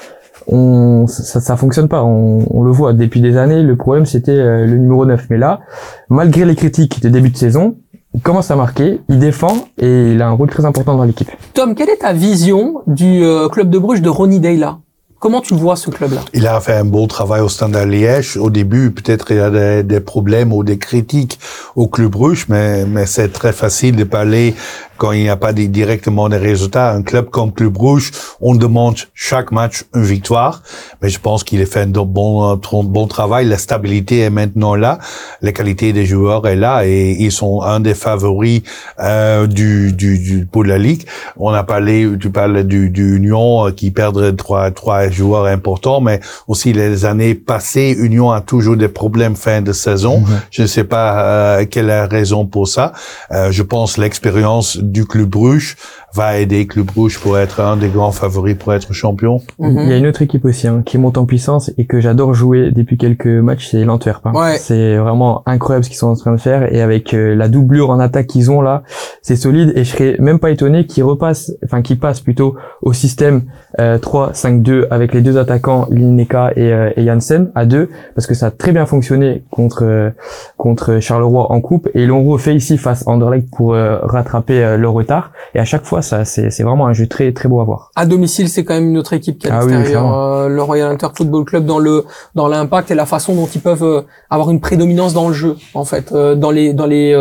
ça, 1.07 1.39
ça 1.39 1.55
fonctionne 1.55 1.87
pas. 1.87 2.03
On, 2.03 2.45
on 2.49 2.61
le 2.61 2.71
voit 2.71 2.91
depuis 2.91 3.21
des 3.21 3.37
années. 3.37 3.63
Le 3.63 3.77
problème 3.77 4.05
c'était 4.05 4.31
euh, 4.31 4.65
le 4.65 4.77
numéro 4.77 5.05
9. 5.05 5.27
Mais 5.29 5.37
là, 5.37 5.61
malgré 6.09 6.43
les 6.43 6.55
critiques 6.55 7.01
de 7.01 7.07
début 7.07 7.29
de 7.29 7.37
saison, 7.37 7.77
il 8.15 8.21
commence 8.21 8.51
à 8.51 8.55
marquer, 8.55 8.99
il 9.09 9.19
défend 9.19 9.67
et 9.79 10.11
il 10.11 10.21
a 10.21 10.27
un 10.27 10.31
rôle 10.31 10.49
très 10.49 10.65
important 10.65 10.95
dans 10.95 11.03
l'équipe. 11.03 11.31
Tom, 11.53 11.73
quelle 11.73 11.89
est 11.89 11.97
ta 12.01 12.13
vision 12.13 12.81
du 12.85 13.23
euh, 13.23 13.49
club 13.49 13.69
de 13.69 13.79
Bruges 13.79 14.01
de 14.01 14.09
Ronnie 14.09 14.39
Deyla 14.39 14.79
Comment 15.23 15.39
tu 15.39 15.53
vois 15.53 15.77
ce 15.77 15.89
club-là? 15.89 16.19
Il 16.33 16.45
a 16.47 16.59
fait 16.59 16.73
un 16.73 16.83
beau 16.83 17.07
travail 17.07 17.39
au 17.39 17.47
Standard 17.47 17.85
Liège. 17.85 18.35
Au 18.35 18.49
début, 18.49 18.91
peut-être 18.91 19.31
il 19.31 19.37
y 19.37 19.39
a 19.39 19.49
des, 19.49 19.81
des 19.81 20.01
problèmes 20.01 20.51
ou 20.51 20.65
des 20.65 20.77
critiques 20.77 21.39
au 21.77 21.87
club 21.87 22.11
Bruges, 22.11 22.47
mais, 22.49 22.85
mais 22.85 23.05
c'est 23.05 23.29
très 23.29 23.53
facile 23.53 23.95
de 23.95 24.03
parler 24.03 24.53
quand 24.97 25.11
il 25.11 25.23
n'y 25.23 25.29
a 25.29 25.37
pas 25.37 25.53
directement 25.53 26.29
des 26.29 26.37
résultats. 26.37 26.91
Un 26.91 27.01
club 27.01 27.29
comme 27.29 27.51
Club 27.51 27.75
Rouge, 27.75 28.11
on 28.41 28.53
demande 28.55 28.95
chaque 29.13 29.51
match 29.51 29.85
une 29.95 30.03
victoire, 30.03 30.61
mais 31.01 31.09
je 31.09 31.19
pense 31.19 31.43
qu'il 31.43 31.61
a 31.61 31.65
fait 31.65 31.81
un 31.81 31.87
bon, 31.87 32.59
bon 32.83 33.07
travail. 33.07 33.47
La 33.47 33.57
stabilité 33.57 34.19
est 34.19 34.29
maintenant 34.29 34.75
là, 34.75 34.99
la 35.41 35.51
qualité 35.51 35.93
des 35.93 36.05
joueurs 36.05 36.45
est 36.47 36.55
là 36.55 36.85
et 36.85 37.15
ils 37.19 37.31
sont 37.31 37.61
un 37.61 37.79
des 37.79 37.95
favoris 37.95 38.61
euh, 38.99 39.47
du, 39.47 39.93
du, 39.93 40.19
du 40.19 40.45
pour 40.45 40.63
la 40.63 40.77
ligue. 40.77 41.03
On 41.37 41.49
a 41.53 41.63
parlé, 41.63 42.07
tu 42.19 42.29
parles 42.29 42.63
du, 42.63 42.89
du 42.89 43.17
Union 43.17 43.67
euh, 43.67 43.71
qui 43.71 43.89
perdrait 43.91 44.33
trois 44.33 44.69
trois 44.71 45.09
joueurs 45.13 45.45
importants, 45.45 46.01
mais 46.01 46.19
aussi 46.47 46.73
les 46.73 47.05
années 47.05 47.35
passées, 47.35 47.95
Union 47.97 48.31
a 48.31 48.41
toujours 48.41 48.75
des 48.77 48.87
problèmes 48.89 49.35
fin 49.35 49.61
de 49.61 49.71
saison. 49.71 50.23
Je 50.51 50.63
ne 50.63 50.67
sais 50.67 50.83
pas 50.83 51.23
euh, 51.59 51.65
quelle 51.69 51.85
est 51.85 51.87
la 51.87 52.07
raison 52.07 52.45
pour 52.45 52.67
ça. 52.67 52.91
Euh, 53.31 53.51
je 53.51 53.63
pense 53.63 53.97
l'expérience 53.97 54.77
du 54.77 55.05
club 55.05 55.29
Bruges 55.29 55.75
va 56.15 56.37
aider 56.37 56.67
Club 56.67 56.91
Rouge 56.91 57.19
pour 57.19 57.39
être 57.39 57.59
un 57.59 57.75
des 57.75 57.89
grands 57.89 58.11
favoris 58.11 58.55
pour 58.55 58.71
être 58.73 58.93
champion. 58.93 59.41
Il 59.57 59.89
y 59.89 59.93
a 59.93 59.97
une 59.97 60.05
autre 60.05 60.21
équipe 60.21 60.45
aussi 60.45 60.67
hein, 60.67 60.83
qui 60.85 60.99
monte 60.99 61.17
en 61.17 61.25
puissance 61.25 61.71
et 61.79 61.87
que 61.87 61.99
j'adore 62.01 62.35
jouer 62.35 62.69
depuis 62.71 62.97
quelques 62.97 63.25
matchs, 63.25 63.69
c'est 63.71 63.83
l'Antwerp. 63.83 64.23
hein. 64.27 64.31
Ouais. 64.35 64.57
C'est 64.59 64.95
vraiment 64.97 65.41
incroyable 65.47 65.83
ce 65.83 65.89
qu'ils 65.89 65.97
sont 65.97 66.09
en 66.09 66.15
train 66.15 66.31
de 66.31 66.39
faire 66.39 66.71
et 66.71 66.81
avec 66.81 67.15
euh, 67.15 67.33
la 67.35 67.47
doublure 67.47 67.89
en 67.89 67.99
attaque 67.99 68.27
qu'ils 68.27 68.51
ont 68.51 68.61
là, 68.61 68.83
c'est 69.23 69.35
solide 69.35 69.73
et 69.75 69.83
je 69.83 69.89
serais 69.91 70.15
même 70.19 70.37
pas 70.37 70.51
étonné 70.51 70.85
qu'ils 70.85 71.03
repassent, 71.03 71.51
enfin 71.65 71.81
qu'ils 71.81 71.97
passent 71.99 72.21
plutôt 72.21 72.55
au 72.83 72.93
système 72.93 73.45
euh, 73.79 73.97
3-5-2 73.97 74.85
avec 74.91 75.02
les 75.11 75.21
deux 75.21 75.37
attaquants 75.37 75.87
Lineka 75.89 76.51
et, 76.55 76.71
euh, 76.71 76.91
et 76.95 77.05
Janssen 77.05 77.51
à 77.55 77.65
deux 77.65 77.89
parce 78.15 78.27
que 78.27 78.33
ça 78.33 78.45
a 78.47 78.51
très 78.51 78.71
bien 78.71 78.85
fonctionné 78.85 79.43
contre 79.51 79.83
euh, 79.83 80.09
contre 80.57 80.99
Charleroi 81.01 81.51
en 81.51 81.59
coupe 81.59 81.89
et 81.93 82.05
l'ont 82.05 82.23
refait 82.23 82.55
ici 82.55 82.77
face 82.77 83.05
à 83.05 83.11
Anderlecht 83.11 83.49
pour 83.55 83.73
euh, 83.73 83.97
rattraper 84.03 84.63
euh, 84.63 84.77
le 84.77 84.87
retard 84.87 85.31
et 85.55 85.59
à 85.59 85.65
chaque 85.65 85.83
fois 85.83 86.01
ça 86.01 86.23
c'est 86.23 86.49
c'est 86.49 86.63
vraiment 86.63 86.87
un 86.87 86.93
jeu 86.93 87.07
très 87.07 87.33
très 87.33 87.49
beau 87.49 87.59
à 87.59 87.65
voir. 87.65 87.91
À 87.95 88.05
domicile, 88.05 88.47
c'est 88.47 88.63
quand 88.63 88.75
même 88.75 88.89
une 88.89 88.97
autre 88.97 89.13
équipe 89.13 89.39
qui 89.39 89.47
est 89.47 89.51
à 89.51 89.59
Ah 89.59 89.65
oui, 89.65 89.71
l'extérieur. 89.73 90.13
Euh, 90.13 90.47
le 90.47 90.61
Royal 90.61 90.91
Inter 90.91 91.07
Football 91.15 91.45
Club 91.45 91.65
dans 91.65 91.79
le 91.79 92.05
dans 92.35 92.47
l'impact 92.47 92.91
et 92.91 92.95
la 92.95 93.05
façon 93.05 93.35
dont 93.35 93.47
ils 93.47 93.61
peuvent 93.61 93.83
euh, 93.83 94.01
avoir 94.29 94.51
une 94.51 94.59
prédominance 94.61 95.13
dans 95.13 95.27
le 95.27 95.33
jeu, 95.33 95.55
en 95.73 95.85
fait, 95.85 96.11
euh, 96.11 96.35
dans 96.35 96.51
les 96.51 96.73
dans 96.73 96.85
les 96.85 97.15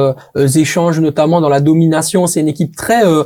échanges 0.57 1.01
notamment 1.01 1.41
dans 1.41 1.49
la 1.49 1.61
domination. 1.61 2.27
C'est 2.27 2.41
une 2.41 2.49
équipe 2.49 2.77
très 2.77 3.05
euh, 3.07 3.25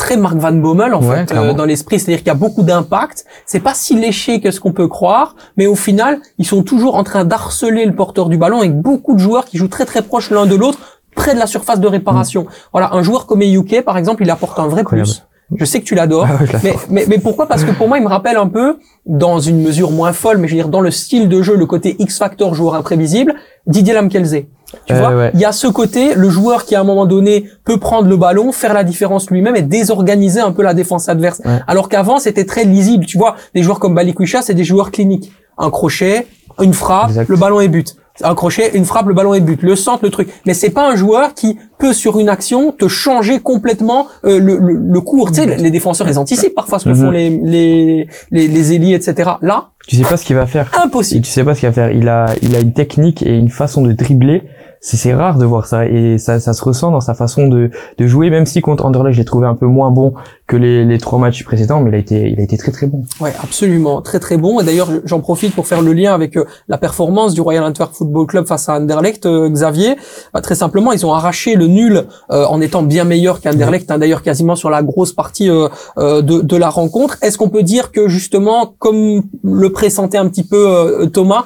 très 0.00 0.16
Mark 0.16 0.36
Van 0.38 0.52
Bommel 0.52 0.94
en 0.94 1.02
Ouais, 1.02 1.26
fait 1.26 1.36
euh, 1.36 1.52
dans 1.52 1.66
l'esprit, 1.66 1.98
c'est-à-dire 2.00 2.20
qu'il 2.20 2.28
y 2.28 2.30
a 2.30 2.34
beaucoup 2.34 2.62
d'impact. 2.62 3.26
C'est 3.44 3.60
pas 3.60 3.74
si 3.74 3.94
léché 4.00 4.40
que 4.40 4.50
ce 4.50 4.58
qu'on 4.58 4.72
peut 4.72 4.88
croire, 4.88 5.36
mais 5.58 5.66
au 5.66 5.74
final, 5.74 6.18
ils 6.38 6.46
sont 6.46 6.62
toujours 6.62 6.94
en 6.96 7.04
train 7.04 7.24
d'harceler 7.24 7.84
le 7.84 7.94
porteur 7.94 8.28
du 8.30 8.38
ballon 8.38 8.58
avec 8.60 8.74
beaucoup 8.74 9.12
de 9.14 9.18
joueurs 9.18 9.44
qui 9.44 9.58
jouent 9.58 9.68
très 9.68 9.84
très 9.84 10.00
proches 10.02 10.30
l'un 10.30 10.46
de 10.46 10.56
l'autre, 10.56 10.78
près 11.14 11.34
de 11.34 11.38
la 11.38 11.46
surface 11.46 11.80
de 11.80 11.86
réparation. 11.86 12.46
Voilà, 12.72 12.94
un 12.94 13.02
joueur 13.02 13.26
comme 13.26 13.42
Eyuke 13.42 13.82
par 13.84 13.98
exemple, 13.98 14.22
il 14.22 14.30
apporte 14.30 14.58
un 14.58 14.68
vrai 14.68 14.80
Incroyable. 14.80 15.08
plus. 15.10 15.22
Je 15.56 15.64
sais 15.64 15.80
que 15.80 15.84
tu 15.84 15.94
l'adores. 15.96 16.26
Ah 16.30 16.36
ouais, 16.40 16.46
je 16.46 16.56
mais, 16.62 16.74
mais, 16.88 17.04
mais 17.08 17.18
pourquoi? 17.18 17.46
Parce 17.46 17.64
que 17.64 17.72
pour 17.72 17.88
moi, 17.88 17.98
il 17.98 18.04
me 18.04 18.08
rappelle 18.08 18.36
un 18.36 18.46
peu, 18.46 18.78
dans 19.04 19.40
une 19.40 19.60
mesure 19.60 19.90
moins 19.90 20.12
folle, 20.12 20.38
mais 20.38 20.46
je 20.46 20.52
veux 20.54 20.60
dire 20.62 20.68
dans 20.68 20.80
le 20.80 20.92
style 20.92 21.28
de 21.28 21.42
jeu, 21.42 21.56
le 21.56 21.66
côté 21.66 21.96
X-Factor, 21.98 22.54
joueur 22.54 22.74
imprévisible, 22.76 23.34
Didier 23.66 23.92
Lamkelze. 23.94 24.44
Tu 24.86 24.92
Euh, 24.92 24.98
vois, 24.98 25.16
ouais. 25.16 25.30
il 25.34 25.40
y 25.40 25.44
a 25.44 25.52
ce 25.52 25.66
côté, 25.66 26.14
le 26.14 26.28
joueur 26.30 26.64
qui 26.64 26.74
à 26.76 26.80
un 26.80 26.84
moment 26.84 27.06
donné 27.06 27.50
peut 27.64 27.78
prendre 27.78 28.08
le 28.08 28.16
ballon, 28.16 28.52
faire 28.52 28.72
la 28.72 28.84
différence 28.84 29.30
lui-même 29.30 29.56
et 29.56 29.62
désorganiser 29.62 30.40
un 30.40 30.52
peu 30.52 30.62
la 30.62 30.74
défense 30.74 31.08
adverse. 31.08 31.40
Ouais. 31.44 31.58
Alors 31.66 31.88
qu'avant, 31.88 32.18
c'était 32.18 32.44
très 32.44 32.64
lisible. 32.64 33.04
Tu 33.06 33.18
vois, 33.18 33.36
des 33.54 33.62
joueurs 33.62 33.80
comme 33.80 33.94
Balikwisha, 33.94 34.42
c'est 34.42 34.54
des 34.54 34.64
joueurs 34.64 34.90
cliniques. 34.90 35.32
Un 35.58 35.70
crochet, 35.70 36.26
une 36.60 36.72
frappe, 36.74 37.08
Exact. 37.08 37.28
le 37.28 37.36
ballon 37.36 37.60
est 37.60 37.68
but. 37.68 37.96
Un 38.22 38.34
crochet, 38.34 38.70
une 38.74 38.84
frappe, 38.84 39.06
le 39.06 39.14
ballon 39.14 39.32
est 39.34 39.40
but. 39.40 39.62
Le 39.62 39.76
centre, 39.76 40.04
le 40.04 40.10
truc. 40.10 40.28
Mais 40.46 40.52
c'est 40.52 40.70
pas 40.70 40.90
un 40.90 40.96
joueur 40.96 41.32
qui 41.34 41.58
peut 41.78 41.92
sur 41.92 42.18
une 42.18 42.28
action 42.28 42.72
te 42.72 42.86
changer 42.88 43.40
complètement 43.40 44.06
euh, 44.24 44.38
le, 44.38 44.58
le, 44.58 44.74
le 44.74 45.00
cours. 45.00 45.28
Tu 45.30 45.36
sais, 45.40 45.56
les 45.56 45.70
défenseurs, 45.70 46.08
ils 46.08 46.18
anticipent 46.18 46.54
parfois 46.54 46.78
ce 46.78 46.84
que 46.84 46.90
Mhm. 46.90 46.96
font 46.96 47.10
les 47.10 47.30
les 47.30 48.08
les, 48.30 48.48
les 48.48 48.72
ailiers, 48.74 48.94
etc. 48.94 49.30
Là, 49.42 49.70
Tu 49.86 49.96
sais 49.96 50.02
pas 50.04 50.16
ce 50.16 50.24
qu'il 50.24 50.36
va 50.36 50.46
faire. 50.46 50.70
Et 50.76 50.84
impossible. 50.84 51.24
tu 51.24 51.30
sais 51.30 51.44
pas 51.44 51.54
ce 51.54 51.60
qu'il 51.60 51.68
va 51.68 51.72
faire. 51.72 51.90
Il 51.92 52.08
a, 52.08 52.26
il 52.42 52.54
a 52.56 52.60
une 52.60 52.72
technique 52.74 53.22
et 53.22 53.34
une 53.36 53.48
façon 53.48 53.82
de 53.82 53.92
dribbler. 53.92 54.42
C'est, 54.82 55.12
rare 55.12 55.36
de 55.36 55.44
voir 55.44 55.66
ça 55.66 55.86
et 55.86 56.16
ça, 56.16 56.40
ça 56.40 56.54
se 56.54 56.64
ressent 56.64 56.90
dans 56.90 57.00
sa 57.02 57.12
façon 57.14 57.48
de, 57.48 57.70
de 57.98 58.06
jouer. 58.06 58.30
Même 58.30 58.46
si 58.46 58.62
contre 58.62 58.86
Anderlecht, 58.86 59.14
je 59.14 59.20
l'ai 59.20 59.24
trouvé 59.26 59.46
un 59.46 59.54
peu 59.54 59.66
moins 59.66 59.90
bon 59.90 60.14
que 60.46 60.56
les, 60.56 60.84
les 60.86 60.98
trois 60.98 61.18
matchs 61.18 61.44
précédents, 61.44 61.80
mais 61.80 61.90
il 61.90 61.94
a 61.94 61.98
été, 61.98 62.30
il 62.30 62.40
a 62.40 62.42
été 62.42 62.56
très 62.56 62.72
très 62.72 62.86
bon. 62.86 63.04
Ouais, 63.20 63.34
absolument, 63.42 64.00
très 64.00 64.18
très 64.20 64.38
bon. 64.38 64.58
Et 64.58 64.64
d'ailleurs, 64.64 64.88
j'en 65.04 65.20
profite 65.20 65.54
pour 65.54 65.66
faire 65.66 65.82
le 65.82 65.92
lien 65.92 66.14
avec 66.14 66.36
euh, 66.36 66.46
la 66.68 66.78
performance 66.78 67.34
du 67.34 67.40
Royal 67.42 67.62
Antwerp 67.62 67.92
Football 67.92 68.26
Club 68.26 68.46
face 68.46 68.68
à 68.70 68.76
Anderlecht. 68.76 69.26
euh, 69.26 69.50
Xavier, 69.50 69.96
Bah, 70.32 70.40
très 70.40 70.54
simplement, 70.54 70.92
ils 70.92 71.04
ont 71.04 71.12
arraché 71.12 71.56
le 71.56 71.66
nul 71.66 72.06
euh, 72.30 72.46
en 72.46 72.60
étant 72.62 72.82
bien 72.82 73.04
meilleur 73.04 73.40
qu'Anderlecht, 73.42 73.90
hein, 73.90 73.98
d'ailleurs 73.98 74.22
quasiment 74.22 74.56
sur 74.56 74.70
la 74.70 74.82
grosse 74.82 75.12
partie 75.12 75.50
euh, 75.50 75.68
euh, 75.98 76.22
de, 76.22 76.40
de 76.40 76.56
la 76.56 76.70
rencontre. 76.70 77.18
Est-ce 77.22 77.36
qu'on 77.36 77.50
peut 77.50 77.62
dire 77.62 77.92
que 77.92 78.08
justement, 78.08 78.74
comme 78.78 79.22
le 79.44 79.70
pressentait 79.70 80.18
un 80.18 80.28
petit 80.28 80.44
peu 80.44 81.08
Thomas, 81.12 81.44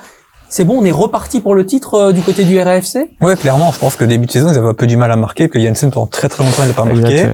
c'est 0.54 0.64
bon, 0.64 0.78
on 0.80 0.84
est 0.84 0.92
reparti 0.92 1.40
pour 1.40 1.56
le 1.56 1.66
titre 1.66 1.94
euh, 1.94 2.12
du 2.12 2.20
côté 2.20 2.44
du 2.44 2.60
RAFC 2.60 3.10
Ouais, 3.20 3.34
clairement, 3.34 3.72
je 3.72 3.78
pense 3.80 3.96
que 3.96 4.04
début 4.04 4.26
de 4.26 4.30
saison, 4.30 4.50
ils 4.52 4.56
avaient 4.56 4.68
un 4.68 4.74
peu 4.74 4.86
du 4.86 4.96
mal 4.96 5.10
à 5.10 5.16
marquer, 5.16 5.48
que 5.48 5.58
Jensen 5.58 5.90
pendant 5.90 6.06
très 6.06 6.28
très 6.28 6.44
longtemps, 6.44 6.62
il 6.62 6.68
n'a 6.68 6.74
pas 6.74 6.84
marqué. 6.84 7.26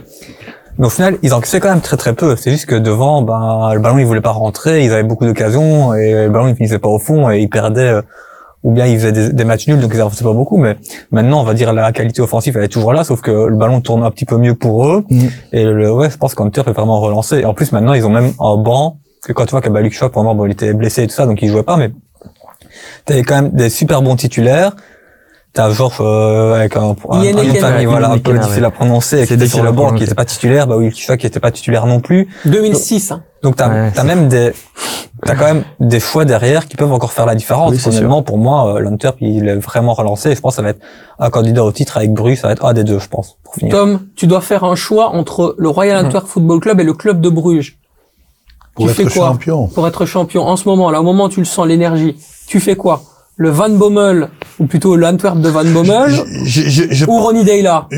Mais 0.78 0.86
au 0.86 0.88
final, 0.88 1.18
ils 1.22 1.34
encaissaient 1.34 1.60
quand 1.60 1.68
même 1.68 1.82
très 1.82 1.98
très 1.98 2.14
peu. 2.14 2.34
C'est 2.36 2.50
juste 2.50 2.64
que 2.64 2.76
devant, 2.76 3.20
ben, 3.20 3.74
le 3.74 3.80
ballon, 3.80 3.98
il 3.98 4.06
voulait 4.06 4.22
pas 4.22 4.30
rentrer, 4.30 4.86
ils 4.86 4.92
avaient 4.94 5.02
beaucoup 5.02 5.26
d'occasions, 5.26 5.92
et 5.92 6.14
le 6.14 6.30
ballon, 6.30 6.48
il 6.48 6.54
finissait 6.54 6.78
pas 6.78 6.88
au 6.88 6.98
fond, 6.98 7.30
et 7.30 7.40
ils 7.40 7.50
perdaient, 7.50 7.90
euh, 7.90 8.02
ou 8.62 8.72
bien 8.72 8.86
ils 8.86 8.98
faisaient 8.98 9.12
des, 9.12 9.34
des 9.34 9.44
matchs 9.44 9.68
nuls, 9.68 9.80
donc 9.80 9.90
ils 9.92 10.00
avançaient 10.00 10.24
pas 10.24 10.32
beaucoup. 10.32 10.56
Mais 10.56 10.78
maintenant, 11.10 11.42
on 11.42 11.44
va 11.44 11.52
dire, 11.52 11.74
la 11.74 11.92
qualité 11.92 12.22
offensive, 12.22 12.56
elle 12.56 12.64
est 12.64 12.68
toujours 12.68 12.94
là, 12.94 13.04
sauf 13.04 13.20
que 13.20 13.30
le 13.30 13.56
ballon 13.56 13.82
tourne 13.82 14.02
un 14.02 14.10
petit 14.10 14.24
peu 14.24 14.38
mieux 14.38 14.54
pour 14.54 14.86
eux. 14.86 15.04
Mhm. 15.10 15.30
Et 15.52 15.64
le, 15.64 15.92
ouais, 15.92 16.08
je 16.08 16.16
pense 16.16 16.34
qu'Hunter 16.34 16.62
est 16.66 16.72
vraiment 16.72 16.98
relancé. 17.02 17.40
Et 17.40 17.44
en 17.44 17.52
plus, 17.52 17.70
maintenant, 17.72 17.92
ils 17.92 18.06
ont 18.06 18.10
même 18.10 18.32
un 18.40 18.56
banc, 18.56 18.96
que 19.22 19.34
quand 19.34 19.44
tu 19.44 19.50
vois 19.50 19.60
qu'Abaluk 19.60 19.92
Shop, 19.92 20.08
pendant, 20.08 20.34
bon, 20.34 20.46
il 20.46 20.52
était 20.52 20.72
blessé 20.72 21.02
et 21.02 21.06
tout 21.06 21.12
ça, 21.12 21.26
donc 21.26 21.42
il 21.42 21.48
jouait 21.50 21.62
pas, 21.62 21.76
mais 21.76 21.90
t'avais 23.04 23.22
quand 23.22 23.42
même 23.42 23.50
des 23.50 23.70
super 23.70 24.02
bons 24.02 24.16
titulaires. 24.16 24.76
T'as 25.52 25.70
genre 25.70 26.00
euh, 26.00 26.54
avec 26.54 26.76
un, 26.76 26.94
un, 27.10 27.20
un 27.20 27.54
famille, 27.54 27.86
voilà, 27.86 28.10
un 28.10 28.18
peu 28.18 28.38
difficile 28.38 28.60
ouais. 28.60 28.68
à 28.68 28.70
prononcer, 28.70 29.26
qui 29.26 29.34
était 29.34 29.48
sur 29.48 29.64
le 29.64 29.72
banc, 29.72 29.82
qui 29.82 29.86
prononcer. 29.86 30.04
était 30.04 30.14
pas 30.14 30.24
titulaire, 30.24 30.68
bah 30.68 30.76
oui, 30.76 30.92
Kisha 30.92 31.16
qui 31.16 31.26
était 31.26 31.40
pas 31.40 31.50
titulaire 31.50 31.86
non 31.86 31.98
plus. 31.98 32.28
2006. 32.44 33.10
Hein. 33.10 33.24
Donc 33.42 33.56
t'as 33.56 33.68
Ouais, 33.68 34.04
même 34.04 34.28
des 34.28 34.52
t'as 35.24 35.34
quand 35.34 35.46
même 35.46 35.64
des 35.80 35.98
choix 35.98 36.24
derrière 36.24 36.68
qui 36.68 36.76
peuvent 36.76 36.92
encore 36.92 37.12
faire 37.12 37.26
la 37.26 37.34
différence. 37.34 37.72
Oui, 37.72 37.80
Honnêtement, 37.84 38.22
pour 38.22 38.38
moi, 38.38 38.76
euh, 38.76 38.80
l'Hunter 38.80 39.10
il 39.20 39.48
est 39.48 39.56
vraiment 39.56 39.94
relancé. 39.94 40.30
Et 40.30 40.34
je 40.36 40.40
pense 40.40 40.52
que 40.52 40.56
ça 40.56 40.62
va 40.62 40.70
être 40.70 40.80
un 41.18 41.30
candidat 41.30 41.64
au 41.64 41.72
titre 41.72 41.96
avec 41.96 42.12
Bruce, 42.12 42.40
ça 42.40 42.46
va 42.46 42.52
être 42.52 42.64
un 42.64 42.72
des 42.72 42.84
deux, 42.84 43.00
je 43.00 43.08
pense, 43.08 43.36
pour 43.42 43.54
finir. 43.54 43.74
Tom, 43.74 44.00
tu 44.14 44.28
dois 44.28 44.40
faire 44.40 44.62
un 44.62 44.76
choix 44.76 45.08
entre 45.08 45.56
le 45.58 45.68
Royal 45.68 46.06
Antwerp 46.06 46.26
Football 46.28 46.60
Club 46.60 46.80
et 46.80 46.84
le 46.84 46.94
club 46.94 47.20
de 47.20 47.28
Bruges. 47.28 47.79
Pour 48.74 48.86
Tu 48.86 48.90
être 48.92 48.96
fais 49.10 49.18
quoi 49.18 49.28
champion. 49.28 49.66
pour 49.68 49.86
être 49.86 50.06
champion 50.06 50.42
en 50.46 50.56
ce 50.56 50.68
moment, 50.68 50.90
là, 50.90 51.00
au 51.00 51.04
moment 51.04 51.24
où 51.24 51.28
tu 51.28 51.40
le 51.40 51.46
sens, 51.46 51.66
l'énergie, 51.66 52.16
tu 52.46 52.60
fais 52.60 52.76
quoi 52.76 53.02
Le 53.36 53.50
Van 53.50 53.68
Bommel, 53.70 54.28
ou 54.58 54.66
plutôt 54.66 54.96
l'Antwerp 54.96 55.40
de 55.40 55.48
Van 55.48 55.64
Bommel, 55.64 56.10
Je, 56.44 56.62
je, 56.68 56.82
je, 56.90 57.04
ou 57.06 57.18
Ronnie 57.18 57.44
Deyla 57.44 57.88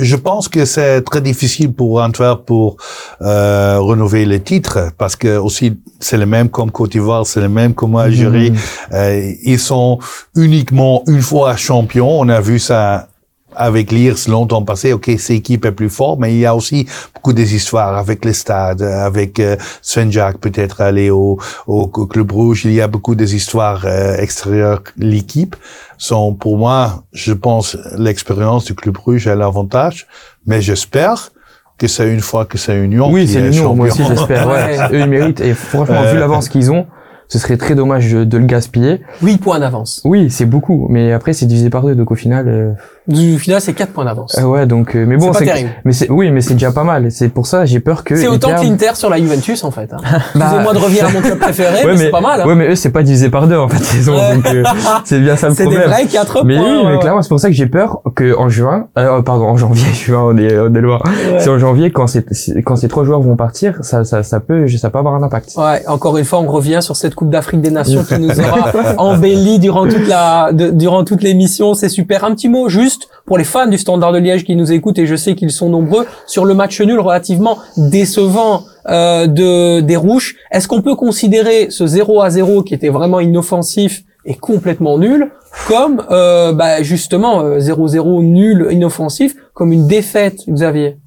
je 0.00 0.16
pense 0.16 0.48
que 0.48 0.64
c'est 0.64 1.02
très 1.02 1.20
difficile 1.20 1.72
pour 1.72 2.00
Antwerp 2.00 2.44
pour 2.46 2.76
euh, 3.20 3.78
renouveler 3.80 4.24
les 4.26 4.40
titres 4.40 4.90
parce 4.98 5.16
que 5.16 5.36
aussi 5.38 5.74
c'est 6.00 6.16
le 6.18 6.26
même 6.26 6.48
comme 6.48 6.70
Côte 6.70 6.92
d'Ivoire, 6.92 7.26
c'est 7.26 7.40
le 7.40 7.48
même 7.48 7.74
comme 7.74 7.96
Algérie. 7.96 8.50
Mhm. 8.52 8.58
Euh, 8.92 9.32
ils 9.44 9.58
sont 9.58 9.98
uniquement 10.36 11.02
une 11.08 11.22
fois 11.22 11.56
champions. 11.56 12.20
On 12.20 12.28
a 12.28 12.40
vu 12.40 12.58
ça 12.58 13.08
avec 13.56 13.92
Liers 13.92 14.14
longtemps 14.28 14.62
passé. 14.62 14.92
Ok, 14.92 15.10
cette 15.18 15.30
équipe 15.30 15.64
est 15.64 15.72
plus 15.72 15.90
forte, 15.90 16.18
mais 16.20 16.32
il 16.34 16.38
y 16.40 16.46
a 16.46 16.54
aussi 16.54 16.86
beaucoup 17.14 17.32
des 17.32 17.54
histoires 17.54 17.96
avec 17.96 18.24
les 18.24 18.32
stades, 18.32 18.82
avec 18.82 19.38
euh, 19.40 19.56
Sven 19.82 20.10
Jack 20.10 20.38
peut-être 20.38 20.80
aller 20.80 21.10
au, 21.10 21.38
au 21.66 21.86
Club 21.88 22.30
Rouge. 22.32 22.64
Il 22.64 22.72
y 22.72 22.80
a 22.80 22.88
beaucoup 22.88 23.14
des 23.14 23.34
histoires 23.34 23.82
euh, 23.84 24.16
extérieures. 24.16 24.82
L'équipe 24.96 25.56
sont, 25.98 26.34
pour 26.34 26.58
moi, 26.58 27.04
je 27.12 27.32
pense, 27.32 27.76
l'expérience 27.96 28.64
du 28.64 28.74
Club 28.74 28.96
Rouge 28.96 29.26
a 29.28 29.34
l'avantage, 29.34 30.06
mais 30.46 30.60
j'espère 30.60 31.30
que 31.78 31.86
c'est 31.88 32.12
une 32.12 32.20
fois 32.20 32.44
que 32.44 32.58
c'est 32.58 32.76
Union 32.78 33.10
Oui, 33.10 33.26
c'est 33.26 33.38
est 33.40 33.50
l'union, 33.50 33.74
moi 33.74 33.86
aussi 33.88 34.02
j'espère. 34.06 34.48
Ouais. 34.48 34.78
Eux 34.92 35.00
ils 35.00 35.06
méritent 35.08 35.40
et 35.40 35.54
franchement 35.54 36.02
Euh. 36.02 36.12
vu 36.12 36.18
l'avance 36.18 36.48
qu'ils 36.48 36.70
ont, 36.70 36.86
ce 37.28 37.38
serait 37.38 37.56
très 37.56 37.74
dommage 37.74 38.12
de, 38.12 38.24
de 38.24 38.38
le 38.38 38.44
gaspiller. 38.44 39.00
8 39.22 39.38
points 39.38 39.58
d'avance. 39.58 40.00
Oui, 40.04 40.30
c'est 40.30 40.44
beaucoup, 40.44 40.86
mais 40.90 41.12
après 41.12 41.32
c'est 41.32 41.46
divisé 41.46 41.70
par 41.70 41.82
deux, 41.82 41.94
donc 41.94 42.10
au 42.10 42.14
final, 42.14 42.46
euh, 42.46 42.72
Du 43.08 43.38
final, 43.40 43.60
c'est 43.60 43.72
4 43.72 43.92
points 43.92 44.04
d'avance. 44.04 44.36
euh, 44.38 44.44
ouais, 44.44 44.64
donc 44.64 44.94
euh, 44.94 45.04
mais 45.06 45.16
bon, 45.16 45.32
c'est 45.32 45.66
mais 45.84 45.92
c'est 45.92 46.08
oui, 46.08 46.30
mais 46.30 46.40
c'est 46.40 46.54
déjà 46.54 46.70
pas 46.70 46.84
mal. 46.84 47.10
C'est 47.10 47.28
pour 47.30 47.46
ça 47.48 47.64
j'ai 47.64 47.80
peur 47.80 48.04
que 48.04 48.14
C'est 48.14 48.28
autant 48.28 48.48
que 48.48 48.52
perdent. 48.54 48.64
l'Inter 48.64 48.90
sur 48.94 49.10
la 49.10 49.18
Juventus, 49.18 49.64
en 49.64 49.72
fait. 49.72 49.92
Hein. 49.92 49.96
Bah, 50.36 50.44
Excusez-moi 50.46 50.72
de 50.74 50.78
revenir 50.78 51.06
à 51.06 51.10
mon 51.10 51.20
club 51.20 51.38
préféré, 51.40 51.78
Ouais, 51.84 51.92
mais, 51.92 51.96
c'est 51.96 52.10
pas 52.10 52.20
mal. 52.20 52.40
Hein. 52.40 52.46
Ouais, 52.46 52.54
mais 52.54 52.68
eux 52.68 52.74
c'est 52.76 52.90
pas 52.90 53.02
divisé 53.02 53.28
par 53.28 53.48
deux 53.48 53.56
en 53.56 53.68
fait, 53.68 53.96
ils 53.98 54.08
ont, 54.08 54.14
Ouais. 54.14 54.34
donc 54.36 54.46
euh, 54.46 54.62
c'est 55.04 55.18
bien 55.18 55.34
ça 55.34 55.48
le 55.48 55.54
c'est 55.54 55.64
des 55.64 55.70
problème. 55.70 55.90
vrais 55.90 56.06
4 56.06 56.44
Mais 56.44 56.56
points. 56.56 56.64
oui, 56.64 56.84
ouais, 56.86 56.92
mais 56.92 56.98
clairement, 57.00 57.22
c'est 57.22 57.28
pour 57.28 57.40
ça 57.40 57.48
que 57.48 57.54
j'ai 57.54 57.66
peur 57.66 58.02
que 58.14 58.36
en 58.38 58.48
juin, 58.48 58.86
euh, 58.96 59.20
pardon, 59.22 59.46
en 59.46 59.56
janvier, 59.56 59.92
juin, 59.92 60.22
on 60.24 60.36
est, 60.36 60.56
on 60.58 60.72
est 60.72 60.80
loin. 60.80 61.00
Ouais. 61.04 61.40
C'est 61.40 61.50
en 61.50 61.58
janvier 61.58 61.90
quand 61.90 62.06
c'est, 62.06 62.24
quand 62.64 62.76
ces 62.76 62.86
trois 62.86 63.02
joueurs 63.04 63.20
vont 63.20 63.34
partir, 63.34 63.78
ça, 63.82 64.04
ça, 64.04 64.22
ça 64.22 64.38
peut, 64.38 64.68
ça 64.68 64.90
peut 64.90 64.98
avoir 64.98 65.14
un 65.16 65.24
impact. 65.24 65.54
Ouais, 65.56 65.82
encore 65.88 66.18
une 66.18 66.24
fois, 66.24 66.38
on 66.38 66.46
revient 66.46 66.78
sur 66.80 66.94
cette 66.94 67.16
Coupe 67.16 67.30
d'Afrique 67.30 67.60
des 67.62 67.70
Nations 67.72 68.04
qui 68.04 68.18
nous 68.20 68.30
aura 68.38 68.70
embelli 68.98 69.58
durant 69.58 69.88
toute 69.88 70.06
la, 70.06 70.52
de- 70.52 70.70
durant 70.70 71.02
toute 71.02 71.24
l'émission. 71.24 71.74
C'est 71.74 71.88
super. 71.88 72.22
Un 72.24 72.34
petit 72.36 72.48
mot 72.48 72.68
juste 72.68 72.91
pour 73.26 73.38
les 73.38 73.44
fans 73.44 73.66
du 73.66 73.78
Standard 73.78 74.12
de 74.12 74.18
Liège 74.18 74.44
qui 74.44 74.56
nous 74.56 74.72
écoutent 74.72 74.98
et 74.98 75.06
je 75.06 75.16
sais 75.16 75.34
qu'ils 75.34 75.50
sont 75.50 75.68
nombreux 75.68 76.06
sur 76.26 76.44
le 76.44 76.54
match 76.54 76.80
nul 76.80 76.98
relativement 76.98 77.58
décevant 77.76 78.64
euh, 78.88 79.26
de 79.26 79.80
des 79.80 79.96
Rouges. 79.96 80.36
Est-ce 80.50 80.68
qu'on 80.68 80.82
peut 80.82 80.96
considérer 80.96 81.70
ce 81.70 81.86
0 81.86 82.22
à 82.22 82.30
0 82.30 82.62
qui 82.62 82.74
était 82.74 82.88
vraiment 82.88 83.20
inoffensif 83.20 84.02
et 84.24 84.34
complètement 84.34 84.98
nul 84.98 85.30
comme 85.68 86.02
euh, 86.10 86.52
bah, 86.52 86.82
justement 86.82 87.42
euh, 87.42 87.58
0-0 87.58 88.22
nul 88.22 88.68
inoffensif 88.70 89.34
comme 89.54 89.72
une 89.72 89.86
défaite, 89.86 90.40
Xavier? 90.48 90.98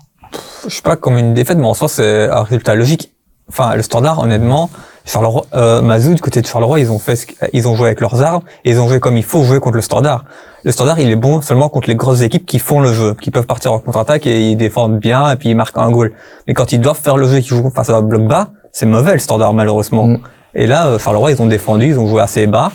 Je 0.68 0.76
sais 0.76 0.82
pas 0.82 0.96
comme 0.96 1.18
une 1.18 1.34
défaite, 1.34 1.58
mais 1.58 1.66
en 1.66 1.74
soi, 1.74 1.88
c'est 1.88 2.30
un 2.30 2.44
résultat 2.44 2.76
logique. 2.76 3.14
Enfin, 3.50 3.76
le 3.76 3.84
standard, 3.84 4.20
honnêtement, 4.20 4.70
Charleroi, 5.06 5.46
euh, 5.54 5.82
Mazou, 5.82 6.16
du 6.16 6.22
côté 6.22 6.42
de 6.42 6.48
Charleroi, 6.48 6.80
ils 6.80 6.92
ont 6.92 6.98
fait, 7.00 7.16
ce 7.16 7.26
qu'- 7.28 7.36
ils 7.54 7.68
ont 7.68 7.76
joué 7.76 7.86
avec 7.88 8.02
leurs 8.02 8.22
armes, 8.24 8.42
et 8.64 8.72
ils 8.72 8.80
ont 8.80 8.88
joué 8.88 9.00
comme 9.00 9.18
il 9.18 9.24
faut 9.24 9.44
jouer 9.44 9.60
contre 9.60 9.76
le 9.76 9.82
Standard. 9.82 10.26
Le 10.64 10.72
Standard, 10.72 11.00
il 11.00 11.10
est 11.10 11.16
bon 11.16 11.42
seulement 11.42 11.70
contre 11.70 11.88
les 11.88 11.96
grosses 11.96 12.22
équipes 12.22 12.46
qui 12.46 12.58
font 12.58 12.80
le 12.80 12.92
jeu, 12.92 13.14
qui 13.14 13.30
peuvent 13.30 13.46
partir 13.46 13.72
en 13.72 13.80
contre-attaque 13.80 14.26
et 14.26 14.50
ils 14.50 14.56
défendent 14.58 14.98
bien 14.98 15.32
et 15.32 15.36
puis 15.36 15.50
ils 15.50 15.56
marquent 15.56 15.78
un 15.78 15.92
goal. 15.92 16.14
Mais 16.48 16.56
quand 16.56 16.72
ils 16.72 16.82
doivent 16.82 17.00
faire 17.00 17.18
le 17.18 17.28
jeu 17.28 17.38
et 17.38 17.42
qu'ils 17.42 17.56
jouent 17.56 17.70
face 17.70 17.90
à 17.92 17.98
un 17.98 18.02
bloc 18.02 18.24
bas, 18.28 18.50
c'est 18.72 18.88
mauvais 18.88 19.14
le 19.14 19.20
Standard 19.20 19.54
malheureusement. 19.54 20.08
Mm. 20.08 20.20
Et 20.56 20.66
là, 20.66 20.88
euh, 20.88 20.98
Charleroi, 21.00 21.32
ils 21.32 21.42
ont 21.42 21.46
défendu, 21.46 21.90
ils 21.90 22.00
ont 22.00 22.08
joué 22.08 22.22
assez 22.22 22.48
bas, 22.48 22.72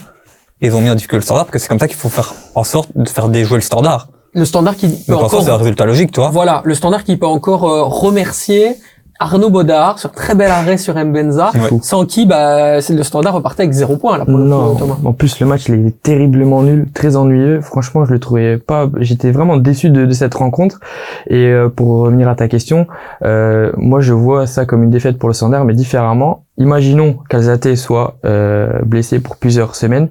et 0.60 0.66
ils 0.68 0.74
ont 0.76 0.80
mis 0.80 0.90
en 0.90 0.94
difficulté 0.94 1.16
le 1.16 1.22
Standard 1.22 1.46
parce 1.46 1.52
que 1.54 1.58
c'est 1.58 1.68
comme 1.68 1.80
ça 1.80 1.88
qu'il 1.88 1.96
faut 1.96 2.10
faire 2.10 2.32
en 2.54 2.62
sorte 2.62 2.90
de 2.94 3.08
faire 3.08 3.28
déjouer 3.28 3.56
le 3.56 3.62
Standard. 3.62 4.08
Le 4.32 4.44
standard 4.44 4.76
qui 4.76 4.86
peut 4.86 5.12
Donc 5.12 5.24
encore 5.24 5.42
c'est 5.42 5.50
un 5.50 5.56
résultat 5.56 5.84
logique, 5.86 6.12
toi. 6.12 6.30
Voilà, 6.32 6.62
le 6.64 6.76
standard 6.76 7.02
qui 7.02 7.16
peut 7.16 7.26
encore 7.26 7.64
euh, 7.68 7.82
remercier 7.82 8.76
Arnaud 9.22 9.50
Baudard 9.50 9.98
sur 9.98 10.10
très 10.12 10.34
bel 10.34 10.50
arrêt 10.50 10.78
sur 10.78 10.94
Mbenza, 10.96 11.52
sans 11.82 12.06
qui 12.06 12.24
bah, 12.24 12.76
le 12.78 13.02
standard 13.02 13.34
repartait 13.34 13.64
avec 13.64 13.72
zéro 13.74 13.98
point 13.98 14.16
là 14.16 14.24
pour 14.24 14.38
Non, 14.38 14.74
Thomas. 14.76 14.96
en 15.04 15.12
plus 15.12 15.38
le 15.40 15.46
match 15.46 15.68
il 15.68 15.86
est 15.86 16.02
terriblement 16.02 16.62
nul, 16.62 16.88
très 16.94 17.16
ennuyeux. 17.16 17.60
Franchement, 17.60 18.06
je 18.06 18.12
le 18.12 18.18
trouvais 18.18 18.56
pas. 18.56 18.88
J'étais 18.98 19.30
vraiment 19.30 19.58
déçu 19.58 19.90
de, 19.90 20.06
de 20.06 20.12
cette 20.12 20.32
rencontre. 20.34 20.80
Et 21.28 21.46
euh, 21.48 21.68
pour 21.68 21.98
revenir 22.00 22.28
à 22.30 22.34
ta 22.34 22.48
question, 22.48 22.86
euh, 23.22 23.70
moi 23.76 24.00
je 24.00 24.14
vois 24.14 24.46
ça 24.46 24.64
comme 24.64 24.82
une 24.82 24.90
défaite 24.90 25.18
pour 25.18 25.28
le 25.28 25.34
Standard, 25.34 25.64
mais 25.66 25.74
différemment. 25.74 26.44
Imaginons 26.56 27.18
qu'Alzate 27.28 27.74
soit 27.74 28.16
euh, 28.24 28.80
blessé 28.86 29.20
pour 29.20 29.36
plusieurs 29.36 29.74
semaines. 29.76 30.08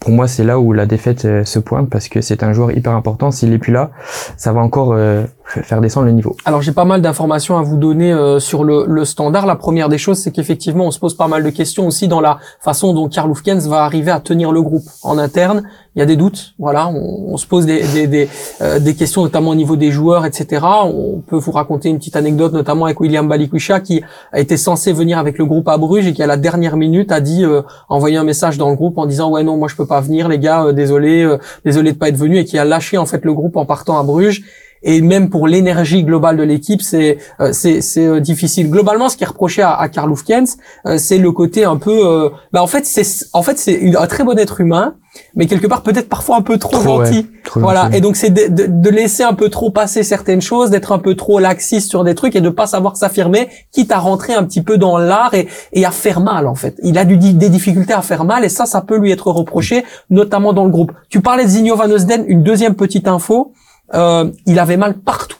Pour 0.00 0.10
moi, 0.12 0.26
c'est 0.28 0.44
là 0.44 0.58
où 0.58 0.72
la 0.72 0.86
défaite 0.86 1.24
euh, 1.24 1.44
se 1.44 1.58
pointe 1.58 1.88
parce 1.88 2.08
que 2.08 2.20
c'est 2.20 2.42
un 2.42 2.52
joueur 2.52 2.72
hyper 2.72 2.92
important. 2.92 3.30
S'il 3.30 3.52
est 3.52 3.58
plus 3.58 3.72
là, 3.72 3.90
ça 4.36 4.52
va 4.52 4.60
encore 4.60 4.92
euh, 4.92 5.24
faire 5.44 5.80
descendre 5.80 6.06
le 6.06 6.12
niveau. 6.12 6.36
Alors 6.44 6.62
j'ai 6.62 6.72
pas 6.72 6.84
mal 6.84 7.02
d'informations 7.02 7.56
à 7.58 7.62
vous 7.62 7.76
donner 7.76 8.12
euh, 8.12 8.38
sur 8.38 8.64
le, 8.64 8.86
le 8.86 9.04
standard. 9.04 9.46
La 9.46 9.56
première 9.56 9.88
des 9.88 9.98
choses, 9.98 10.18
c'est 10.18 10.30
qu'effectivement, 10.30 10.86
on 10.86 10.90
se 10.90 10.98
pose 10.98 11.14
pas 11.14 11.28
mal 11.28 11.42
de 11.42 11.50
questions 11.50 11.86
aussi 11.86 12.08
dans 12.08 12.20
la 12.20 12.38
façon 12.60 12.92
dont 12.92 13.08
Karl 13.08 13.30
Hufkens 13.30 13.68
va 13.68 13.84
arriver 13.84 14.10
à 14.10 14.20
tenir 14.20 14.52
le 14.52 14.62
groupe 14.62 14.84
en 15.02 15.18
interne. 15.18 15.64
Il 15.96 16.00
y 16.00 16.02
a 16.02 16.06
des 16.06 16.16
doutes, 16.16 16.54
voilà, 16.58 16.88
on, 16.88 17.36
se 17.36 17.46
pose 17.46 17.66
des, 17.66 17.84
des, 17.86 18.08
des, 18.08 18.28
euh, 18.62 18.80
des 18.80 18.96
questions 18.96 19.22
notamment 19.22 19.50
au 19.50 19.54
niveau 19.54 19.76
des 19.76 19.92
joueurs, 19.92 20.26
etc. 20.26 20.66
On 20.84 21.22
peut 21.24 21.36
vous 21.36 21.52
raconter 21.52 21.88
une 21.88 21.98
petite 21.98 22.16
anecdote 22.16 22.52
notamment 22.52 22.86
avec 22.86 22.98
William 22.98 23.28
Balikwisha 23.28 23.78
qui 23.78 24.02
a 24.32 24.40
été 24.40 24.56
censé 24.56 24.92
venir 24.92 25.18
avec 25.18 25.38
le 25.38 25.44
groupe 25.44 25.68
à 25.68 25.76
Bruges 25.76 26.08
et 26.08 26.12
qui 26.12 26.22
à 26.22 26.26
la 26.26 26.36
dernière 26.36 26.76
minute 26.76 27.12
a 27.12 27.20
dit 27.20 27.44
euh, 27.44 27.62
envoyé 27.88 28.16
un 28.16 28.24
message 28.24 28.58
dans 28.58 28.70
le 28.70 28.76
groupe 28.76 28.98
en 28.98 29.06
disant 29.06 29.30
ouais 29.30 29.44
non 29.44 29.56
moi 29.56 29.68
je 29.68 29.76
peux 29.76 29.86
pas 29.86 30.00
venir 30.00 30.28
les 30.28 30.40
gars, 30.40 30.64
euh, 30.64 30.72
désolé, 30.72 31.22
euh, 31.22 31.38
désolé 31.64 31.92
de 31.92 31.96
pas 31.96 32.08
être 32.08 32.16
venu 32.16 32.38
et 32.38 32.44
qui 32.44 32.58
a 32.58 32.64
lâché 32.64 32.98
en 32.98 33.06
fait 33.06 33.24
le 33.24 33.32
groupe 33.32 33.56
en 33.56 33.64
partant 33.64 33.98
à 33.98 34.02
Bruges 34.02 34.42
et 34.84 35.00
même 35.00 35.30
pour 35.30 35.48
l'énergie 35.48 36.04
globale 36.04 36.36
de 36.36 36.42
l'équipe, 36.44 36.82
c'est 36.82 37.18
euh, 37.40 37.52
c'est 37.52 37.80
euh, 37.98 38.20
difficile. 38.20 38.70
Globalement, 38.70 39.08
ce 39.08 39.16
qui 39.16 39.24
est 39.24 39.26
reproché 39.26 39.62
à, 39.62 39.74
à 39.74 39.88
Karl 39.88 40.12
Hufkens, 40.12 40.56
euh, 40.86 40.98
c'est 40.98 41.18
le 41.18 41.32
côté 41.32 41.64
un 41.64 41.76
peu, 41.76 42.06
euh, 42.06 42.28
bah 42.52 42.62
en 42.62 42.66
fait 42.68 42.84
c'est 42.86 43.04
en 43.32 43.42
fait 43.42 43.58
c'est 43.58 43.96
un 43.96 44.06
très 44.06 44.22
bon 44.22 44.38
être 44.38 44.60
humain, 44.60 44.94
mais 45.34 45.46
quelque 45.46 45.66
part 45.66 45.82
peut-être 45.82 46.08
parfois 46.08 46.36
un 46.36 46.42
peu 46.42 46.58
trop, 46.58 46.78
Trop, 46.78 46.98
ouais, 46.98 47.06
gentil. 47.06 47.26
trop 47.44 47.60
voilà. 47.60 47.84
gentil. 47.84 47.96
Et 47.96 48.00
donc 48.00 48.16
c'est 48.16 48.30
de, 48.30 48.46
de, 48.54 48.66
de 48.68 48.90
laisser 48.90 49.22
un 49.22 49.34
peu 49.34 49.48
trop 49.48 49.70
passer 49.70 50.02
certaines 50.02 50.42
choses, 50.42 50.70
d'être 50.70 50.92
un 50.92 50.98
peu 50.98 51.14
trop 51.14 51.38
laxiste 51.38 51.88
sur 51.88 52.04
des 52.04 52.14
trucs 52.14 52.36
et 52.36 52.40
de 52.40 52.48
pas 52.50 52.66
savoir 52.66 52.96
s'affirmer, 52.96 53.48
quitte 53.72 53.90
à 53.92 53.98
rentrer 53.98 54.34
un 54.34 54.44
petit 54.44 54.62
peu 54.62 54.76
dans 54.76 54.98
l'art 54.98 55.34
et, 55.34 55.48
et 55.72 55.84
à 55.84 55.90
faire 55.90 56.20
mal 56.20 56.46
en 56.46 56.54
fait. 56.54 56.74
Il 56.82 56.98
a 56.98 57.04
du, 57.04 57.16
des 57.16 57.48
difficultés 57.48 57.94
à 57.94 58.02
faire 58.02 58.24
mal 58.24 58.44
et 58.44 58.48
ça, 58.48 58.66
ça 58.66 58.80
peut 58.82 58.98
lui 58.98 59.10
être 59.12 59.28
reproché, 59.30 59.84
notamment 60.10 60.52
dans 60.52 60.64
le 60.64 60.70
groupe. 60.70 60.92
Tu 61.08 61.20
parlais 61.20 61.44
de 61.44 61.48
Zinho 61.48 61.74
Van 61.76 61.88
Eusden, 61.88 62.24
une 62.28 62.42
deuxième 62.42 62.74
petite 62.74 63.08
info. 63.08 63.52
Euh, 63.94 64.30
il 64.46 64.58
avait 64.58 64.76
mal 64.76 64.94
partout, 64.94 65.38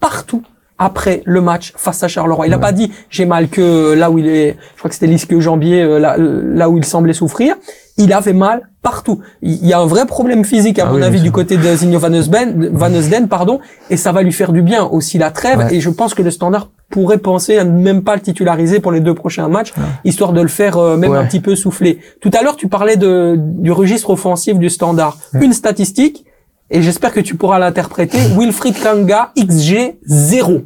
partout 0.00 0.42
après 0.78 1.22
le 1.26 1.42
match 1.42 1.74
face 1.76 2.02
à 2.02 2.08
Charleroi. 2.08 2.46
Il 2.46 2.50
n'a 2.50 2.58
pas 2.58 2.72
dit 2.72 2.90
j'ai 3.10 3.26
mal 3.26 3.48
que 3.48 3.92
là 3.92 4.10
où 4.10 4.18
il 4.18 4.26
est, 4.26 4.56
je 4.74 4.78
crois 4.78 4.88
que 4.88 4.94
c'était 4.94 5.06
l'ischio 5.06 5.38
jambier, 5.40 5.82
euh, 5.82 5.98
là, 5.98 6.16
là 6.18 6.70
où 6.70 6.78
il 6.78 6.84
semblait 6.84 7.12
souffrir. 7.12 7.54
Il 7.98 8.14
avait 8.14 8.32
mal 8.32 8.70
partout. 8.80 9.20
Il 9.42 9.66
y 9.66 9.74
a 9.74 9.78
un 9.78 9.84
vrai 9.84 10.06
problème 10.06 10.42
physique 10.42 10.78
à 10.78 10.86
Ah 10.86 10.90
mon 10.90 10.96
oui, 10.96 11.02
avis 11.02 11.20
du 11.20 11.30
côté 11.30 11.58
de 11.58 11.74
Zinho 11.74 11.98
Van 11.98 12.08
Van 12.72 12.90
Eusden, 12.90 13.28
pardon, 13.28 13.60
et 13.90 13.98
ça 13.98 14.10
va 14.12 14.22
lui 14.22 14.32
faire 14.32 14.52
du 14.52 14.62
bien 14.62 14.84
aussi 14.84 15.18
la 15.18 15.30
trêve. 15.30 15.58
Ouais. 15.58 15.74
Et 15.74 15.80
je 15.82 15.90
pense 15.90 16.14
que 16.14 16.22
le 16.22 16.30
Standard 16.30 16.70
pourrait 16.88 17.18
penser 17.18 17.58
à 17.58 17.64
ne 17.64 17.78
même 17.78 18.02
pas 18.02 18.14
le 18.14 18.22
titulariser 18.22 18.80
pour 18.80 18.90
les 18.90 19.00
deux 19.00 19.14
prochains 19.14 19.48
matchs, 19.48 19.74
histoire 20.04 20.32
de 20.32 20.40
le 20.40 20.48
faire 20.48 20.78
euh, 20.78 20.96
même 20.96 21.12
un 21.12 21.26
petit 21.26 21.40
peu 21.40 21.54
souffler. 21.56 21.98
Tout 22.22 22.30
à 22.32 22.42
l'heure, 22.42 22.56
tu 22.56 22.68
parlais 22.68 22.96
de, 22.96 23.36
du 23.38 23.70
registre 23.70 24.08
offensif 24.08 24.58
du 24.58 24.70
Standard. 24.70 25.18
Une 25.34 25.52
statistique, 25.52 26.24
et 26.70 26.82
j'espère 26.82 27.12
que 27.12 27.20
tu 27.20 27.34
pourras 27.34 27.58
l'interpréter. 27.58 28.18
Wilfried 28.38 28.80
Kanga, 28.82 29.32
XG 29.36 29.98
0. 30.04 30.62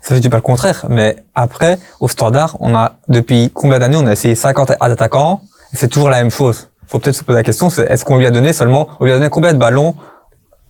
Ça, 0.00 0.16
je 0.16 0.20
dis 0.20 0.28
pas 0.28 0.38
le 0.38 0.42
contraire, 0.42 0.86
mais 0.88 1.16
après, 1.34 1.78
au 2.00 2.08
standard, 2.08 2.56
on 2.58 2.74
a, 2.74 2.96
depuis 3.08 3.50
combien 3.54 3.78
d'années, 3.78 3.96
on 3.96 4.06
a 4.06 4.12
essayé 4.12 4.34
50 4.34 4.72
attaquants, 4.80 5.42
et 5.72 5.76
c'est 5.76 5.88
toujours 5.88 6.10
la 6.10 6.18
même 6.18 6.30
chose. 6.30 6.70
Faut 6.88 6.98
peut-être 6.98 7.14
se 7.14 7.22
poser 7.22 7.38
la 7.38 7.44
question, 7.44 7.70
c'est 7.70 7.88
est-ce 7.88 8.04
qu'on 8.04 8.18
lui 8.18 8.26
a 8.26 8.32
donné 8.32 8.52
seulement, 8.52 8.88
on 8.98 9.04
lui 9.04 9.12
a 9.12 9.14
donné 9.14 9.30
combien 9.30 9.52
de 9.52 9.58
ballons, 9.58 9.94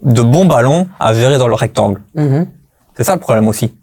de 0.02 0.20
bons 0.20 0.44
ballons 0.44 0.86
à 1.00 1.14
gérer 1.14 1.38
dans 1.38 1.48
le 1.48 1.54
rectangle? 1.54 2.02
C'est 2.94 3.04
ça 3.04 3.14
le 3.14 3.20
problème 3.20 3.48
aussi. 3.48 3.74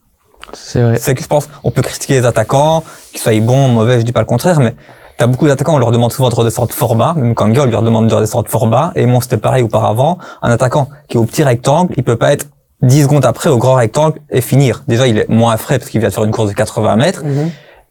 C'est 0.53 0.82
vrai. 0.82 0.97
C'est 0.99 1.16
que 1.16 1.24
je 1.24 1.28
pense, 1.28 1.49
on 1.64 1.72
peut 1.72 1.82
critiquer 1.82 2.14
les 2.14 2.26
attaquants, 2.26 2.84
qu'ils 3.12 3.20
soient 3.20 3.39
bons, 3.39 3.70
mauvais, 3.70 3.99
je 3.99 4.05
dis 4.05 4.12
pas 4.12 4.20
le 4.20 4.26
contraire, 4.28 4.60
mais 4.60 4.76
t'as 5.20 5.28
beaucoup 5.28 5.47
d'attaquants, 5.47 5.76
on 5.76 5.78
leur 5.80 5.91
demande 5.91 6.11
souvent 6.13 6.30
de 6.30 6.36
redescendre 6.36 6.72
fort 6.72 6.95
bas, 6.95 7.13
même 7.15 7.36
Kanga, 7.36 7.61
on 7.61 7.65
lui 7.65 7.72
demande 7.74 8.07
de 8.07 8.15
redescendre 8.15 8.47
fort 8.47 8.67
bas, 8.67 8.91
et 8.95 9.05
moi 9.05 9.20
c'était 9.22 9.38
pareil 9.38 9.61
auparavant. 9.61 10.17
Un 10.41 10.49
attaquant 10.49 10.88
qui 11.09 11.17
est 11.17 11.20
au 11.20 11.26
petit 11.26 11.43
rectangle, 11.43 11.93
il 11.97 12.03
peut 12.03 12.15
pas 12.15 12.32
être 12.32 12.47
10 12.82 13.03
secondes 13.03 13.26
après 13.26 13.49
au 13.49 13.57
grand 13.57 13.74
rectangle 13.76 14.20
et 14.30 14.39
finir. 14.39 14.84
Déjà, 14.88 15.05
il 15.07 15.17
est 15.17 15.28
moins 15.30 15.57
frais 15.57 15.78
parce 15.78 15.91
qu'il 15.91 15.99
vient 15.99 16.07
de 16.09 16.13
faire 16.13 16.24
une 16.24 16.32
course 16.32 16.47
de 16.49 16.53
80 16.55 16.95
mètres. 16.95 17.24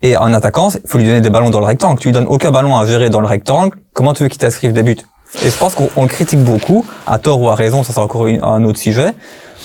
Et 0.00 0.16
un 0.16 0.32
attaquant, 0.32 0.70
il 0.70 0.80
faut 0.88 0.96
lui 0.96 1.04
donner 1.04 1.20
des 1.20 1.28
ballons 1.28 1.50
dans 1.50 1.60
le 1.60 1.66
rectangle. 1.66 1.98
Tu 2.00 2.08
lui 2.08 2.12
donnes 2.12 2.26
aucun 2.28 2.50
ballon 2.50 2.74
à 2.76 2.86
gérer 2.86 3.10
dans 3.10 3.20
le 3.20 3.26
rectangle, 3.26 3.76
comment 3.92 4.14
tu 4.14 4.22
veux 4.22 4.28
qu'il 4.30 4.38
t'inscrive 4.38 4.72
des 4.72 4.82
buts? 4.82 4.96
Et 5.44 5.50
je 5.50 5.58
pense 5.58 5.74
qu'on 5.74 5.90
on 5.96 6.02
le 6.04 6.08
critique 6.08 6.42
beaucoup, 6.42 6.86
à 7.06 7.18
tort 7.18 7.42
ou 7.42 7.50
à 7.50 7.54
raison, 7.54 7.82
ça 7.82 7.92
c'est 7.92 8.00
encore 8.00 8.26
une- 8.28 8.42
un 8.42 8.64
autre 8.64 8.78
sujet. 8.78 9.12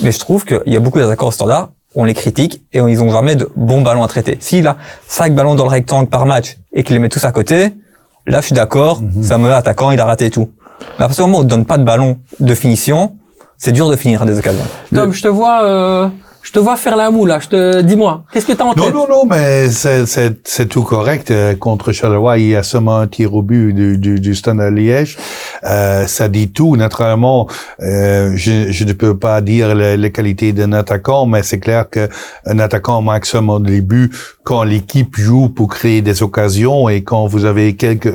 Mais 0.01 0.11
je 0.11 0.19
trouve 0.19 0.43
qu'il 0.43 0.59
y 0.65 0.75
a 0.75 0.79
beaucoup 0.81 0.99
d'attaquants 0.99 1.27
au 1.27 1.31
standard, 1.31 1.69
on 1.95 2.03
les 2.05 2.13
critique 2.13 2.61
et 2.73 2.81
on- 2.81 2.87
ils 2.87 3.01
ont 3.01 3.11
jamais 3.11 3.35
de 3.35 3.49
bons 3.55 3.81
ballons 3.81 4.03
à 4.03 4.07
traiter. 4.07 4.37
S'il 4.39 4.67
a 4.67 4.77
5 5.07 5.33
ballons 5.35 5.55
dans 5.55 5.63
le 5.65 5.69
rectangle 5.69 6.07
par 6.09 6.25
match 6.25 6.57
et 6.73 6.83
qu'il 6.83 6.95
les 6.95 6.99
met 6.99 7.09
tous 7.09 7.23
à 7.25 7.31
côté, 7.31 7.73
là 8.27 8.41
je 8.41 8.47
suis 8.47 8.55
d'accord, 8.55 9.01
c'est 9.21 9.31
un 9.33 9.37
mauvais 9.37 9.53
attaquant, 9.53 9.91
il 9.91 9.99
a 9.99 10.05
raté 10.05 10.29
tout. 10.29 10.49
Mais 10.99 11.05
à 11.05 11.07
partir 11.07 11.25
du 11.25 11.29
moment 11.31 11.39
où 11.39 11.41
on 11.41 11.45
ne 11.45 11.49
donne 11.49 11.65
pas 11.65 11.77
de 11.77 11.83
ballon 11.83 12.17
de 12.39 12.55
finition, 12.55 13.15
c'est 13.57 13.71
dur 13.71 13.89
de 13.89 13.95
finir 13.95 14.21
à 14.23 14.25
des 14.25 14.37
occasions. 14.37 14.65
Tom, 14.93 15.13
je 15.13 15.21
te 15.21 15.27
vois, 15.27 15.63
euh, 15.63 16.07
je 16.43 16.51
te 16.51 16.59
vois 16.59 16.75
faire 16.77 16.95
la 16.95 17.09
moue 17.09 17.25
là. 17.25 17.39
Je 17.39 17.47
te, 17.47 17.81
dis-moi, 17.81 18.23
qu'est-ce 18.31 18.45
que 18.45 18.51
t'as 18.53 18.63
en 18.65 18.75
Non, 18.75 18.85
tête? 18.85 18.93
non, 18.93 19.07
non, 19.09 19.25
mais 19.25 19.69
c'est- 19.69 20.65
tout 20.69 20.83
correct. 20.83 21.31
Euh, 21.31 21.55
Contre 21.55 21.91
Charleroi, 21.91 22.37
il 22.39 22.47
y 22.49 22.55
a 22.55 22.63
seulement 22.63 22.97
un 22.97 23.07
tir 23.07 23.33
au 23.33 23.41
but 23.41 23.73
du, 23.73 23.97
du, 23.97 24.19
du 24.19 24.35
Standard 24.35 24.71
Liège. 24.71 25.17
Euh, 25.63 26.05
ça 26.07 26.27
dit 26.27 26.49
tout. 26.51 26.75
Naturellement, 26.75 27.47
euh, 27.81 28.33
je, 28.35 28.71
je 28.71 28.83
ne 28.83 28.93
peux 28.93 29.17
pas 29.17 29.41
dire 29.41 29.73
le- 29.75 29.95
les 29.95 30.11
qualités 30.11 30.51
d'un 30.53 30.73
attaquant, 30.73 31.25
mais 31.25 31.43
c'est 31.43 31.59
clair 31.59 31.85
qu'un 31.89 32.59
attaquant 32.59 33.01
marque 33.01 33.25
seulement 33.25 33.59
des 33.59 33.81
buts 33.81 34.11
quand 34.43 34.63
l'équipe 34.63 35.15
joue 35.15 35.47
pour 35.49 35.69
créer 35.69 36.01
des 36.01 36.21
occasions 36.21 36.89
et 36.89 37.01
quand 37.03 37.27
vous 37.27 37.45
avez 37.45 37.75
quelques... 37.75 38.13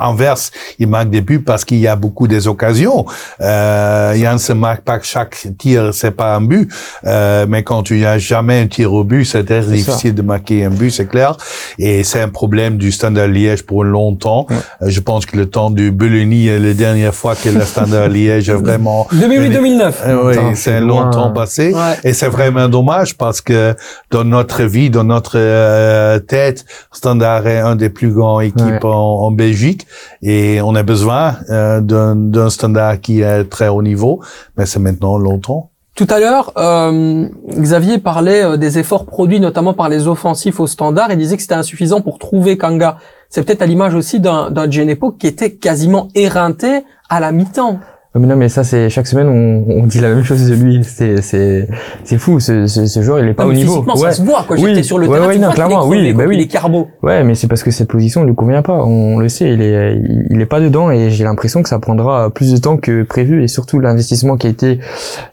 Inverse, 0.00 0.50
il 0.78 0.88
marque 0.88 1.10
des 1.10 1.20
buts 1.20 1.40
parce 1.40 1.64
qu'il 1.64 1.78
y 1.78 1.86
a 1.88 1.96
beaucoup 1.96 2.26
des 2.26 2.48
occasions. 2.48 3.04
Euh, 3.40 4.14
Yann 4.16 4.38
se 4.38 4.52
marque 4.54 4.82
pas 4.82 4.98
que 4.98 5.06
chaque 5.06 5.46
tir, 5.58 5.92
c'est 5.92 6.12
pas 6.12 6.34
un 6.36 6.40
but. 6.40 6.70
Euh, 7.04 7.46
mais 7.48 7.62
quand 7.66 7.82
tu 7.82 8.00
n'as 8.00 8.18
jamais 8.18 8.60
un 8.60 8.66
tir 8.66 8.92
au 8.92 9.04
but, 9.04 9.24
c'est 9.26 9.44
très 9.44 9.62
ça. 9.62 9.70
difficile 9.70 10.14
de 10.14 10.22
marquer 10.22 10.64
un 10.64 10.70
but, 10.70 10.90
c'est 10.90 11.06
clair. 11.06 11.36
Et 11.78 12.04
c'est 12.04 12.20
un 12.22 12.28
problème 12.28 12.78
du 12.78 12.90
Standard 12.92 13.28
Liège 13.28 13.62
pour 13.64 13.84
longtemps. 13.84 14.46
Euh, 14.50 14.88
je 14.88 15.00
pense 15.00 15.26
que 15.26 15.36
le 15.36 15.46
temps 15.46 15.70
du 15.70 15.90
Beleni, 15.90 16.48
euh, 16.48 16.58
la 16.58 16.72
dernière 16.74 17.14
fois 17.14 17.34
que 17.34 17.48
le 17.50 17.60
Standard 17.62 18.08
Liège 18.08 18.48
a 18.50 18.56
vraiment... 18.56 19.06
2008-2009. 19.14 19.92
Euh, 20.06 20.26
oui, 20.50 20.56
c'est 20.56 20.80
longtemps 20.80 21.32
passé. 21.32 21.74
Ouais. 21.74 21.94
Et 22.04 22.12
c'est 22.12 22.28
vraiment 22.28 22.68
dommage 22.68 23.16
parce 23.16 23.40
que 23.40 23.74
dans 24.10 24.24
notre 24.24 24.62
vie, 24.62 24.88
dans 24.90 25.04
notre 25.04 25.36
euh, 25.36 26.18
tête, 26.20 26.64
Standard 26.92 27.46
est 27.46 27.58
un 27.58 27.76
des 27.76 27.90
plus 27.90 28.12
grands 28.12 28.40
équipes 28.40 28.56
Ouais. 28.66 28.78
en, 28.84 29.26
en 29.26 29.30
Belgique 29.32 29.86
et 30.22 30.60
on 30.62 30.74
a 30.74 30.82
besoin 30.82 31.36
euh, 31.50 31.80
d'un 31.80 32.50
Standard 32.50 33.00
qui 33.00 33.20
est 33.22 33.44
très 33.44 33.68
haut 33.68 33.82
niveau, 33.82 34.20
mais 34.56 34.66
c'est 34.66 34.78
maintenant 34.80 35.18
longtemps. 35.18 35.70
Tout 35.96 36.06
à 36.10 36.20
l'heure, 36.20 36.52
euh, 36.58 37.26
Xavier 37.48 37.96
parlait 37.96 38.44
euh, 38.44 38.58
des 38.58 38.78
efforts 38.78 39.06
produits 39.06 39.40
notamment 39.40 39.72
par 39.72 39.88
les 39.88 40.06
offensifs 40.08 40.60
au 40.60 40.66
standard 40.66 41.10
et 41.10 41.16
disait 41.16 41.36
que 41.36 41.42
c'était 41.42 41.54
insuffisant 41.54 42.02
pour 42.02 42.18
trouver 42.18 42.58
Kanga. 42.58 42.98
C'est 43.30 43.42
peut-être 43.42 43.62
à 43.62 43.66
l'image 43.66 43.94
aussi 43.94 44.20
d'un 44.20 44.50
d'un 44.50 44.70
Genepo 44.70 45.10
qui 45.10 45.26
était 45.26 45.54
quasiment 45.54 46.08
éreinté 46.14 46.84
à 47.08 47.18
la 47.18 47.32
mi-temps. 47.32 47.80
Mais 48.14 48.26
non, 48.26 48.36
mais 48.36 48.48
ça, 48.48 48.64
c'est 48.64 48.88
chaque 48.88 49.06
semaine, 49.06 49.28
on, 49.28 49.82
on 49.82 49.86
dit 49.86 50.00
la 50.00 50.08
même 50.08 50.24
chose 50.24 50.48
de 50.48 50.54
lui. 50.54 50.80
C'est 50.84 51.20
c'est 51.22 51.68
c'est 52.04 52.16
fou. 52.18 52.40
Ce, 52.40 52.66
ce, 52.66 52.86
ce 52.86 53.02
joueur, 53.02 53.18
il 53.20 53.28
est 53.28 53.34
pas 53.34 53.44
Non, 53.44 53.50
au 53.50 53.52
niveau. 53.52 53.84
Ouais. 53.84 53.96
ça 53.96 54.12
se 54.12 54.22
voit, 54.22 54.44
quoi. 54.46 54.56
Oui. 54.58 54.82
Sur 54.84 54.98
le 54.98 55.06
Ouais, 55.06 55.18
terrain, 55.18 55.28
ouais, 55.28 55.38
non, 55.38 55.50
clairement, 55.50 55.86
oui, 55.86 56.12
bah 56.14 56.24
oui. 56.26 56.36
Il 56.36 56.40
est 56.42 56.46
carbo. 56.46 56.88
Ouais, 57.02 57.22
mais 57.24 57.34
c'est 57.34 57.46
parce 57.46 57.62
que 57.62 57.70
cette 57.70 57.88
position 57.88 58.22
ne 58.22 58.26
lui 58.28 58.34
convient 58.34 58.62
pas. 58.62 58.82
On 58.84 59.18
le 59.18 59.28
sait, 59.28 59.52
il 59.52 59.60
est, 59.60 60.00
il 60.30 60.40
est 60.40 60.46
pas 60.46 60.60
dedans 60.60 60.90
et 60.90 61.10
j'ai 61.10 61.24
l'impression 61.24 61.62
que 61.62 61.68
ça 61.68 61.78
prendra 61.78 62.30
plus 62.30 62.52
de 62.52 62.56
temps 62.58 62.76
que 62.78 63.02
prévu 63.02 63.42
et 63.42 63.48
surtout 63.48 63.80
l'investissement 63.80 64.36
qui 64.36 64.46
a 64.46 64.50
été 64.50 64.80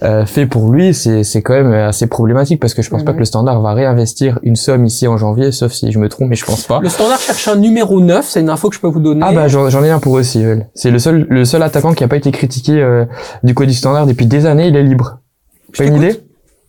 euh, 0.03 0.25
fait 0.25 0.45
pour 0.45 0.71
lui, 0.71 0.93
c'est, 0.93 1.23
c'est 1.23 1.41
quand 1.41 1.53
même 1.53 1.71
assez 1.71 2.07
problématique 2.07 2.59
parce 2.59 2.73
que 2.73 2.81
je 2.81 2.89
pense 2.89 3.03
pas 3.03 3.11
Mhm. 3.11 3.15
que 3.15 3.19
le 3.19 3.25
Standard 3.25 3.61
va 3.61 3.73
réinvestir 3.73 4.39
une 4.43 4.55
somme 4.55 4.85
ici 4.85 5.07
en 5.07 5.17
janvier, 5.17 5.51
sauf 5.51 5.71
si 5.71 5.91
je 5.91 5.99
me 5.99 6.09
trompe, 6.09 6.29
mais 6.29 6.35
je 6.35 6.45
pense 6.45 6.63
pas. 6.63 6.79
Le 6.81 6.89
standard 6.89 7.19
cherche 7.19 7.47
un 7.47 7.55
numéro 7.55 8.01
9, 8.01 8.25
c'est 8.27 8.39
une 8.41 8.49
info 8.49 8.69
que 8.69 8.75
je 8.75 8.79
peux 8.81 8.87
vous 8.87 8.99
donner. 8.99 9.21
Ah 9.23 9.31
bah 9.31 9.47
j'en, 9.47 9.69
j'en 9.69 9.83
ai 9.83 9.89
un 9.89 9.99
pour 9.99 10.17
eux 10.17 10.23
s'ils 10.23 10.45
veulent. 10.45 10.65
C'est 10.73 10.89
le 10.91 10.99
seul, 10.99 11.25
le 11.29 11.45
seul 11.45 11.61
attaquant 11.63 11.93
qui 11.93 12.03
a 12.03 12.07
pas 12.07 12.17
été 12.17 12.31
critiqué 12.31 12.72
euh, 12.81 13.05
du 13.43 13.73
Standard 13.73 14.05
depuis 14.05 14.25
des 14.25 14.45
années, 14.45 14.67
il 14.67 14.75
est 14.75 14.83
libre. 14.83 15.19
Pas 15.77 15.85
une 15.85 15.95
idée? 15.97 16.19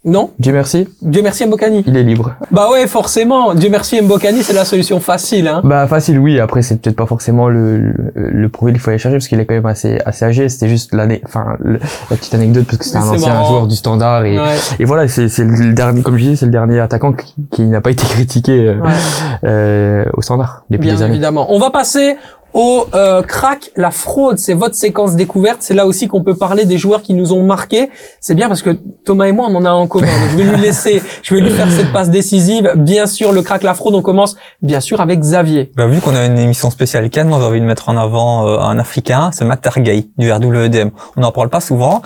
Non 0.06 0.32
Dieu 0.38 0.52
merci, 0.52 0.86
Dieu 1.00 1.22
merci 1.22 1.46
Mbokani. 1.46 1.82
il 1.86 1.96
est 1.96 2.02
libre. 2.02 2.34
Bah 2.50 2.68
ouais, 2.70 2.86
forcément. 2.86 3.54
Dieu 3.54 3.70
merci 3.70 4.02
Mbokani, 4.02 4.42
c'est 4.42 4.52
la 4.52 4.66
solution 4.66 5.00
facile. 5.00 5.48
Hein. 5.48 5.62
Bah 5.64 5.86
facile 5.86 6.18
oui, 6.18 6.38
après 6.40 6.60
c'est 6.60 6.76
peut-être 6.78 6.96
pas 6.96 7.06
forcément 7.06 7.48
le, 7.48 7.78
le, 7.78 8.12
le 8.14 8.48
profil 8.50 8.74
qu'il 8.74 8.82
faut 8.82 8.90
aller 8.90 8.98
chercher 8.98 9.16
parce 9.16 9.28
qu'il 9.28 9.40
est 9.40 9.46
quand 9.46 9.54
même 9.54 9.64
assez 9.64 9.98
assez 10.04 10.26
âgé, 10.26 10.50
c'était 10.50 10.68
juste 10.68 10.92
l'année 10.94 11.22
enfin 11.24 11.56
le- 11.58 11.78
la 12.10 12.16
petite 12.18 12.34
anecdote 12.34 12.64
parce 12.66 12.76
que 12.76 12.84
c'était 12.84 12.98
un 12.98 13.08
ancien 13.08 13.32
marrant. 13.32 13.48
joueur 13.48 13.66
du 13.66 13.76
standard 13.76 14.26
et 14.26 14.38
Ouais. 14.38 14.56
et 14.78 14.84
voilà, 14.84 15.08
c'est 15.08 15.30
c'est 15.30 15.44
le 15.44 15.72
dernier 15.72 16.02
comme 16.02 16.18
je 16.18 16.22
disais, 16.24 16.36
c'est 16.36 16.44
le 16.46 16.52
dernier 16.52 16.80
attaquant 16.80 17.14
qui, 17.14 17.34
qui 17.50 17.62
n'a 17.62 17.80
pas 17.80 17.90
été 17.90 18.04
critiqué 18.06 18.52
euh, 18.60 18.74
Ouais. 18.80 18.92
euh, 19.44 20.04
au 20.12 20.20
standard 20.20 20.64
depuis 20.68 20.82
Bien 20.88 20.96
des 20.96 21.02
années. 21.02 21.14
évidemment. 21.14 21.46
On 21.50 21.58
va 21.58 21.70
passer 21.70 22.16
au 22.54 22.86
euh, 22.94 23.22
crack, 23.22 23.72
la 23.76 23.90
fraude. 23.90 24.38
C'est 24.38 24.54
votre 24.54 24.76
séquence 24.76 25.16
découverte. 25.16 25.58
C'est 25.60 25.74
là 25.74 25.86
aussi 25.86 26.06
qu'on 26.08 26.22
peut 26.22 26.36
parler 26.36 26.64
des 26.64 26.78
joueurs 26.78 27.02
qui 27.02 27.12
nous 27.12 27.32
ont 27.32 27.42
marqués. 27.42 27.90
C'est 28.20 28.34
bien 28.34 28.48
parce 28.48 28.62
que 28.62 28.70
Thomas 29.04 29.26
et 29.26 29.32
moi, 29.32 29.48
on 29.50 29.54
en 29.56 29.64
a 29.64 29.70
en 29.72 29.86
commun. 29.88 30.06
Je 30.30 30.36
vais 30.36 30.44
lui 30.44 30.60
laisser, 30.60 31.02
je 31.22 31.34
vais 31.34 31.40
lui 31.40 31.50
faire 31.50 31.70
cette 31.70 31.92
passe 31.92 32.10
décisive. 32.10 32.72
Bien 32.76 33.06
sûr, 33.06 33.32
le 33.32 33.42
crack, 33.42 33.64
la 33.64 33.74
fraude. 33.74 33.94
On 33.94 34.02
commence 34.02 34.36
bien 34.62 34.80
sûr 34.80 35.00
avec 35.00 35.18
Xavier. 35.20 35.72
Bah, 35.76 35.86
vu 35.86 36.00
qu'on 36.00 36.14
a 36.14 36.24
une 36.24 36.38
émission 36.38 36.70
spéciale 36.70 37.10
Cannes, 37.10 37.28
moi 37.28 37.38
j'ai 37.40 37.46
envie 37.46 37.60
de 37.60 37.66
mettre 37.66 37.88
en 37.88 37.96
avant 37.96 38.46
euh, 38.46 38.58
un 38.60 38.78
Africain, 38.78 39.30
c'est 39.32 39.44
Matt 39.44 39.60
Targay 39.60 40.06
du 40.16 40.32
RWDM. 40.32 40.90
On 41.16 41.20
n'en 41.20 41.32
parle 41.32 41.48
pas 41.48 41.60
souvent, 41.60 42.02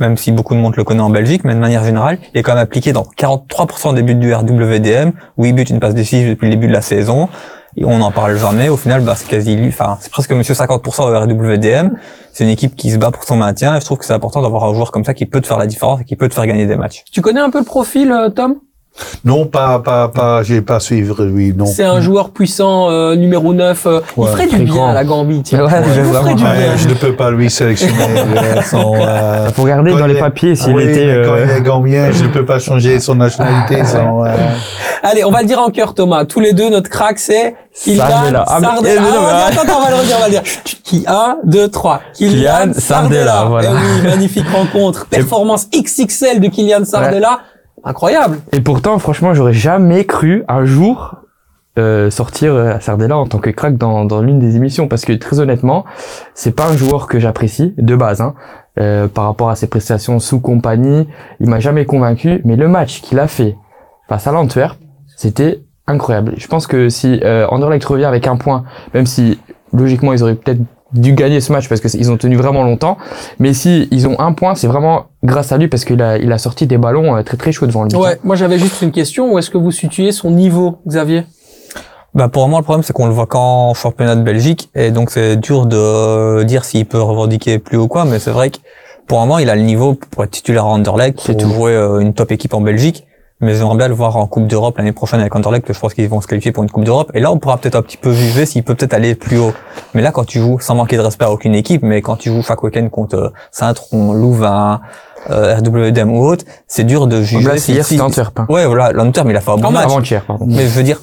même 0.00 0.16
si 0.16 0.32
beaucoup 0.32 0.54
de 0.54 0.60
monde 0.60 0.76
le 0.76 0.84
connaît 0.84 1.00
en 1.00 1.10
Belgique, 1.10 1.42
mais 1.44 1.54
de 1.54 1.60
manière 1.60 1.84
générale, 1.84 2.18
il 2.34 2.38
est 2.38 2.42
quand 2.42 2.54
même 2.54 2.62
appliqué 2.62 2.92
dans 2.92 3.06
43% 3.16 3.94
des 3.94 4.02
buts 4.02 4.14
du 4.14 4.34
RWDM, 4.34 5.12
8 5.38 5.52
buts, 5.52 5.62
une 5.62 5.80
passe 5.80 5.94
décisive 5.94 6.30
depuis 6.30 6.46
le 6.46 6.54
début 6.54 6.66
de 6.66 6.72
la 6.72 6.82
saison. 6.82 7.28
Et 7.76 7.84
on 7.84 7.98
n'en 7.98 8.10
parle 8.10 8.36
jamais. 8.36 8.68
Au 8.68 8.76
final, 8.76 9.02
bah, 9.02 9.14
c'est 9.16 9.28
quasi. 9.28 9.58
Enfin, 9.66 9.98
c'est 10.00 10.10
presque 10.10 10.32
monsieur 10.32 10.54
50% 10.54 11.02
au 11.02 11.20
RWDM. 11.20 11.90
C'est 12.32 12.44
une 12.44 12.50
équipe 12.50 12.76
qui 12.76 12.90
se 12.90 12.98
bat 12.98 13.10
pour 13.10 13.24
son 13.24 13.36
maintien. 13.36 13.76
Et 13.76 13.80
je 13.80 13.84
trouve 13.84 13.98
que 13.98 14.04
c'est 14.04 14.12
important 14.12 14.42
d'avoir 14.42 14.64
un 14.64 14.74
joueur 14.74 14.92
comme 14.92 15.04
ça 15.04 15.14
qui 15.14 15.26
peut 15.26 15.40
te 15.40 15.46
faire 15.46 15.58
la 15.58 15.66
différence 15.66 16.00
et 16.00 16.04
qui 16.04 16.16
peut 16.16 16.28
te 16.28 16.34
faire 16.34 16.46
gagner 16.46 16.66
des 16.66 16.76
matchs. 16.76 17.04
Tu 17.10 17.20
connais 17.20 17.40
un 17.40 17.50
peu 17.50 17.58
le 17.58 17.64
profil, 17.64 18.12
euh, 18.12 18.28
Tom? 18.28 18.56
Non, 19.24 19.46
pas, 19.46 19.78
pas, 19.78 20.08
pas, 20.08 20.42
j'ai 20.42 20.60
pas 20.60 20.78
suivre 20.78 21.24
lui, 21.24 21.54
non. 21.56 21.64
C'est 21.64 21.84
un 21.84 22.00
joueur 22.00 22.30
puissant, 22.30 22.90
euh, 22.90 23.14
numéro 23.16 23.54
9. 23.54 23.86
euh, 23.86 24.00
il 24.18 24.26
ferait 24.26 24.46
du 24.46 24.56
bien 24.58 24.74
grand. 24.74 24.88
à 24.90 24.92
la 24.92 25.04
Gambie. 25.04 25.42
Tiens. 25.42 25.64
Ouais, 25.64 25.70
ferait 25.70 26.02
vraiment. 26.02 26.34
du 26.34 26.44
Ouais, 26.44 26.50
bien. 26.58 26.76
je 26.76 26.88
ne 26.88 26.94
peux 26.94 27.14
pas 27.16 27.30
lui 27.30 27.48
sélectionner. 27.50 27.94
euh, 28.36 28.60
son, 28.62 28.94
euh, 28.96 29.48
Faut 29.50 29.62
regarder 29.62 29.92
dans 29.92 30.06
les 30.06 30.18
papiers 30.18 30.54
s'il 30.56 30.74
oui, 30.74 30.82
était 30.84 31.22
quand 31.24 31.32
euh, 31.34 31.46
il 31.48 31.56
est 31.56 31.62
gambien, 31.62 32.10
je 32.12 32.24
ne 32.24 32.28
peux 32.28 32.44
pas 32.44 32.58
changer 32.58 33.00
son 33.00 33.14
nationalité. 33.14 33.82
Son, 33.86 34.24
euh, 34.24 34.30
Allez, 35.02 35.24
on 35.24 35.30
va 35.30 35.40
le 35.40 35.46
dire 35.46 35.58
en 35.60 35.70
cœur, 35.70 35.94
Thomas. 35.94 36.24
Tous 36.26 36.38
les 36.40 36.52
deux, 36.52 36.68
notre 36.70 36.88
crack, 36.90 37.18
c'est 37.18 37.56
Kylian 37.74 38.06
Sardella. 38.06 38.44
Ah, 38.46 38.60
Sardella. 38.60 38.90
eh, 38.94 38.98
Ah, 38.98 39.02
mais- 39.48 39.52
attends, 39.52 39.62
attends, 39.62 39.78
on 39.80 39.82
va 39.84 39.90
le 39.90 39.96
redire, 39.96 40.16
on 40.16 40.20
va 40.20 40.26
le 40.26 40.32
dire. 40.32 40.42
Qui, 40.84 41.04
un, 41.08 41.36
deux, 41.44 41.68
trois. 41.68 42.00
Kylian 42.14 42.72
Sardella, 42.76 43.44
voilà. 43.48 43.70
Eh 43.72 44.02
oui, 44.04 44.08
magnifique 44.10 44.48
rencontre. 44.48 45.06
Performance 45.10 45.66
XXL 45.74 46.40
de 46.40 46.48
Kylian 46.48 46.84
Sardella. 46.84 47.40
Incroyable. 47.84 48.38
Et 48.52 48.60
pourtant, 48.60 48.98
franchement, 48.98 49.34
j'aurais 49.34 49.52
jamais 49.52 50.04
cru 50.04 50.44
un 50.48 50.64
jour 50.64 51.16
euh, 51.78 52.10
sortir 52.10 52.54
euh, 52.54 52.78
Sardella 52.80 53.16
en 53.16 53.26
tant 53.26 53.38
que 53.38 53.50
crack 53.50 53.78
dans, 53.78 54.04
dans 54.04 54.20
l'une 54.20 54.38
des 54.38 54.56
émissions 54.56 54.88
parce 54.88 55.04
que 55.04 55.12
très 55.14 55.40
honnêtement, 55.40 55.84
c'est 56.34 56.54
pas 56.54 56.66
un 56.68 56.76
joueur 56.76 57.06
que 57.06 57.18
j'apprécie 57.18 57.74
de 57.78 57.96
base. 57.96 58.20
Hein. 58.20 58.34
Euh, 58.80 59.06
par 59.06 59.24
rapport 59.24 59.50
à 59.50 59.56
ses 59.56 59.66
prestations 59.66 60.18
sous 60.18 60.40
compagnie, 60.40 61.06
il 61.40 61.48
m'a 61.48 61.60
jamais 61.60 61.84
convaincu. 61.84 62.40
Mais 62.44 62.56
le 62.56 62.68
match 62.68 63.02
qu'il 63.02 63.18
a 63.18 63.26
fait 63.26 63.56
face 64.08 64.26
à 64.26 64.32
l'Antwerp, 64.32 64.78
c'était 65.16 65.62
incroyable. 65.86 66.34
Je 66.36 66.46
pense 66.46 66.66
que 66.66 66.88
si 66.88 67.20
euh, 67.22 67.46
Anderlecht 67.48 67.84
revient 67.84 68.06
avec 68.06 68.26
un 68.26 68.36
point, 68.36 68.64
même 68.94 69.06
si 69.06 69.38
logiquement 69.72 70.12
ils 70.12 70.22
auraient 70.22 70.34
peut-être 70.34 70.60
dû 70.92 71.12
gagner 71.14 71.40
ce 71.40 71.52
match 71.52 71.68
parce 71.68 71.80
qu'ils 71.80 72.10
ont 72.10 72.16
tenu 72.16 72.36
vraiment 72.36 72.62
longtemps, 72.62 72.98
mais 73.38 73.52
si 73.52 73.88
ils 73.90 74.06
ont 74.06 74.18
un 74.20 74.32
point, 74.32 74.54
c'est 74.54 74.66
vraiment 74.66 75.06
grâce 75.22 75.52
à 75.52 75.58
lui 75.58 75.68
parce 75.68 75.84
qu'il 75.84 76.02
a, 76.02 76.18
il 76.18 76.30
a 76.32 76.38
sorti 76.38 76.66
des 76.66 76.78
ballons 76.78 77.16
euh, 77.16 77.22
très 77.22 77.36
très 77.36 77.52
chauds 77.52 77.66
devant 77.66 77.84
le 77.84 77.88
but. 77.88 77.96
Ouais, 77.96 78.18
moi 78.24 78.36
j'avais 78.36 78.58
juste 78.58 78.82
une 78.82 78.92
question. 78.92 79.32
Où 79.32 79.38
est-ce 79.38 79.50
que 79.50 79.58
vous 79.58 79.70
situez 79.70 80.12
son 80.12 80.30
niveau, 80.30 80.78
Xavier? 80.86 81.24
Bah 82.14 82.28
pour 82.28 82.46
moi 82.48 82.60
le 82.60 82.64
problème 82.64 82.82
c'est 82.82 82.92
qu'on 82.92 83.06
le 83.06 83.12
voit 83.12 83.26
qu'en 83.26 83.72
championnat 83.72 84.16
de 84.16 84.22
Belgique. 84.22 84.70
Et 84.74 84.90
donc 84.90 85.10
c'est 85.10 85.36
dur 85.36 85.64
de 85.64 86.42
dire 86.42 86.64
s'il 86.64 86.84
peut 86.84 87.00
revendiquer 87.00 87.58
plus 87.58 87.78
haut 87.78 87.88
quoi. 87.88 88.04
Mais 88.04 88.18
c'est 88.18 88.30
vrai 88.30 88.50
que 88.50 88.58
pour 89.06 89.20
un 89.20 89.26
moment 89.26 89.38
il 89.38 89.48
a 89.48 89.56
le 89.56 89.62
niveau 89.62 89.94
pour 89.94 90.24
être 90.24 90.30
titulaire 90.30 90.66
à 90.66 90.68
Anderlecht 90.68 91.20
C'est 91.20 91.40
pour 91.40 91.50
jouer 91.50 91.72
euh, 91.72 92.00
une 92.00 92.12
top 92.12 92.30
équipe 92.32 92.52
en 92.52 92.60
Belgique 92.60 93.06
mais 93.42 93.54
j'aimerais 93.54 93.76
bien 93.76 93.88
le 93.88 93.94
voir 93.94 94.16
en 94.16 94.26
Coupe 94.26 94.46
d'Europe 94.46 94.78
l'année 94.78 94.92
prochaine 94.92 95.20
avec 95.20 95.34
Anderlecht 95.34 95.70
je 95.72 95.78
pense 95.78 95.92
qu'ils 95.94 96.08
vont 96.08 96.20
se 96.20 96.26
qualifier 96.26 96.52
pour 96.52 96.62
une 96.62 96.70
Coupe 96.70 96.84
d'Europe 96.84 97.10
et 97.14 97.20
là 97.20 97.30
on 97.30 97.38
pourra 97.38 97.58
peut-être 97.58 97.74
un 97.74 97.82
petit 97.82 97.96
peu 97.98 98.12
juger 98.12 98.46
s'il 98.46 98.62
peut 98.62 98.74
peut-être 98.74 98.94
aller 98.94 99.14
plus 99.14 99.38
haut 99.38 99.52
mais 99.94 100.00
là 100.02 100.10
quand 100.12 100.24
tu 100.24 100.38
joues 100.38 100.58
sans 100.60 100.74
manquer 100.76 100.96
de 100.96 101.02
respect 101.02 101.24
à 101.26 101.30
aucune 101.32 101.54
équipe 101.54 101.82
mais 101.82 102.00
quand 102.00 102.16
tu 102.16 102.30
joues 102.30 102.42
chaque 102.42 102.62
week-end 102.62 102.88
contre 102.88 103.16
euh, 103.16 103.28
Saint-Tron, 103.50 104.12
Louvain 104.14 104.80
euh, 105.30 105.56
RWDM 105.56 106.10
ou 106.10 106.24
autre 106.24 106.44
c'est 106.66 106.84
dur 106.84 107.06
de 107.06 107.22
juger 107.22 107.46
Là, 107.48 107.58
si- 107.58 107.72
hier, 107.72 107.84
si-. 107.84 108.00
Hein. 108.00 108.08
ouais 108.48 108.66
voilà 108.66 108.92
l'Antwerp 108.92 109.28
il 109.28 109.36
a 109.36 109.40
fait 109.40 109.50
un 109.50 109.56
bon 109.56 109.70
match 109.70 109.84
Avant-hier, 109.84 110.24
pardon. 110.24 110.46
mais 110.48 110.62
je 110.62 110.70
veux 110.70 110.82
dire, 110.82 111.00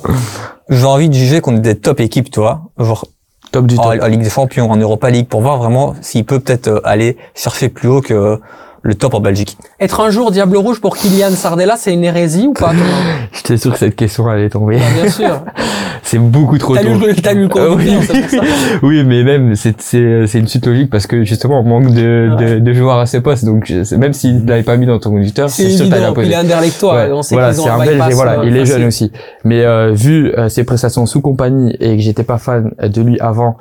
j'ai 0.70 0.86
envie 0.86 1.10
de 1.10 1.14
juger 1.14 1.42
qu'on 1.42 1.56
est 1.56 1.60
des 1.62 1.78
top 1.80 2.00
équipes, 2.00 2.30
tu 2.32 2.40
vois, 2.40 2.62
genre 2.78 3.06
Top 3.52 3.66
du 3.66 3.76
en, 3.80 3.84
top. 3.94 4.04
en 4.04 4.08
Ligue 4.08 4.22
des 4.22 4.30
Champions, 4.30 4.70
en 4.70 4.76
Europa 4.78 5.10
League, 5.10 5.28
pour 5.28 5.42
voir 5.42 5.58
vraiment 5.58 5.96
s'il 6.02 6.24
peut 6.24 6.40
peut-être 6.40 6.68
euh, 6.68 6.82
aller 6.84 7.18
chercher 7.34 7.70
plus 7.70 7.88
haut 7.90 8.02
que 8.02 8.40
le 8.82 8.96
top 8.96 9.14
en 9.14 9.20
Belgique. 9.20 9.58
Être 9.80 10.00
un 10.02 10.10
jour 10.10 10.32
Diable 10.32 10.58
Rouge 10.58 10.80
pour 10.82 10.96
Kylian 10.98 11.32
Sardella, 11.32 11.76
c'est 11.78 11.94
une 11.94 12.04
hérésie 12.04 12.48
ou 12.48 12.54
pas 12.54 12.72
J'étais 13.34 13.58
sûr 13.58 13.74
que 13.74 13.80
cette 13.80 13.96
question 13.96 14.28
allait 14.28 14.50
tomber. 14.50 14.78
Bah, 14.78 14.84
Bien 15.02 15.12
sûr. 15.12 15.42
c'est 16.04 16.18
beaucoup 16.20 16.58
trop 16.58 16.76
T'as 16.76 16.84
tôt. 16.84 16.90
t'as 17.22 17.34
lu 17.34 17.42
le 17.44 17.50
Ah 17.52 17.68
cours 17.68 17.76
oui, 17.78 17.98
ça. 18.04 18.14
oui, 18.84 19.04
mais 19.04 19.24
même 19.24 19.56
c'est 19.56 19.82
c'est 19.82 20.26
c'est 20.28 20.40
une 20.40 20.48
suite 20.48 20.66
logique 20.66 20.90
parce 20.90 21.08
que 21.08 21.24
justement 21.24 21.60
on 21.62 21.64
manque 21.64 21.94
de 21.94 22.36
de, 22.40 22.60
de 22.60 22.74
joueurs 22.74 23.00
à 23.00 23.06
ce 23.06 23.18
poste 23.18 23.46
donc 23.46 23.70
même 23.98 24.14
s'il 24.14 24.46
l'avait 24.46 24.64
pas 24.64 24.78
mis 24.78 24.86
dans 24.86 25.00
ton 25.00 25.12
conducteur 25.12 25.50
C'est 25.50 25.70
sûr 25.70 25.86
que 25.86 25.92
t'allais 25.92 26.06
imposer. 26.06 26.28
Il 26.28 26.34
est. 26.34 26.84
Ouais, 26.84 27.12
On 27.12 27.22
sait 27.22 27.36
voilà, 27.36 27.54
c'est 27.54 27.68
un 27.70 27.78
belge 27.78 28.02
et 28.10 28.14
voilà, 28.14 28.40
euh, 28.40 28.46
il 28.46 28.56
est 28.56 28.66
jeune 28.66 28.86
aussi. 28.86 29.12
Mais 29.44 29.64
euh, 29.64 29.92
vu 29.94 30.32
euh, 30.38 30.50
ses 30.50 30.64
prestations 30.64 31.06
sous 31.06 31.22
compagnie 31.22 31.76
et 31.80 31.96
que 31.96 32.02
j'étais 32.02 32.24
pas 32.24 32.38
fan 32.38 32.72
de 32.82 33.02
lui 33.02 33.20
avant 33.20 33.58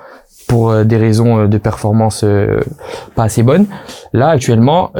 pour 0.49 0.71
euh, 0.71 0.85
des 0.85 0.97
raisons 0.97 1.39
euh, 1.41 1.47
de 1.47 1.59
performance 1.59 2.23
euh, 2.25 2.61
pas 3.15 3.25
assez 3.25 3.43
bonnes, 3.45 3.67
là 4.13 4.29
actuellement 4.31 4.91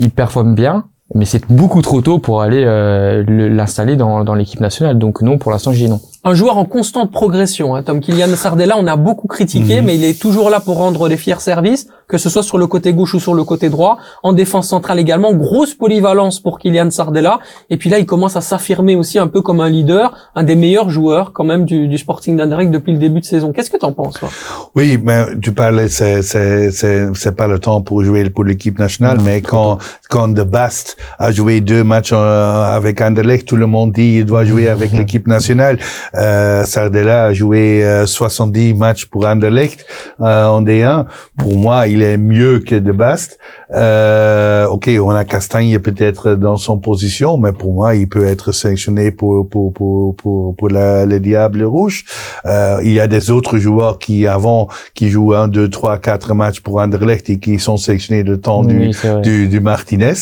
il 0.00 0.10
performe 0.10 0.54
bien, 0.54 0.84
mais 1.14 1.24
c'est 1.26 1.44
beaucoup 1.50 1.82
trop 1.82 2.00
tôt 2.00 2.18
pour 2.18 2.42
aller 2.42 2.64
le- 2.64 3.48
l'installer 3.48 3.96
dans 3.96 4.24
dans 4.24 4.34
l'équipe 4.34 4.60
nationale. 4.60 4.98
Donc 4.98 5.22
non, 5.22 5.38
pour 5.38 5.52
l'instant 5.52 5.72
j'ai 5.72 5.88
non. 5.88 6.00
Un 6.24 6.34
joueur 6.34 6.56
en 6.58 6.64
constante 6.64 7.10
progression. 7.12 7.74
Hein. 7.74 7.82
Tom 7.82 8.00
Kylian 8.00 8.34
Sardella, 8.36 8.76
on 8.78 8.86
a 8.86 8.96
beaucoup 8.96 9.28
critiqué, 9.28 9.80
Mhm. 9.80 9.84
mais 9.86 9.94
il 9.96 10.04
est 10.04 10.18
toujours 10.20 10.48
là 10.50 10.60
pour 10.60 10.76
rendre 10.78 11.06
les 11.08 11.16
fiers 11.18 11.40
services, 11.40 11.86
que 12.08 12.16
ce 12.18 12.28
soit 12.30 12.42
sur 12.42 12.56
le 12.58 12.66
côté 12.66 12.92
gauche 12.94 13.14
ou 13.14 13.20
sur 13.20 13.34
le 13.34 13.44
côté 13.44 13.68
droit. 13.68 13.98
En 14.22 14.32
défense 14.32 14.68
centrale 14.68 14.98
également, 14.98 15.32
grosse 15.34 15.74
polyvalence 15.74 16.40
pour 16.40 16.58
Kylian 16.58 16.90
Sardella. 16.90 17.40
Et 17.70 17.76
puis 17.76 17.90
là, 17.90 17.98
il 17.98 18.06
commence 18.06 18.36
à 18.36 18.40
s'affirmer 18.40 18.96
aussi 18.96 19.18
un 19.18 19.26
peu 19.26 19.42
comme 19.42 19.60
un 19.60 19.68
leader, 19.68 20.14
un 20.34 20.42
des 20.44 20.54
meilleurs 20.56 20.90
joueurs 20.90 21.32
quand 21.32 21.44
même 21.44 21.64
du, 21.64 21.88
du 21.88 21.98
Sporting 21.98 22.36
d'Anderlecht 22.36 22.70
depuis 22.70 22.92
le 22.92 22.98
début 22.98 23.20
de 23.20 23.24
saison. 23.26 23.52
Qu'est-ce 23.52 23.70
que 23.70 23.76
tu 23.76 23.84
en 23.84 23.92
penses 23.92 24.14
toi? 24.14 24.28
Oui, 24.74 24.98
mais 25.02 25.26
tu 25.42 25.52
parlais, 25.52 25.88
c'est 25.88 26.22
c'est 26.22 26.70
c'est 26.70 27.08
c'est 27.14 27.36
pas 27.36 27.46
le 27.48 27.58
temps 27.58 27.80
pour 27.82 28.02
jouer 28.02 28.28
pour 28.30 28.44
l'équipe 28.44 28.78
nationale, 28.78 29.18
mais 29.22 29.42
quand 29.42 29.78
quand 30.08 30.28
De 30.28 30.42
Bast 30.42 30.96
a 31.18 31.32
joué 31.32 31.60
deux 31.60 31.84
matchs 31.84 32.12
euh, 32.12 32.76
avec 32.76 33.00
Anderlecht, 33.00 33.46
tout 33.46 33.56
le 33.56 33.66
monde 33.66 33.92
dit 33.92 34.16
il 34.18 34.24
doit 34.24 34.44
jouer 34.44 34.68
avec 34.68 34.92
l'équipe 34.98 35.26
nationale. 35.26 35.78
Euh, 36.16 36.64
Sardella 36.64 37.24
a 37.24 37.32
joué 37.32 37.84
euh, 37.84 38.06
70 38.06 38.74
matchs 38.74 39.06
pour 39.06 39.26
Anderlecht 39.26 39.84
euh, 40.20 40.46
en 40.46 40.62
D1. 40.62 41.06
Pour 41.36 41.56
moi, 41.56 41.88
il 41.88 42.02
est 42.02 42.16
mieux 42.16 42.60
que 42.60 42.74
De 42.74 42.92
Bast. 42.92 43.38
Euh, 43.72 44.66
ok, 44.66 44.90
on 45.00 45.10
a 45.10 45.24
Castagne 45.24 45.78
peut-être 45.78 46.34
dans 46.34 46.56
son 46.56 46.78
position, 46.78 47.38
mais 47.38 47.52
pour 47.52 47.72
moi, 47.72 47.94
il 47.96 48.08
peut 48.08 48.26
être 48.26 48.52
sélectionné 48.52 49.10
pour 49.10 49.48
pour 49.48 49.72
pour 49.72 50.14
pour, 50.16 50.54
pour 50.56 50.68
la, 50.68 51.06
les 51.06 51.20
Diables 51.20 51.64
Rouges. 51.64 52.04
Euh, 52.44 52.78
il 52.84 52.92
y 52.92 53.00
a 53.00 53.06
des 53.06 53.30
autres 53.30 53.58
joueurs 53.58 53.98
qui 53.98 54.26
avant 54.26 54.68
qui 54.94 55.08
jouent 55.08 55.34
un, 55.34 55.48
deux, 55.48 55.68
trois, 55.68 55.98
quatre 55.98 56.34
matchs 56.34 56.60
pour 56.60 56.80
Anderlecht 56.80 57.30
et 57.30 57.38
qui 57.38 57.58
sont 57.58 57.76
sélectionnés 57.76 58.22
de 58.22 58.36
temps 58.36 58.62
du 58.62 58.78
Oui, 58.78 58.96
du, 59.22 59.48
du 59.48 59.60
Martinez 59.60 60.12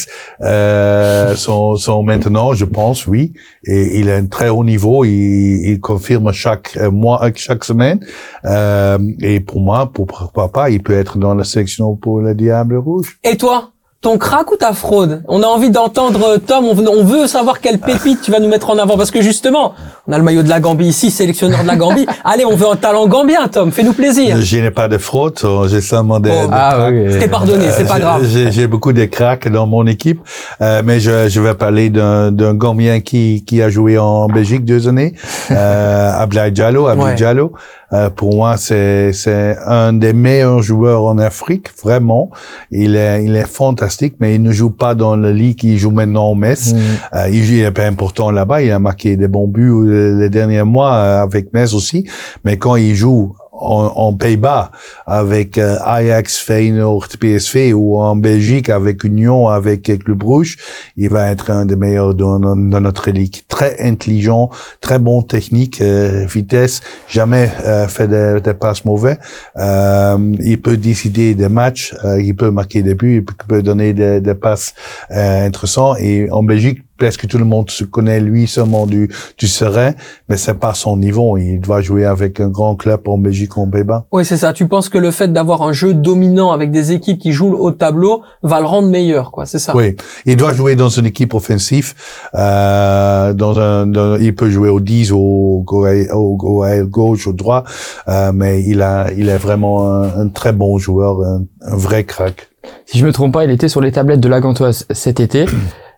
euh, 0.40 1.34
sont, 1.34 1.76
sont 1.76 2.02
maintenant, 2.02 2.54
je 2.54 2.64
pense, 2.64 3.06
oui, 3.06 3.32
et 3.64 3.98
il 3.98 4.10
a 4.10 4.16
un 4.16 4.26
très 4.26 4.48
haut 4.48 4.64
niveau. 4.64 5.04
Il, 5.04 5.70
il 5.70 5.80
confirme 5.82 6.32
chaque 6.32 6.76
euh, 6.78 6.90
mois, 6.90 7.30
chaque 7.34 7.64
semaine. 7.64 8.00
Euh, 8.46 8.98
et 9.20 9.40
pour 9.40 9.60
moi, 9.60 9.92
pour 9.92 10.06
pas, 10.52 10.70
il 10.70 10.82
peut 10.82 10.94
être 10.94 11.18
dans 11.18 11.34
la 11.34 11.44
sélection 11.44 11.94
pour 11.96 12.20
le 12.20 12.34
Diable 12.34 12.76
Rouge. 12.76 13.18
Et 13.22 13.36
toi? 13.36 13.72
Ton 14.02 14.18
crack 14.18 14.50
ou 14.50 14.56
ta 14.56 14.72
fraude? 14.72 15.22
On 15.28 15.42
a 15.42 15.46
envie 15.46 15.70
d'entendre 15.70 16.34
euh, 16.34 16.38
Tom, 16.38 16.64
on 16.66 17.04
veut 17.04 17.26
savoir 17.28 17.60
quelle 17.60 17.78
pépite 17.78 18.20
tu 18.20 18.32
vas 18.32 18.40
nous 18.40 18.48
mettre 18.48 18.68
en 18.68 18.76
avant. 18.76 18.96
Parce 18.96 19.12
que 19.12 19.22
justement, 19.22 19.74
on 20.08 20.12
a 20.12 20.18
le 20.18 20.24
maillot 20.24 20.42
de 20.42 20.48
la 20.48 20.58
Gambie 20.58 20.88
ici, 20.88 21.12
sélectionneur 21.12 21.62
de 21.62 21.68
la 21.68 21.76
Gambie. 21.76 22.06
Allez, 22.24 22.44
on 22.44 22.56
veut 22.56 22.66
un 22.68 22.74
talent 22.74 23.06
gambien, 23.06 23.46
Tom, 23.46 23.70
fais-nous 23.70 23.92
plaisir. 23.92 24.36
Je 24.40 24.58
n'ai 24.58 24.72
pas 24.72 24.88
de 24.88 24.98
fraude, 24.98 25.38
j'ai 25.68 25.80
seulement 25.80 26.18
des, 26.18 26.30
oh, 26.32 26.48
ah, 26.52 26.88
oui, 26.90 27.16
C'est 27.18 27.28
pardonné, 27.28 27.66
c'est 27.70 27.86
pas 27.86 28.00
grave. 28.00 28.26
J'ai 28.26 28.66
beaucoup 28.66 28.92
de 28.92 29.04
cracks 29.04 29.48
dans 29.48 29.66
mon 29.66 29.86
équipe, 29.86 30.20
euh, 30.60 30.82
mais 30.84 30.98
je, 30.98 31.28
je 31.28 31.40
vais 31.40 31.54
parler 31.54 31.88
d'un 31.88 32.54
Gambien 32.54 33.00
qui, 33.00 33.44
qui 33.46 33.62
a 33.62 33.70
joué 33.70 33.98
en 33.98 34.26
Belgique 34.26 34.64
deux 34.64 34.88
années, 34.88 35.14
euh, 35.52 36.10
Ablaï 36.12 36.50
Diallo, 36.50 36.88
Ablaï 36.88 37.14
Diallo. 37.14 37.52
Euh, 37.92 38.10
pour 38.10 38.34
moi, 38.34 38.56
c'est 38.56 39.12
c'est 39.12 39.56
un 39.66 39.92
des 39.92 40.12
meilleurs 40.12 40.62
joueurs 40.62 41.04
en 41.04 41.18
Afrique, 41.18 41.68
vraiment. 41.82 42.30
Il 42.70 42.96
est 42.96 43.24
il 43.24 43.36
est 43.36 43.46
fantastique, 43.46 44.14
mais 44.20 44.34
il 44.34 44.42
ne 44.42 44.52
joue 44.52 44.70
pas 44.70 44.94
dans 44.94 45.16
la 45.16 45.32
ligue. 45.32 45.62
Il 45.64 45.78
joue 45.78 45.90
maintenant 45.90 46.30
au 46.30 46.34
Metz. 46.34 46.72
Mm. 46.72 46.78
Euh, 47.14 47.28
il 47.28 47.60
est 47.60 47.70
pas 47.70 47.86
important 47.86 48.30
là-bas. 48.30 48.62
Il 48.62 48.70
a 48.70 48.78
marqué 48.78 49.16
des 49.16 49.28
bons 49.28 49.48
buts 49.48 49.70
euh, 49.70 50.18
les 50.18 50.30
derniers 50.30 50.62
mois 50.62 50.94
avec 51.20 51.52
Metz 51.52 51.74
aussi. 51.74 52.08
Mais 52.44 52.56
quand 52.56 52.76
il 52.76 52.94
joue 52.94 53.34
en, 53.62 53.92
en 53.96 54.12
Pays-Bas 54.12 54.70
avec 55.06 55.58
euh, 55.58 55.76
Ajax, 55.84 56.38
Feyenoord, 56.38 57.08
PSV 57.18 57.72
ou 57.72 57.98
en 57.98 58.16
Belgique 58.16 58.68
avec 58.68 59.04
Union, 59.04 59.48
avec 59.48 59.82
Club 59.82 60.18
Brugge, 60.18 60.56
il 60.96 61.08
va 61.08 61.30
être 61.30 61.50
un 61.50 61.66
des 61.66 61.76
meilleurs 61.76 62.14
dans, 62.14 62.38
notre 62.38 63.10
ligue. 63.10 63.36
Très 63.48 63.80
intelligent, 63.80 64.50
très 64.80 64.98
bon 64.98 65.22
technique, 65.22 65.80
euh, 65.80 66.26
vitesse, 66.26 66.80
jamais 67.08 67.50
euh, 67.64 67.86
fait 67.88 68.08
des, 68.08 68.54
passes 68.54 68.84
mauvais. 68.84 69.18
il 69.56 70.60
peut 70.62 70.76
décider 70.76 71.34
des 71.34 71.48
matchs, 71.48 71.94
il 72.18 72.34
peut 72.34 72.50
marquer 72.50 72.82
des 72.82 72.94
buts, 72.94 73.24
il 73.28 73.46
peut 73.46 73.62
donner 73.62 73.92
des, 73.92 74.20
des 74.20 74.34
passes 74.34 74.74
intéressantes. 75.10 75.98
Et 76.00 76.30
en 76.30 76.42
Belgique, 76.42 76.82
presque 77.02 77.26
tout 77.26 77.38
le 77.38 77.44
monde 77.44 77.68
se 77.68 77.82
connaît? 77.82 78.20
Lui 78.20 78.46
seulement 78.46 78.86
du, 78.86 79.10
du 79.36 79.48
serein, 79.48 79.90
mais 80.28 80.36
c'est 80.36 80.54
pas 80.54 80.72
son 80.72 80.96
niveau. 80.96 81.36
Il 81.36 81.58
doit 81.58 81.80
jouer 81.80 82.04
avec 82.04 82.38
un 82.38 82.46
grand 82.48 82.76
club 82.76 83.08
en 83.08 83.18
Belgique 83.18 83.56
ou 83.56 83.62
en 83.62 83.66
Pays-Bas. 83.68 84.06
Oui, 84.12 84.24
c'est 84.24 84.36
ça. 84.36 84.52
Tu 84.52 84.68
penses 84.68 84.88
que 84.88 84.98
le 84.98 85.10
fait 85.10 85.32
d'avoir 85.32 85.62
un 85.62 85.72
jeu 85.72 85.94
dominant 85.94 86.52
avec 86.52 86.70
des 86.70 86.92
équipes 86.92 87.18
qui 87.18 87.32
jouent 87.32 87.56
au 87.56 87.72
tableau 87.72 88.22
va 88.44 88.60
le 88.60 88.66
rendre 88.66 88.88
meilleur, 88.88 89.32
quoi. 89.32 89.46
C'est 89.46 89.58
ça? 89.58 89.74
Oui. 89.74 89.96
Il 90.26 90.36
doit 90.36 90.54
jouer 90.54 90.76
dans 90.76 90.90
une 90.90 91.06
équipe 91.06 91.34
offensive. 91.34 91.94
Euh, 92.36 93.32
dans 93.32 93.58
un, 93.58 94.18
il 94.20 94.36
peut 94.36 94.48
jouer 94.48 94.68
au 94.68 94.78
10, 94.78 95.10
au, 95.10 95.64
au, 95.66 95.86
au, 96.12 96.64
au 96.64 96.84
gauche, 96.84 97.26
au 97.26 97.32
droit, 97.32 97.64
euh, 98.06 98.30
mais 98.32 98.62
il 98.62 98.80
a, 98.80 99.10
il 99.16 99.28
est 99.28 99.38
vraiment 99.38 100.04
un, 100.04 100.28
très 100.28 100.52
bon 100.52 100.78
joueur, 100.78 101.20
un, 101.22 101.42
un 101.62 101.76
vrai 101.76 102.04
crack. 102.04 102.48
Si 102.86 102.98
je 102.98 103.04
me 103.04 103.12
trompe 103.12 103.32
pas, 103.32 103.44
il 103.44 103.50
était 103.50 103.68
sur 103.68 103.80
les 103.80 103.90
tablettes 103.90 104.20
de 104.20 104.28
la 104.28 104.40
Gantoise 104.40 104.86
cet 104.92 105.18
été. 105.18 105.46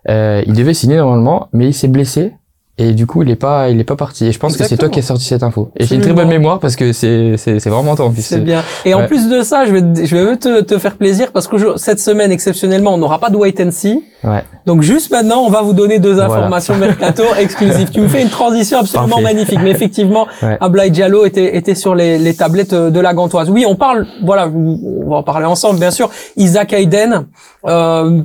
Euh, 0.09 0.43
il 0.45 0.53
devait 0.53 0.73
signer 0.73 0.97
normalement, 0.97 1.49
mais 1.53 1.67
il 1.67 1.73
s'est 1.73 1.87
blessé 1.87 2.33
et 2.77 2.91
du 2.91 3.07
coup, 3.07 3.23
il 3.23 3.29
est 3.29 3.37
pas, 3.37 3.69
il 3.69 3.79
est 3.79 3.85
pas 3.85 3.95
parti. 3.95 4.25
Et 4.25 4.31
je 4.33 4.39
pense 4.39 4.57
que 4.57 4.65
c'est 4.65 4.75
toi 4.75 4.89
qui 4.89 4.99
as 4.99 5.03
sorti 5.03 5.23
cette 5.23 5.43
info. 5.43 5.71
Et 5.77 5.85
j'ai 5.85 5.95
une 5.95 6.01
très 6.01 6.11
bonne 6.11 6.27
mémoire 6.27 6.59
parce 6.59 6.75
que 6.75 6.91
c'est, 6.91 7.37
c'est, 7.37 7.61
c'est 7.61 7.69
vraiment 7.69 7.95
toi. 7.95 8.11
C'est 8.17 8.43
bien. 8.43 8.63
Et 8.83 8.93
en 8.93 9.07
plus 9.07 9.29
de 9.29 9.43
ça, 9.43 9.65
je 9.65 9.71
vais, 9.71 10.05
je 10.05 10.15
vais 10.15 10.35
te, 10.35 10.59
te 10.59 10.77
faire 10.77 10.97
plaisir 10.97 11.31
parce 11.31 11.47
que 11.47 11.77
cette 11.77 12.01
semaine, 12.01 12.33
exceptionnellement, 12.33 12.93
on 12.93 12.97
n'aura 12.97 13.19
pas 13.19 13.29
de 13.29 13.37
wait 13.37 13.55
and 13.61 13.71
see. 13.71 14.03
Ouais. 14.25 14.43
Donc 14.65 14.81
juste 14.81 15.09
maintenant, 15.11 15.43
on 15.45 15.49
va 15.49 15.61
vous 15.61 15.71
donner 15.71 15.99
deux 15.99 16.19
informations 16.19 16.75
mercato 16.75 17.23
exclusives. 17.39 17.91
Tu 17.91 18.01
me 18.01 18.09
fais 18.09 18.21
une 18.21 18.29
transition 18.29 18.79
absolument 18.79 19.21
magnifique. 19.21 19.59
Mais 19.63 19.71
effectivement, 19.71 20.27
ouais. 20.43 20.57
Ablaï 20.59 20.91
Diallo 20.91 21.23
était, 21.23 21.55
était 21.55 21.75
sur 21.75 21.95
les, 21.95 22.17
les 22.17 22.33
tablettes 22.33 22.73
de 22.73 22.99
la 22.99 23.13
Gantoise. 23.13 23.49
Oui, 23.49 23.63
on 23.65 23.77
parle, 23.77 24.05
voilà, 24.21 24.49
on 24.49 25.09
va 25.09 25.15
en 25.17 25.23
parler 25.23 25.45
ensemble, 25.45 25.79
bien 25.79 25.91
sûr. 25.91 26.09
Isaac 26.35 26.73
Hayden 26.73 27.27
euh, 27.67 28.21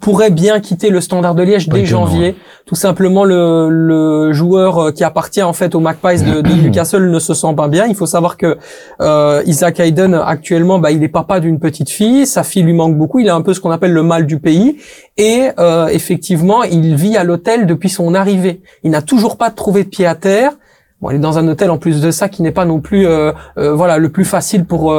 pourrait 0.00 0.30
bien 0.30 0.60
quitter 0.60 0.90
le 0.90 1.00
Standard 1.00 1.34
de 1.34 1.42
Liège 1.42 1.68
dès 1.68 1.86
janvier. 1.86 2.36
Tout 2.66 2.76
simplement, 2.76 3.24
le 3.24 3.79
le 3.79 3.79
joueur 4.32 4.78
euh, 4.78 4.92
qui 4.92 5.04
appartient 5.04 5.42
en 5.42 5.52
fait 5.52 5.74
au 5.74 5.80
Magpies 5.80 6.22
de, 6.22 6.40
de 6.40 6.52
Newcastle 6.62 7.10
ne 7.10 7.18
se 7.18 7.34
sent 7.34 7.54
pas 7.56 7.68
bien. 7.68 7.86
Il 7.86 7.94
faut 7.94 8.06
savoir 8.06 8.36
que 8.36 8.58
euh, 9.00 9.42
Isaac 9.46 9.80
Hayden 9.80 10.14
actuellement, 10.14 10.78
bah, 10.78 10.90
il 10.90 11.02
est 11.02 11.08
papa 11.08 11.40
d'une 11.40 11.58
petite 11.58 11.90
fille. 11.90 12.26
Sa 12.26 12.42
fille 12.42 12.62
lui 12.62 12.72
manque 12.72 12.96
beaucoup. 12.96 13.18
Il 13.18 13.28
a 13.28 13.34
un 13.34 13.42
peu 13.42 13.54
ce 13.54 13.60
qu'on 13.60 13.70
appelle 13.70 13.92
le 13.92 14.02
mal 14.02 14.26
du 14.26 14.38
pays. 14.38 14.78
Et 15.16 15.48
euh, 15.58 15.88
effectivement, 15.88 16.62
il 16.62 16.94
vit 16.94 17.16
à 17.16 17.24
l'hôtel 17.24 17.66
depuis 17.66 17.88
son 17.88 18.14
arrivée. 18.14 18.62
Il 18.84 18.90
n'a 18.90 19.02
toujours 19.02 19.36
pas 19.36 19.50
trouvé 19.50 19.84
de 19.84 19.88
pied 19.88 20.06
à 20.06 20.14
terre. 20.14 20.52
Bon, 21.00 21.10
il 21.10 21.16
est 21.16 21.20
dans 21.20 21.38
un 21.38 21.48
hôtel 21.48 21.70
en 21.70 21.78
plus 21.78 22.02
de 22.02 22.10
ça 22.10 22.28
qui 22.28 22.42
n'est 22.42 22.52
pas 22.52 22.66
non 22.66 22.80
plus 22.80 23.06
euh, 23.06 23.32
euh, 23.56 23.72
voilà 23.72 23.96
le 23.96 24.10
plus 24.10 24.26
facile 24.26 24.66
pour 24.66 24.94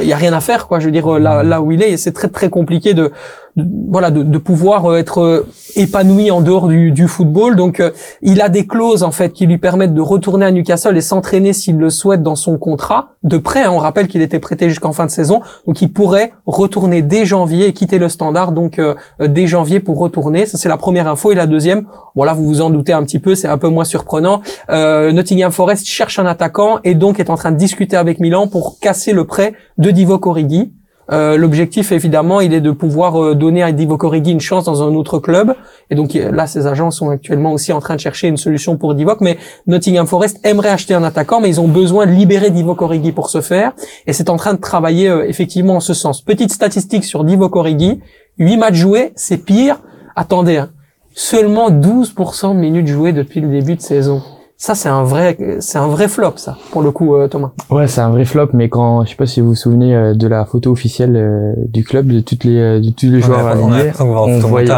il 0.00 0.06
y 0.06 0.12
a 0.12 0.16
rien 0.16 0.32
à 0.32 0.40
faire 0.40 0.68
quoi 0.68 0.78
je 0.78 0.84
veux 0.84 0.92
dire 0.92 1.18
là 1.18 1.42
là 1.42 1.60
où 1.60 1.72
il 1.72 1.82
est 1.82 1.90
et 1.90 1.96
c'est 1.96 2.12
très 2.12 2.28
très 2.28 2.48
compliqué 2.48 2.94
de 2.94 3.10
voilà 3.56 4.10
de, 4.10 4.22
de, 4.22 4.38
pouvoir 4.38 4.86
euh, 4.86 4.96
être 4.96 5.18
euh, 5.20 5.46
épanoui 5.76 6.30
en 6.30 6.40
dehors 6.40 6.68
du, 6.68 6.90
du 6.90 7.06
football. 7.06 7.56
Donc 7.56 7.80
euh, 7.80 7.90
il 8.22 8.40
a 8.40 8.48
des 8.48 8.66
clauses 8.66 9.02
en 9.02 9.10
fait 9.10 9.32
qui 9.32 9.46
lui 9.46 9.58
permettent 9.58 9.94
de 9.94 10.00
retourner 10.00 10.46
à 10.46 10.50
Newcastle 10.50 10.96
et 10.96 11.02
s'entraîner 11.02 11.52
s'il 11.52 11.76
le 11.76 11.90
souhaite 11.90 12.22
dans 12.22 12.34
son 12.34 12.56
contrat 12.56 13.10
de 13.22 13.36
prêt. 13.36 13.62
Hein. 13.62 13.70
On 13.72 13.78
rappelle 13.78 14.08
qu'il 14.08 14.22
était 14.22 14.38
prêté 14.38 14.68
jusqu'en 14.68 14.92
fin 14.92 15.04
de 15.04 15.10
saison, 15.10 15.42
donc 15.66 15.82
il 15.82 15.92
pourrait 15.92 16.32
retourner 16.46 17.02
dès 17.02 17.26
janvier 17.26 17.66
et 17.66 17.72
quitter 17.72 17.98
le 17.98 18.08
Standard 18.08 18.52
donc 18.52 18.80
dès 19.20 19.46
janvier 19.46 19.80
pour 19.80 19.98
retourner. 19.98 20.46
Ça 20.46 20.56
c'est 20.58 20.68
la 20.68 20.76
première 20.76 21.06
info 21.06 21.30
et 21.32 21.34
la 21.34 21.46
deuxième. 21.46 21.86
Voilà, 22.14 22.32
vous 22.32 22.44
vous 22.44 22.60
en 22.60 22.70
doutez 22.70 22.92
un 22.92 23.02
petit 23.04 23.18
peu, 23.18 23.34
c'est 23.34 23.48
un 23.48 23.58
peu 23.58 23.68
moins 23.68 23.84
surprenant. 23.84 24.42
Nottingham 24.68 25.52
Forest 25.52 25.86
cherche 25.86 26.18
un 26.18 26.26
attaquant 26.26 26.78
et 26.84 26.94
donc 26.94 27.20
est 27.20 27.30
en 27.30 27.36
train 27.36 27.52
de 27.52 27.56
discuter 27.56 27.96
avec 27.96 28.18
Milan 28.18 28.48
pour 28.48 28.78
casser 28.80 29.12
le 29.12 29.24
prêt 29.24 29.54
de 29.78 29.90
Divock 29.90 30.26
Origi. 30.26 30.72
Euh, 31.12 31.36
l'objectif, 31.36 31.92
évidemment, 31.92 32.40
il 32.40 32.54
est 32.54 32.60
de 32.62 32.70
pouvoir 32.70 33.22
euh, 33.22 33.34
donner 33.34 33.62
à 33.62 33.72
Divock 33.72 34.02
Origi 34.02 34.32
une 34.32 34.40
chance 34.40 34.64
dans 34.64 34.82
un 34.82 34.94
autre 34.94 35.18
club. 35.18 35.54
Et 35.90 35.94
donc 35.94 36.14
là, 36.14 36.46
ces 36.46 36.66
agents 36.66 36.90
sont 36.90 37.10
actuellement 37.10 37.52
aussi 37.52 37.72
en 37.72 37.80
train 37.80 37.96
de 37.96 38.00
chercher 38.00 38.28
une 38.28 38.38
solution 38.38 38.78
pour 38.78 38.94
Divock. 38.94 39.20
Mais 39.20 39.36
Nottingham 39.66 40.06
Forest 40.06 40.40
aimerait 40.44 40.70
acheter 40.70 40.94
un 40.94 41.04
attaquant, 41.04 41.40
mais 41.40 41.50
ils 41.50 41.60
ont 41.60 41.68
besoin 41.68 42.06
de 42.06 42.12
libérer 42.12 42.50
Divock 42.50 42.80
Origi 42.80 43.12
pour 43.12 43.28
ce 43.28 43.42
faire. 43.42 43.72
Et 44.06 44.14
c'est 44.14 44.30
en 44.30 44.36
train 44.36 44.54
de 44.54 44.60
travailler 44.60 45.08
euh, 45.08 45.28
effectivement 45.28 45.76
en 45.76 45.80
ce 45.80 45.92
sens. 45.92 46.22
Petite 46.22 46.50
statistique 46.50 47.04
sur 47.04 47.24
Divock 47.24 47.54
Origi. 47.56 48.00
8 48.38 48.56
matchs 48.56 48.76
joués, 48.76 49.12
c'est 49.14 49.44
pire. 49.44 49.82
Attendez, 50.16 50.56
hein. 50.56 50.70
seulement 51.14 51.70
12% 51.70 52.54
de 52.54 52.58
minutes 52.58 52.86
jouées 52.86 53.12
depuis 53.12 53.40
le 53.40 53.48
début 53.48 53.76
de 53.76 53.82
saison. 53.82 54.22
Ça, 54.62 54.76
c'est 54.76 54.88
un 54.88 55.02
vrai, 55.02 55.36
c'est 55.58 55.78
un 55.78 55.88
vrai 55.88 56.06
flop, 56.06 56.34
ça, 56.36 56.56
pour 56.70 56.82
le 56.82 56.92
coup, 56.92 57.16
euh, 57.16 57.26
Thomas. 57.26 57.50
Ouais, 57.68 57.88
c'est 57.88 58.00
un 58.00 58.10
vrai 58.10 58.24
flop, 58.24 58.50
mais 58.52 58.68
quand, 58.68 59.04
je 59.04 59.10
sais 59.10 59.16
pas 59.16 59.26
si 59.26 59.40
vous 59.40 59.48
vous 59.48 59.54
souvenez 59.56 59.92
euh, 59.92 60.14
de 60.14 60.28
la 60.28 60.44
photo 60.44 60.70
officielle 60.70 61.16
euh, 61.16 61.52
du 61.66 61.82
club, 61.82 62.06
de 62.06 62.20
toutes 62.20 62.44
les, 62.44 62.80
de 62.80 62.90
tous 62.90 63.06
les 63.06 63.20
joueurs 63.20 63.44
alignés, 63.44 63.90
on, 63.98 64.38
voyait. 64.38 64.70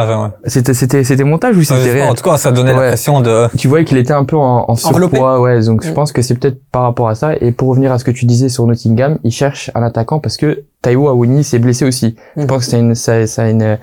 C'était, 0.46 0.72
c'était, 0.72 1.04
c'était 1.04 1.24
montage 1.24 1.58
ou 1.58 1.62
c'était 1.64 1.92
réel 1.92 2.08
En 2.08 2.14
tout 2.14 2.24
cas, 2.24 2.38
ça 2.38 2.50
donnait 2.50 2.72
l'impression 2.72 3.20
de. 3.20 3.54
Tu 3.58 3.68
voyais 3.68 3.84
qu'il 3.84 3.98
était 3.98 4.14
un 4.14 4.24
peu 4.24 4.38
en, 4.38 4.64
en 4.66 4.74
surpoids, 4.74 5.42
ouais. 5.42 5.60
Donc, 5.66 5.84
je 5.84 5.92
pense 5.92 6.12
que 6.12 6.22
c'est 6.22 6.36
peut-être 6.36 6.62
par 6.72 6.84
rapport 6.84 7.10
à 7.10 7.14
ça. 7.14 7.36
Et 7.42 7.52
pour 7.52 7.68
revenir 7.68 7.92
à 7.92 7.98
ce 7.98 8.04
que 8.04 8.10
tu 8.10 8.24
disais 8.24 8.48
sur 8.48 8.66
Nottingham, 8.66 9.18
il 9.22 9.32
cherche 9.32 9.70
un 9.74 9.82
attaquant 9.82 10.18
parce 10.18 10.38
que 10.38 10.64
Taiwo 10.84 11.08
Awuni 11.08 11.42
s'est 11.44 11.58
blessé 11.58 11.86
aussi. 11.86 12.14
Je 12.36 12.42
mhm. 12.42 12.46
pense 12.46 12.68
que 12.68 12.76
une, 12.76 12.94
ça, 12.94 13.26
ça 13.26 13.44
a 13.44 13.48
une, 13.48 13.78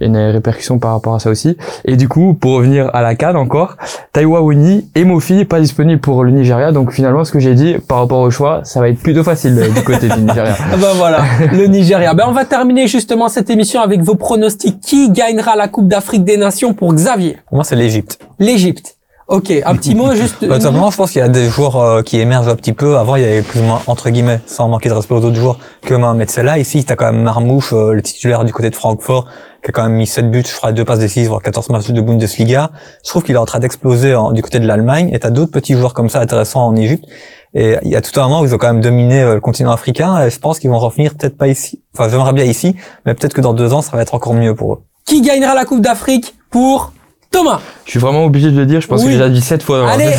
une 0.00 0.16
répercussion 0.16 0.78
par 0.78 0.92
rapport 0.92 1.14
à 1.14 1.20
ça 1.20 1.28
aussi. 1.28 1.56
Et 1.84 1.96
du 1.96 2.08
coup, 2.08 2.32
pour 2.32 2.52
revenir 2.52 2.90
à 2.94 3.02
la 3.02 3.14
CAN 3.14 3.34
encore, 3.34 3.76
Taiwo 4.14 4.36
Awuni 4.36 4.88
et 4.94 5.04
Mofi 5.04 5.44
pas 5.44 5.60
disponibles 5.60 6.00
pour 6.00 6.24
le 6.24 6.30
Nigeria. 6.30 6.72
Donc 6.72 6.92
finalement, 6.92 7.24
ce 7.24 7.32
que 7.32 7.40
j'ai 7.40 7.54
dit 7.54 7.76
par 7.86 7.98
rapport 7.98 8.20
au 8.20 8.30
choix, 8.30 8.62
ça 8.64 8.80
va 8.80 8.88
être 8.88 8.98
plutôt 8.98 9.22
facile 9.22 9.54
du 9.74 9.82
côté 9.84 10.08
du 10.08 10.20
Nigeria. 10.20 10.56
Ah 10.72 10.76
ben 10.78 10.92
voilà, 10.96 11.22
le 11.52 11.66
Nigeria. 11.66 12.12
Ben 12.12 12.24
on 12.26 12.32
va 12.32 12.44
terminer 12.44 12.86
justement 12.86 13.28
cette 13.28 13.50
émission 13.50 13.80
avec 13.80 14.00
vos 14.02 14.14
pronostics. 14.14 14.80
Qui 14.80 15.10
gagnera 15.10 15.54
la 15.56 15.68
Coupe 15.68 15.88
d'Afrique 15.88 16.24
des 16.24 16.36
Nations 16.36 16.74
pour 16.74 16.92
Xavier? 16.92 17.38
Pour 17.46 17.56
moi, 17.56 17.64
c'est 17.64 17.76
l'Égypte. 17.76 18.18
L'Égypte. 18.38 18.95
Ok, 19.28 19.50
un 19.50 19.74
petit 19.74 19.94
mot 19.96 20.14
juste. 20.14 20.46
Bah, 20.46 20.58
je 20.60 20.96
pense 20.96 21.10
qu'il 21.10 21.20
y 21.20 21.24
a 21.24 21.28
des 21.28 21.48
joueurs 21.48 21.76
euh, 21.76 22.02
qui 22.02 22.20
émergent 22.20 22.48
un 22.48 22.54
petit 22.54 22.72
peu. 22.72 22.96
Avant, 22.96 23.16
il 23.16 23.22
y 23.22 23.24
avait 23.24 23.42
plus 23.42 23.60
ou 23.60 23.64
moins 23.64 23.82
entre 23.88 24.10
guillemets, 24.10 24.40
sans 24.46 24.68
manquer 24.68 24.88
de 24.88 24.94
respect 24.94 25.14
aux 25.14 25.24
autres 25.24 25.34
joueurs, 25.34 25.58
que 25.82 25.94
Mohamed 25.94 26.30
Salah. 26.30 26.58
Ici, 26.58 26.84
t'as 26.84 26.94
quand 26.94 27.10
même 27.12 27.22
Marmouche, 27.22 27.72
euh, 27.72 27.92
le 27.92 28.02
titulaire 28.02 28.44
du 28.44 28.52
côté 28.52 28.70
de 28.70 28.76
Francfort, 28.76 29.26
qui 29.64 29.70
a 29.70 29.72
quand 29.72 29.82
même 29.82 29.94
mis 29.94 30.06
7 30.06 30.30
buts, 30.30 30.44
je 30.46 30.54
crois, 30.54 30.70
deux 30.70 30.84
passes 30.84 31.00
décisives, 31.00 31.28
voire 31.28 31.42
14 31.42 31.70
matchs 31.70 31.90
de 31.90 32.00
Bundesliga. 32.00 32.70
Je 33.04 33.10
trouve 33.10 33.24
qu'il 33.24 33.34
est 33.34 33.38
en 33.38 33.46
train 33.46 33.58
d'exploser 33.58 34.14
du 34.32 34.42
côté 34.42 34.60
de 34.60 34.66
l'Allemagne. 34.66 35.10
Et 35.12 35.18
t'as 35.18 35.30
d'autres 35.30 35.50
petits 35.50 35.74
joueurs 35.74 35.92
comme 35.92 36.08
ça 36.08 36.20
intéressants 36.20 36.64
en 36.64 36.76
Égypte. 36.76 37.04
Et 37.54 37.76
il 37.82 37.90
y 37.90 37.96
a 37.96 38.02
tout 38.02 38.20
un 38.20 38.24
moment 38.24 38.42
où 38.42 38.44
ils 38.44 38.54
ont 38.54 38.58
quand 38.58 38.72
même 38.72 38.82
dominé 38.82 39.22
euh, 39.22 39.34
le 39.34 39.40
continent 39.40 39.72
africain. 39.72 40.24
Et 40.24 40.30
je 40.30 40.38
pense 40.38 40.58
qu'ils 40.60 40.70
vont 40.70 40.78
revenir 40.78 41.14
peut-être 41.14 41.38
pas 41.38 41.48
ici. 41.48 41.82
Enfin, 41.94 42.08
j'aimerais 42.10 42.34
bien 42.34 42.44
ici, 42.44 42.76
mais 43.06 43.14
peut-être 43.14 43.32
que 43.32 43.40
dans 43.40 43.54
deux 43.54 43.72
ans, 43.72 43.82
ça 43.82 43.96
va 43.96 44.02
être 44.02 44.14
encore 44.14 44.34
mieux 44.34 44.54
pour 44.54 44.74
eux. 44.74 44.82
Qui 45.06 45.22
gagnera 45.22 45.54
la 45.54 45.64
Coupe 45.64 45.80
d'Afrique 45.80 46.34
pour 46.50 46.92
Thomas. 47.36 47.60
Je 47.84 47.90
suis 47.90 48.00
vraiment 48.00 48.24
obligé 48.24 48.50
de 48.50 48.56
le 48.58 48.66
dire, 48.66 48.80
je 48.80 48.86
pense 48.86 49.00
Oui. 49.00 49.06
que 49.06 49.12
j'ai 49.12 49.18
déjà 49.18 49.28
dit 49.28 49.40
sept 49.40 49.62
fois. 49.62 49.88
Allez, 49.90 50.04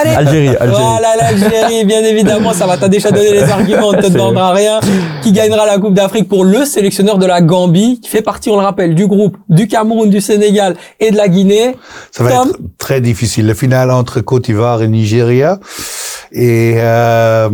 allez. 0.00 0.10
Algérie, 0.10 0.48
Algérie. 0.48 0.82
Voilà 0.82 1.08
l'Algérie, 1.20 1.84
bien 1.84 2.02
évidemment, 2.04 2.52
ça 2.52 2.66
va 2.66 2.76
t'as 2.76 2.88
déjà 2.88 3.10
donné 3.10 3.32
les 3.32 3.42
arguments, 3.50 3.88
on 3.88 3.92
ne 3.92 4.02
te 4.02 4.06
demandera 4.08 4.52
rien. 4.52 4.80
Qui 5.22 5.32
gagnera 5.32 5.66
la 5.66 5.78
Coupe 5.78 5.94
d'Afrique 5.94 6.28
pour 6.28 6.44
le 6.44 6.64
sélectionneur 6.64 7.18
de 7.18 7.26
la 7.26 7.40
Gambie, 7.40 8.00
qui 8.00 8.08
fait 8.10 8.22
partie, 8.22 8.50
on 8.50 8.56
le 8.56 8.62
rappelle, 8.64 8.94
du 8.94 9.06
groupe 9.06 9.36
du 9.48 9.66
Cameroun, 9.66 10.10
du 10.10 10.20
Sénégal 10.20 10.76
et 11.00 11.10
de 11.10 11.16
la 11.16 11.28
Guinée. 11.28 11.76
Ça 12.12 12.22
va 12.22 12.30
Tom 12.32 12.48
être 12.50 12.58
très 12.78 13.00
difficile. 13.00 13.46
Le 13.46 13.54
final 13.54 13.90
entre 13.90 14.20
Côte 14.20 14.44
d'Ivoire 14.44 14.82
et 14.82 14.88
Nigeria. 14.88 15.58
Et 16.32 16.74
euh, 16.76 17.48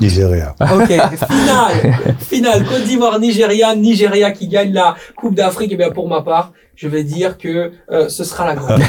Nigeria. 0.00 0.54
Ok, 0.60 0.88
finale, 1.28 2.16
finale, 2.18 2.64
Côte 2.64 2.84
d'Ivoire, 2.84 3.18
Nigeria, 3.18 3.74
Nigeria 3.74 4.30
qui 4.30 4.48
gagne 4.48 4.72
la 4.72 4.96
Coupe 5.16 5.34
d'Afrique. 5.34 5.72
Et 5.72 5.76
bien 5.76 5.90
pour 5.90 6.08
ma 6.08 6.22
part, 6.22 6.52
je 6.80 6.88
vais 6.88 7.04
dire 7.04 7.36
que 7.36 7.72
euh, 7.90 8.08
ce 8.08 8.24
sera 8.24 8.46
la 8.46 8.54
Gambie. 8.56 8.82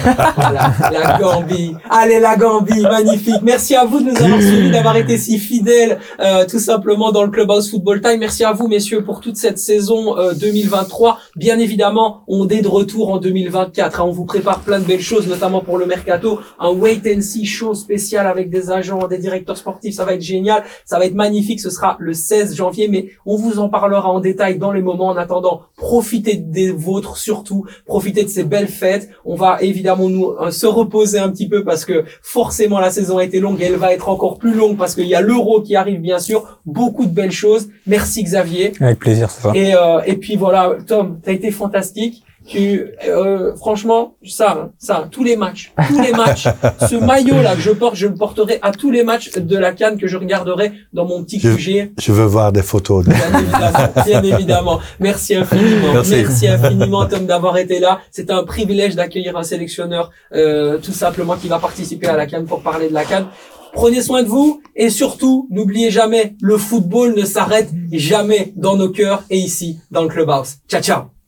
la 0.94 1.18
Gambie. 1.20 1.76
Allez 1.90 2.22
la 2.22 2.38
Gambie, 2.38 2.84
magnifique. 2.84 3.42
Merci 3.44 3.76
à 3.76 3.84
vous 3.84 4.00
de 4.00 4.12
nous 4.12 4.16
avoir 4.16 4.42
suivis, 4.42 4.72
d'avoir 4.72 4.96
été 4.96 5.18
si 5.18 5.38
fidèles, 5.38 6.00
euh, 6.22 6.46
tout 6.50 6.60
simplement 6.60 7.12
dans 7.12 7.24
le 7.24 7.30
Clubhouse 7.30 7.70
Football 7.70 8.00
Time. 8.00 8.18
Merci 8.22 8.46
à 8.46 8.54
vous, 8.54 8.70
messieurs, 8.70 9.04
pour 9.04 9.20
toute 9.20 9.36
cette 9.36 9.58
saison 9.58 10.18
euh, 10.18 10.34
2023. 10.34 11.20
Bien 11.36 11.60
évidemment, 11.60 12.24
on 12.30 12.48
est 12.48 12.62
de 12.62 12.68
retour 12.70 13.12
en 13.12 13.18
2024. 13.18 14.00
hein. 14.00 14.06
On 14.08 14.12
vous 14.12 14.24
prépare 14.24 14.62
plein 14.62 14.80
de 14.80 14.86
belles 14.86 15.02
choses, 15.02 15.28
notamment 15.28 15.60
pour 15.60 15.78
le 15.78 15.86
mercato. 15.86 16.40
Un 16.62 16.70
wait 16.70 17.02
and 17.14 17.20
see 17.20 17.46
show 17.46 17.74
spécial 17.74 18.26
avec 18.26 18.50
des 18.50 18.72
agents, 18.72 19.06
des 19.10 19.18
directeurs 19.18 19.58
sportifs. 19.58 19.96
Ça 19.96 20.06
va 20.06 20.14
être 20.14 20.22
génial. 20.22 20.64
Ça 20.86 20.98
va 20.98 21.06
être 21.06 21.16
magnifique. 21.16 21.60
Ce 21.60 21.70
sera 21.70 21.98
le 22.00 22.14
16 22.14 22.56
janvier, 22.56 22.88
mais 22.88 23.10
on 23.26 23.36
vous 23.36 23.60
en 23.60 23.68
parlera 23.68 24.10
en 24.10 24.22
détail 24.22 24.58
dans 24.60 24.72
les 24.72 24.82
moments. 24.82 25.08
En 25.08 25.18
attendant, 25.18 25.64
profitez 25.76 26.36
des 26.38 26.72
vôtres 26.72 27.18
surtout. 27.18 27.66
Profitez 27.86 28.24
de 28.24 28.30
ces 28.30 28.44
belles 28.44 28.68
fêtes. 28.68 29.10
On 29.26 29.36
va 29.36 29.58
évidemment 29.62 30.10
nous 30.10 30.32
euh, 30.40 30.52
se 30.52 30.66
reposer 30.66 31.20
un 31.20 31.30
petit 31.30 31.48
peu 31.48 31.64
parce 31.64 31.86
que 31.86 32.06
forcément 32.22 32.80
la 32.80 32.92
saison 32.92 33.18
a 33.18 33.24
été 33.24 33.40
longue 33.40 33.62
et 33.62 33.66
elle 33.66 33.76
va 33.76 33.94
être 33.94 34.10
encore 34.10 34.38
plus 34.38 34.54
longue 34.54 34.78
parce 34.78 34.96
qu'il 34.96 35.08
y 35.08 35.16
a 35.16 35.22
l'euro 35.22 35.62
qui 35.62 35.76
arrive 35.76 36.00
bien 36.00 36.20
sûr. 36.20 36.60
Beaucoup 36.66 37.06
de 37.06 37.12
belles 37.14 37.32
choses. 37.32 37.70
Merci 37.88 38.24
Xavier. 38.24 38.74
Avec 38.80 39.00
plaisir, 39.00 39.30
ça. 39.30 39.52
Et, 39.56 39.74
euh, 39.76 40.02
et 40.06 40.16
puis 40.16 40.36
voilà, 40.36 40.78
Tom, 40.88 41.20
t'as 41.24 41.32
été 41.32 41.52
fantastique. 41.52 42.24
Tu, 42.48 42.86
euh, 43.08 43.56
franchement, 43.56 44.16
ça, 44.28 44.72
ça, 44.80 45.08
tous 45.12 45.24
les 45.24 45.36
matchs, 45.38 45.72
tous 45.88 46.02
les 46.02 46.12
matchs, 46.12 46.48
ce 46.90 46.96
maillot 46.96 47.42
là 47.42 47.56
que 47.56 47.62
je 47.62 47.70
porte, 47.72 47.96
je 47.96 48.08
le 48.08 48.16
porterai 48.16 48.58
à 48.62 48.72
tous 48.72 48.90
les 48.92 49.04
matchs 49.04 49.32
de 49.38 49.58
la 49.58 49.72
Cannes 49.74 49.98
que 49.98 50.08
je 50.08 50.18
regarderai 50.18 50.72
dans 50.92 51.06
mon 51.06 51.24
petit 51.24 51.40
Je- 51.40 51.54
QG. 51.56 51.92
Je 52.00 52.12
veux 52.12 52.26
voir 52.26 52.52
des 52.52 52.64
photos. 52.64 53.06
de- 53.06 53.12
Bien 53.12 53.40
évidemment, 53.40 53.94
bien 54.06 54.24
évidemment. 54.24 54.80
Merci 55.00 55.36
infiniment. 55.36 55.94
Merci. 55.94 56.48
infiniment, 56.48 57.06
Tom, 57.06 57.26
d'avoir 57.26 57.58
été 57.58 57.80
là. 57.80 58.00
C'est 58.12 58.32
un 58.32 58.44
privilège 58.44 58.96
d'accueillir 58.96 59.38
un 59.38 59.44
sélectionneur, 59.44 60.10
euh, 60.34 60.78
tout 60.80 60.92
simplement, 60.94 61.36
qui 61.36 61.48
va 61.48 61.60
participer 61.60 62.08
à 62.08 62.18
la 62.18 62.26
Cannes 62.26 62.46
pour 62.46 62.62
parler 62.64 62.90
de 62.90 62.94
la 62.94 63.06
Cannes. 63.06 63.28
Prenez 63.74 64.02
soin 64.02 64.24
de 64.24 64.28
vous 64.28 64.62
et 64.76 64.90
surtout, 64.90 65.48
n'oubliez 65.52 65.92
jamais, 65.92 66.36
le 66.42 66.58
football 66.58 67.14
ne 67.16 67.24
s'arrête 67.24 67.70
jamais 67.94 68.52
dans 68.58 68.76
nos 68.76 68.90
cœurs 68.90 69.24
et 69.30 69.38
ici, 69.38 69.80
dans 69.92 70.02
le 70.04 70.10
clubhouse. 70.10 70.56
Ciao, 70.68 70.82
ciao. 70.82 71.21